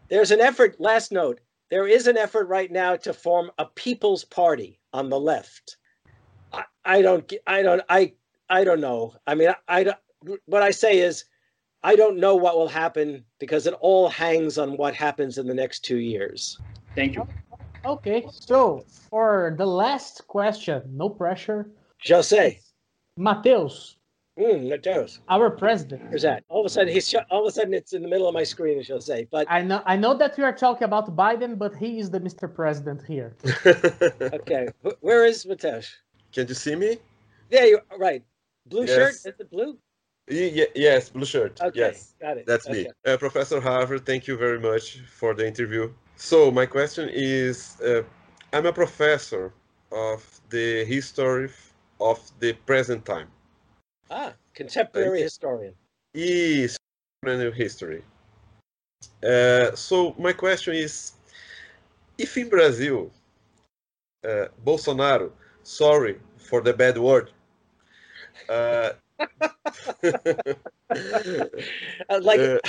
There's 0.09 0.31
an 0.31 0.41
effort, 0.41 0.81
last 0.81 1.11
note, 1.11 1.39
there 1.71 1.87
is 1.87 2.05
an 2.05 2.17
effort 2.17 2.47
right 2.49 2.69
now 2.69 2.97
to 2.97 3.13
form 3.13 3.49
a 3.57 3.65
people's 3.65 4.25
party 4.25 4.79
on 4.93 5.09
the 5.09 5.19
left. 5.19 5.77
I, 6.53 6.63
I 6.85 7.01
don't, 7.01 7.33
I 7.47 7.63
don't, 7.63 7.81
I, 7.89 8.13
I 8.49 8.65
don't 8.65 8.81
know. 8.81 9.15
I 9.25 9.35
mean, 9.35 9.49
I, 9.49 9.55
I 9.67 9.83
don't, 9.85 9.97
what 10.45 10.61
I 10.61 10.71
say 10.71 10.99
is, 10.99 11.23
I 11.81 11.95
don't 11.95 12.19
know 12.19 12.35
what 12.35 12.55
will 12.55 12.67
happen 12.67 13.23
because 13.39 13.65
it 13.65 13.73
all 13.79 14.07
hangs 14.07 14.59
on 14.59 14.77
what 14.77 14.93
happens 14.93 15.39
in 15.39 15.47
the 15.47 15.53
next 15.53 15.79
two 15.79 15.97
years. 15.97 16.59
Thank 16.93 17.15
you. 17.15 17.25
Okay, 17.83 18.27
so 18.29 18.85
for 19.09 19.55
the 19.57 19.65
last 19.65 20.27
question, 20.27 20.83
no 20.91 21.09
pressure. 21.09 21.71
Jose. 22.05 22.59
Mateus, 23.17 23.97
Hmm, 24.41 24.69
Mateus. 24.69 25.19
Our 25.29 25.51
president. 25.51 26.01
Where's 26.09 26.23
that? 26.23 26.43
All 26.49 26.61
of 26.61 26.65
a 26.65 26.69
sudden, 26.69 26.91
he's 26.91 27.07
sh- 27.07 27.15
all 27.29 27.41
of 27.45 27.49
a 27.49 27.51
sudden 27.51 27.73
it's 27.75 27.93
in 27.93 28.01
the 28.01 28.07
middle 28.07 28.27
of 28.27 28.33
my 28.33 28.43
screen. 28.43 28.79
I 28.79 28.81
shall 28.81 28.99
say, 29.01 29.27
but 29.29 29.45
I 29.49 29.61
know 29.61 29.83
I 29.85 29.95
know 29.95 30.17
that 30.17 30.35
you 30.37 30.43
are 30.43 30.53
talking 30.55 30.85
about 30.85 31.15
Biden, 31.15 31.59
but 31.59 31.75
he 31.75 31.99
is 31.99 32.09
the 32.09 32.19
Mr. 32.19 32.51
President 32.53 33.03
here. 33.05 33.35
okay, 34.33 34.67
where 35.01 35.25
is 35.25 35.45
Mateus? 35.45 35.95
Can't 36.31 36.49
you 36.49 36.55
see 36.55 36.75
me? 36.75 36.97
Yeah, 37.51 37.65
you're 37.65 37.83
right. 37.99 38.23
Blue 38.65 38.87
shirt. 38.87 39.13
Yes. 39.13 39.25
Is 39.25 39.33
it 39.39 39.51
blue? 39.51 39.77
Y- 40.29 40.53
y- 40.55 40.67
yes, 40.75 41.09
blue 41.09 41.25
shirt. 41.25 41.61
Okay, 41.61 41.79
Yes, 41.79 42.15
got 42.19 42.37
it. 42.37 42.45
that's 42.47 42.67
Okay. 42.67 42.83
me. 42.83 42.89
Uh, 43.13 43.17
Professor 43.17 43.59
Harvey, 43.61 43.99
thank 43.99 44.27
you 44.27 44.37
very 44.37 44.59
much 44.59 45.01
for 45.19 45.33
the 45.35 45.45
interview. 45.45 45.91
So 46.15 46.49
my 46.51 46.65
question 46.65 47.09
is, 47.11 47.79
uh, 47.81 48.03
I'm 48.53 48.65
a 48.65 48.73
professor 48.73 49.53
of 49.91 50.23
the 50.49 50.85
history 50.85 51.49
of 51.99 52.19
the 52.39 52.53
present 52.65 53.05
time. 53.05 53.27
Ah, 54.11 54.33
contemporary 54.53 55.21
historian. 55.21 55.73
Is 56.13 56.77
history. 57.55 58.03
Uh, 59.23 59.73
so 59.73 60.13
my 60.19 60.33
question 60.33 60.75
is, 60.75 61.13
if 62.17 62.35
in 62.35 62.49
Brazil, 62.49 63.09
uh, 64.25 64.47
Bolsonaro, 64.65 65.31
sorry 65.63 66.19
for 66.37 66.59
the 66.61 66.73
bad 66.73 66.97
word, 66.97 67.31
uh, 68.49 68.91
Uh, 72.09 72.19
like, 72.21 72.39
Uh, 72.39 72.59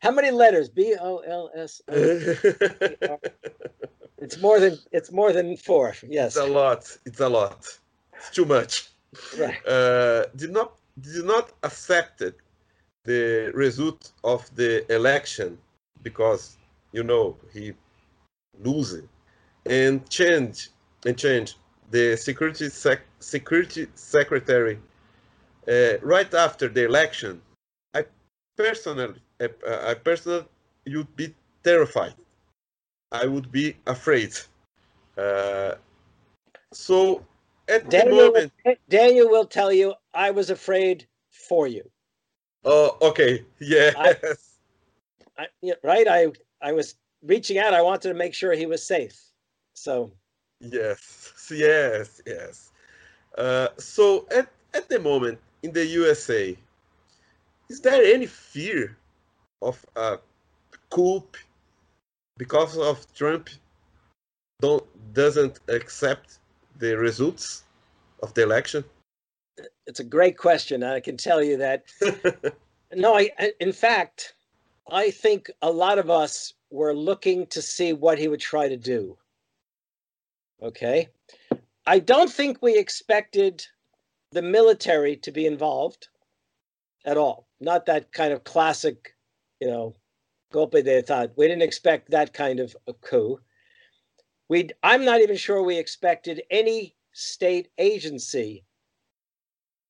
how 0.00 0.10
many 0.10 0.30
letters? 0.30 0.70
B 0.70 0.96
O 0.98 1.18
L 1.18 1.50
S. 1.54 1.82
O. 1.88 1.92
It's 4.18 4.40
more 4.40 4.58
than 4.58 4.78
it's 4.92 5.12
more 5.12 5.32
than 5.32 5.56
four. 5.56 5.94
Yes. 6.08 6.36
It's 6.36 6.36
a 6.36 6.46
lot. 6.46 6.96
It's 7.04 7.20
a 7.20 7.28
lot. 7.28 7.66
It's 8.16 8.30
too 8.30 8.46
much. 8.46 8.93
Uh, 9.66 10.24
did 10.36 10.50
not 10.50 10.74
did 11.00 11.24
not 11.24 11.52
accepted 11.62 12.34
the 13.04 13.50
result 13.54 14.12
of 14.22 14.48
the 14.56 14.90
election 14.92 15.58
because 16.02 16.56
you 16.92 17.02
know 17.02 17.36
he 17.52 17.72
losing 18.62 19.08
and 19.66 20.08
change 20.08 20.70
and 21.06 21.18
change 21.18 21.56
the 21.90 22.16
security 22.16 22.68
sec, 22.68 23.00
security 23.20 23.86
secretary 23.94 24.78
uh, 25.68 25.98
right 26.02 26.32
after 26.34 26.68
the 26.68 26.84
election. 26.84 27.40
I 27.94 28.04
personally 28.56 29.20
I, 29.40 29.48
I 29.90 29.94
personally 29.94 30.46
would 30.86 31.14
be 31.16 31.34
terrified. 31.62 32.14
I 33.12 33.26
would 33.26 33.50
be 33.52 33.76
afraid. 33.86 34.32
Uh, 35.16 35.74
so 36.72 37.24
at 37.68 37.84
the 37.84 37.90
Daniel, 37.90 38.16
moment, 38.16 38.52
Daniel 38.88 39.28
will 39.28 39.46
tell 39.46 39.72
you 39.72 39.94
I 40.12 40.30
was 40.30 40.50
afraid 40.50 41.06
for 41.30 41.66
you. 41.66 41.82
oh, 42.64 42.96
okay, 43.02 43.44
yes, 43.60 43.94
I, 45.36 45.46
yeah, 45.62 45.74
right? 45.82 46.06
I 46.08 46.32
I 46.62 46.72
was 46.72 46.94
reaching 47.22 47.58
out. 47.58 47.74
I 47.74 47.82
wanted 47.82 48.08
to 48.08 48.14
make 48.14 48.34
sure 48.34 48.52
he 48.52 48.66
was 48.66 48.86
safe. 48.86 49.18
So 49.74 50.12
yes, 50.60 51.32
yes, 51.50 52.20
yes. 52.26 52.72
Uh, 53.36 53.68
so 53.78 54.26
at 54.34 54.48
at 54.74 54.88
the 54.88 54.98
moment 54.98 55.38
in 55.62 55.72
the 55.72 55.84
USA, 55.86 56.56
is 57.68 57.80
there 57.80 58.02
any 58.02 58.26
fear 58.26 58.96
of 59.62 59.84
a 59.96 60.18
coup 60.90 61.24
because 62.36 62.76
of 62.76 63.06
Trump 63.14 63.48
don't 64.60 64.84
doesn't 65.14 65.60
accept 65.68 66.38
the 66.78 66.96
results 66.96 67.64
of 68.22 68.34
the 68.34 68.42
election? 68.42 68.84
it's 69.86 70.00
a 70.00 70.04
great 70.04 70.36
question. 70.36 70.82
I 70.82 71.00
can 71.00 71.16
tell 71.16 71.42
you 71.42 71.56
that. 71.58 71.84
no, 72.94 73.16
I, 73.16 73.30
in 73.60 73.72
fact, 73.72 74.34
I 74.90 75.10
think 75.10 75.50
a 75.62 75.70
lot 75.70 75.98
of 75.98 76.10
us 76.10 76.54
were 76.70 76.94
looking 76.94 77.46
to 77.48 77.62
see 77.62 77.92
what 77.92 78.18
he 78.18 78.28
would 78.28 78.40
try 78.40 78.68
to 78.68 78.76
do. 78.76 79.16
Okay. 80.62 81.08
I 81.86 81.98
don't 81.98 82.30
think 82.30 82.58
we 82.60 82.78
expected 82.78 83.64
the 84.32 84.42
military 84.42 85.16
to 85.18 85.30
be 85.30 85.46
involved 85.46 86.08
at 87.04 87.18
all. 87.18 87.46
Not 87.60 87.86
that 87.86 88.12
kind 88.12 88.32
of 88.32 88.44
classic, 88.44 89.14
you 89.60 89.68
know, 89.68 89.94
golpe 90.52 90.82
de 90.82 91.02
etat. 91.02 91.32
We 91.36 91.46
didn't 91.46 91.62
expect 91.62 92.10
that 92.10 92.32
kind 92.32 92.60
of 92.60 92.74
a 92.86 92.94
coup. 92.94 93.38
We, 94.48 94.70
I'm 94.82 95.04
not 95.04 95.20
even 95.20 95.36
sure 95.36 95.62
we 95.62 95.78
expected 95.78 96.42
any 96.50 96.94
state 97.12 97.68
agency 97.78 98.64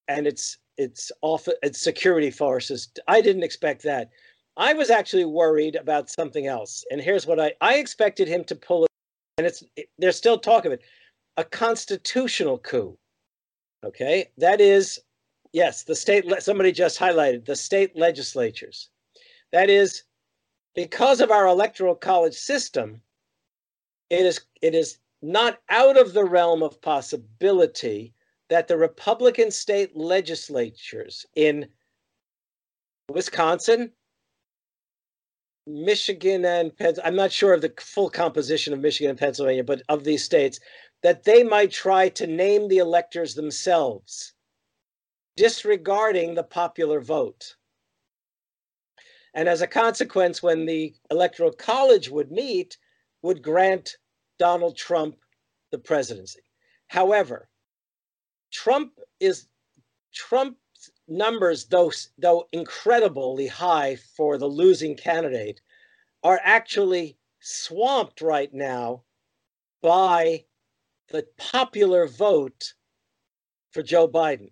and 0.09 0.27
its 0.27 0.59
its 0.77 1.13
off 1.23 1.49
its 1.63 1.81
security 1.81 2.31
forces. 2.31 2.89
I 3.09 3.21
didn't 3.21 3.45
expect 3.45 3.83
that. 3.85 4.11
I 4.57 4.73
was 4.73 4.91
actually 4.91 5.25
worried 5.25 5.77
about 5.77 6.11
something 6.11 6.47
else. 6.47 6.85
And 6.91 7.01
here's 7.01 7.27
what 7.27 7.41
I 7.41 7.55
I 7.61 7.77
expected 7.77 8.29
him 8.29 8.45
to 8.45 8.55
pull 8.57 8.87
and 9.39 9.47
it's 9.47 9.65
it, 9.77 9.89
there's 9.99 10.17
still 10.17 10.39
talk 10.39 10.65
of 10.65 10.73
it, 10.73 10.83
a 11.37 11.45
constitutional 11.45 12.59
coup. 12.59 12.97
Okay, 13.85 14.31
that 14.39 14.61
is 14.61 15.01
yes, 15.53 15.85
the 15.85 15.97
state. 15.97 16.25
Somebody 16.41 16.73
just 16.73 16.99
highlighted 16.99 17.45
the 17.45 17.57
state 17.57 17.97
legislatures. 17.97 18.91
That 19.53 19.71
is 19.71 20.03
because 20.75 21.21
of 21.21 21.31
our 21.31 21.47
electoral 21.47 21.95
college 21.95 22.35
system. 22.35 23.01
It 24.11 24.27
is 24.27 24.41
it 24.61 24.75
is 24.75 24.99
not 25.23 25.61
out 25.69 25.97
of 25.97 26.13
the 26.13 26.25
realm 26.25 26.63
of 26.63 26.81
possibility 26.81 28.15
that 28.49 28.69
the 28.69 28.77
Republican 28.77 29.51
state 29.51 29.97
legislatures 29.97 31.25
in 31.35 31.69
Wisconsin, 33.09 33.93
Michigan, 35.67 36.45
and 36.45 36.77
Penn, 36.77 36.95
I'm 37.03 37.17
not 37.17 37.33
sure 37.33 37.55
of 37.55 37.63
the 37.63 37.73
full 37.79 38.11
composition 38.11 38.75
of 38.75 38.81
Michigan 38.81 39.11
and 39.11 39.19
Pennsylvania, 39.19 39.65
but 39.65 39.83
of 39.89 40.05
these 40.05 40.23
states, 40.23 40.61
that 41.03 41.25
they 41.25 41.43
might 41.43 41.71
try 41.71 42.11
to 42.11 42.27
name 42.27 42.69
the 42.69 42.79
electors 42.79 43.35
themselves, 43.35 44.35
disregarding 45.37 46.35
the 46.35 46.43
popular 46.43 47.01
vote. 47.01 47.57
And 49.33 49.49
as 49.49 49.63
a 49.63 49.67
consequence, 49.67 50.43
when 50.43 50.67
the 50.67 50.95
Electoral 51.11 51.53
College 51.53 52.09
would 52.11 52.31
meet, 52.31 52.77
would 53.25 53.43
grant 53.43 53.97
Donald 54.39 54.77
Trump 54.77 55.17
the 55.71 55.79
presidency. 55.79 56.43
However, 56.89 57.49
Trump 58.53 59.01
is 59.19 59.49
Trump's 60.13 60.91
numbers, 61.09 61.65
though 61.65 61.91
though 62.19 62.47
incredibly 62.53 63.47
high 63.47 63.97
for 63.97 64.37
the 64.37 64.47
losing 64.47 64.95
candidate, 64.95 65.63
are 66.23 66.39
actually 66.45 67.17
swamped 67.41 68.21
right 68.21 68.53
now 68.53 69.05
by 69.81 70.45
the 71.09 71.27
popular 71.39 72.07
vote 72.07 72.75
for 73.71 73.83
Joe 73.83 74.07
Biden. 74.07 74.51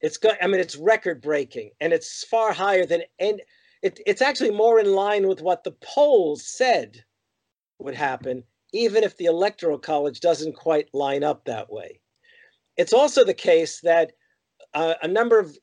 It's 0.00 0.16
go- 0.16 0.38
I 0.40 0.46
mean, 0.46 0.60
it's 0.60 0.76
record 0.76 1.20
breaking, 1.20 1.72
and 1.80 1.92
it's 1.92 2.22
far 2.22 2.52
higher 2.52 2.86
than 2.86 3.02
and 3.18 3.42
it, 3.82 3.98
it's 4.06 4.22
actually 4.22 4.52
more 4.52 4.78
in 4.78 4.94
line 4.94 5.26
with 5.26 5.42
what 5.42 5.64
the 5.64 5.72
polls 5.72 6.46
said 6.46 7.04
would 7.82 7.94
happen, 7.94 8.44
even 8.72 9.04
if 9.04 9.16
the 9.16 9.26
electoral 9.26 9.78
college 9.78 10.20
doesn't 10.20 10.54
quite 10.54 10.94
line 10.94 11.24
up 11.24 11.44
that 11.44 11.70
way. 11.70 12.00
It's 12.76 12.92
also 12.92 13.24
the 13.24 13.34
case 13.34 13.80
that 13.80 14.12
uh, 14.74 14.94
a 15.02 15.08
number 15.08 15.38
of, 15.38 15.56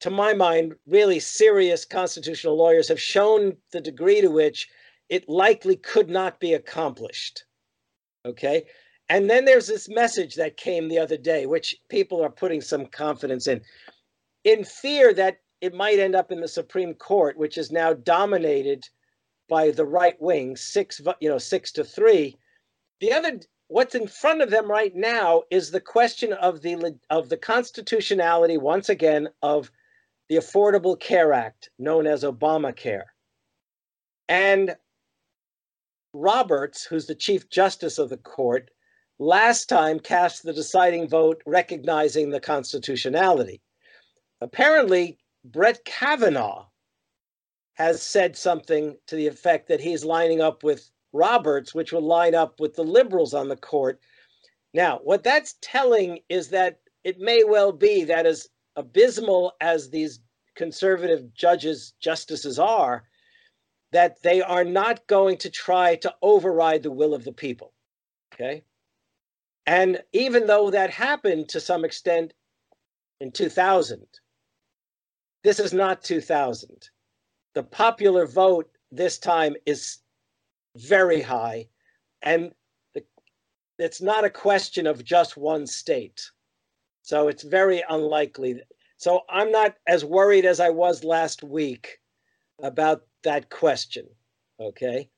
to 0.00 0.10
my 0.10 0.32
mind, 0.32 0.74
really 0.86 1.18
serious 1.18 1.84
constitutional 1.84 2.56
lawyers 2.56 2.88
have 2.88 3.00
shown 3.00 3.56
the 3.72 3.80
degree 3.80 4.20
to 4.20 4.28
which 4.28 4.68
it 5.08 5.28
likely 5.28 5.76
could 5.76 6.08
not 6.08 6.38
be 6.38 6.54
accomplished. 6.54 7.44
Okay. 8.24 8.64
And 9.08 9.28
then 9.28 9.44
there's 9.44 9.66
this 9.66 9.88
message 9.88 10.34
that 10.34 10.56
came 10.56 10.88
the 10.88 10.98
other 10.98 11.16
day, 11.16 11.46
which 11.46 11.74
people 11.88 12.22
are 12.22 12.30
putting 12.30 12.60
some 12.60 12.86
confidence 12.86 13.46
in, 13.46 13.62
in 14.44 14.64
fear 14.64 15.14
that 15.14 15.38
it 15.60 15.74
might 15.74 15.98
end 15.98 16.14
up 16.14 16.30
in 16.30 16.40
the 16.40 16.48
Supreme 16.48 16.94
Court, 16.94 17.36
which 17.36 17.58
is 17.58 17.72
now 17.72 17.94
dominated 17.94 18.84
by 19.48 19.70
the 19.70 19.84
right 19.84 20.20
wing, 20.20 20.56
six, 20.56 21.00
you 21.20 21.28
know, 21.28 21.38
six 21.38 21.72
to 21.72 21.84
three. 21.84 22.36
The 23.00 23.12
other, 23.12 23.40
what's 23.68 23.94
in 23.94 24.06
front 24.06 24.42
of 24.42 24.50
them 24.50 24.70
right 24.70 24.94
now 24.94 25.42
is 25.50 25.70
the 25.70 25.80
question 25.80 26.32
of 26.34 26.62
the 26.62 26.98
of 27.10 27.28
the 27.28 27.36
constitutionality, 27.36 28.58
once 28.58 28.88
again, 28.88 29.28
of 29.42 29.70
the 30.28 30.36
Affordable 30.36 30.98
Care 30.98 31.32
Act, 31.32 31.70
known 31.78 32.06
as 32.06 32.22
Obamacare. 32.22 33.04
And 34.28 34.76
Roberts, 36.12 36.84
who's 36.84 37.06
the 37.06 37.14
Chief 37.14 37.48
Justice 37.48 37.98
of 37.98 38.10
the 38.10 38.16
court, 38.18 38.70
last 39.18 39.68
time 39.68 39.98
cast 39.98 40.42
the 40.42 40.52
deciding 40.52 41.08
vote 41.08 41.42
recognizing 41.46 42.30
the 42.30 42.40
constitutionality. 42.40 43.60
Apparently, 44.40 45.18
Brett 45.44 45.84
Kavanaugh 45.84 46.67
has 47.78 48.02
said 48.02 48.36
something 48.36 48.96
to 49.06 49.14
the 49.14 49.28
effect 49.28 49.68
that 49.68 49.80
he's 49.80 50.04
lining 50.04 50.40
up 50.40 50.64
with 50.64 50.90
Roberts, 51.12 51.74
which 51.74 51.92
will 51.92 52.02
line 52.02 52.34
up 52.34 52.58
with 52.58 52.74
the 52.74 52.82
liberals 52.82 53.34
on 53.34 53.48
the 53.48 53.56
court. 53.56 54.00
Now, 54.74 54.98
what 55.04 55.22
that's 55.22 55.54
telling 55.62 56.18
is 56.28 56.48
that 56.48 56.80
it 57.04 57.20
may 57.20 57.44
well 57.44 57.70
be 57.70 58.02
that 58.04 58.26
as 58.26 58.48
abysmal 58.74 59.52
as 59.60 59.90
these 59.90 60.18
conservative 60.56 61.32
judges, 61.34 61.94
justices 62.00 62.58
are, 62.58 63.04
that 63.92 64.20
they 64.22 64.42
are 64.42 64.64
not 64.64 65.06
going 65.06 65.36
to 65.38 65.48
try 65.48 65.94
to 65.96 66.12
override 66.20 66.82
the 66.82 66.90
will 66.90 67.14
of 67.14 67.24
the 67.24 67.32
people. 67.32 67.72
Okay. 68.34 68.64
And 69.66 70.02
even 70.12 70.48
though 70.48 70.70
that 70.70 70.90
happened 70.90 71.48
to 71.50 71.60
some 71.60 71.84
extent 71.84 72.34
in 73.20 73.30
2000, 73.30 74.04
this 75.44 75.60
is 75.60 75.72
not 75.72 76.02
2000. 76.02 76.90
The 77.58 77.64
popular 77.64 78.24
vote 78.24 78.70
this 78.92 79.18
time 79.18 79.56
is 79.66 79.98
very 80.76 81.20
high. 81.20 81.66
And 82.22 82.52
the, 82.94 83.02
it's 83.80 84.00
not 84.00 84.24
a 84.24 84.30
question 84.30 84.86
of 84.86 85.04
just 85.04 85.36
one 85.36 85.66
state. 85.66 86.30
So 87.02 87.26
it's 87.26 87.42
very 87.42 87.82
unlikely. 87.88 88.62
So 88.96 89.22
I'm 89.28 89.50
not 89.50 89.74
as 89.88 90.04
worried 90.04 90.44
as 90.44 90.60
I 90.60 90.70
was 90.70 91.02
last 91.02 91.42
week 91.42 91.98
about 92.62 93.02
that 93.24 93.50
question. 93.50 94.06
Okay. 94.60 95.10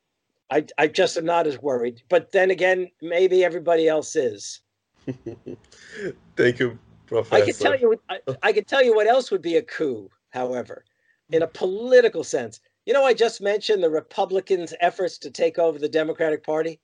I, 0.51 0.65
I 0.79 0.87
just 0.87 1.19
am 1.19 1.27
not 1.27 1.47
as 1.47 1.61
worried. 1.61 2.01
But 2.09 2.33
then 2.33 2.51
again, 2.51 2.89
maybe 3.03 3.45
everybody 3.45 3.87
else 3.87 4.17
is. 4.17 4.63
Thank 6.39 6.59
you, 6.59 6.79
Professor. 7.05 7.35
I 7.35 7.45
can 7.45 7.55
tell 7.55 7.79
you 7.79 8.01
I, 8.09 8.21
I 8.43 8.53
can 8.55 8.65
tell 8.65 8.83
you 8.83 8.95
what 8.95 9.09
else 9.09 9.31
would 9.31 9.43
be 9.43 9.59
a 9.59 9.63
coup, 9.63 10.09
however, 10.31 10.87
in 11.33 11.43
a 11.43 11.47
political 11.47 12.25
sense. 12.25 12.61
You 12.87 12.93
know, 12.93 13.05
I 13.05 13.15
just 13.15 13.41
mentioned 13.41 13.83
the 13.83 13.91
Republicans' 13.91 14.75
efforts 14.81 15.19
to 15.19 15.31
take 15.31 15.59
over 15.59 15.79
the 15.79 15.89
Democratic 15.89 16.45
Party. 16.45 16.81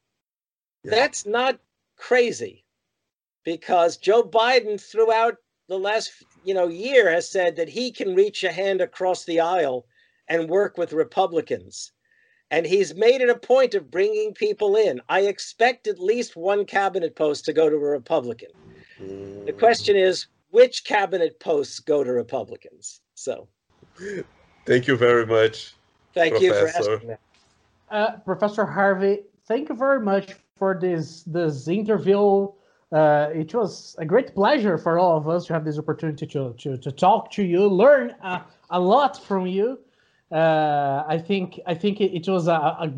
That's 0.85 1.27
not 1.27 1.59
crazy 1.97 2.65
because 3.45 3.97
Joe 3.97 4.23
Biden 4.23 4.81
throughout 4.81 5.37
the 5.69 5.79
last, 5.79 6.13
you 6.45 6.55
know, 6.55 6.69
year 6.69 7.11
has 7.11 7.29
said 7.29 7.57
that 7.57 7.69
he 7.69 7.91
can 7.91 8.15
reach 8.15 8.45
a 8.45 8.53
hand 8.53 8.81
across 8.81 9.25
the 9.25 9.41
aisle 9.41 9.87
and 10.29 10.49
work 10.49 10.79
with 10.79 10.93
Republicans. 10.93 11.93
And 12.51 12.67
he's 12.67 12.95
made 12.95 13.21
it 13.21 13.29
a 13.29 13.39
point 13.39 13.75
of 13.75 13.91
bringing 13.91 14.33
people 14.33 14.77
in. 14.77 15.01
I 15.09 15.23
expect 15.23 15.89
at 15.89 15.99
least 15.99 16.37
one 16.37 16.65
cabinet 16.65 17.17
post 17.17 17.45
to 17.47 17.53
go 17.53 17.69
to 17.69 17.75
a 17.75 17.79
Republican. 17.79 18.51
The 18.99 19.53
mm. 19.53 19.59
question 19.59 19.97
is, 19.97 20.27
which 20.51 20.85
cabinet 20.85 21.41
posts 21.41 21.81
go 21.81 22.05
to 22.05 22.13
Republicans? 22.13 23.01
So, 23.15 23.49
Thank 24.67 24.89
you 24.89 24.97
very 24.97 25.25
much. 25.25 25.75
thank 26.13 26.41
you 26.41 26.53
for 26.53 26.61
Professor. 26.61 26.95
asking 26.95 27.09
that. 27.09 27.21
Uh, 27.91 28.17
Professor 28.19 28.67
Harvey, 28.67 29.21
thank 29.47 29.69
you 29.69 29.77
very 29.77 30.01
much 30.01 30.35
for 30.57 30.77
this 30.79 31.23
this 31.23 31.69
interview. 31.69 32.49
Uh, 32.93 33.29
it 33.33 33.55
was 33.55 33.97
a 33.99 34.05
great 34.05 34.35
pleasure 34.35 34.77
for 34.77 34.99
all 34.99 35.17
of 35.17 35.29
us 35.29 35.47
to 35.47 35.53
have 35.53 35.65
this 35.65 35.79
opportunity 35.79 36.27
to 36.27 36.53
to, 36.59 36.77
to 36.79 36.91
talk 36.91 37.31
to 37.33 37.45
you, 37.45 37.69
learn 37.69 38.15
a, 38.23 38.43
a 38.71 38.81
lot 38.81 39.25
from 39.25 39.47
you. 39.47 39.79
Uh, 40.33 41.05
I 41.07 41.19
think 41.19 41.61
I 41.67 41.75
think 41.75 42.01
it, 42.01 42.13
it 42.13 42.29
was 42.29 42.49
a, 42.49 42.59
a 42.87 42.93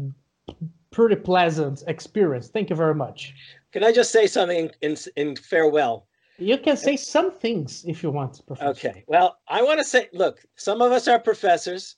pretty 0.90 1.16
pleasant 1.16 1.85
experience. 1.86 2.49
Thank 2.49 2.70
you 2.70 2.77
very 2.77 2.95
much. 2.95 3.35
Can 3.73 3.85
I 3.85 3.93
just 3.93 4.11
say 4.11 4.27
something 4.27 4.70
in, 4.81 4.97
in 5.16 5.36
farewell? 5.36 6.07
You 6.39 6.56
can 6.56 6.73
eh, 6.73 6.77
say 6.77 6.97
some 6.97 7.32
things 7.32 7.85
if 7.86 8.02
you 8.02 8.10
want, 8.10 8.47
Professor. 8.47 8.70
Okay. 8.70 9.05
Well, 9.09 9.39
I 9.48 9.62
want 9.62 9.81
to 9.81 9.85
say, 9.85 10.09
look, 10.12 10.44
some 10.56 10.81
of 10.81 10.93
us 10.93 11.09
are 11.09 11.19
professors 11.19 11.97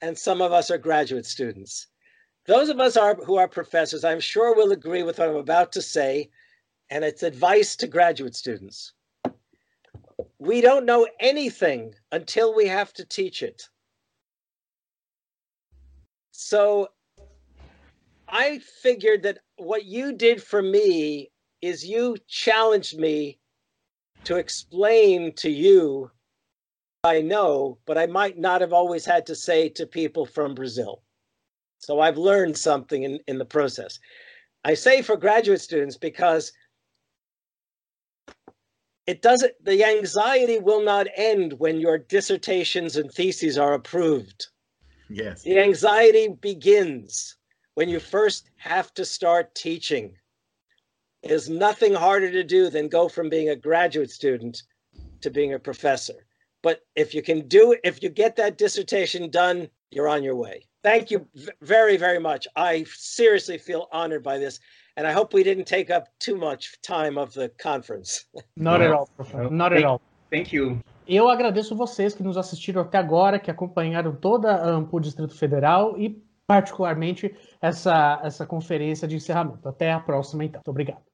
and 0.00 0.16
some 0.16 0.40
of 0.40 0.52
us 0.52 0.70
are 0.70 0.78
graduate 0.78 1.26
students. 1.26 1.88
Those 2.46 2.68
of 2.68 2.80
us 2.80 2.96
are, 2.96 3.14
who 3.14 3.36
are 3.36 3.48
professors, 3.48 4.04
I'm 4.04 4.20
sure 4.20 4.54
will 4.54 4.72
agree 4.72 5.02
with 5.02 5.18
what 5.18 5.28
I'm 5.28 5.36
about 5.36 5.72
to 5.72 5.82
say, 5.82 6.30
and 6.90 7.04
it's 7.04 7.22
advice 7.22 7.76
to 7.76 7.86
graduate 7.86 8.34
students. 8.34 8.92
We 10.38 10.60
don't 10.60 10.84
know 10.84 11.08
anything 11.20 11.94
until 12.12 12.54
we 12.54 12.66
have 12.66 12.92
to 12.94 13.04
teach 13.04 13.42
it. 13.42 13.68
So 16.32 16.88
I 18.28 18.58
figured 18.58 19.22
that 19.22 19.38
what 19.56 19.84
you 19.84 20.12
did 20.12 20.42
for 20.42 20.60
me 20.60 21.30
is 21.62 21.86
you 21.86 22.16
challenged 22.28 22.98
me 22.98 23.38
to 24.24 24.36
explain 24.36 25.32
to 25.36 25.50
you 25.50 26.10
I 27.04 27.20
know, 27.20 27.76
but 27.84 27.98
I 27.98 28.06
might 28.06 28.38
not 28.38 28.62
have 28.62 28.72
always 28.72 29.04
had 29.04 29.26
to 29.26 29.34
say 29.34 29.68
to 29.68 29.86
people 29.86 30.24
from 30.24 30.54
Brazil. 30.54 31.02
So 31.78 32.00
I've 32.00 32.16
learned 32.16 32.56
something 32.56 33.02
in, 33.02 33.20
in 33.28 33.36
the 33.36 33.44
process. 33.44 33.98
I 34.64 34.72
say 34.72 35.02
for 35.02 35.18
graduate 35.18 35.60
students 35.60 35.98
because 35.98 36.50
it 39.06 39.20
doesn't, 39.20 39.52
the 39.62 39.84
anxiety 39.84 40.58
will 40.58 40.82
not 40.82 41.06
end 41.14 41.52
when 41.58 41.78
your 41.78 41.98
dissertations 41.98 42.96
and 42.96 43.12
theses 43.12 43.58
are 43.58 43.74
approved. 43.74 44.46
Yes. 45.10 45.42
The 45.42 45.58
anxiety 45.58 46.28
begins 46.28 47.36
when 47.74 47.90
you 47.90 48.00
first 48.00 48.48
have 48.56 48.94
to 48.94 49.04
start 49.04 49.54
teaching. 49.54 50.16
There's 51.26 51.48
nothing 51.48 51.94
harder 51.94 52.30
to 52.30 52.44
do 52.44 52.68
than 52.68 52.88
go 52.88 53.08
from 53.08 53.28
being 53.28 53.48
a 53.48 53.56
graduate 53.56 54.10
student 54.10 54.62
to 55.22 55.30
being 55.30 55.54
a 55.54 55.58
professor. 55.58 56.26
But 56.62 56.80
if 56.96 57.14
you 57.14 57.22
can 57.22 57.48
do 57.48 57.72
it, 57.72 57.80
if 57.82 58.02
you 58.02 58.08
get 58.08 58.36
that 58.36 58.58
dissertation 58.58 59.30
done, 59.30 59.68
you're 59.90 60.08
on 60.08 60.22
your 60.22 60.36
way. 60.36 60.66
Thank 60.82 61.10
you 61.10 61.26
very, 61.62 61.96
very 61.96 62.18
much. 62.18 62.46
I 62.56 62.84
seriously 62.88 63.58
feel 63.58 63.88
honored 63.90 64.22
by 64.22 64.38
this. 64.38 64.60
And 64.96 65.06
I 65.06 65.12
hope 65.12 65.32
we 65.32 65.42
didn't 65.42 65.66
take 65.66 65.90
up 65.90 66.08
too 66.20 66.36
much 66.36 66.80
time 66.82 67.18
of 67.18 67.32
the 67.32 67.48
conference. 67.58 68.26
Not 68.56 68.80
at 68.82 68.92
all, 68.92 69.08
Professor. 69.16 69.50
Not 69.50 69.72
at 69.72 69.84
all. 69.84 70.00
Thank 70.30 70.52
you. 70.52 70.78
Eu 71.06 71.28
agradeço 71.28 71.76
vocês 71.76 72.14
que 72.14 72.22
nos 72.22 72.36
assistiram 72.36 72.82
até 72.82 72.98
agora, 72.98 73.38
que 73.38 73.50
acompanharam 73.50 74.14
toda 74.14 74.54
a 74.54 74.68
ANPUH 74.68 75.00
Distrito 75.00 75.36
Federal 75.36 75.98
e, 75.98 76.22
particularmente, 76.46 77.34
essa, 77.60 78.20
essa 78.22 78.46
conferência 78.46 79.06
de 79.06 79.16
encerramento. 79.16 79.68
Até 79.68 79.92
a 79.92 80.00
próxima, 80.00 80.44
então. 80.44 80.60
Muito 80.60 80.70
obrigado. 80.70 81.13